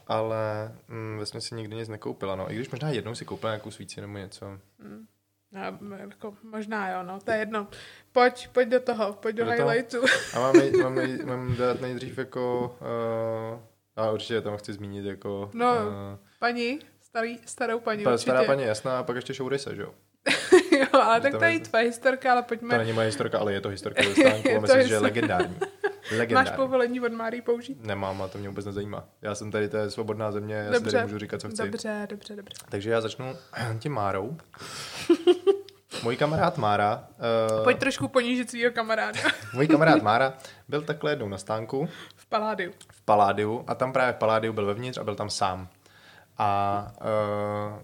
ale 0.06 0.72
mm, 0.88 1.16
vlastně 1.16 1.40
si 1.40 1.54
nikdy 1.54 1.76
nic 1.76 1.88
nekoupila, 1.88 2.36
no. 2.36 2.52
I 2.52 2.54
když 2.54 2.70
možná 2.70 2.90
jednou 2.90 3.14
si 3.14 3.24
koupila 3.24 3.52
nějakou 3.52 3.70
svíci 3.70 4.00
nebo 4.00 4.18
něco. 4.18 4.58
No, 5.52 5.96
jako, 5.96 6.34
možná 6.42 6.90
jo, 6.90 7.02
no, 7.02 7.20
to 7.20 7.30
je 7.30 7.38
jedno. 7.38 7.68
Pojď, 8.12 8.48
pojď 8.48 8.68
do 8.68 8.80
toho, 8.80 9.12
pojď 9.12 9.36
do, 9.36 9.44
Do 9.44 9.50
highlightu. 9.50 9.98
A 10.34 10.40
mám, 10.40 10.54
mám, 10.82 11.26
mám 11.26 11.56
dát 11.56 11.80
nejdřív 11.80 12.18
jako... 12.18 12.76
Uh, 12.80 13.60
a 13.96 14.10
určitě 14.10 14.40
tam 14.40 14.56
chci 14.56 14.72
zmínit 14.72 15.04
jako... 15.04 15.50
No, 15.54 15.74
uh, 15.74 16.18
paní, 16.38 16.78
starý, 17.00 17.38
starou 17.46 17.80
paní 17.80 18.04
ta 18.04 18.12
určitě. 18.12 18.30
stará 18.30 18.44
paní 18.44 18.62
jasná 18.62 18.98
a 18.98 19.02
pak 19.02 19.16
ještě 19.16 19.34
Showrise, 19.34 19.74
že 19.76 19.82
jo? 19.82 19.94
jo, 20.78 21.00
ale 21.00 21.20
tak 21.20 21.32
to 21.32 21.38
to 21.38 21.44
je 21.44 21.52
je- 21.52 21.60
tvoje 21.60 21.84
historka, 21.84 22.32
ale 22.32 22.42
To 22.42 22.48
pojďme. 22.48 22.78
není 22.78 22.92
moje 22.92 23.06
historka, 23.06 23.38
ale 23.38 23.52
je 23.52 23.60
to 23.60 23.68
historka 23.68 24.02
ze 24.08 24.14
stánku 24.14 24.48
Je 24.48 24.56
a 24.56 24.60
to 24.60 24.62
myslím, 24.62 24.88
že 24.88 24.94
je 24.94 25.00
historka. 25.00 25.38
Legendární. 26.10 26.34
Máš 26.50 26.56
povolení 26.56 27.00
od 27.00 27.12
Márí 27.12 27.40
použít? 27.40 27.84
Nemám 27.84 28.22
a 28.22 28.28
to 28.28 28.38
mě 28.38 28.48
vůbec 28.48 28.64
nezajímá. 28.66 29.04
Já 29.22 29.34
jsem 29.34 29.50
tady, 29.50 29.68
to 29.68 29.76
je 29.76 29.90
svobodná 29.90 30.32
země, 30.32 30.54
já 30.54 30.66
si 30.66 30.72
Dobře. 30.72 30.90
tady 30.90 31.04
můžu 31.04 31.18
říkat, 31.18 31.40
co 31.40 31.48
chci. 31.48 31.62
Dobře, 31.62 32.06
dobře, 32.10 32.36
dobře. 32.36 32.56
Takže 32.68 32.90
já 32.90 33.00
začnu 33.00 33.36
tím 33.78 33.92
Márou. 33.92 34.36
Můj 36.02 36.16
kamarád 36.16 36.58
Mára, 36.58 37.04
uh, 37.58 37.64
Pojď 37.64 37.78
trošku 37.78 38.08
ponížit 38.08 38.50
svýho 38.50 38.70
kamaráda 38.70 39.20
můj 39.54 39.66
kamarád 39.68 40.02
Mára 40.02 40.34
byl 40.68 40.82
takhle 40.82 41.12
jednou 41.12 41.28
na 41.28 41.38
stánku 41.38 41.88
v 42.16 42.26
Paládiu. 42.26 42.72
v 42.92 43.02
Paládiu 43.02 43.64
a 43.66 43.74
tam 43.74 43.92
právě 43.92 44.12
v 44.12 44.16
Paládiu 44.16 44.52
byl 44.52 44.66
vevnitř 44.66 44.98
a 44.98 45.04
byl 45.04 45.14
tam 45.14 45.30
sám. 45.30 45.68
A 46.38 46.92
uh, 47.00 47.78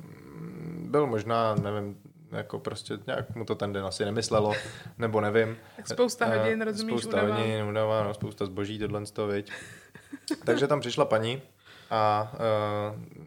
byl 0.90 1.06
možná, 1.06 1.54
nevím, 1.54 1.96
jako 2.32 2.58
prostě 2.58 2.98
nějak 3.06 3.34
mu 3.34 3.44
to 3.44 3.54
ten 3.54 3.72
den 3.72 3.84
asi 3.84 4.04
nemyslelo, 4.04 4.52
nebo 4.98 5.20
nevím. 5.20 5.56
Tak 5.76 5.88
spousta 5.88 6.26
Eh, 6.26 6.38
hodin, 6.38 6.62
rozumíš, 6.62 7.00
Spousta 7.02 7.22
unava. 7.22 7.36
hodin, 7.38 7.64
unava, 7.64 8.04
no, 8.04 8.14
spousta 8.14 8.46
zboží, 8.46 8.78
tohle 8.78 9.06
z 9.06 9.10
toho, 9.10 9.28
viď. 9.28 9.52
Takže 10.44 10.66
tam 10.66 10.80
přišla 10.80 11.04
paní 11.04 11.42
a 11.90 12.32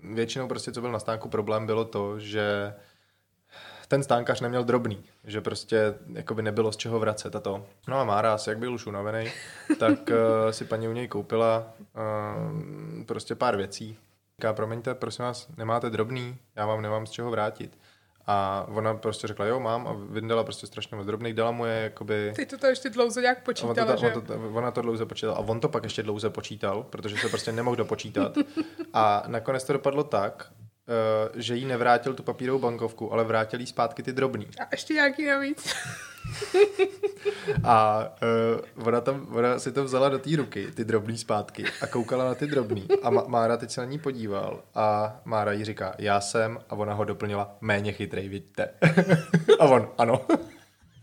uh, 0.03 0.16
většinou 0.16 0.47
prostě, 0.47 0.72
co 0.72 0.82
byl 0.82 0.91
na 0.91 0.99
stánku 0.99 1.30
problém, 1.30 1.66
bylo 1.66 1.86
to, 1.86 2.20
že 2.20 2.74
ten 3.88 4.03
stánkař 4.03 4.41
neměl 4.41 4.64
drobný, 4.64 5.03
že 5.24 5.41
prostě 5.41 5.93
jakoby 6.14 6.41
nebylo 6.41 6.72
z 6.72 6.78
čeho 6.78 6.99
vracet 6.99 7.36
a 7.36 7.39
to. 7.39 7.66
No 7.88 7.99
a 7.99 8.03
Mára, 8.03 8.34
asi 8.34 8.49
jak 8.49 8.60
byl 8.60 8.74
už 8.74 8.86
unavený, 8.86 9.32
tak 9.80 9.99
uh, 10.10 10.51
si 10.51 10.66
paní 10.66 10.88
u 10.88 10.91
něj 10.91 11.08
koupila 11.08 11.74
uh, 11.95 13.03
prostě 13.03 13.36
pár 13.36 13.58
věcí. 13.58 13.97
Říká, 14.39 14.53
promiňte, 14.53 14.95
prosím 14.95 15.26
vás, 15.26 15.47
nemáte 15.58 15.89
drobný, 15.89 16.38
já 16.56 16.66
vám 16.66 16.82
nemám 16.82 17.08
z 17.08 17.12
čeho 17.12 17.32
vrátit. 17.32 17.78
A 18.28 18.65
ona 18.67 18.93
prostě 18.93 19.28
řekla, 19.28 19.45
jo, 19.45 19.59
mám 19.59 19.88
a 19.88 19.95
vyndala 20.09 20.43
prostě 20.43 20.67
strašně 20.67 20.97
moc 20.97 21.05
drobných, 21.05 21.34
dala 21.34 21.51
mu 21.51 21.65
je 21.65 21.73
jakoby... 21.84 22.34
Ty 22.36 22.45
to, 22.45 22.57
to 22.57 22.67
ještě 22.67 22.89
dlouze 22.89 23.21
nějak 23.21 23.38
A 23.38 23.39
on 23.39 23.45
počítala, 23.45 23.91
to, 23.93 23.97
že 24.01 24.13
on 24.13 24.21
to, 24.21 24.34
ona 24.53 24.71
to 24.71 24.82
dlouze 24.82 25.05
počítal 25.05 25.36
a 25.36 25.39
on 25.39 25.59
to 25.59 25.69
pak 25.69 25.84
ještě 25.84 26.03
dlouze 26.03 26.30
počítal, 26.30 26.84
protože 26.84 27.17
se 27.17 27.30
prostě 27.30 27.51
nemohl 27.51 27.76
dopočítat. 27.76 28.38
A 28.93 29.23
nakonec 29.28 29.63
to 29.63 29.73
dopadlo 29.73 30.03
tak, 30.03 30.51
eh, 30.88 31.41
že 31.41 31.55
jí 31.55 31.65
nevrátil 31.65 32.13
tu 32.13 32.23
papírovou 32.23 32.59
bankovku, 32.59 33.13
ale 33.13 33.23
vrátil 33.23 33.59
jí 33.59 33.67
zpátky 33.67 34.03
ty 34.03 34.13
drobný. 34.13 34.47
A 34.59 34.67
ještě 34.71 34.93
nějaký 34.93 35.26
navíc. 35.26 35.76
A 37.63 38.07
uh, 38.77 38.88
ona, 38.88 39.01
tam, 39.01 39.27
ona 39.31 39.59
si 39.59 39.71
to 39.71 39.83
vzala 39.83 40.09
do 40.09 40.19
té 40.19 40.36
ruky, 40.36 40.67
ty 40.75 40.86
drobný 40.86 41.17
zpátky 41.17 41.65
a 41.81 41.88
koukala 41.88 42.25
na 42.25 42.36
ty 42.36 42.47
drobný. 42.47 42.88
A 43.03 43.09
Ma- 43.11 43.27
Mára 43.27 43.57
teď 43.57 43.71
se 43.71 43.81
na 43.81 43.88
ní 43.88 43.99
podíval 43.99 44.63
a 44.75 45.15
Mára 45.25 45.51
jí 45.51 45.65
říká, 45.65 45.95
já 45.99 46.21
jsem 46.21 46.59
a 46.69 46.75
ona 46.75 46.93
ho 46.93 47.03
doplnila, 47.05 47.57
méně 47.61 47.91
chytrej, 47.91 48.29
vidíte. 48.29 48.69
a 49.59 49.65
on, 49.65 49.89
ano. 49.97 50.21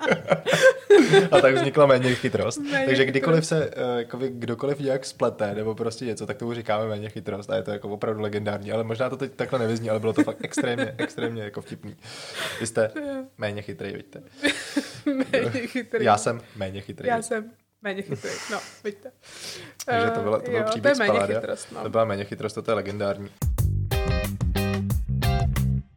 a 1.30 1.40
tak 1.40 1.54
vznikla 1.54 1.86
méně 1.86 2.14
chytrost. 2.14 2.60
Méně 2.60 2.86
Takže 2.86 3.04
kdykoliv 3.04 3.46
se 3.46 3.70
jakoby, 3.98 4.30
kdokoliv 4.30 4.80
nějak 4.80 5.04
splete 5.04 5.54
nebo 5.54 5.74
prostě 5.74 6.04
něco, 6.04 6.26
tak 6.26 6.36
tomu 6.36 6.54
říkáme 6.54 6.86
méně 6.86 7.08
chytrost 7.08 7.50
a 7.50 7.56
je 7.56 7.62
to 7.62 7.70
jako 7.70 7.88
opravdu 7.88 8.20
legendární. 8.20 8.72
Ale 8.72 8.84
možná 8.84 9.10
to 9.10 9.16
teď 9.16 9.32
takhle 9.32 9.58
nevyzní, 9.58 9.90
ale 9.90 10.00
bylo 10.00 10.12
to 10.12 10.22
fakt 10.24 10.38
extrémně, 10.44 10.94
extrémně 10.98 11.42
jako 11.42 11.60
vtipný. 11.60 11.96
Vy 12.60 12.66
jste 12.66 12.90
méně 13.38 13.62
chytrej, 13.62 13.92
vidíte. 13.92 14.22
méně 15.32 15.66
chytrý. 15.66 16.04
Já 16.04 16.16
jsem 16.18 16.40
méně 16.56 16.80
chytrý. 16.80 17.08
Já 17.08 17.22
jsem 17.22 17.50
méně 17.82 18.02
chytrý, 18.02 18.30
no, 18.50 18.58
vidíte. 18.84 19.12
Takže 19.84 20.10
to, 20.10 20.20
Eh, 20.20 20.22
byla, 20.22 20.38
to 20.38 20.50
byl 20.50 20.60
jo, 20.60 20.64
příběh 20.70 20.96
to 20.96 21.02
je 21.02 21.12
méně 21.12 21.34
chytrost, 21.34 21.72
no. 21.72 21.82
To 21.82 21.90
byla 21.90 22.04
méně 22.04 22.24
chytrost, 22.24 22.58
to 22.64 22.70
je 22.70 22.74
legendární. 22.74 23.30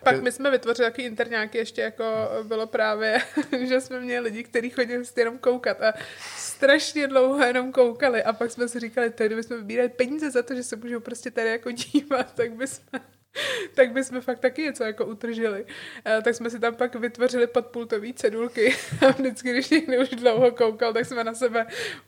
Pak 0.05 0.21
my 0.21 0.31
jsme 0.31 0.51
vytvořili 0.51 0.89
takový 0.89 1.07
interňáky, 1.07 1.57
ještě 1.57 1.81
jako 1.81 2.03
bylo 2.43 2.67
právě, 2.67 3.17
že 3.59 3.81
jsme 3.81 3.99
měli 3.99 4.23
lidi, 4.23 4.43
kteří 4.43 4.69
chodili 4.69 5.03
jenom 5.17 5.37
koukat 5.37 5.81
a 5.81 5.93
strašně 6.37 7.07
dlouho 7.07 7.43
jenom 7.43 7.71
koukali 7.71 8.23
a 8.23 8.33
pak 8.33 8.51
jsme 8.51 8.67
si 8.67 8.79
říkali, 8.79 9.09
tady 9.09 9.27
kdybychom 9.27 9.57
vybírali 9.57 9.89
peníze 9.89 10.31
za 10.31 10.43
to, 10.43 10.55
že 10.55 10.63
se 10.63 10.75
můžou 10.75 10.99
prostě 10.99 11.31
tady 11.31 11.49
jako 11.49 11.71
dívat, 11.71 12.33
tak 12.35 12.51
bychom 12.51 12.99
tak 13.73 13.91
bychom 13.91 14.21
fakt 14.21 14.39
taky 14.39 14.61
něco 14.61 14.83
jako 14.83 15.05
utržili. 15.05 15.65
Eh, 16.05 16.21
tak 16.21 16.35
jsme 16.35 16.49
si 16.49 16.59
tam 16.59 16.75
pak 16.75 16.95
vytvořili 16.95 17.47
podpultové 17.47 18.13
cedulky 18.13 18.75
a 19.07 19.11
vždycky, 19.11 19.51
když 19.51 19.69
někdo 19.69 19.97
už 20.01 20.09
dlouho 20.09 20.51
koukal, 20.51 20.93
tak 20.93 21.05
jsme 21.05 21.23
na 21.23 21.33
sebe 21.33 21.65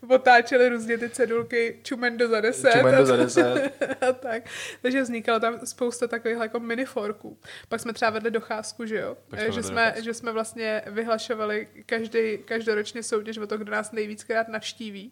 otáčeli 0.10 0.70
různě 0.70 0.98
ty 0.98 1.10
cedulky 1.10 1.80
čumendo 1.84 2.28
za 2.28 2.42
deset. 2.42 2.72
Čumendo 2.72 3.06
za 3.06 3.16
deset. 3.16 3.72
a 4.10 4.14
tak. 4.14 4.44
Takže 4.82 5.02
vznikalo 5.02 5.40
tam 5.40 5.60
spousta 5.66 6.08
takových 6.08 6.38
jako 6.38 6.60
miniforků. 6.60 7.38
Pak 7.70 7.80
jsme 7.82 7.94
třeba 7.94 8.12
vedli 8.12 8.32
docházku, 8.32 8.86
že 8.86 8.98
jo? 9.00 9.18
Pak 9.30 9.40
Eh, 9.40 9.44
jsme 9.44 9.52
že, 9.52 9.64
jsme, 9.64 9.82
docházku. 9.86 10.04
že 10.06 10.14
jsme 10.14 10.32
vlastně 10.32 10.82
vyhlašovali 10.88 11.68
každý, 11.86 12.38
každoročně 12.46 13.04
soutěž 13.04 13.38
o 13.38 13.48
to, 13.48 13.58
kdo 13.58 13.72
nás 13.72 13.92
nejvíckrát 13.92 14.48
navštíví. 14.48 15.12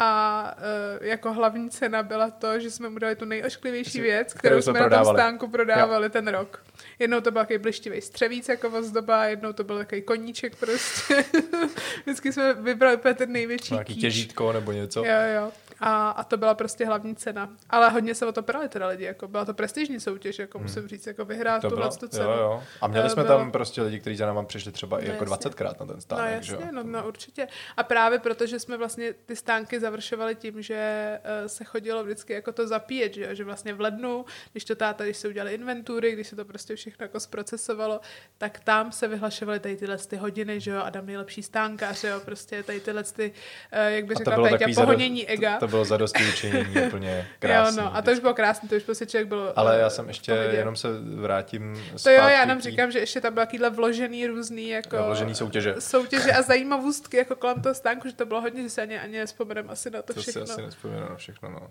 A 0.00 0.54
uh, 1.00 1.06
jako 1.06 1.32
hlavní 1.32 1.70
cena 1.70 2.02
byla 2.02 2.30
to, 2.30 2.60
že 2.60 2.70
jsme 2.70 2.88
mu 2.88 2.98
dali 2.98 3.16
tu 3.16 3.24
nejošklivější 3.24 4.00
věc, 4.00 4.34
kterou, 4.34 4.38
kterou 4.40 4.62
jsme 4.62 4.70
jsme 4.72 4.80
na 4.80 4.84
tom 4.84 4.88
prodávali. 4.90 5.18
stánku 5.18 5.48
prodávali 5.48 6.10
ten 6.10 6.28
rok. 6.28 6.64
Jednou 6.98 7.20
to 7.20 7.30
byl 7.30 7.42
takový 7.42 7.58
blištivý 7.58 8.00
střevíc 8.00 8.48
jako 8.48 8.68
ozdoba, 8.68 9.24
jednou 9.24 9.52
to 9.52 9.64
byl 9.64 9.78
takový 9.78 10.02
koníček 10.02 10.56
prostě. 10.56 11.24
Vždycky 12.02 12.32
jsme 12.32 12.54
vybrali 12.54 12.96
úplně 12.96 13.14
ten 13.14 13.32
největší 13.32 13.74
Nějaký 13.74 13.94
kýč. 13.94 14.00
těžítko 14.00 14.52
nebo 14.52 14.72
něco. 14.72 15.04
Jo, 15.04 15.14
jo. 15.34 15.52
A, 15.82 16.10
a 16.10 16.24
to 16.24 16.36
byla 16.36 16.54
prostě 16.54 16.86
hlavní 16.86 17.16
cena. 17.16 17.48
Ale 17.70 17.88
hodně 17.90 18.14
se 18.14 18.26
o 18.26 18.32
to 18.32 18.42
prali 18.42 18.68
teda 18.68 18.86
lidi, 18.86 19.04
jako 19.04 19.28
byla 19.28 19.44
to 19.44 19.54
prestižní 19.54 20.00
soutěž, 20.00 20.38
jako 20.38 20.58
musím 20.58 20.88
říct, 20.88 21.06
jako 21.06 21.24
vyhrát 21.24 21.62
To 21.62 21.68
tuhle 21.70 21.84
bylo, 21.88 21.96
tu 21.96 22.08
cenu. 22.08 22.24
jo, 22.24 22.36
jo. 22.36 22.62
A 22.80 22.86
měli 22.86 23.06
Eh, 23.06 23.10
jsme 23.10 23.24
bylo- 23.24 23.38
tam 23.38 23.52
prostě 23.52 23.82
lidi, 23.82 24.00
kteří 24.00 24.16
za 24.16 24.26
náma 24.26 24.42
přišli 24.42 24.72
třeba 24.72 24.98
i 25.00 25.04
No 25.08 25.12
jako 25.12 25.24
jasně. 25.24 25.36
20krát 25.50 25.74
na 25.80 25.86
ten 25.86 25.96
No 25.96 26.00
stánek, 26.00 26.42
že 26.42 26.52
jo. 26.52 26.58
jasně, 26.60 26.72
no, 26.72 26.82
no 26.84 27.08
určitě. 27.08 27.48
A 27.76 27.82
právě 27.82 28.18
protože 28.18 28.58
jsme 28.58 28.76
vlastně 28.76 29.12
ty 29.26 29.36
stánky 29.36 29.80
završovali 29.80 30.34
tím, 30.34 30.62
že 30.62 31.18
uh, 31.42 31.46
se 31.48 31.64
chodilo 31.64 32.04
vždycky 32.04 32.32
jako 32.32 32.52
to 32.52 32.66
zapíjet, 32.66 33.14
že, 33.14 33.34
že 33.34 33.44
vlastně 33.44 33.74
v 33.74 33.80
lednu, 33.80 34.24
když 34.52 34.64
to 34.64 34.74
táta, 34.74 35.04
když 35.04 35.16
se 35.16 35.28
udělali 35.28 35.54
inventury, 35.54 36.12
když 36.12 36.26
se 36.28 36.36
to 36.36 36.44
prostě 36.44 36.76
všechno 36.76 37.04
jako 37.04 37.20
zprocesovalo, 37.20 38.00
tak 38.38 38.60
tam 38.60 38.92
se 38.92 39.08
vyhlašovaly 39.08 39.60
tady 39.60 39.76
tyhle 39.76 39.98
ty 39.98 40.16
hodiny, 40.16 40.60
že 40.60 40.70
jo, 40.70 40.82
Adam 40.82 41.06
nejlepší 41.06 41.42
stánkař, 41.42 42.04
jo, 42.04 42.20
prostě 42.24 42.62
tady 42.62 42.80
tyhle 42.80 43.02
ty, 43.04 43.32
uh, 43.72 43.78
jak 43.78 44.04
by 44.06 44.14
A 44.14 44.18
řekla 44.18 44.48
Péťa, 44.48 44.66
pohonění 44.74 45.28
ega. 45.28 45.58
To, 45.58 45.68
to 45.68 45.71
bylo 45.72 45.84
zadosti 45.84 46.24
učinění 46.28 46.74
úplně 46.86 47.28
krásný. 47.38 47.76
jo, 47.78 47.84
no, 47.84 47.96
a 47.96 48.02
to 48.02 48.10
už 48.12 48.18
bylo 48.18 48.34
krásné, 48.34 48.68
to 48.68 48.74
už 48.76 48.82
prostě 48.82 49.06
člověk 49.06 49.28
byl 49.28 49.52
Ale 49.56 49.78
já 49.78 49.90
jsem 49.90 50.08
ještě, 50.08 50.32
pohodě. 50.34 50.56
jenom 50.56 50.76
se 50.76 50.88
vrátím 51.00 51.84
To 52.02 52.10
jo, 52.10 52.16
já 52.16 52.40
jenom 52.40 52.60
říkám, 52.60 52.90
že 52.92 52.98
ještě 52.98 53.20
tam 53.20 53.34
byl 53.34 53.42
takovýhle 53.42 53.70
vložený 53.70 54.26
různý 54.26 54.68
jako... 54.68 54.96
Jo, 54.96 55.02
vložený 55.04 55.34
soutěže. 55.34 55.74
Soutěže 55.78 56.32
a 56.32 56.42
zajímavostky 56.42 57.16
jako 57.16 57.36
kolem 57.36 57.62
toho 57.62 57.74
stánku, 57.74 58.08
že 58.08 58.14
to 58.14 58.26
bylo 58.26 58.40
hodně, 58.40 58.62
že 58.62 58.70
se 58.70 58.82
ani, 58.82 58.98
ani 58.98 59.18
nespomeneme 59.18 59.68
asi 59.72 59.90
na 59.90 60.02
to, 60.02 60.14
To 60.14 60.22
si 60.22 60.30
všechno. 60.30 60.52
asi 60.52 60.62
nespomenu 60.62 61.08
na 61.08 61.16
všechno, 61.16 61.48
no. 61.50 61.70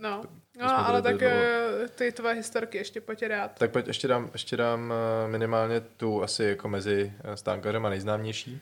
No, 0.00 0.22
no 0.60 0.86
ale 0.88 1.02
tak 1.02 1.16
dlouho. 1.18 1.34
eh, 1.34 1.88
ty 1.94 2.12
tvoje 2.12 2.34
historky 2.34 2.78
ještě 2.78 3.00
pojď 3.00 3.22
rád. 3.26 3.52
Tak 3.58 3.70
pojď, 3.70 3.86
ještě 3.86 4.08
dám, 4.08 4.30
ještě 4.32 4.56
dám 4.56 4.92
eh, 5.24 5.28
minimálně 5.28 5.80
tu 5.80 6.22
asi 6.22 6.44
jako 6.44 6.68
mezi 6.68 7.12
eh, 7.24 7.36
stánkařem 7.36 7.86
a 7.86 7.88
nejznámější. 7.88 8.60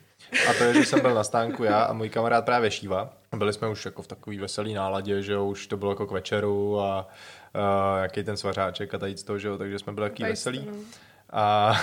A 0.49 0.53
to 0.53 0.63
je, 0.63 0.73
že 0.73 0.85
jsem 0.85 1.01
byl 1.01 1.13
na 1.13 1.23
stánku 1.23 1.63
já 1.63 1.81
a 1.83 1.93
můj 1.93 2.09
kamarád 2.09 2.45
právě 2.45 2.71
Šíva. 2.71 3.09
Byli 3.35 3.53
jsme 3.53 3.67
už 3.67 3.85
jako 3.85 4.01
v 4.01 4.07
takový 4.07 4.37
veselý 4.37 4.73
náladě, 4.73 5.21
že 5.21 5.33
jo, 5.33 5.45
už 5.45 5.67
to 5.67 5.77
bylo 5.77 5.91
jako 5.91 6.07
k 6.07 6.11
večeru 6.11 6.79
a 6.79 7.07
uh, 7.55 8.01
jaký 8.01 8.23
ten 8.23 8.37
svařáček 8.37 8.93
a 8.93 8.97
tady 8.97 9.17
z 9.17 9.23
toho, 9.23 9.39
že 9.39 9.47
jo, 9.47 9.57
takže 9.57 9.79
jsme 9.79 9.93
byli 9.93 10.09
takový 10.09 10.19
Tady 10.23 10.31
veselý. 10.31 10.67
no. 10.71 10.77
A, 11.29 11.77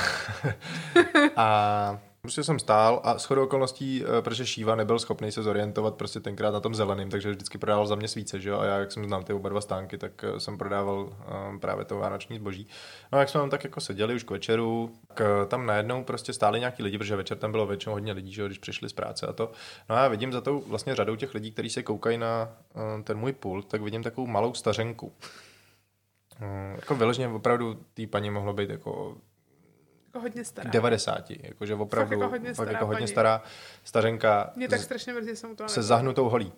a 1.36 1.98
Prostě 2.26 2.44
jsem 2.44 2.58
stál 2.58 3.00
a 3.04 3.18
shodou 3.18 3.44
okolností, 3.44 4.04
eh, 4.04 4.22
protože 4.22 4.46
Šíva 4.46 4.74
nebyl 4.74 4.98
schopný 4.98 5.32
se 5.32 5.42
zorientovat 5.42 5.94
prostě 5.94 6.20
tenkrát 6.20 6.50
na 6.50 6.60
tom 6.60 6.74
zeleným, 6.74 7.10
takže 7.10 7.30
vždycky 7.30 7.58
prodával 7.58 7.86
za 7.86 7.94
mě 7.94 8.08
svíce, 8.08 8.40
že 8.40 8.50
jo? 8.50 8.58
A 8.58 8.64
já, 8.64 8.78
jak 8.78 8.92
jsem 8.92 9.04
znal 9.04 9.22
ty 9.22 9.32
oba 9.32 9.48
dva 9.48 9.60
stánky, 9.60 9.98
tak 9.98 10.24
eh, 10.24 10.40
jsem 10.40 10.58
prodával 10.58 11.12
um, 11.50 11.60
právě 11.60 11.84
to 11.84 11.98
vánoční 11.98 12.36
zboží. 12.36 12.68
No 13.12 13.18
a 13.18 13.20
jak 13.20 13.28
jsme 13.28 13.40
tam 13.40 13.50
tak 13.50 13.64
jako 13.64 13.80
seděli 13.80 14.14
už 14.14 14.22
k 14.24 14.30
večeru, 14.30 14.90
tak 15.08 15.20
tam 15.48 15.66
najednou 15.66 16.04
prostě 16.04 16.32
stáli 16.32 16.60
nějaký 16.60 16.82
lidi, 16.82 16.98
protože 16.98 17.16
večer 17.16 17.38
tam 17.38 17.50
bylo 17.50 17.66
většinou 17.66 17.92
hodně 17.92 18.12
lidí, 18.12 18.32
že 18.32 18.42
jo, 18.42 18.48
když 18.48 18.58
přišli 18.58 18.88
z 18.88 18.92
práce 18.92 19.26
a 19.26 19.32
to. 19.32 19.52
No 19.88 19.96
a 19.96 20.02
já 20.02 20.08
vidím 20.08 20.32
za 20.32 20.40
tou 20.40 20.60
vlastně 20.66 20.94
řadou 20.94 21.16
těch 21.16 21.34
lidí, 21.34 21.52
kteří 21.52 21.70
se 21.70 21.82
koukají 21.82 22.18
na 22.18 22.48
um, 22.96 23.02
ten 23.02 23.18
můj 23.18 23.32
pult, 23.32 23.68
tak 23.68 23.82
vidím 23.82 24.02
takovou 24.02 24.26
malou 24.26 24.54
stařenku. 24.54 25.12
Um, 26.42 26.76
jako 26.76 26.94
vyloženě 26.94 27.28
opravdu 27.28 27.78
té 27.94 28.06
paní 28.06 28.30
mohlo 28.30 28.52
být 28.52 28.70
jako 28.70 29.16
jako 30.16 30.22
hodně 30.22 30.44
stará. 30.44 30.70
90, 30.70 31.30
jakože 31.30 31.74
opravdu 31.74 32.10
fakt 32.10 32.20
jako 32.20 32.30
hodně 32.30 32.54
stará, 32.54 32.72
jako 32.72 32.86
hodně 32.86 33.08
stará 33.08 33.42
stařenka 33.84 34.52
Mě 34.56 34.68
tak 34.68 34.80
strašně 34.80 35.12
mrzí, 35.12 35.36
jsem 35.36 35.50
u 35.50 35.56
toho 35.56 35.68
se 35.68 35.82
zahnutou 35.82 36.28
holí. 36.28 36.52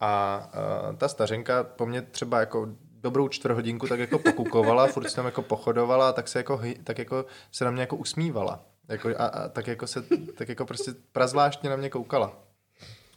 A 0.00 0.42
uh, 0.88 0.96
ta 0.96 1.08
stařenka 1.08 1.64
po 1.64 1.86
mně 1.86 2.02
třeba 2.02 2.40
jako 2.40 2.68
dobrou 3.00 3.28
čtvrthodinku 3.28 3.86
tak 3.86 4.00
jako 4.00 4.18
pokukovala, 4.18 4.86
furt 4.92 5.14
tam 5.14 5.24
jako 5.24 5.42
pochodovala, 5.42 6.12
tak 6.12 6.28
se 6.28 6.38
jako, 6.38 6.60
tak 6.84 6.98
jako 6.98 7.26
se 7.52 7.64
na 7.64 7.70
mě 7.70 7.80
jako 7.80 7.96
usmívala. 7.96 8.64
Jako, 8.88 9.08
a, 9.08 9.26
a, 9.26 9.48
tak 9.48 9.66
jako 9.66 9.86
se, 9.86 10.04
tak 10.34 10.48
jako 10.48 10.66
prostě 10.66 10.92
prazvláštně 11.12 11.70
na 11.70 11.76
mě 11.76 11.90
koukala. 11.90 12.38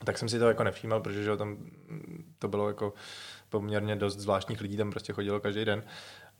Tak 0.06 0.18
jsem 0.18 0.30
si 0.30 0.40
to 0.40 0.48
jako 0.48 0.64
nevšímal, 0.64 1.00
protože 1.00 1.24
že 1.24 1.38
tam 1.38 1.50
mm, 1.50 2.34
to 2.40 2.48
bylo 2.48 2.68
jako 2.68 2.94
poměrně 3.50 3.96
dost 3.96 4.18
zvláštních 4.18 4.62
lidí, 4.62 4.78
tam 4.78 4.92
prostě 4.92 5.14
chodilo 5.14 5.40
každý 5.40 5.66
den. 5.66 5.84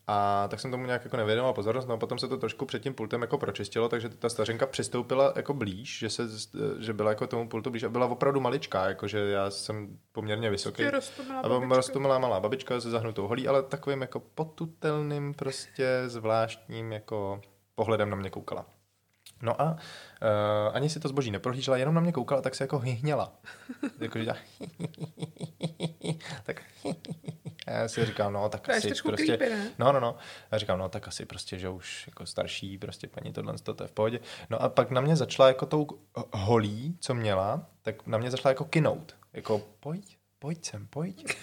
A 0.08 0.48
tak 0.48 0.60
jsem 0.60 0.72
tomu 0.72 0.86
nějak 0.86 1.04
jako 1.04 1.18
nevědomal 1.18 1.54
pozornost, 1.54 1.88
no 1.88 1.94
a 1.94 1.98
potom 1.98 2.20
se 2.20 2.28
to 2.28 2.38
trošku 2.38 2.66
před 2.66 2.84
tím 2.84 2.94
pultem 2.94 3.22
jako 3.22 3.38
pročistilo, 3.38 3.90
takže 3.90 4.10
ta 4.10 4.30
stařenka 4.30 4.66
přistoupila 4.66 5.34
jako 5.36 5.54
blíž, 5.54 6.00
že, 6.00 6.10
se, 6.10 6.24
že 6.80 6.94
byla 6.94 7.10
jako 7.10 7.28
tomu 7.28 7.50
pultu 7.50 7.70
blíž 7.70 7.84
a 7.84 7.90
byla 7.90 8.06
opravdu 8.08 8.40
maličká, 8.40 8.88
jakože 8.88 9.20
já 9.20 9.50
jsem 9.50 9.98
poměrně 10.12 10.50
vysoký. 10.50 10.84
A 10.86 10.92
byla 11.42 11.60
babička. 11.60 11.76
roztomilá 11.76 12.20
malá 12.20 12.40
babička 12.40 12.82
se 12.82 12.90
zahnutou 12.90 13.28
holí, 13.28 13.48
ale 13.48 13.64
takovým 13.64 14.02
jako 14.02 14.20
potutelným 14.20 15.34
prostě 15.34 16.04
zvláštním 16.08 16.92
jako 16.92 17.42
pohledem 17.76 18.10
na 18.10 18.16
mě 18.16 18.30
koukala. 18.30 18.66
No 19.42 19.62
a 19.62 19.72
uh, 19.72 19.78
ani 20.76 20.90
si 20.90 21.00
to 21.00 21.08
zboží 21.08 21.32
neprohlížela, 21.32 21.78
jenom 21.78 21.96
na 21.96 22.02
mě 22.02 22.12
koukala, 22.12 22.42
tak 22.42 22.56
se 22.56 22.64
jako 22.64 22.80
hyhněla. 22.80 23.34
Jakože 24.00 24.24
dělá 24.24 24.38
tak 26.44 26.62
a 27.68 27.72
já 27.72 27.88
si 27.88 28.06
říkám, 28.06 28.34
no 28.34 28.50
tak 28.50 28.62
To 28.62 28.72
asi 28.72 28.94
prostě, 29.04 29.38
creepy, 29.38 29.56
ne? 29.56 29.72
no 29.80 29.92
no 29.92 30.00
no, 30.00 30.16
já 30.52 30.58
říkám, 30.58 30.80
no 30.80 30.90
tak 30.90 31.08
asi 31.08 31.26
prostě, 31.26 31.60
že 31.60 31.70
už 31.70 32.08
jako 32.08 32.26
starší 32.26 32.78
prostě 32.78 33.08
paní 33.08 33.34
tohle, 33.34 33.54
to 33.64 33.84
je 33.84 33.88
v 33.88 33.92
pohodě. 33.92 34.20
No 34.50 34.62
a 34.62 34.70
pak 34.70 34.92
na 34.92 35.02
mě 35.02 35.16
začala 35.16 35.48
jako 35.48 35.66
tou 35.66 35.88
holí, 36.34 36.98
co 37.00 37.14
měla, 37.14 37.66
tak 37.82 38.08
na 38.08 38.18
mě 38.18 38.32
začala 38.32 38.52
jako 38.52 38.66
kinout, 38.66 39.16
jako 39.34 39.62
pojď, 39.80 40.18
pojď 40.40 40.66
sem, 40.66 40.88
pojď. 40.88 41.38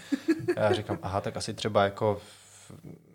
A 0.57 0.61
já 0.61 0.72
říkám, 0.72 0.99
aha, 1.03 1.20
tak 1.20 1.36
asi 1.36 1.55
třeba 1.55 1.84
jako 1.84 2.20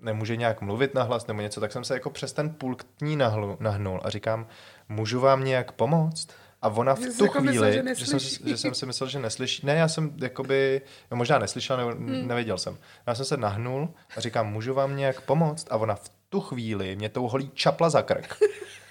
nemůže 0.01 0.35
nějak 0.35 0.61
mluvit 0.61 0.93
nahlas 0.93 1.27
nebo 1.27 1.41
něco, 1.41 1.61
tak 1.61 1.71
jsem 1.71 1.83
se 1.83 1.93
jako 1.93 2.09
přes 2.09 2.33
ten 2.33 2.49
půl 2.49 2.75
k 2.75 2.85
ní 3.01 3.15
nahlu, 3.15 3.57
nahnul 3.59 4.01
a 4.03 4.09
říkám, 4.09 4.47
můžu 4.89 5.19
vám 5.19 5.43
nějak 5.43 5.71
pomoct? 5.71 6.27
A 6.61 6.69
ona 6.69 6.95
v 6.95 6.99
tu 7.17 7.23
jako 7.25 7.39
chvíli, 7.39 7.83
myslel, 7.83 7.85
že 7.85 7.95
že, 7.95 8.05
jsem, 8.05 8.49
že 8.49 8.57
jsem 8.57 8.73
si 8.73 8.85
myslel, 8.85 9.09
že 9.09 9.19
neslyší. 9.19 9.65
Ne, 9.65 9.75
já 9.75 9.87
jsem 9.87 10.13
jakoby, 10.17 10.81
no 11.11 11.17
možná 11.17 11.39
neslyšel, 11.39 11.77
nebo 11.77 11.89
hmm. 11.89 12.27
nevěděl 12.27 12.57
jsem. 12.57 12.77
Já 13.07 13.15
jsem 13.15 13.25
se 13.25 13.37
nahnul 13.37 13.89
a 14.17 14.21
říkám, 14.21 14.51
můžu 14.51 14.73
vám 14.73 14.97
nějak 14.97 15.21
pomoct? 15.21 15.67
A 15.69 15.77
ona 15.77 15.95
v 15.95 16.09
tu 16.29 16.41
chvíli 16.41 16.95
mě 16.95 17.09
tou 17.09 17.27
holí 17.27 17.51
čapla 17.53 17.89
za 17.89 18.01
krk. 18.01 18.37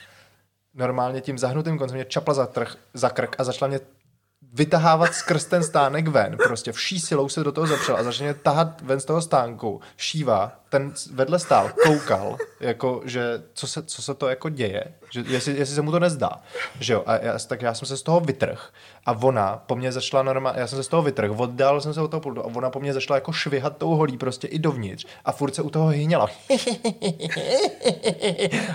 Normálně 0.75 1.21
tím 1.21 1.39
zahnutým 1.39 1.79
koncem 1.79 1.97
mě 1.97 2.05
čapla 2.05 2.35
za, 2.35 2.47
trh, 2.47 2.77
za 2.95 3.11
krk 3.11 3.37
a 3.39 3.45
začala 3.45 3.69
mě 3.69 3.81
vytahávat 4.53 5.15
skrz 5.15 5.45
ten 5.45 5.63
stánek 5.63 6.09
ven. 6.09 6.37
Prostě 6.37 6.73
vší 6.73 7.01
silou 7.01 7.29
se 7.29 7.45
do 7.45 7.53
toho 7.53 7.67
zapřel 7.67 7.97
a 7.97 8.03
začal 8.03 8.25
mě 8.25 8.35
tahat 8.35 8.81
ven 8.81 9.01
z 9.01 9.05
toho 9.05 9.23
stánku. 9.23 9.81
Šíva, 9.97 10.62
ten 10.73 10.93
vedle 11.13 11.39
stál, 11.39 11.71
koukal, 11.85 12.37
jako, 12.61 13.03
že 13.05 13.43
co 13.55 13.67
se, 13.67 13.83
co 13.83 14.03
se 14.03 14.15
to 14.15 14.29
jako 14.29 14.49
děje, 14.49 14.85
že 15.11 15.25
jestli, 15.27 15.59
jestli 15.59 15.75
se 15.75 15.83
mu 15.83 15.91
to 15.91 15.99
nezdá. 15.99 16.31
Že 16.81 16.93
jo? 16.93 17.03
A 17.07 17.17
já, 17.17 17.39
tak 17.39 17.63
já 17.63 17.75
jsem 17.75 17.89
se 17.89 17.97
z 17.97 18.03
toho 18.03 18.21
vytrh 18.21 18.71
a 19.07 19.13
ona 19.13 19.63
po 19.67 19.77
mně 19.77 19.93
začala 19.93 20.23
normálně, 20.23 20.61
já 20.61 20.67
jsem 20.67 20.77
se 20.77 20.83
z 20.83 20.89
toho 20.89 21.03
vytrh, 21.03 21.31
oddál 21.41 21.81
jsem 21.81 21.95
se 21.95 22.01
od 22.01 22.09
toho 22.09 22.21
pultu 22.21 22.41
a 22.41 22.45
ona 22.45 22.71
po 22.71 22.81
mně 22.81 22.93
začala 22.93 23.17
jako 23.17 23.33
švihat 23.33 23.77
tou 23.77 23.89
holí 23.95 24.19
prostě 24.19 24.47
i 24.47 24.59
dovnitř 24.59 25.07
a 25.25 25.33
furt 25.33 25.55
se 25.55 25.63
u 25.63 25.71
toho 25.71 25.89
hyněla. 25.89 26.29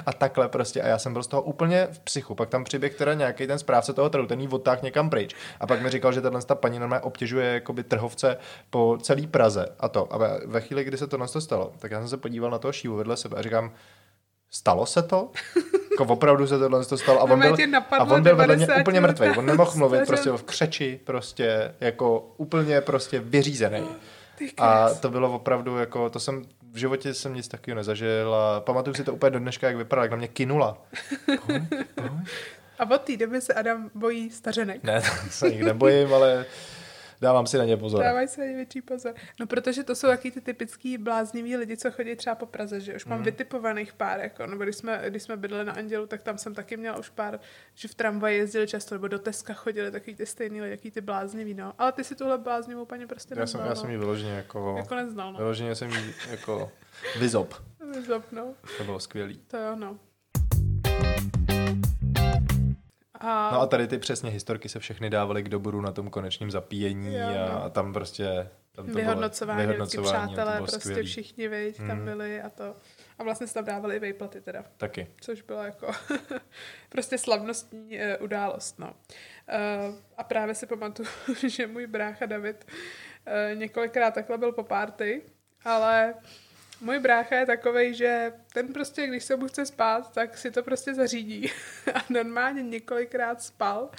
a 0.05 0.13
takhle 0.13 0.49
prostě 0.49 0.81
a 0.81 0.87
já 0.87 0.97
jsem 0.99 1.13
byl 1.13 1.23
z 1.23 1.27
toho 1.27 1.41
úplně 1.41 1.87
v 1.91 1.99
psychu. 1.99 2.35
Pak 2.35 2.49
tam 2.49 2.63
přiběh 2.63 2.95
teda 2.95 3.13
nějaký 3.13 3.47
ten 3.47 3.59
správce 3.59 3.93
toho 3.93 4.09
trhu, 4.09 4.25
ten 4.25 4.41
jí 4.41 4.47
odtáhl 4.47 4.79
někam 4.83 5.09
pryč. 5.09 5.35
A 5.59 5.67
pak 5.67 5.81
mi 5.81 5.89
říkal, 5.89 6.13
že 6.13 6.21
tahle 6.21 6.41
ta 6.41 6.55
paní 6.55 6.79
normálně 6.79 7.03
obtěžuje 7.03 7.53
jakoby 7.53 7.83
trhovce 7.83 8.37
po 8.69 8.97
celé 9.01 9.27
Praze 9.27 9.65
a 9.79 9.89
to. 9.89 10.13
A 10.13 10.17
ve- 10.17 10.61
chvíli, 10.61 10.83
kdy 10.83 10.97
se 10.97 11.07
to 11.07 11.17
to 11.27 11.41
stalo, 11.41 11.73
tak 11.79 11.86
já 11.91 11.99
jsem 11.99 12.09
se 12.09 12.17
podíval 12.17 12.51
na 12.51 12.59
toho 12.59 12.71
šívu 12.71 12.95
vedle 12.95 13.17
sebe 13.17 13.37
a 13.37 13.41
říkám, 13.41 13.71
stalo 14.49 14.85
se 14.85 15.01
to? 15.01 15.31
Jako 15.91 16.13
opravdu 16.13 16.47
se 16.47 16.59
tohle 16.59 16.85
to 16.85 16.97
stalo. 16.97 17.19
A 17.19 17.23
on 17.23 17.29
Normálně 17.29 17.67
byl, 17.67 17.79
a 17.91 18.03
on 18.03 18.23
byl 18.23 18.35
vedle 18.35 18.55
mě 18.55 18.65
90 18.65 18.81
úplně 18.81 19.01
mrtvý. 19.01 19.27
On 19.27 19.45
nemohl 19.45 19.71
mluvit, 19.75 20.07
prostě 20.07 20.29
v 20.29 20.43
křeči, 20.43 20.99
prostě 21.03 21.75
jako 21.79 22.33
úplně 22.37 22.81
prostě 22.81 23.19
vyřízený. 23.19 23.87
Ty 24.37 24.51
A 24.57 24.93
to 24.93 25.09
bylo 25.09 25.33
opravdu 25.33 25.77
jako, 25.77 26.09
to 26.09 26.19
jsem 26.19 26.45
v 26.71 26.77
životě 26.77 27.13
jsem 27.13 27.33
nic 27.33 27.47
takového 27.47 27.75
nezažil 27.75 28.35
a 28.35 28.59
pamatuju 28.59 28.93
si 28.93 29.03
to 29.03 29.13
úplně 29.13 29.29
do 29.29 29.39
dneška, 29.39 29.67
jak 29.67 29.77
vypadala, 29.77 30.03
jak 30.03 30.11
na 30.11 30.17
mě 30.17 30.27
kinula. 30.27 30.77
Pojď, 31.25 31.63
pojď. 31.95 32.11
A 32.79 32.89
od 32.95 33.01
té 33.01 33.17
doby 33.17 33.41
se 33.41 33.53
Adam 33.53 33.89
bojí 33.95 34.29
stařenek. 34.29 34.83
Ne, 34.83 35.01
to 35.23 35.29
se 35.29 35.47
jich 35.47 35.63
nebojím, 35.63 36.13
ale 36.13 36.45
dávám 37.21 37.47
si 37.47 37.57
na 37.57 37.63
ně 37.65 37.77
pozor. 37.77 38.03
Dávaj 38.03 38.27
se 38.27 38.41
větší 38.53 38.81
pozor. 38.81 39.13
No, 39.39 39.47
protože 39.47 39.83
to 39.83 39.95
jsou 39.95 40.07
taky 40.07 40.31
ty 40.31 40.41
typický 40.41 40.97
blázniví 40.97 41.57
lidi, 41.57 41.77
co 41.77 41.91
chodí 41.91 42.15
třeba 42.15 42.35
po 42.35 42.45
Praze, 42.45 42.81
že 42.81 42.95
už 42.95 43.05
mám 43.05 43.23
vytipovaných 43.23 43.93
pár, 43.93 44.19
jako, 44.19 44.45
nebo 44.47 44.63
když 44.63 44.75
jsme, 44.75 45.01
když 45.09 45.23
jsme 45.23 45.37
bydleli 45.37 45.65
na 45.65 45.73
Andělu, 45.73 46.07
tak 46.07 46.21
tam 46.23 46.37
jsem 46.37 46.53
taky 46.55 46.77
měla 46.77 46.97
už 46.97 47.09
pár, 47.09 47.39
že 47.75 47.87
v 47.87 47.95
tramvaji 47.95 48.37
jezdili 48.37 48.67
často, 48.67 48.95
nebo 48.95 49.07
do 49.07 49.19
Teska 49.19 49.53
chodili 49.53 49.91
takový 49.91 50.15
ty 50.15 50.25
stejný 50.25 50.61
lidi, 50.61 50.71
jaký 50.71 50.91
ty 50.91 51.01
blázniví, 51.01 51.53
no. 51.53 51.73
Ale 51.77 51.91
ty 51.91 52.03
si 52.03 52.15
tuhle 52.15 52.37
bláznivou 52.37 52.85
paní 52.85 53.07
prostě 53.07 53.33
Já 53.37 53.47
jsem, 53.47 53.59
neznal, 53.59 53.67
já 53.69 53.75
jsem 53.75 53.89
ji 53.89 53.97
vyloženě 53.97 54.31
jako, 54.31 54.75
Jako 54.77 54.95
neznal, 54.95 55.31
no. 55.33 55.37
vyloženě 55.39 55.75
jsem 55.75 55.89
ji 55.91 56.13
jako 56.29 56.71
vyzob. 57.19 57.53
Zop, 58.07 58.23
no. 58.31 58.53
To 58.77 58.83
bylo 58.83 58.99
skvělý. 58.99 59.37
To 59.47 59.57
jo, 59.57 59.75
no. 59.75 59.99
A, 63.19 63.51
No 63.53 63.61
a 63.61 63.67
tady 63.67 63.87
ty 63.87 63.97
přesně 63.97 64.29
historky 64.29 64.69
se 64.69 64.79
všechny 64.79 65.09
dávaly 65.09 65.43
k 65.43 65.49
doboru 65.49 65.81
na 65.81 65.91
tom 65.91 66.09
konečním 66.09 66.51
zapíjení 66.51 67.13
Jo, 67.15 67.27
a, 67.27 67.49
no. 67.53 67.63
a 67.63 67.69
tam 67.69 67.93
prostě 67.93 68.49
tam 68.71 68.85
to 68.85 68.91
bylo 68.91 68.95
vyhodnocování, 69.05 69.61
vyhodnocování 69.61 70.27
to 70.27 70.33
přátelé, 70.33 70.51
bylo 70.55 70.65
prostě 70.67 70.79
skvělý. 70.79 71.07
všichni, 71.07 71.47
viď, 71.47 71.77
tam 71.77 71.99
Mm. 71.99 72.05
byli 72.05 72.41
a 72.41 72.49
to. 72.49 72.75
A 73.19 73.23
vlastně 73.23 73.47
se 73.47 73.53
tam 73.53 73.65
dávali 73.65 73.95
i 73.95 73.99
vejplaty 73.99 74.41
teda. 74.41 74.63
Taky. 74.77 75.07
což 75.21 75.41
byla 75.41 75.65
jako 75.65 75.91
prostě 76.89 77.17
slavnostní 77.17 77.97
uh, 77.99 78.23
událost, 78.23 78.79
no. 78.79 78.87
Uh, 78.89 79.95
a 80.17 80.23
právě 80.23 80.55
si 80.55 80.65
pamatuju, 80.65 81.07
že 81.47 81.67
můj 81.67 81.87
brácha 81.87 82.25
David 82.25 82.65
uh, 83.51 83.59
několikrát 83.59 84.13
takhle 84.13 84.37
byl 84.37 84.51
po 84.51 84.63
párty, 84.63 85.21
ale 85.65 86.13
můj 86.81 86.99
brácha 86.99 87.35
je 87.35 87.45
takovej, 87.45 87.93
že 87.93 88.33
ten 88.53 88.73
prostě, 88.73 89.07
když 89.07 89.23
se 89.23 89.35
mu 89.35 89.47
chce 89.47 89.65
spát, 89.65 90.13
tak 90.13 90.37
si 90.37 90.51
to 90.51 90.63
prostě 90.63 90.93
zařídí. 90.93 91.51
A 91.93 91.99
normálně 92.09 92.63
několikrát 92.63 93.41
spal 93.41 93.89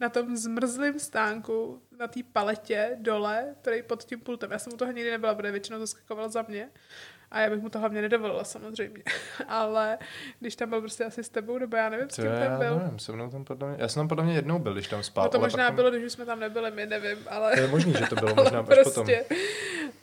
na 0.00 0.08
tom 0.08 0.36
zmrzlém 0.36 0.98
stánku, 0.98 1.82
na 1.98 2.08
té 2.08 2.20
paletě 2.32 2.96
dole, 3.00 3.54
který 3.60 3.82
pod 3.82 4.04
tím 4.04 4.20
pultem. 4.20 4.50
Já 4.50 4.58
jsem 4.58 4.72
u 4.72 4.76
toho 4.76 4.92
nikdy 4.92 5.10
nebyla, 5.10 5.34
protože 5.34 5.52
většinou 5.52 5.78
to 5.78 5.86
skakoval 5.86 6.28
za 6.28 6.44
mě. 6.48 6.70
A 7.36 7.40
já 7.40 7.50
bych 7.50 7.62
mu 7.62 7.68
to 7.68 7.78
hlavně 7.78 8.02
nedovolila 8.02 8.44
samozřejmě. 8.44 9.02
Ale 9.48 9.98
když 10.40 10.56
tam 10.56 10.70
byl 10.70 10.80
prostě 10.80 11.04
asi 11.04 11.24
s 11.24 11.28
tebou, 11.28 11.58
nebo 11.58 11.76
já 11.76 11.88
nevím, 11.88 12.10
s 12.10 12.16
kým 12.16 12.24
já 12.24 12.48
tam 12.48 12.58
byl. 12.58 12.78
nevím, 12.78 12.98
se 12.98 13.12
mnou 13.12 13.30
tam 13.30 13.44
podle 13.44 13.68
mě, 13.68 13.76
já 13.80 13.88
jsem 13.88 14.00
tam 14.00 14.08
podle 14.08 14.24
mě 14.24 14.34
jednou 14.34 14.58
byl, 14.58 14.72
když 14.72 14.88
tam 14.88 15.02
spal. 15.02 15.24
No 15.24 15.30
to 15.30 15.38
možná 15.38 15.66
tam, 15.66 15.74
bylo, 15.74 15.90
když 15.90 16.04
už 16.04 16.12
jsme 16.12 16.24
tam 16.24 16.40
nebyli, 16.40 16.70
my 16.70 16.86
nevím, 16.86 17.18
ale... 17.28 17.54
To 17.54 17.60
je 17.60 17.66
možný, 17.66 17.92
že 17.92 18.06
to 18.06 18.14
bylo 18.14 18.34
možná 18.44 18.60
až 18.60 18.66
potom. 18.66 19.06
prostě, 19.06 19.24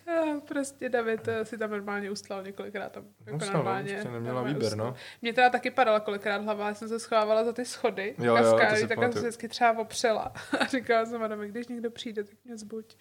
eh, 0.08 0.42
prostě 0.48 0.90
David 0.90 1.28
eh, 1.28 1.46
si 1.46 1.58
tam 1.58 1.72
normálně 1.72 2.12
ustal 2.12 2.44
několikrát 2.44 2.92
tam. 2.92 3.04
Jako 3.26 3.38
Ustal, 3.38 3.54
no, 3.54 3.58
normálně. 3.58 3.94
prostě 3.94 4.10
neměla 4.10 4.34
normálně 4.34 4.54
výběr, 4.54 4.78
no. 4.78 4.96
Mě 5.22 5.34
teda 5.34 5.50
taky 5.50 5.72
padala 5.72 6.00
kolikrát 6.00 6.44
hlava, 6.44 6.68
já 6.68 6.74
jsem 6.74 6.88
se 6.90 7.00
schovávala 7.00 7.44
za 7.44 7.54
ty 7.54 7.66
schody. 7.66 8.16
Jo, 8.18 8.38
jo, 8.38 8.58
tak 8.58 8.78
jsem 8.78 9.14
se 9.14 9.20
vždycky 9.20 9.48
třeba 9.48 9.80
opřela. 9.80 10.34
A 10.60 10.66
říkala 10.66 11.06
jsem 11.06 11.24
Adame, 11.24 11.48
když 11.48 11.68
někdo 11.68 11.92
přijde, 11.92 12.24
tak 12.24 12.36
mě 12.46 12.58
zbuď. 12.58 12.98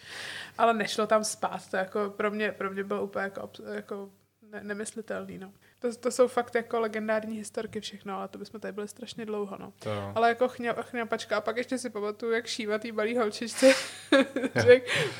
Ale 0.59 0.75
nešlo 0.75 1.07
tam 1.07 1.25
spát, 1.25 1.71
to 1.71 1.77
jako 1.77 2.11
pro 2.17 2.31
mě, 2.31 2.53
pro 2.53 2.71
mě 2.71 2.85
bylo 2.85 3.05
úplně 3.05 3.23
jako, 3.23 3.51
jako 3.75 4.11
ne, 4.53 4.61
nemyslitelný, 4.63 5.39
no. 5.39 5.53
To, 5.79 5.97
to, 5.97 6.11
jsou 6.11 6.29
fakt 6.29 6.55
jako 6.55 6.81
legendární 6.81 7.37
historky 7.37 7.81
všechno, 7.81 8.17
ale 8.17 8.29
to 8.29 8.39
bychom 8.39 8.61
tady 8.61 8.73
byli 8.73 8.89
strašně 8.89 9.27
dlouho, 9.27 9.57
no. 9.59 9.73
To. 9.79 10.13
Ale 10.15 10.29
jako 10.29 10.49
chňa, 10.49 10.73
chňapačka. 10.83 11.37
A 11.37 11.41
pak 11.41 11.57
ještě 11.57 11.79
si 11.79 11.91
pamatuju, 11.91 12.33
jak 12.33 12.47
šíva 12.47 12.79
tý 12.79 12.93
malý 12.93 13.17
holčičce. 13.17 13.67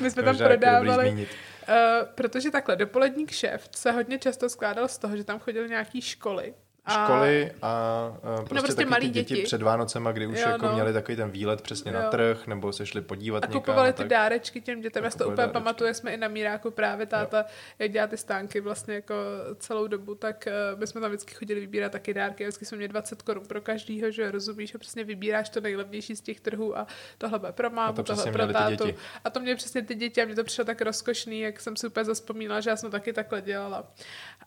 My 0.01 0.11
jsme 0.11 0.23
tam 0.23 0.37
taky 0.37 0.53
dobrý 0.53 0.57
prodávali. 0.57 1.27
Uh, 1.69 2.07
protože 2.15 2.51
takhle, 2.51 2.75
dopolední 2.75 3.25
kšeft 3.25 3.75
se 3.75 3.91
hodně 3.91 4.19
často 4.19 4.49
skládal 4.49 4.87
z 4.87 4.97
toho, 4.97 5.17
že 5.17 5.23
tam 5.23 5.39
chodily 5.39 5.69
nějaký 5.69 6.01
školy 6.01 6.53
Školy 6.89 7.51
a, 7.61 7.67
a 7.67 8.35
prostě, 8.37 8.55
prostě 8.55 8.73
taky 8.75 8.89
malí 8.89 9.07
ty 9.07 9.13
děti, 9.13 9.33
děti. 9.35 9.45
před 9.45 9.61
Vánocema, 9.61 10.11
kdy 10.11 10.27
už 10.27 10.39
Jo, 10.39 10.49
jako 10.49 10.65
no. 10.65 10.73
měli 10.73 10.93
takový 10.93 11.15
ten 11.15 11.29
výlet 11.29 11.61
přesně 11.61 11.91
na 11.91 12.01
Jo. 12.03 12.07
trh, 12.11 12.47
nebo 12.47 12.73
se 12.73 12.85
šli 12.85 13.01
podívat 13.01 13.43
A 13.43 13.47
někam. 13.47 13.61
kupovali 13.61 13.93
ty 13.93 13.97
tak. 13.97 14.07
dárečky 14.07 14.61
těm 14.61 14.81
dětem, 14.81 15.03
já 15.03 15.09
si 15.09 15.17
to 15.17 15.23
Kupovali 15.23 15.33
úplně 15.35 15.45
dárečky. 15.47 15.63
pamatuju, 15.63 15.93
jsme 15.93 16.13
i 16.13 16.17
na 16.17 16.27
Míráku 16.27 16.71
právě 16.71 17.05
táta, 17.05 17.45
jak 17.79 17.91
dělá 17.91 18.07
ty 18.07 18.17
stánky 18.17 18.59
vlastně 18.61 18.93
jako 18.95 19.13
celou 19.59 19.87
dobu, 19.87 20.15
tak 20.15 20.47
eh, 20.47 20.51
my 20.75 20.87
jsme 20.87 21.01
tam 21.01 21.09
vždycky 21.11 21.33
chodili 21.33 21.59
vybírat 21.59 21.91
taky 21.91 22.13
dárky, 22.13 22.43
a 22.43 22.47
vždycky 22.47 22.65
jsme 22.65 22.77
měli 22.77 22.87
20 22.87 23.21
korun 23.21 23.45
pro 23.47 23.61
každýho, 23.61 24.11
že 24.11 24.21
jo, 24.21 24.31
rozumíš, 24.31 24.75
a 24.75 24.77
přesně 24.77 25.03
vybíráš 25.03 25.49
to 25.49 25.61
nejlevnější 25.61 26.15
z 26.15 26.21
těch 26.21 26.39
trhů 26.39 26.77
a 26.77 26.87
tohle 27.17 27.39
bude 27.39 27.51
pro 27.51 27.69
mámu, 27.69 27.93
to 27.95 28.03
tohle 28.03 28.31
pro 28.31 28.47
tátu. 28.47 28.85
A 29.23 29.29
to 29.29 29.39
měli 29.39 29.55
přesně 29.55 29.81
ty 29.81 29.95
děti 29.95 30.21
a 30.21 30.25
mě 30.25 30.35
to 30.35 30.43
přišlo 30.43 30.65
tak 30.65 30.81
rozkošný, 30.81 31.39
jak 31.39 31.59
jsem 31.59 31.75
si 31.75 31.87
úplně 31.87 32.05
zaspomínala, 32.05 32.61
že 32.61 32.69
já 32.69 32.75
jsem 32.75 32.91
taky 32.91 33.13
takhle 33.13 33.41
dělala. 33.41 33.83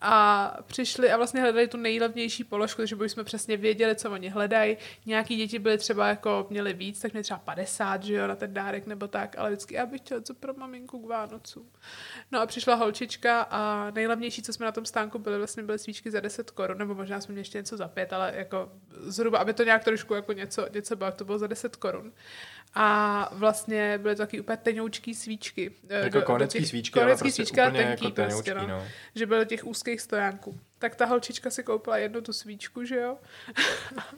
A 0.01 0.57
přišli 0.67 1.11
a 1.11 1.17
vlastně 1.17 1.41
hledali 1.41 1.67
tu 1.67 1.77
nejlevnější 1.77 2.43
položku, 2.43 2.81
takže 2.81 2.95
už 2.95 3.11
jsme 3.11 3.23
přesně 3.23 3.57
věděli, 3.57 3.95
co 3.95 4.11
oni 4.11 4.29
hledají. 4.29 4.77
Nějaký 5.05 5.35
děti 5.35 5.59
byly 5.59 5.77
třeba 5.77 6.07
jako 6.07 6.47
měli 6.49 6.73
víc, 6.73 7.01
tak 7.01 7.13
měli 7.13 7.23
třeba 7.23 7.39
50, 7.39 8.03
že 8.03 8.13
jo, 8.13 8.27
na 8.27 8.35
ten 8.35 8.53
dárek 8.53 8.87
nebo 8.87 9.07
tak, 9.07 9.37
ale 9.37 9.49
vždycky 9.49 9.75
já 9.75 9.85
bych 9.85 10.01
chtěla 10.01 10.21
co 10.21 10.33
pro 10.33 10.53
maminku 10.53 10.99
k 10.99 11.09
Vánocům. 11.09 11.71
No 12.31 12.41
a 12.41 12.45
přišla 12.45 12.75
holčička 12.75 13.41
a 13.41 13.91
nejlevnější, 13.91 14.41
co 14.41 14.53
jsme 14.53 14.65
na 14.65 14.71
tom 14.71 14.85
stánku 14.85 15.19
byli, 15.19 15.37
vlastně 15.37 15.63
byly 15.63 15.79
svíčky 15.79 16.11
za 16.11 16.19
10 16.19 16.51
korun, 16.51 16.77
nebo 16.77 16.95
možná 16.95 17.21
jsme 17.21 17.31
měli 17.31 17.41
ještě 17.41 17.57
něco 17.57 17.77
za 17.77 17.87
pět, 17.87 18.13
ale 18.13 18.33
jako 18.35 18.71
zhruba, 18.97 19.37
aby 19.37 19.53
to 19.53 19.63
nějak 19.63 19.83
trošku 19.83 20.13
jako 20.13 20.33
něco, 20.33 20.67
něco 20.73 20.95
bylo, 20.95 21.11
to 21.11 21.25
bylo 21.25 21.37
za 21.37 21.47
10 21.47 21.75
korun. 21.75 22.13
A 22.73 23.29
vlastně 23.31 23.97
byly 23.97 24.15
to 24.15 24.21
taky 24.23 24.39
úplně 24.39 24.57
tenoučký 24.57 25.13
svíčky. 25.15 25.71
eh, 25.89 26.03
Jako 26.03 26.21
konecký 26.21 26.59
těch- 26.59 26.67
svíčky, 26.67 26.99
ale 26.99 27.15
prostě 27.15 27.31
svíčky, 27.31 27.61
úplně 27.61 27.71
tenký 27.71 28.05
jako 28.05 28.15
prostě, 28.15 28.51
tenoučký, 28.51 28.71
no. 28.71 28.77
no. 28.79 28.83
Že 29.15 29.25
byly 29.25 29.45
těch 29.45 29.65
úzkých 29.67 30.01
stojánků. 30.01 30.59
Tak 30.79 30.95
ta 30.95 31.05
holčička 31.05 31.49
si 31.49 31.63
koupila 31.63 31.97
jednu 31.97 32.21
tu 32.21 32.33
svíčku, 32.33 32.83
že 32.83 32.95
jo? 32.95 33.17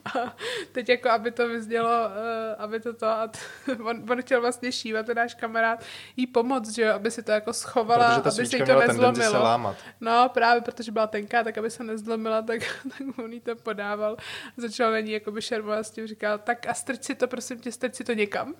A 0.18 0.36
teď 0.72 0.88
jako, 0.88 1.10
aby 1.10 1.30
to 1.30 1.48
vyznělo, 1.48 1.90
eh, 1.90 2.54
aby 2.58 2.80
to 2.80 2.94
to, 2.94 3.06
a 3.06 3.28
t- 3.28 3.38
on, 3.84 4.04
on 4.10 4.22
chtěl 4.22 4.40
vlastně 4.40 4.72
šívat, 4.72 5.06
ten 5.06 5.16
náš 5.16 5.34
kamarád, 5.34 5.84
jí 6.16 6.26
pomoct, 6.26 6.74
že 6.74 6.82
jo, 6.82 6.94
aby 6.94 7.10
si 7.10 7.22
to 7.22 7.32
jako 7.32 7.52
schovala, 7.52 8.06
aby 8.06 8.30
se 8.30 8.42
jí 8.42 8.48
to 8.48 8.56
tendenci 8.56 8.86
se 8.86 8.92
nezlomilo. 8.92 9.42
lámat. 9.44 9.76
No, 10.00 10.28
právě 10.34 10.62
protože 10.62 10.92
byla 10.92 11.06
tenká, 11.06 11.44
tak 11.44 11.58
aby 11.58 11.70
se 11.70 11.84
nezlomila, 11.84 12.42
tak, 12.50 12.60
tak 12.82 13.18
on 13.24 13.32
jí 13.32 13.40
to 13.40 13.56
podával. 13.56 14.16
Začal 14.56 14.90
na 14.92 15.00
ní 15.00 15.12
jakoby 15.12 15.42
šermovat 15.42 15.86
s 15.86 15.90
tím, 15.90 16.06
říkal, 16.06 16.38
tak 16.38 16.66
a 16.66 16.74
strč 16.74 17.04
si 17.04 17.14
to, 17.14 17.28
prosím 17.28 17.58
tě, 17.58 17.72
strč 17.72 17.94
si 17.94 18.04
to 18.04 18.12
někam. 18.12 18.54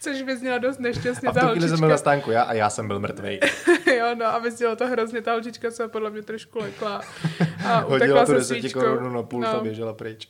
Což 0.00 0.22
vyznělo 0.22 0.58
dost 0.58 0.80
nešťastně 0.80 1.28
A 1.28 1.32
v 1.32 1.34
ta 1.34 1.40
tu 1.40 1.48
chvíli 1.48 1.68
jsem 1.68 1.80
byl 1.80 1.88
na 1.88 1.96
stánku 1.96 2.30
já 2.30 2.42
a 2.42 2.52
já 2.52 2.70
jsem 2.70 2.86
byl 2.88 3.00
mrtvej. 3.00 3.40
jo, 3.96 4.14
no 4.14 4.26
a 4.26 4.38
vyznělo 4.38 4.76
to 4.76 4.86
hrozně, 4.86 5.22
ta 5.22 5.32
holčička 5.32 5.70
se 5.70 5.88
podle 5.88 6.10
mě 6.10 6.22
trošku 6.22 6.51
lekla 6.54 7.02
a 7.66 7.84
utekla 7.96 8.26
se 8.26 8.34
10 8.34 8.44
svíčkou. 8.60 8.80
korunu 8.80 9.10
na 9.10 9.22
půl 9.22 9.46
a 9.46 9.52
no, 9.52 9.60
běžela 9.60 9.92
pryč. 9.92 10.28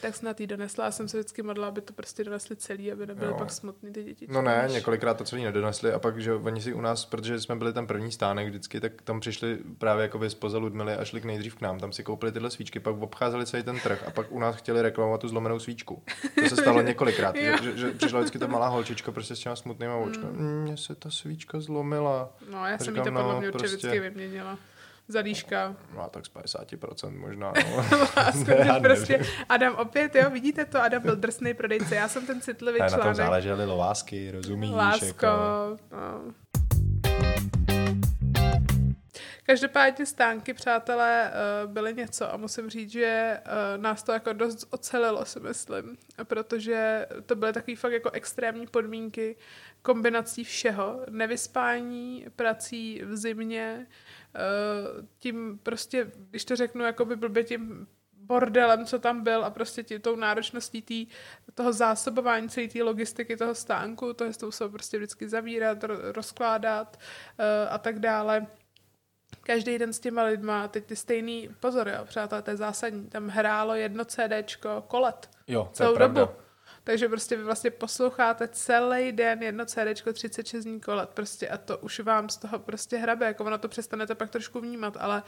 tak 0.00 0.16
snad 0.16 0.40
jí 0.40 0.46
donesla, 0.46 0.84
já 0.84 0.90
jsem 0.90 1.08
se 1.08 1.18
vždycky 1.18 1.42
modlila, 1.42 1.68
aby 1.68 1.80
to 1.80 1.92
prostě 1.92 2.24
donesli 2.24 2.56
celý, 2.56 2.92
aby 2.92 3.06
nebyly 3.06 3.30
Jo. 3.30 3.34
pak 3.38 3.50
smutný 3.52 3.92
ty 3.92 4.04
děti. 4.04 4.26
No 4.30 4.42
ne, 4.42 4.62
víš. 4.66 4.74
několikrát 4.74 5.14
to 5.14 5.24
celý 5.24 5.44
nedonesli 5.44 5.92
a 5.92 5.98
pak, 5.98 6.20
že 6.20 6.34
oni 6.34 6.60
si 6.62 6.72
u 6.72 6.80
nás, 6.80 7.04
protože 7.04 7.40
jsme 7.40 7.56
byli 7.56 7.72
ten 7.72 7.86
první 7.86 8.12
stánek 8.12 8.48
vždycky, 8.48 8.80
tak 8.80 9.02
tam 9.02 9.20
přišli 9.20 9.58
právě 9.78 10.02
jako 10.02 10.30
spoza 10.30 10.58
Ludmily 10.58 10.94
a 10.94 11.04
šli 11.04 11.20
k 11.20 11.24
nejdřív 11.24 11.54
k 11.54 11.60
nám, 11.60 11.78
tam 11.80 11.92
si 11.92 12.02
koupili 12.04 12.32
tyhle 12.32 12.50
svíčky, 12.50 12.80
pak 12.80 12.96
obcházeli 12.96 13.46
celý 13.46 13.62
ten 13.62 13.80
trh 13.80 14.04
a 14.06 14.10
pak 14.10 14.26
u 14.32 14.38
nás 14.38 14.56
chtěli 14.56 14.82
reklamovat 14.82 15.20
tu 15.20 15.28
zlomenou 15.28 15.58
svíčku. 15.58 16.02
To 16.42 16.48
se 16.48 16.56
stalo 16.56 16.82
několikrát, 16.92 17.36
že, 17.36 17.56
že, 17.62 17.76
že, 17.76 17.90
přišla 17.90 18.20
vždycky 18.20 18.38
ta 18.38 18.46
malá 18.46 18.68
holčička 18.68 19.12
prostě 19.12 19.36
s 19.36 19.38
těma 19.38 19.56
smutnýma 19.56 19.96
očkama. 19.96 20.32
Mm. 20.32 20.62
Mně 20.62 20.76
se 20.76 20.94
ta 20.94 21.10
svíčka 21.10 21.60
zlomila. 21.60 22.32
No, 22.52 22.66
já 22.66 22.78
jsem 22.78 22.96
jí 22.96 23.02
to 23.02 23.12
podle 23.12 23.32
no, 23.32 23.40
mě 23.40 23.50
prostě- 23.52 23.76
vždycky 23.76 24.00
vyměnila. 24.00 24.58
Za 25.08 25.20
líška. 25.20 25.76
No 25.96 26.08
tak 26.10 26.26
z 26.26 26.30
50% 26.30 27.18
možná. 27.20 27.52
No. 27.70 27.84
Vlastně 28.14 28.54
Ne, 28.54 28.80
prostě. 28.80 29.20
Adam 29.48 29.74
opět, 29.74 30.14
jo, 30.14 30.30
vidíte 30.30 30.64
to, 30.64 30.82
Adam 30.82 31.02
byl 31.02 31.16
drsný 31.16 31.54
prodejce, 31.54 31.94
já 31.94 32.08
jsem 32.08 32.26
ten 32.26 32.40
citlivý 32.40 32.78
Ne, 32.78 32.84
na 32.84 32.90
tom 32.90 33.00
článek. 33.00 33.16
záležely 33.16 33.66
lásky, 33.66 34.30
rozumíš? 34.30 34.70
Lásko. 34.70 35.06
Jako... 35.06 35.76
No. 35.92 36.34
Každopádně 39.46 40.06
stánky, 40.06 40.54
přátelé, 40.54 41.30
eh, 41.30 41.66
byly 41.66 41.94
něco 41.94 42.32
a 42.32 42.36
musím 42.36 42.70
říct, 42.70 42.90
že 42.90 43.04
eh, 43.04 43.42
nás 43.76 44.02
to 44.02 44.12
jako 44.12 44.32
dost 44.32 44.66
ocelilo, 44.70 45.24
si 45.24 45.40
myslím, 45.40 45.96
protože 46.24 47.06
to 47.26 47.34
byly 47.34 47.52
takový 47.52 47.76
fakt 47.76 47.92
jako 47.92 48.10
extrémní 48.10 48.66
podmínky 48.66 49.36
kombinací 49.82 50.44
všeho, 50.44 51.00
nevyspání, 51.10 52.26
prací 52.36 53.02
v 53.04 53.16
zimě, 53.16 53.86
eh, 54.34 54.38
tím 55.18 55.58
prostě, 55.62 56.12
když 56.30 56.44
to 56.44 56.56
řeknu 56.56 56.84
jakoby 56.84 57.16
blbě 57.16 57.44
tím 57.44 57.86
bordelem, 58.12 58.86
co 58.86 58.98
tam 58.98 59.22
byl 59.22 59.44
a 59.44 59.50
prostě 59.50 59.82
tí, 59.82 59.98
tou 59.98 60.16
náročností 60.16 60.82
tý, 60.82 61.06
toho 61.54 61.72
zásobování 61.72 62.48
celé 62.48 62.68
té 62.68 62.82
logistiky 62.82 63.36
toho 63.36 63.54
stánku, 63.54 64.12
to 64.12 64.24
je 64.24 64.32
to 64.34 64.46
musel 64.46 64.68
prostě 64.68 64.96
vždycky 64.96 65.28
zavírat, 65.28 65.84
ro- 65.84 66.12
rozkládat 66.12 66.96
uh, 66.96 67.72
a 67.74 67.78
tak 67.78 67.98
dále. 67.98 68.46
Každý 69.46 69.78
den 69.78 69.92
s 69.92 70.00
těma 70.00 70.22
lidma, 70.22 70.68
teď 70.68 70.84
ty 70.84 70.96
stejný, 70.96 71.50
pozor 71.60 71.88
jo, 71.88 72.04
přátelé, 72.04 72.42
to 72.42 72.50
je 72.50 72.56
zásadní, 72.56 73.06
tam 73.08 73.28
hrálo 73.28 73.74
jedno 73.74 74.04
CDčko 74.04 74.84
kolet 74.88 75.30
Jo, 75.46 75.62
to 75.62 75.68
je 75.68 75.74
celou 75.74 75.94
pravda. 75.94 76.20
dobu. 76.20 76.32
Takže 76.84 77.08
prostě 77.08 77.36
vy 77.36 77.42
vlastně 77.44 77.70
posloucháte 77.70 78.48
celý 78.48 79.12
den 79.12 79.42
jedno 79.42 79.64
CDčko 79.66 80.12
36 80.12 80.64
dní 80.64 80.80
kolet 80.80 81.10
prostě 81.10 81.48
a 81.48 81.56
to 81.58 81.78
už 81.78 82.00
vám 82.00 82.28
z 82.28 82.36
toho 82.36 82.58
prostě 82.58 82.96
hrabe, 82.96 83.26
jako 83.26 83.44
ono 83.44 83.58
to 83.58 83.68
přestanete 83.68 84.14
pak 84.14 84.30
trošku 84.30 84.60
vnímat, 84.60 84.96
ale 85.00 85.22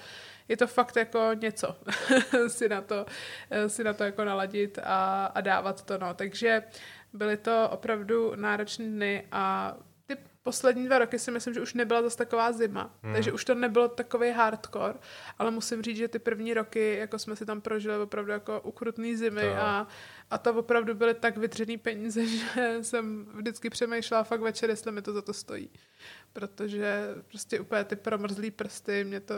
je 0.49 0.57
to 0.57 0.67
fakt 0.67 0.97
jako 0.97 1.31
něco 1.35 1.77
si 2.49 2.69
na 2.69 2.81
to, 2.81 3.07
si 3.67 3.85
na 3.85 3.93
to 3.93 4.05
jako 4.05 4.25
naladit 4.25 4.79
a, 4.85 5.27
a 5.27 5.41
dávat 5.41 5.83
to, 5.83 5.99
no. 5.99 6.15
Takže 6.15 6.63
byly 7.13 7.37
to 7.37 7.69
opravdu 7.73 8.33
náročné 8.37 8.87
dny 8.87 9.27
a 9.33 9.77
poslední 10.47 10.87
dva 10.87 10.99
roky 10.99 11.19
si 11.19 11.31
myslím, 11.31 11.55
že 11.55 11.61
už 11.61 11.75
nebyla 11.75 12.03
zase 12.03 12.17
taková 12.17 12.53
zima, 12.53 12.95
hmm. 13.03 13.15
takže 13.15 13.33
už 13.33 13.45
to 13.45 13.55
nebylo 13.55 13.89
takový 13.89 14.31
hardcore, 14.31 14.95
ale 15.39 15.51
musím 15.51 15.83
říct, 15.83 15.97
že 15.97 16.09
ty 16.09 16.19
první 16.19 16.55
roky, 16.55 16.97
jako 16.97 17.19
jsme 17.19 17.37
si 17.37 17.47
tam 17.47 17.61
prožili 17.61 17.99
opravdu 17.99 18.33
jako 18.33 18.61
ukrutný 18.61 19.17
zimy 19.17 19.43
To 19.43 19.57
a, 19.57 19.87
a 20.31 20.39
to 20.39 20.55
opravdu 20.55 20.95
byly 20.95 21.15
tak 21.15 21.37
vytřený 21.37 21.79
peníze, 21.79 22.27
že 22.37 22.79
jsem 22.83 23.27
vždycky 23.35 23.71
přemýšlela 23.71 24.25
fakt 24.25 24.41
večer, 24.41 24.71
jestli 24.71 24.93
mi 24.93 25.03
to 25.03 25.13
za 25.13 25.23
to 25.23 25.33
stojí. 25.33 25.71
Protože 26.33 27.15
prostě 27.29 27.61
úplně 27.61 27.85
ty 27.85 27.97
promrzlý 27.97 28.51
prsty, 28.51 29.05
mě 29.05 29.21
to 29.21 29.35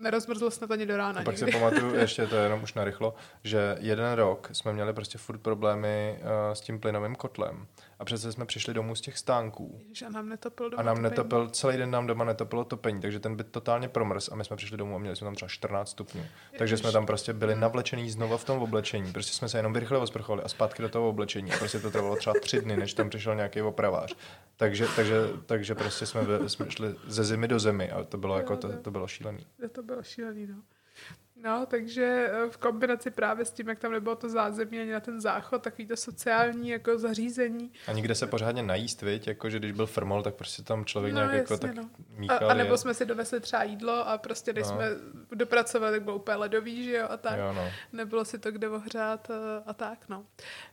nerozmrzlo 0.00 0.50
snad 0.50 0.70
ani 0.70 0.86
do 0.86 0.96
rána 0.96 1.20
A 1.20 1.24
pak 1.24 1.38
si 1.38 1.52
pamatuju, 1.52 1.94
ještě 2.04 2.26
to 2.26 2.36
je 2.36 2.42
jenom 2.42 2.62
už 2.62 2.74
narychlo, 2.74 3.14
že 3.44 3.76
jeden 3.80 4.12
rok 4.12 4.50
jsme 4.52 4.72
měli 4.72 4.92
prostě 4.92 5.18
furt 5.18 5.38
problémy 5.38 6.18
uh, 6.18 6.54
s 6.54 6.60
tím 6.60 6.80
plynovým 6.80 7.14
kotlem. 7.14 7.66
A 7.98 8.04
přece 8.04 8.32
jsme 8.32 8.46
přišli 8.46 8.74
domů 8.74 8.94
z 8.94 9.00
těch 9.00 9.18
stánků. 9.18 9.76
Ježiš, 9.78 10.02
a 10.02 10.08
nám 10.08 10.28
netopil 10.28 10.70
doma 10.70 10.80
A 10.80 10.84
nám 10.84 10.96
topení. 10.96 11.10
netopil, 11.10 11.48
celý 11.48 11.76
den 11.76 11.90
nám 11.90 12.06
doma 12.06 12.24
netopilo 12.24 12.64
topení, 12.64 13.00
takže 13.00 13.20
ten 13.20 13.36
byt 13.36 13.46
totálně 13.50 13.88
promrz 13.88 14.28
a 14.28 14.36
my 14.36 14.44
jsme 14.44 14.56
přišli 14.56 14.76
domů 14.76 14.94
a 14.94 14.98
měli 14.98 15.16
jsme 15.16 15.24
tam 15.24 15.34
třeba 15.34 15.48
14 15.48 15.90
stupňů. 15.90 16.24
Takže 16.58 16.76
jsme 16.76 16.92
tam 16.92 17.06
prostě 17.06 17.32
byli 17.32 17.54
navlečení 17.54 18.10
znova 18.10 18.36
v 18.36 18.44
tom 18.44 18.62
oblečení. 18.62 19.12
Prostě 19.12 19.32
jsme 19.32 19.48
se 19.48 19.58
jenom 19.58 19.74
rychle 19.76 19.98
osprchovali 19.98 20.42
a 20.42 20.48
zpátky 20.48 20.82
do 20.82 20.88
toho 20.88 21.08
oblečení. 21.08 21.52
A 21.52 21.58
prostě 21.58 21.78
to 21.80 21.90
trvalo 21.90 22.16
třeba 22.16 22.34
tři 22.40 22.60
dny, 22.60 22.76
než 22.76 22.94
tam 22.94 23.08
přišel 23.10 23.34
nějaký 23.34 23.62
opravář. 23.62 24.14
Takže, 24.56 24.86
takže, 24.96 25.20
takže 25.46 25.74
prostě 25.74 26.06
jsme, 26.06 26.22
byli, 26.22 26.50
jsme 26.50 26.70
šli 26.70 26.94
ze 27.06 27.24
zimy 27.24 27.48
do 27.48 27.58
zimy 27.58 27.90
a 27.90 28.04
to 28.04 28.18
bylo, 28.18 28.36
jako, 28.36 28.56
to, 28.56 28.72
to 28.82 28.90
bylo 28.90 29.08
šílený. 29.08 29.46
To 29.72 29.82
bylo 29.82 30.02
šílený, 30.02 30.46
no. 30.46 30.56
No, 31.44 31.66
takže 31.66 32.30
eh, 32.32 32.50
v 32.50 32.56
kombinaci 32.56 33.10
právě 33.10 33.44
s 33.44 33.50
tím, 33.50 33.68
jak 33.68 33.78
tam 33.78 33.92
nebylo 33.92 34.16
to 34.16 34.28
zázemí 34.28 34.80
ani 34.80 34.92
na 34.92 35.00
ten 35.00 35.20
záchod, 35.20 35.62
takový 35.62 35.86
to 35.86 35.96
sociální 35.96 36.68
jako 36.68 36.98
zařízení. 36.98 37.72
A 37.88 37.92
nikde 37.92 38.14
se 38.14 38.26
pořádně 38.26 38.62
najíst, 38.62 39.02
viď? 39.02 39.26
Jako, 39.26 39.50
že 39.50 39.58
když 39.58 39.72
byl 39.72 39.86
frmol, 39.86 40.22
tak 40.22 40.34
prostě 40.34 40.62
tam 40.62 40.84
člověk 40.84 41.14
No, 41.14 41.20
nějak 41.20 41.32
jako 41.34 41.52
jasně, 41.54 41.68
tak 41.68 41.76
no. 41.76 41.82
A, 41.82 42.20
míchal. 42.20 42.50
a 42.50 42.54
nebo 42.54 42.74
je. 42.74 42.78
jsme 42.78 42.94
si 42.94 43.06
dovezli 43.06 43.40
třeba 43.40 43.62
jídlo 43.62 44.08
a 44.08 44.18
prostě, 44.18 44.52
když 44.52 44.64
No. 44.66 44.70
jsme 44.74 44.88
dopracovali, 45.34 45.92
tak 45.92 46.02
bylo 46.02 46.16
úplně 46.16 46.36
ledový, 46.36 46.84
že 46.84 46.96
jo, 46.96 47.06
a 47.10 47.16
tak. 47.16 47.38
Jo, 47.38 47.52
no. 47.52 47.68
Nebylo 47.92 48.24
si 48.24 48.38
to 48.38 48.52
kde 48.52 48.68
ohřát 48.68 49.30
eh, 49.30 49.62
a 49.66 49.72
tak, 49.74 49.98
no. 50.08 50.24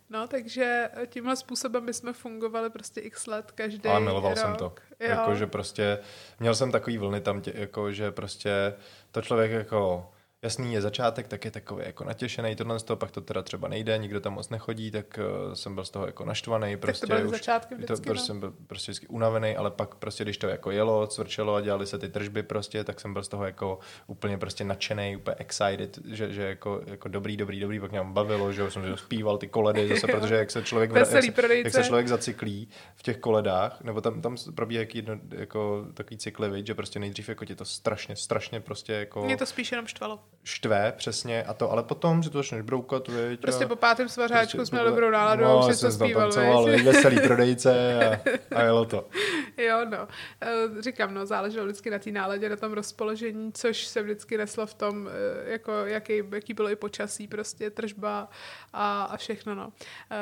No, 0.09 0.27
takže 0.27 0.89
tímhle 1.07 1.35
způsobem 1.35 1.83
my 1.83 1.93
jsme 1.93 2.13
fungovali 2.13 2.69
prostě 2.69 3.01
x 3.01 3.27
let, 3.27 3.51
každý 3.51 3.89
Ale 3.89 3.99
miloval 3.99 4.31
rok. 4.31 4.39
jsem 4.39 4.55
to. 4.55 4.73
Jo. 4.99 5.09
Jako, 5.09 5.35
že 5.35 5.47
prostě, 5.47 5.99
měl 6.39 6.55
jsem 6.55 6.71
takový 6.71 6.97
vlny 6.97 7.21
tam, 7.21 7.41
tě, 7.41 7.53
jako, 7.55 7.91
že 7.91 8.11
prostě 8.11 8.73
to 9.11 9.21
člověk 9.21 9.51
jako, 9.51 10.11
jasný 10.43 10.73
je 10.73 10.81
začátek, 10.81 11.27
tak 11.27 11.45
je 11.45 11.51
takový 11.51 11.83
jako 11.85 12.03
natěšený, 12.03 12.55
tohle 12.55 12.79
z 12.79 12.83
toho, 12.83 12.97
pak 12.97 13.11
to 13.11 13.21
teda 13.21 13.41
třeba 13.41 13.67
nejde, 13.67 13.97
nikdo 13.97 14.21
tam 14.21 14.33
moc 14.33 14.49
nechodí, 14.49 14.91
tak 14.91 15.19
uh, 15.47 15.53
jsem 15.53 15.75
byl 15.75 15.85
z 15.85 15.89
toho 15.89 16.05
jako 16.05 16.25
naštvaný, 16.25 16.77
prostě 16.77 17.07
byly 17.07 17.23
už, 17.23 17.31
začátky 17.31 17.75
to, 17.75 17.81
vždycky, 17.81 18.09
prostě 18.09 18.21
no. 18.21 18.25
jsem 18.25 18.39
byl 18.39 18.53
prostě 18.67 18.91
vždycky 18.91 19.07
unavený, 19.07 19.55
ale 19.55 19.71
pak 19.71 19.95
prostě, 19.95 20.23
když 20.23 20.37
to 20.37 20.47
jako 20.47 20.71
jelo, 20.71 21.07
cvrčelo 21.07 21.55
a 21.55 21.61
dělali 21.61 21.87
se 21.87 21.97
ty 21.97 22.09
tržby 22.09 22.43
prostě, 22.43 22.83
tak 22.83 22.99
jsem 22.99 23.13
byl 23.13 23.23
z 23.23 23.27
toho 23.27 23.45
jako 23.45 23.79
úplně 24.07 24.37
prostě 24.37 24.63
nadšený, 24.63 25.15
úplně 25.15 25.35
excited, 25.39 25.99
že, 26.05 26.33
že 26.33 26.43
jako, 26.43 26.81
jako 26.85 27.07
dobrý, 27.07 27.37
dobrý, 27.37 27.59
dobrý, 27.59 27.79
pak 27.79 27.91
mě 27.91 28.01
bavilo, 28.03 28.51
že 28.51 28.71
jsem 28.71 28.85
že 28.85 28.97
zpíval 28.97 29.37
ty 29.37 29.47
koledy 29.47 29.87
zase, 29.87 30.07
protože 30.11 30.35
jak 30.35 30.51
se 30.51 30.63
člověk, 30.63 30.91
jak 30.95 31.07
se, 31.07 31.19
jak 31.63 31.73
se 31.73 31.83
člověk 31.83 32.07
zacyklí 32.07 32.69
v 32.95 33.03
těch 33.03 33.17
koledách, 33.17 33.81
nebo 33.81 34.01
tam, 34.01 34.21
tam 34.21 34.37
probíhá 34.55 34.85
jedno, 34.93 35.19
jako 35.29 35.85
takový 35.93 36.17
cykly, 36.17 36.49
viď, 36.49 36.67
že 36.67 36.75
prostě 36.75 36.99
nejdřív 36.99 37.29
jako 37.29 37.45
tě 37.45 37.55
to 37.55 37.65
strašně, 37.65 38.15
strašně 38.15 38.59
prostě 38.59 38.93
jako... 38.93 39.25
Mě 39.25 39.37
to 39.37 39.45
spíš 39.45 39.71
jenom 39.71 39.87
štvalo. 39.87 40.19
Štve 40.43 40.93
přesně 40.97 41.43
a 41.43 41.53
to, 41.53 41.71
ale 41.71 41.83
potom 41.83 42.23
si 42.23 42.29
to 42.29 42.37
začneš 42.37 42.61
broukat, 42.61 43.07
viď, 43.07 43.41
Prostě 43.41 43.65
a 43.65 43.67
po 43.67 43.75
pátém 43.75 44.09
svařáčku 44.09 44.57
prostě 44.57 44.69
jsme 44.69 44.77
tohle- 44.77 44.91
dobrou 44.91 45.09
náladu 45.09 45.45
a 45.45 45.47
no, 45.47 45.59
už 45.59 45.65
si 45.65 45.75
jsem 45.75 45.89
to 45.89 46.05
zpíval, 46.05 46.65
viď? 46.65 46.83
veselý 46.85 47.19
prodejce 47.19 47.99
a, 48.05 48.21
a 48.55 48.61
jelo 48.61 48.85
to. 48.85 49.07
Jo, 49.57 49.85
no. 49.85 50.07
Eh, 50.41 50.81
Říkám, 50.81 51.13
no, 51.13 51.25
záleželo 51.25 51.65
vždycky 51.65 51.89
na 51.89 51.99
té 51.99 52.11
náladě, 52.11 52.49
na 52.49 52.55
tom 52.55 52.73
rozpoložení, 52.73 53.53
což 53.53 53.85
se 53.85 54.01
vždycky 54.01 54.37
neslo 54.37 54.65
v 54.65 54.73
tom, 54.73 55.09
eh, 55.09 55.51
jako 55.51 55.71
jaký, 55.85 56.23
jaký 56.33 56.53
bylo 56.53 56.69
i 56.69 56.75
počasí, 56.75 57.27
prostě 57.27 57.69
tržba 57.69 58.29
a, 58.73 59.03
a 59.03 59.17
všechno, 59.17 59.55
no. 59.55 59.71
Eh, 60.11 60.15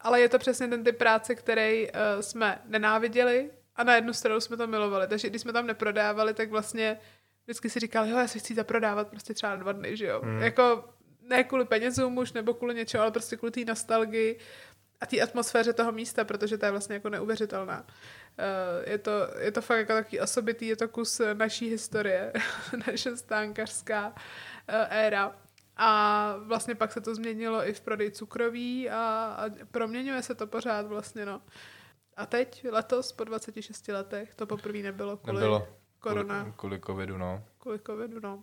Ale 0.00 0.20
je 0.20 0.28
to 0.28 0.38
přesně 0.38 0.68
ten 0.68 0.84
typ 0.84 0.98
práce, 0.98 1.34
který 1.34 1.88
jsme 2.20 2.58
nenáviděli 2.66 3.50
a 3.76 3.84
na 3.84 3.94
jednu 3.94 4.12
stranu 4.12 4.40
jsme 4.40 4.56
to 4.56 4.66
milovali. 4.66 5.06
Takže 5.08 5.28
když 5.30 5.42
jsme 5.42 5.52
tam 5.52 5.66
neprodávali, 5.66 6.34
tak 6.34 6.50
vlastně 6.50 6.98
vždycky 7.44 7.70
si 7.70 7.80
říkali, 7.80 8.10
jo, 8.10 8.18
já 8.18 8.28
si 8.28 8.38
chci 8.38 8.54
zaprodávat 8.54 9.08
prostě 9.08 9.34
třeba 9.34 9.56
dva 9.56 9.72
dny, 9.72 9.96
že 9.96 10.06
jo. 10.06 10.20
Hmm. 10.24 10.42
Jako 10.42 10.84
ne 11.22 11.44
kvůli 11.44 11.64
penězům 11.64 12.18
už, 12.18 12.32
nebo 12.32 12.54
kvůli 12.54 12.74
něčemu, 12.74 13.02
ale 13.02 13.10
prostě 13.10 13.36
kvůli 13.36 13.52
té 13.52 13.64
nostalgii 13.64 14.38
a 15.00 15.06
té 15.06 15.20
atmosféře 15.20 15.72
toho 15.72 15.92
místa, 15.92 16.24
protože 16.24 16.58
to 16.58 16.64
je 16.64 16.70
vlastně 16.70 16.94
jako 16.94 17.08
neuvěřitelná. 17.08 17.86
Eh, 18.38 18.90
Je 18.90 18.98
to, 18.98 19.10
je 19.38 19.52
to 19.52 19.62
fakt 19.62 19.78
jako 19.78 19.92
takový 19.92 20.20
osobitý, 20.20 20.66
je 20.66 20.76
to 20.76 20.88
kus 20.88 21.20
naší 21.34 21.70
historie, 21.70 22.32
naše 22.86 23.16
stánkařská 23.16 24.14
eh, 24.68 25.06
éra. 25.06 25.36
A 25.76 26.34
vlastně 26.38 26.74
pak 26.74 26.92
se 26.92 27.00
to 27.00 27.14
změnilo 27.14 27.68
i 27.68 27.72
v 27.72 27.80
prodeji 27.80 28.10
cukroví 28.10 28.90
a, 28.90 28.98
a 29.38 29.64
proměňuje 29.70 30.22
se 30.22 30.34
to 30.34 30.46
pořád 30.46 30.86
vlastně, 30.86 31.26
no. 31.26 31.42
A 32.16 32.26
teď, 32.26 32.66
letos, 32.70 33.12
po 33.12 33.24
26 33.24 33.88
letech, 33.88 34.34
to 34.34 34.46
poprvé 34.46 34.78
nebylo 34.78 35.16
kvůli 35.16 35.34
Nebylo. 35.34 35.68
Korona, 36.00 36.40
Kvůli, 36.42 36.54
kvůli 36.56 36.80
covidu, 36.86 37.18
no. 37.18 37.44
kvůli 37.58 37.78
covidu, 37.86 38.20
no. 38.22 38.42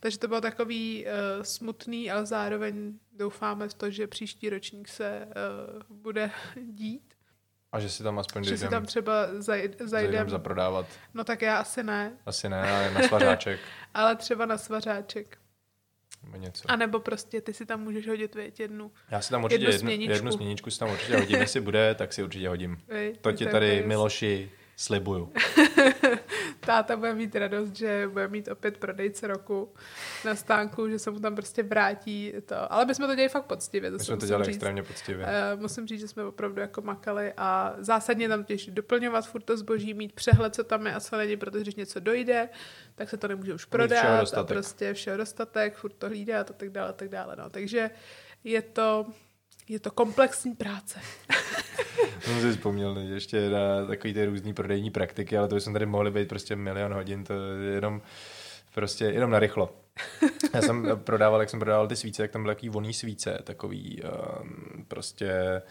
Takže 0.00 0.18
to 0.18 0.28
bylo 0.28 0.40
takový 0.40 1.04
uh, 1.06 1.42
smutný, 1.42 2.10
ale 2.10 2.26
zároveň 2.26 2.98
doufáme 3.12 3.68
v 3.68 3.74
to, 3.74 3.90
že 3.90 4.06
příští 4.06 4.50
ročník 4.50 4.88
se 4.88 5.26
uh, 5.26 5.96
bude 5.96 6.30
dít. 6.72 7.14
A 7.72 7.80
že 7.80 7.88
si 7.88 8.02
tam 8.02 8.18
aspoň 8.18 8.44
Že 8.44 8.58
si 8.58 8.68
tam 8.68 8.86
třeba 8.86 9.26
zaj, 9.26 9.40
zajdem 9.40 9.88
zajdem. 9.88 10.28
zaprodávat. 10.28 10.86
No 11.14 11.24
tak 11.24 11.42
já 11.42 11.56
asi 11.58 11.82
ne, 11.82 12.12
Asi 12.26 12.48
ne, 12.48 12.72
ale 12.72 12.90
na 12.90 13.02
svařáček. 13.02 13.60
ale 13.94 14.16
třeba 14.16 14.46
na 14.46 14.58
svařáček. 14.58 15.38
něco. 16.36 16.70
A 16.70 16.76
nebo 16.76 17.00
prostě 17.00 17.40
ty 17.40 17.54
si 17.54 17.66
tam 17.66 17.80
můžeš 17.80 18.08
hodit 18.08 18.34
vět 18.34 18.60
jednu. 18.60 18.92
Já 19.10 19.20
si 19.20 19.30
tam 19.30 19.44
určitě 19.44 19.62
jednu 19.62 19.70
jednu, 19.72 19.78
směničku. 19.86 20.12
jednu 20.12 20.32
směničku 20.32 20.70
si 20.70 20.78
tam 20.78 20.90
určitě 20.90 21.16
hodím, 21.16 21.40
jestli 21.40 21.60
bude, 21.60 21.94
tak 21.94 22.12
si 22.12 22.22
určitě 22.22 22.48
hodím. 22.48 22.78
Viď? 22.88 23.20
To 23.20 23.32
ti 23.32 23.46
tady, 23.46 23.82
Miloši, 23.86 24.50
slibuju. 24.76 25.32
Táta 26.66 26.96
bude 26.96 27.14
mít 27.14 27.36
radost, 27.36 27.76
že 27.76 28.08
bude 28.12 28.28
mít 28.28 28.48
opět 28.48 28.78
prodejce 28.78 29.26
roku 29.26 29.74
na 30.24 30.34
stánku, 30.34 30.88
že 30.88 30.98
se 30.98 31.10
mu 31.10 31.20
tam 31.20 31.34
prostě 31.34 31.62
vrátí 31.62 32.32
to. 32.46 32.72
Ale 32.72 32.84
my 32.84 32.94
jsme 32.94 33.06
to 33.06 33.14
dělali 33.14 33.28
fakt 33.28 33.44
poctivě. 33.44 33.90
To 33.90 33.96
My 33.96 34.04
jsme 34.04 34.12
to 34.12 34.16
musím 34.16 34.28
dělali 34.28 34.44
říct. 34.44 34.54
extrémně 34.54 34.82
poctivě. 34.82 35.26
Uh, 35.54 35.60
musím 35.60 35.86
říct, 35.86 36.00
že 36.00 36.08
jsme 36.08 36.24
opravdu 36.24 36.60
jako 36.60 36.82
makali 36.82 37.32
a 37.36 37.74
zásadně 37.78 38.28
tam 38.28 38.44
těž 38.44 38.66
doplňovat 38.66 39.26
furt 39.26 39.42
to 39.42 39.56
zboží, 39.56 39.94
mít 39.94 40.12
přehled, 40.12 40.54
co 40.54 40.64
tam 40.64 40.86
je 40.86 40.94
a 40.94 41.00
co 41.00 41.16
není, 41.16 41.36
protože 41.36 41.62
když 41.62 41.74
něco 41.74 42.00
dojde, 42.00 42.48
tak 42.94 43.10
se 43.10 43.16
to 43.16 43.28
nemůže 43.28 43.54
už 43.54 43.64
prodat 43.64 44.34
a 44.34 44.44
prostě 44.44 44.94
všeho 44.94 45.16
dostatek, 45.16 45.76
furt 45.76 45.92
to 45.92 46.06
hlídat 46.08 46.50
a 46.50 46.54
tak 46.54 46.70
dále, 46.70 46.88
a 46.88 46.92
tak 46.92 47.08
dále. 47.08 47.36
No. 47.38 47.50
Takže 47.50 47.90
je 48.44 48.62
to, 48.62 49.06
je 49.72 49.80
to 49.80 49.90
komplexní 49.90 50.54
práce. 50.54 51.00
Jsem 52.20 52.40
si 52.40 52.50
vzpomněl 52.50 52.94
teď 52.94 53.08
ještě 53.08 53.50
na 53.50 53.86
takový 53.86 54.14
ty 54.14 54.24
různý 54.24 54.54
prodejní 54.54 54.90
praktiky, 54.90 55.38
ale 55.38 55.48
to 55.48 55.54
bychom 55.54 55.72
tady 55.72 55.86
mohli 55.86 56.10
být 56.10 56.28
prostě 56.28 56.56
milion 56.56 56.94
hodin, 56.94 57.24
to 57.24 57.34
je 57.34 57.74
jenom 57.74 58.02
prostě 58.74 59.04
jenom 59.04 59.30
na 59.30 59.38
rychlo. 59.38 59.76
Já 60.54 60.62
jsem 60.62 61.00
prodával, 61.04 61.40
jak 61.40 61.50
jsem 61.50 61.60
prodával 61.60 61.88
ty 61.88 61.96
svíce, 61.96 62.22
tak 62.22 62.30
tam 62.30 62.42
byly 62.42 62.54
takový 62.54 62.68
voný 62.68 62.94
svíce, 62.94 63.38
takový 63.44 64.02
um, 64.02 64.84
prostě 64.88 65.62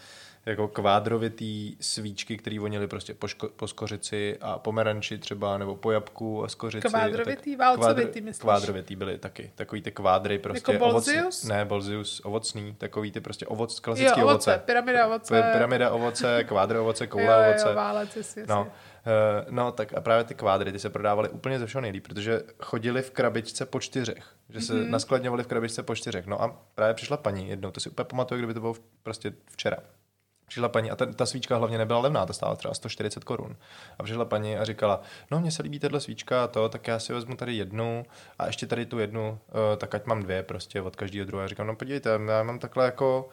jako 0.45 0.68
kvádrovitý 0.68 1.76
svíčky, 1.80 2.38
které 2.38 2.59
vonily 2.59 2.88
prostě 2.88 3.13
po, 3.13 3.27
ško- 3.27 3.49
po 3.55 3.68
skořici 3.68 4.38
a 4.41 4.59
pomeranči 4.59 5.18
třeba, 5.18 5.57
nebo 5.57 5.76
po 5.76 5.91
jabku 5.91 6.43
a 6.43 6.47
skořici. 6.47 6.88
Kvádrovitý, 6.88 7.55
a 7.55 7.57
válcovitý, 7.57 8.22
myslíš? 8.22 8.41
Kvádrovitý 8.41 8.95
byly 8.95 9.18
taky. 9.18 9.51
Takový 9.55 9.81
ty 9.81 9.91
kvádry 9.91 10.39
prostě. 10.39 10.72
Jako 10.73 10.85
Bolzius? 10.85 11.43
Ne, 11.43 11.65
bolzius, 11.65 12.22
ovocný, 12.26 12.76
takový 12.77 13.11
ty 13.11 13.22
prostě 13.22 13.45
ovoc, 13.45 13.76
Jo, 13.77 13.81
klasický 13.84 14.23
ovoce, 14.23 14.51
ovoce. 14.51 14.63
pyramida 14.65 15.07
ovoce. 15.07 15.43
Pyramida 15.53 15.89
ovoce, 15.91 16.43
kvádry 16.47 16.80
ovoce, 16.80 17.07
koule 17.07 17.26
jo, 17.26 17.49
ovoce. 17.49 17.69
Jo, 17.69 17.76
válec, 17.76 18.15
jasně, 18.15 18.43
No, 18.47 18.55
jasně. 18.57 18.72
eh, 19.05 19.45
no, 19.49 19.72
tak 19.72 19.93
a 19.93 20.01
právě 20.01 20.23
ty 20.23 20.35
kvádry, 20.35 20.72
ty 20.72 20.80
se 20.80 20.89
prodávaly 20.89 21.30
úplně 21.30 21.59
ze 21.59 21.65
všeho 21.65 21.81
nejlíp, 21.81 22.07
protože 22.07 22.41
chodili 22.59 23.01
v 23.01 23.11
krabičce 23.11 23.65
po 23.65 23.80
čtyřech, 23.80 24.26
že 24.49 24.61
se 24.61 24.73
mm-hmm. 24.73 24.89
naskladňovali 24.89 25.43
v 25.43 25.47
krabičce 25.47 25.84
po 25.84 25.95
čtyřech. 25.95 26.26
No 26.27 26.41
a 26.41 26.61
právě 26.76 26.93
přišla 26.93 27.18
paní 27.18 27.49
jednou, 27.49 27.72
to 27.72 27.80
si 27.80 27.89
úplně 27.89 28.05
pamatuju, 28.05 28.39
kdyby 28.39 28.53
to 28.53 28.59
bylo 28.59 28.73
v- 28.73 28.81
prostě 29.03 29.34
včera. 29.51 29.77
Přišla 30.52 30.69
paní 30.69 30.91
a 30.91 30.95
ta, 30.95 31.06
ta 31.06 31.26
svíčka 31.26 31.57
hlavně 31.57 31.78
nebyla 31.78 31.99
levná, 31.99 32.26
ta 32.26 32.34
stála 32.34 32.56
třeba 32.56 32.73
140 32.73 33.23
korun. 33.23 33.56
A 33.99 34.03
přišla 34.03 34.26
paní 34.26 34.57
a 34.57 34.65
říkala, 34.65 35.02
no 35.32 35.40
mně 35.40 35.52
se 35.52 35.64
líbí 35.64 35.80
tahle 35.80 35.99
svíčka 35.99 36.44
a 36.44 36.48
to, 36.48 36.69
tak 36.69 36.88
já 36.88 36.99
si 36.99 37.14
vezmu 37.14 37.36
tady 37.36 37.53
jednu 37.53 38.06
a 38.40 38.48
ještě 38.48 38.68
tady 38.68 38.86
tu 38.86 38.99
jednu, 38.99 39.30
uh, 39.30 39.78
tak 39.78 39.95
ať 39.95 40.06
mám 40.06 40.23
dvě 40.23 40.44
prostě 40.44 40.82
od 40.82 40.95
každého 40.95 41.26
druhé. 41.26 41.48
Říkám, 41.48 41.68
no 41.68 41.76
podívejte, 41.76 42.19
já 42.28 42.44
mám 42.44 42.60
takhle 42.60 42.86
jako 42.86 43.30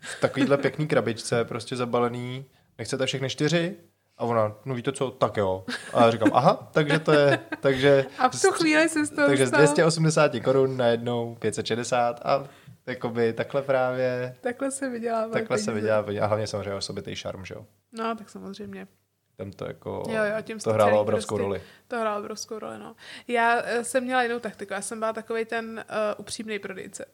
v 0.00 0.20
takovýhle 0.20 0.56
pěkný 0.56 0.86
krabičce, 0.86 1.44
prostě 1.44 1.76
zabalený, 1.76 2.44
nechcete 2.78 3.06
všechny 3.06 3.30
čtyři? 3.30 3.76
A 4.18 4.24
ona, 4.24 4.52
no 4.64 4.74
víte 4.74 4.92
co, 4.92 5.10
tak 5.10 5.36
jo. 5.36 5.64
A 5.94 6.04
já 6.04 6.10
říkám, 6.10 6.30
aha, 6.32 6.68
takže 6.72 6.98
to 6.98 7.12
je, 7.12 7.38
takže, 7.60 8.06
A 8.18 8.28
v 8.28 8.40
tu 8.42 8.50
chvíli 8.50 8.88
se 8.88 9.06
z 9.06 9.10
toho 9.10 9.28
takže 9.28 9.46
z 9.46 9.50
stal- 9.50 9.58
280 9.58 10.40
korun 10.40 10.76
na 10.76 10.86
jednou 10.86 11.34
560 11.34 12.20
a 12.24 12.44
jakoby 12.90 13.32
takhle 13.32 13.62
právě, 13.62 14.36
Takhle 14.40 14.70
se 14.70 14.88
vydělává. 14.88 15.32
takhle 15.32 15.58
se 15.58 15.64
peníze. 15.64 15.80
vydělá 15.80 16.02
peníze. 16.02 16.20
A 16.22 16.26
hlavně 16.26 16.46
samozřejmě 16.46 16.74
osobitý 16.74 17.16
šarm, 17.16 17.44
že 17.44 17.54
jo. 17.54 17.66
No, 17.92 18.16
tak 18.16 18.30
samozřejmě. 18.30 18.88
Tam 19.36 19.50
to 19.50 19.66
jako, 19.66 20.02
Jo, 20.08 20.24
jo, 20.24 20.42
tím 20.42 20.58
to 20.58 20.72
hrálo 20.72 21.00
obrovskou 21.00 21.34
prostě- 21.34 21.42
roli. 21.46 21.62
To 21.88 22.00
hrálo 22.00 22.20
obrovskou 22.20 22.58
roli, 22.58 22.78
no. 22.78 22.96
Já 23.28 23.62
eh, 23.64 23.84
jsem 23.84 24.04
měla 24.04 24.22
jinou 24.22 24.38
taktiku, 24.38 24.72
já 24.72 24.82
jsem 24.82 24.98
byla 24.98 25.12
takový 25.12 25.44
ten 25.44 25.84
uh, 25.90 25.94
upřímný 26.18 26.58
prodejce. 26.58 27.04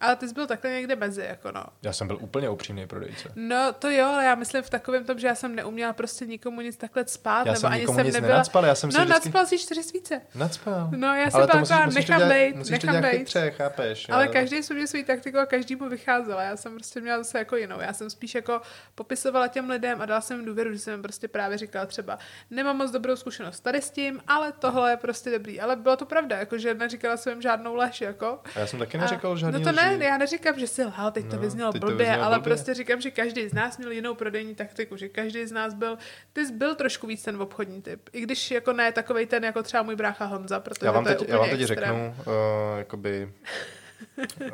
Ale 0.00 0.16
ty 0.16 0.28
jsi 0.28 0.34
byl 0.34 0.46
takhle 0.46 0.70
někde 0.70 0.96
mezi, 0.96 1.22
jako 1.28 1.52
no. 1.52 1.64
Já 1.82 1.92
jsem 1.92 2.06
byl 2.06 2.18
úplně 2.20 2.48
upřímný 2.50 2.86
prodejce. 2.86 3.32
No 3.36 3.72
to 3.72 3.90
jo, 3.90 4.06
ale 4.06 4.24
já 4.24 4.34
myslím 4.34 4.62
v 4.62 4.70
takovém 4.70 5.04
tom, 5.04 5.18
že 5.18 5.26
já 5.26 5.34
jsem 5.34 5.54
neuměla 5.54 5.92
prostě 5.92 6.26
nikomu 6.26 6.60
nic 6.60 6.76
takhle 6.76 7.06
spát, 7.06 7.38
Já 7.46 7.52
nebo 7.52 7.60
jsem 7.60 7.72
ani 7.72 7.80
nikomu 7.80 7.98
jsem 7.98 8.06
nic 8.06 8.14
nebyla... 8.14 8.32
nenacpal, 8.32 8.64
já 8.66 8.74
jsem 8.74 8.92
si 8.92 8.98
no, 8.98 9.04
vždycky... 9.04 9.28
nacpal 9.28 9.46
si 9.46 9.58
čtyři 9.58 9.82
svíce. 9.82 10.20
Nacpal. 10.34 10.88
No, 10.96 11.14
já 11.14 11.30
jsem 11.30 11.40
byla 11.40 11.46
taková, 11.46 11.86
nechám 11.86 12.28
bejt, 12.28 12.70
nechám 12.70 13.00
bejt. 13.00 13.18
chytře, 13.18 13.50
chápeš? 13.50 14.08
Ale 14.10 14.26
Já- 14.26 14.32
každý 14.32 14.62
jsem 14.62 14.76
měl 14.76 14.86
svůj 14.86 15.04
taktiku 15.04 15.38
a 15.38 15.46
každému 15.46 15.88
vycházela. 15.88 16.42
Já 16.42 16.56
jsem 16.56 16.74
prostě 16.74 17.00
měla 17.00 17.18
zase 17.18 17.38
jako 17.38 17.56
jinou. 17.56 17.80
Já 17.80 17.92
jsem 17.92 18.10
spíš 18.10 18.34
jako 18.34 18.60
popisovala 18.94 19.48
těm 19.48 19.70
lidem 19.70 20.02
a 20.02 20.06
dala 20.06 20.20
jsem 20.20 20.36
jim 20.36 20.46
důvěru, 20.46 20.72
že 20.72 20.78
jsem 20.78 20.92
jim 20.94 21.02
prostě 21.02 21.28
právě 21.28 21.58
říkala 21.58 21.86
třeba, 21.86 22.18
nemám 22.50 22.76
moc 22.76 22.90
dobrou 22.90 23.16
zkušenost 23.16 23.60
tady 23.60 23.82
s 23.82 23.90
tím, 23.90 24.20
ale 24.28 24.52
tohle 24.52 24.90
je 24.90 24.96
prostě 24.96 25.30
dobrý. 25.30 25.60
Ale 25.60 25.76
bylo 25.76 25.96
to 25.96 26.06
pravda, 26.06 26.36
jako 26.38 26.58
že 26.58 26.74
neříkala 26.74 27.16
jsem 27.16 27.32
jim 27.32 27.42
žádnou 27.42 27.74
lež, 27.74 28.00
jako. 28.00 28.40
A 28.56 28.58
já 28.60 28.66
jsem 28.66 28.78
taky 28.78 28.98
žádný 29.34 29.58
No 29.58 29.64
to 29.64 29.70
lži. 29.70 29.76
Ne, 29.96 30.04
já 30.04 30.18
neříkám, 30.18 30.58
že 30.58 30.66
si 30.66 30.84
lhal, 30.84 31.10
teď 31.10 31.26
to 31.30 31.36
No, 31.36 31.42
vyznělo 31.42 31.72
to 31.72 31.78
blbě, 31.78 31.96
vyznělo 31.96 32.22
ale 32.24 32.38
blbě. 32.38 32.54
prostě 32.54 32.74
říkám, 32.74 33.00
že 33.00 33.10
každý 33.10 33.48
z 33.48 33.54
nás 33.54 33.78
měl 33.78 33.90
jinou 33.90 34.14
prodejní 34.14 34.54
taktiku, 34.54 34.96
že 34.96 35.08
každý 35.08 35.46
z 35.46 35.52
nás 35.52 35.74
byl, 35.74 35.98
ty 36.32 36.46
jsi 36.46 36.52
byl 36.52 36.74
trošku 36.74 37.06
víc 37.06 37.22
ten 37.22 37.42
obchodní 37.42 37.82
typ. 37.82 38.08
I 38.12 38.20
když 38.20 38.50
jako 38.50 38.72
ne 38.72 38.92
takovej 38.92 39.26
ten, 39.26 39.44
jako 39.44 39.62
třeba 39.62 39.82
můj 39.82 39.96
brácha 39.96 40.24
Honza, 40.24 40.60
protože 40.60 40.86
Já 40.86 40.92
vám 40.92 41.04
to 41.04 41.10
je 41.10 41.16
teď, 41.16 41.22
úplně 41.22 41.34
já 41.34 41.38
vám 41.40 41.50
teď 41.50 41.60
extrém. 41.60 42.14
řeknu, 42.14 42.14
uh, 42.32 42.78
jakoby 42.78 43.32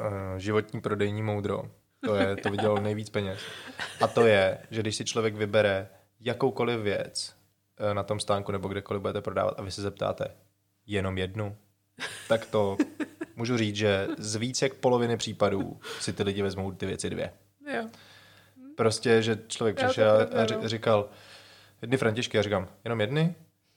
uh, 0.00 0.06
životní 0.36 0.80
prodejní 0.80 1.22
moudro. 1.22 1.62
To 2.04 2.14
je, 2.14 2.36
to 2.36 2.50
vydělalo 2.50 2.80
nejvíc 2.80 3.10
peněz. 3.10 3.38
A 4.00 4.06
to 4.06 4.26
je, 4.26 4.58
že 4.70 4.80
když 4.80 4.96
si 4.96 5.04
člověk 5.04 5.34
vybere 5.34 5.88
jakoukoliv 6.20 6.80
věc 6.80 7.34
uh, 7.88 7.94
na 7.94 8.02
tom 8.02 8.20
stánku 8.20 8.52
nebo 8.52 8.68
kdekoliv 8.68 9.00
budete 9.02 9.20
prodávat 9.20 9.54
a 9.58 9.62
vy 9.62 9.70
se 9.70 9.82
zeptáte 9.82 10.24
jenom 10.86 11.18
jednu, 11.18 11.56
tak 12.28 12.46
to 12.46 12.76
můžu 13.36 13.56
říct, 13.56 13.76
že 13.76 14.08
z 14.18 14.36
víc 14.36 14.62
jak 14.62 14.74
poloviny 14.74 15.16
případů 15.16 15.80
si 16.00 16.12
ty 16.12 16.22
lidi 16.22 16.42
vezmou 16.42 16.72
ty 16.72 16.86
věci 16.86 17.10
dvě. 17.10 17.32
Jo. 17.76 17.84
Prostě, 18.76 19.22
že 19.22 19.38
člověk 19.46 19.78
Jo, 19.82 19.88
přišel 19.88 20.28
a 20.64 20.68
říkal, 20.68 21.08
jedny 21.82 21.96
františky, 21.96 22.36
já 22.36 22.42
říkám, 22.42 22.68
jenom 22.84 23.00
jedny? 23.00 23.34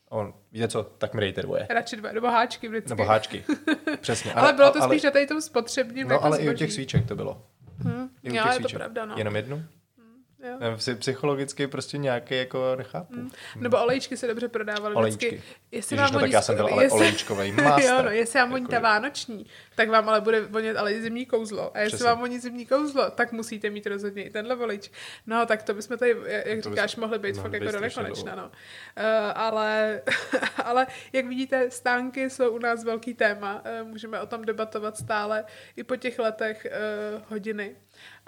A 0.08 0.12
on, 0.12 0.34
víte 0.52 0.68
co, 0.68 0.82
tak 0.82 1.14
mi 1.14 1.20
dejte 1.20 1.42
dvoje. 1.42 1.66
Radši 1.70 1.96
dva, 1.96 2.12
nebo 2.12 2.26
háčky 2.26 2.68
vždycky. 2.68 2.88
Nebo 2.88 3.04
háčky. 3.04 3.44
Přesně. 4.00 4.32
Ale 4.32 4.52
bylo 4.52 4.70
to 4.70 4.82
ale, 4.82 4.88
spíš 4.94 5.02
na 5.02 5.10
tady 5.10 5.26
tom 5.26 5.40
spotřebním 5.42 6.08
No 6.08 6.14
jako 6.14 6.24
ale 6.24 6.38
i 6.38 6.40
u 6.40 6.44
zboží. 6.44 6.58
těch 6.58 6.72
svíček 6.72 7.06
to 7.08 7.16
bylo. 7.16 7.42
Hm. 7.84 8.08
I 8.22 8.30
u 8.30 8.32
těch 8.32 8.34
je 8.34 8.42
to 8.42 8.52
svíček. 8.52 8.78
pravda, 8.78 9.04
no. 9.06 9.14
Jenom 9.18 9.36
jednu? 9.36 9.64
Jo. 10.42 10.76
Psychologicky 10.98 11.66
prostě 11.66 11.98
nějaký 11.98 12.36
jako 12.36 12.76
nechápu. 12.76 13.14
Mm. 13.14 13.30
Nebo 13.56 13.82
olejčky 13.82 14.16
se 14.16 14.26
dobře 14.26 14.48
prodávaly 14.48 14.94
Olejčky. 14.94 15.26
vždycky. 15.28 15.48
Jestli 15.72 15.96
Ježiš, 15.96 16.10
no 16.10 16.20
tak 16.20 16.30
já 16.30 16.42
jsem 16.42 16.56
byl 16.56 16.68
ale 16.72 16.90
olejčkovej 16.90 17.52
master. 17.62 17.84
jo, 17.84 18.02
no, 18.02 18.10
jestli 18.10 18.38
vám 18.40 18.50
voní 18.50 18.66
ta 18.66 18.78
vánoční, 18.78 19.46
tak 19.74 19.88
vám 19.88 20.08
ale 20.08 20.20
bude 20.20 20.40
vonět 20.40 20.76
ale 20.76 20.92
i 20.92 21.02
zimní 21.02 21.26
kouzlo. 21.26 21.76
A 21.76 21.80
jestli 21.80 21.96
Přesně. 21.96 22.06
vám 22.06 22.18
voní 22.18 22.38
zimní 22.38 22.66
kouzlo, 22.66 23.10
tak 23.10 23.32
musíte 23.32 23.70
mít 23.70 23.86
rozhodně 23.86 24.24
i 24.24 24.30
tenhle 24.30 24.56
olejč. 24.56 24.90
No, 25.26 25.46
tak 25.46 25.62
to 25.62 25.74
bychom 25.74 25.98
tady, 25.98 26.16
jak 26.44 26.62
To 26.62 26.70
říkáš, 26.70 26.96
mohli 26.96 27.18
být 27.18 27.36
fakt 27.36 27.52
jako 27.52 27.64
do 27.64 27.70
strašně 27.70 28.02
nekonečna, 28.02 28.34
no. 28.34 28.44
Uh, 28.44 28.52
ale, 29.34 30.02
ale 30.64 30.86
jak 31.12 31.26
vidíte, 31.26 31.70
stánky 31.70 32.30
jsou 32.30 32.50
u 32.50 32.58
nás 32.58 32.84
velký 32.84 33.14
téma. 33.14 33.62
Uh, 33.82 33.88
můžeme 33.88 34.20
o 34.20 34.26
tom 34.26 34.44
debatovat 34.44 34.96
stále 34.96 35.44
i 35.76 35.84
po 35.84 35.96
těch 35.96 36.18
letech 36.18 36.66
uh, 36.66 37.22
hodiny. 37.28 37.76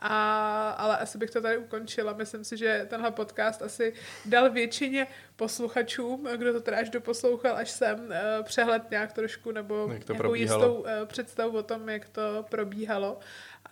A, 0.03 0.71
ale 0.71 0.99
asi 0.99 1.19
bych 1.19 1.31
to 1.31 1.43
tady 1.43 1.59
ukončila. 1.59 2.13
Myslím 2.13 2.45
si, 2.45 2.57
že 2.57 2.87
tenhle 2.91 3.11
podcast 3.11 3.63
asi 3.63 3.93
dal 4.25 4.51
většině 4.51 5.07
posluchačům, 5.37 6.29
kdo 6.37 6.53
to 6.53 6.61
teda 6.61 6.79
až 6.79 6.91
doposlouchal 6.91 7.57
až 7.57 7.71
sem, 7.71 8.13
eh, 8.13 8.43
přehled 8.43 8.91
nějak 8.91 9.13
trošku 9.13 9.51
nebo 9.53 9.89
nějakou 9.89 10.15
probíhalo. 10.15 10.65
jistou 10.65 10.85
eh, 10.87 11.07
představu 11.07 11.59
o 11.59 11.63
tom, 11.63 11.89
jak 11.89 12.09
to 12.09 12.47
probíhalo. 12.51 13.19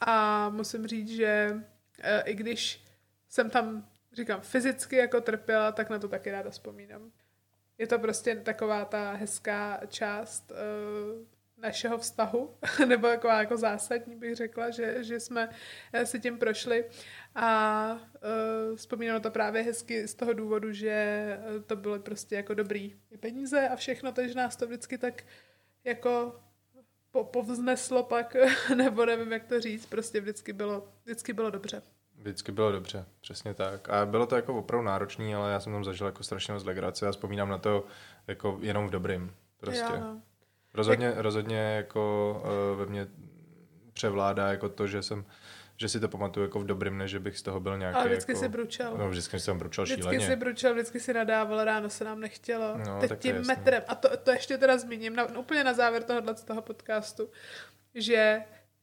A 0.00 0.48
musím 0.48 0.86
říct, 0.86 1.09
že 1.09 1.56
eh, 2.00 2.22
i 2.26 2.34
když 2.34 2.84
jsem 3.28 3.50
tam, 3.50 3.86
říkám, 4.12 4.40
fyzicky 4.40 4.96
jako 4.96 5.20
trpěla, 5.20 5.72
tak 5.72 5.90
na 5.90 5.98
to 5.98 6.09
taky 6.09 6.30
ráda 6.30 6.50
vzpomínám. 6.50 7.10
Je 7.78 7.86
to 7.86 7.98
prostě 7.98 8.36
taková 8.36 8.84
ta 8.84 9.12
hezká 9.12 9.80
část 9.88 10.52
našeho 11.62 11.98
vztahu, 11.98 12.55
nebo 12.86 13.06
taková 13.09 13.39
jako 13.39 13.56
zásadní 13.56 14.16
bych 14.16 14.36
řekla, 14.36 14.70
že, 14.70 15.05
že 15.05 15.20
jsme 15.20 15.48
eh, 15.93 16.06
si 16.06 16.20
tím 16.20 16.39
prošli 16.39 16.85
a 17.35 17.93
uh, 18.70 18.76
vzpomínám 18.76 19.14
na 19.14 19.20
to 19.20 19.30
právě 19.30 19.62
hezky 19.62 20.09
z 20.09 20.14
toho 20.14 20.32
důvodu, 20.32 20.72
že 20.72 20.90
eh, 20.90 21.60
to 21.66 21.76
bylo 21.76 21.98
prostě 21.98 22.35
jako 22.36 22.55
dobrý 22.55 22.97
peníze 23.20 23.68
a 23.68 23.76
všechno, 23.76 24.12
takže 24.12 24.35
nás 24.35 24.56
to 24.56 24.66
vždycky 24.66 24.98
tak 24.98 25.24
jako 25.85 26.40
po, 27.10 27.24
povzneslo 27.24 28.02
pak, 28.02 28.36
nebo 28.74 29.06
nevím, 29.06 29.32
jak 29.32 29.44
to 29.44 29.60
říct, 29.60 29.86
prostě 29.86 30.20
vždycky 30.20 30.52
bylo, 30.52 30.89
vždycky 31.05 31.32
bylo 31.32 31.51
dobře. 31.51 31.82
Vždycky 32.16 32.52
bylo 32.52 32.72
dobře, 32.72 33.05
přesně 33.20 33.55
tak. 33.55 33.89
A 33.89 34.06
bylo 34.06 34.26
to 34.26 34.36
jako 34.36 34.55
opravdu 34.55 34.86
náročný, 34.86 35.35
ale 35.35 35.52
já 35.52 35.60
jsem 35.60 35.72
tam 35.72 35.85
zažil 35.85 36.06
jako 36.06 36.22
strašně 36.22 36.55
moc 36.55 36.64
legrace 36.64 37.09
a 37.09 37.12
vzpomínám 37.12 37.48
na 37.48 37.59
to 37.59 37.86
jako 38.26 38.59
jenom 38.62 38.86
v 38.86 38.90
dobrým. 38.90 39.35
Prostě. 39.60 39.94
Jo, 39.94 40.01
no. 40.01 40.22
Rozhodně, 40.78 41.12
rozhodně 41.16 41.56
jako 41.56 42.32
uh, 42.44 42.78
ve 42.78 42.86
mně 42.86 43.06
převládá 43.92 44.50
jako 44.50 44.68
to, 44.68 44.86
že 44.86 45.02
jsem 45.02 45.24
že 45.80 45.88
si 45.88 46.00
to 46.00 46.09
pamatuju 46.09 46.46
jako 46.46 46.60
v 46.60 46.64
dobrým, 46.64 46.98
než 46.98 47.10
že 47.10 47.20
bych 47.20 47.38
z 47.38 47.42
toho 47.42 47.60
byl 47.60 47.78
nějaký 47.78 47.96
Ale 47.96 48.09
vždycky 48.09 48.32
jako... 48.32 48.40
si 48.40 48.48
bručel. 48.48 48.94
No, 48.98 49.09
vždycky 49.10 49.40
jsem 49.40 49.59
bručel 49.59 49.84
Vždycky 49.84 50.02
šíleně. 50.02 50.26
si 50.26 50.36
bručel, 50.36 50.74
vždycky 50.74 51.00
si 51.00 51.12
nadával, 51.14 51.64
ráno 51.64 51.90
se 51.90 52.05
nám 52.05 52.20
nechtělo. 52.20 52.78
No, 52.86 53.00
Teď 53.00 53.09
tak 53.09 53.18
tím 53.18 53.36
jasný. 53.36 53.55
metrem, 53.55 53.82
a 53.88 53.94
to, 53.94 54.16
to 54.16 54.30
ještě 54.30 54.59
teda 54.59 54.78
zmíním, 54.78 55.16
na, 55.16 55.38
úplně 55.38 55.64
na 55.64 55.74
závěr 55.74 56.02
tohohle 56.02 56.36
z 56.36 56.44
toho 56.44 56.62
podcastu, 56.62 57.30
že 57.94 58.40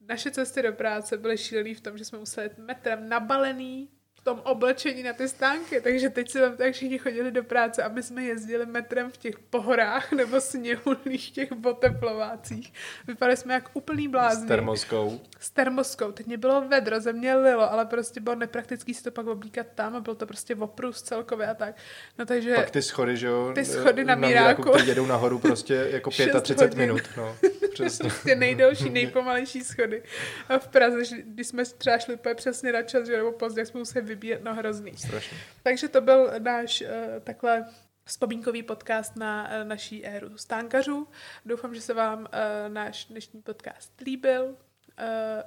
naše 0.07 0.31
cesty 0.31 0.61
do 0.61 0.73
práce 0.73 1.17
byly 1.17 1.37
šílený 1.37 1.73
v 1.73 1.81
tom, 1.81 1.97
že 1.97 2.05
jsme 2.05 2.19
museli 2.19 2.45
jet 2.45 2.57
metrem 2.57 3.09
nabalený 3.09 3.89
tom 4.25 4.41
oblečení 4.43 5.03
na 5.03 5.13
ty 5.13 5.29
stánky, 5.29 5.81
takže 5.81 6.09
teď 6.09 6.31
si 6.31 6.41
vám 6.41 6.57
tak 6.57 6.73
všichni 6.73 6.97
chodili 6.97 7.31
do 7.31 7.43
práce 7.43 7.83
a 7.83 7.87
my 7.87 8.03
jsme 8.03 8.23
jezdili 8.23 8.65
metrem 8.65 9.11
v 9.11 9.17
těch 9.17 9.39
pohorách 9.39 10.11
nebo 10.17 10.41
sněhulných 10.41 11.31
těch 11.35 11.49
oteplovácích. 11.65 12.73
Vypadali 13.07 13.37
jsme 13.37 13.53
jak 13.53 13.69
úplný 13.73 14.07
blázni. 14.07 14.45
S 14.45 14.47
termoskou. 14.47 15.21
S 15.39 15.49
termoskou. 15.49 16.11
Teď 16.11 16.27
mě 16.27 16.37
bylo 16.37 16.67
vedro, 16.67 16.99
ze 16.99 17.13
mě 17.13 17.35
lilo, 17.35 17.71
ale 17.71 17.85
prostě 17.85 18.19
bylo 18.19 18.35
nepraktický 18.35 18.93
si 18.93 19.03
to 19.03 19.11
pak 19.11 19.27
oblíkat 19.27 19.67
tam 19.75 19.95
a 19.95 19.99
byl 19.99 20.15
to 20.15 20.25
prostě 20.25 20.55
oprus 20.55 21.01
celkově 21.01 21.47
a 21.47 21.53
tak. 21.53 21.75
No 22.19 22.25
takže... 22.25 22.55
Pak 22.55 22.71
ty 22.71 22.81
schody, 22.81 23.17
že 23.17 23.27
jo? 23.27 23.51
Ty 23.55 23.65
schody 23.65 24.03
na 24.05 24.15
Míráku. 24.15 24.61
Míráku. 24.61 24.83
Ty 24.83 24.89
jedou 24.89 25.05
nahoru 25.05 25.39
prostě 25.39 25.87
jako 25.91 26.11
Šest 26.15 26.41
35 26.41 26.69
hodin. 26.69 26.79
minut. 26.79 27.01
No, 27.17 27.37
přesně. 27.73 28.09
prostě 28.09 28.35
nejdelší, 28.35 28.89
nejpomalejší 28.89 29.63
schody. 29.63 30.03
A 30.49 30.59
v 30.59 30.67
Praze, 30.67 31.01
když 31.25 31.47
jsme 31.47 31.65
třeba 31.65 31.97
šli 31.97 32.17
přesně 32.35 32.71
na 32.71 32.81
čas, 32.81 33.07
že 33.07 33.17
nebo 33.17 33.31
pozdě, 33.31 33.65
jsme 33.65 33.79
museli 33.79 34.14
vybíjet, 34.15 34.43
no 34.43 34.55
hrozný. 34.55 34.97
Strašně. 34.97 35.37
Takže 35.63 35.87
to 35.87 36.01
byl 36.01 36.31
náš 36.39 36.81
uh, 36.81 36.87
takhle 37.23 37.65
vzpomínkový 38.05 38.63
podcast 38.63 39.15
na 39.15 39.43
uh, 39.43 39.67
naší 39.67 40.05
éru 40.05 40.37
stánkařů. 40.37 41.07
Doufám, 41.45 41.75
že 41.75 41.81
se 41.81 41.93
vám 41.93 42.19
uh, 42.19 42.25
náš 42.73 43.05
dnešní 43.05 43.41
podcast 43.41 44.01
líbil. 44.01 44.43
Uh, 44.45 44.55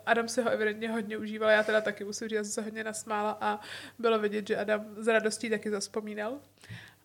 Adam 0.07 0.29
si 0.29 0.43
ho 0.43 0.51
evidentně 0.51 0.91
hodně 0.91 1.19
užíval, 1.19 1.51
já 1.51 1.63
teda 1.63 1.81
taky 1.81 2.05
musím 2.05 2.29
říct, 2.29 2.37
já 2.37 2.45
jsem 2.45 2.53
se 2.53 2.63
hodně 2.63 2.85
nasmála 2.85 3.39
a 3.41 3.61
bylo 3.99 4.19
vidět, 4.19 4.49
že 4.49 4.57
Adam 4.57 4.95
s 4.97 5.07
radostí 5.07 5.51
taky 5.51 5.71
zaspomínal. 5.71 6.41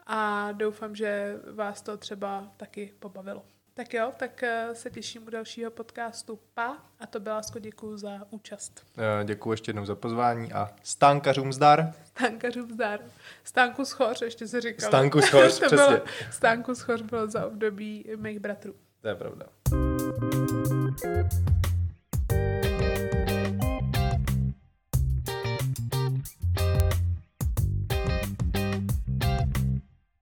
A 0.08 0.52
doufám, 0.52 0.96
že 0.96 1.36
vás 1.52 1.82
to 1.82 1.98
třeba 1.98 2.52
taky 2.58 2.94
pobavilo. 3.00 3.46
Tak 3.76 3.94
jo, 3.94 4.12
tak 4.18 4.44
uh, 4.44 4.74
se 4.74 4.90
těším 4.90 5.28
u 5.28 5.30
dalšího 5.30 5.72
podcastu 5.72 6.40
PA 6.54 6.78
a 7.00 7.08
to 7.08 7.20
byla 7.20 7.42
děkuji 7.60 7.98
za 7.98 8.28
účast. 8.30 8.86
Eh, 8.98 9.26
Děkuji 9.26 9.52
ještě 9.54 9.70
jednou 9.70 9.86
za 9.86 9.96
pozvání 9.96 10.54
a 10.54 10.70
stánkařům 10.84 11.54
zdar. 11.54 11.94
Stánkařům 12.06 12.72
zdar. 12.72 13.00
Stánku 13.44 13.86
schoř, 13.86 14.22
ještě 14.22 14.48
se 14.48 14.62
říkalo. 14.62 14.90
Stánku 14.90 15.22
schoř, 15.28 15.60
to 15.60 15.66
přesně. 15.66 15.78
Bylo, 15.78 16.02
stánku 16.32 16.76
schoř 16.76 17.02
bylo 17.02 17.28
za 17.28 17.46
období 17.48 18.06
mých 18.16 18.40
bratrů. 18.40 18.76
To 19.02 19.08
je 19.08 19.16
pravda. 19.16 19.46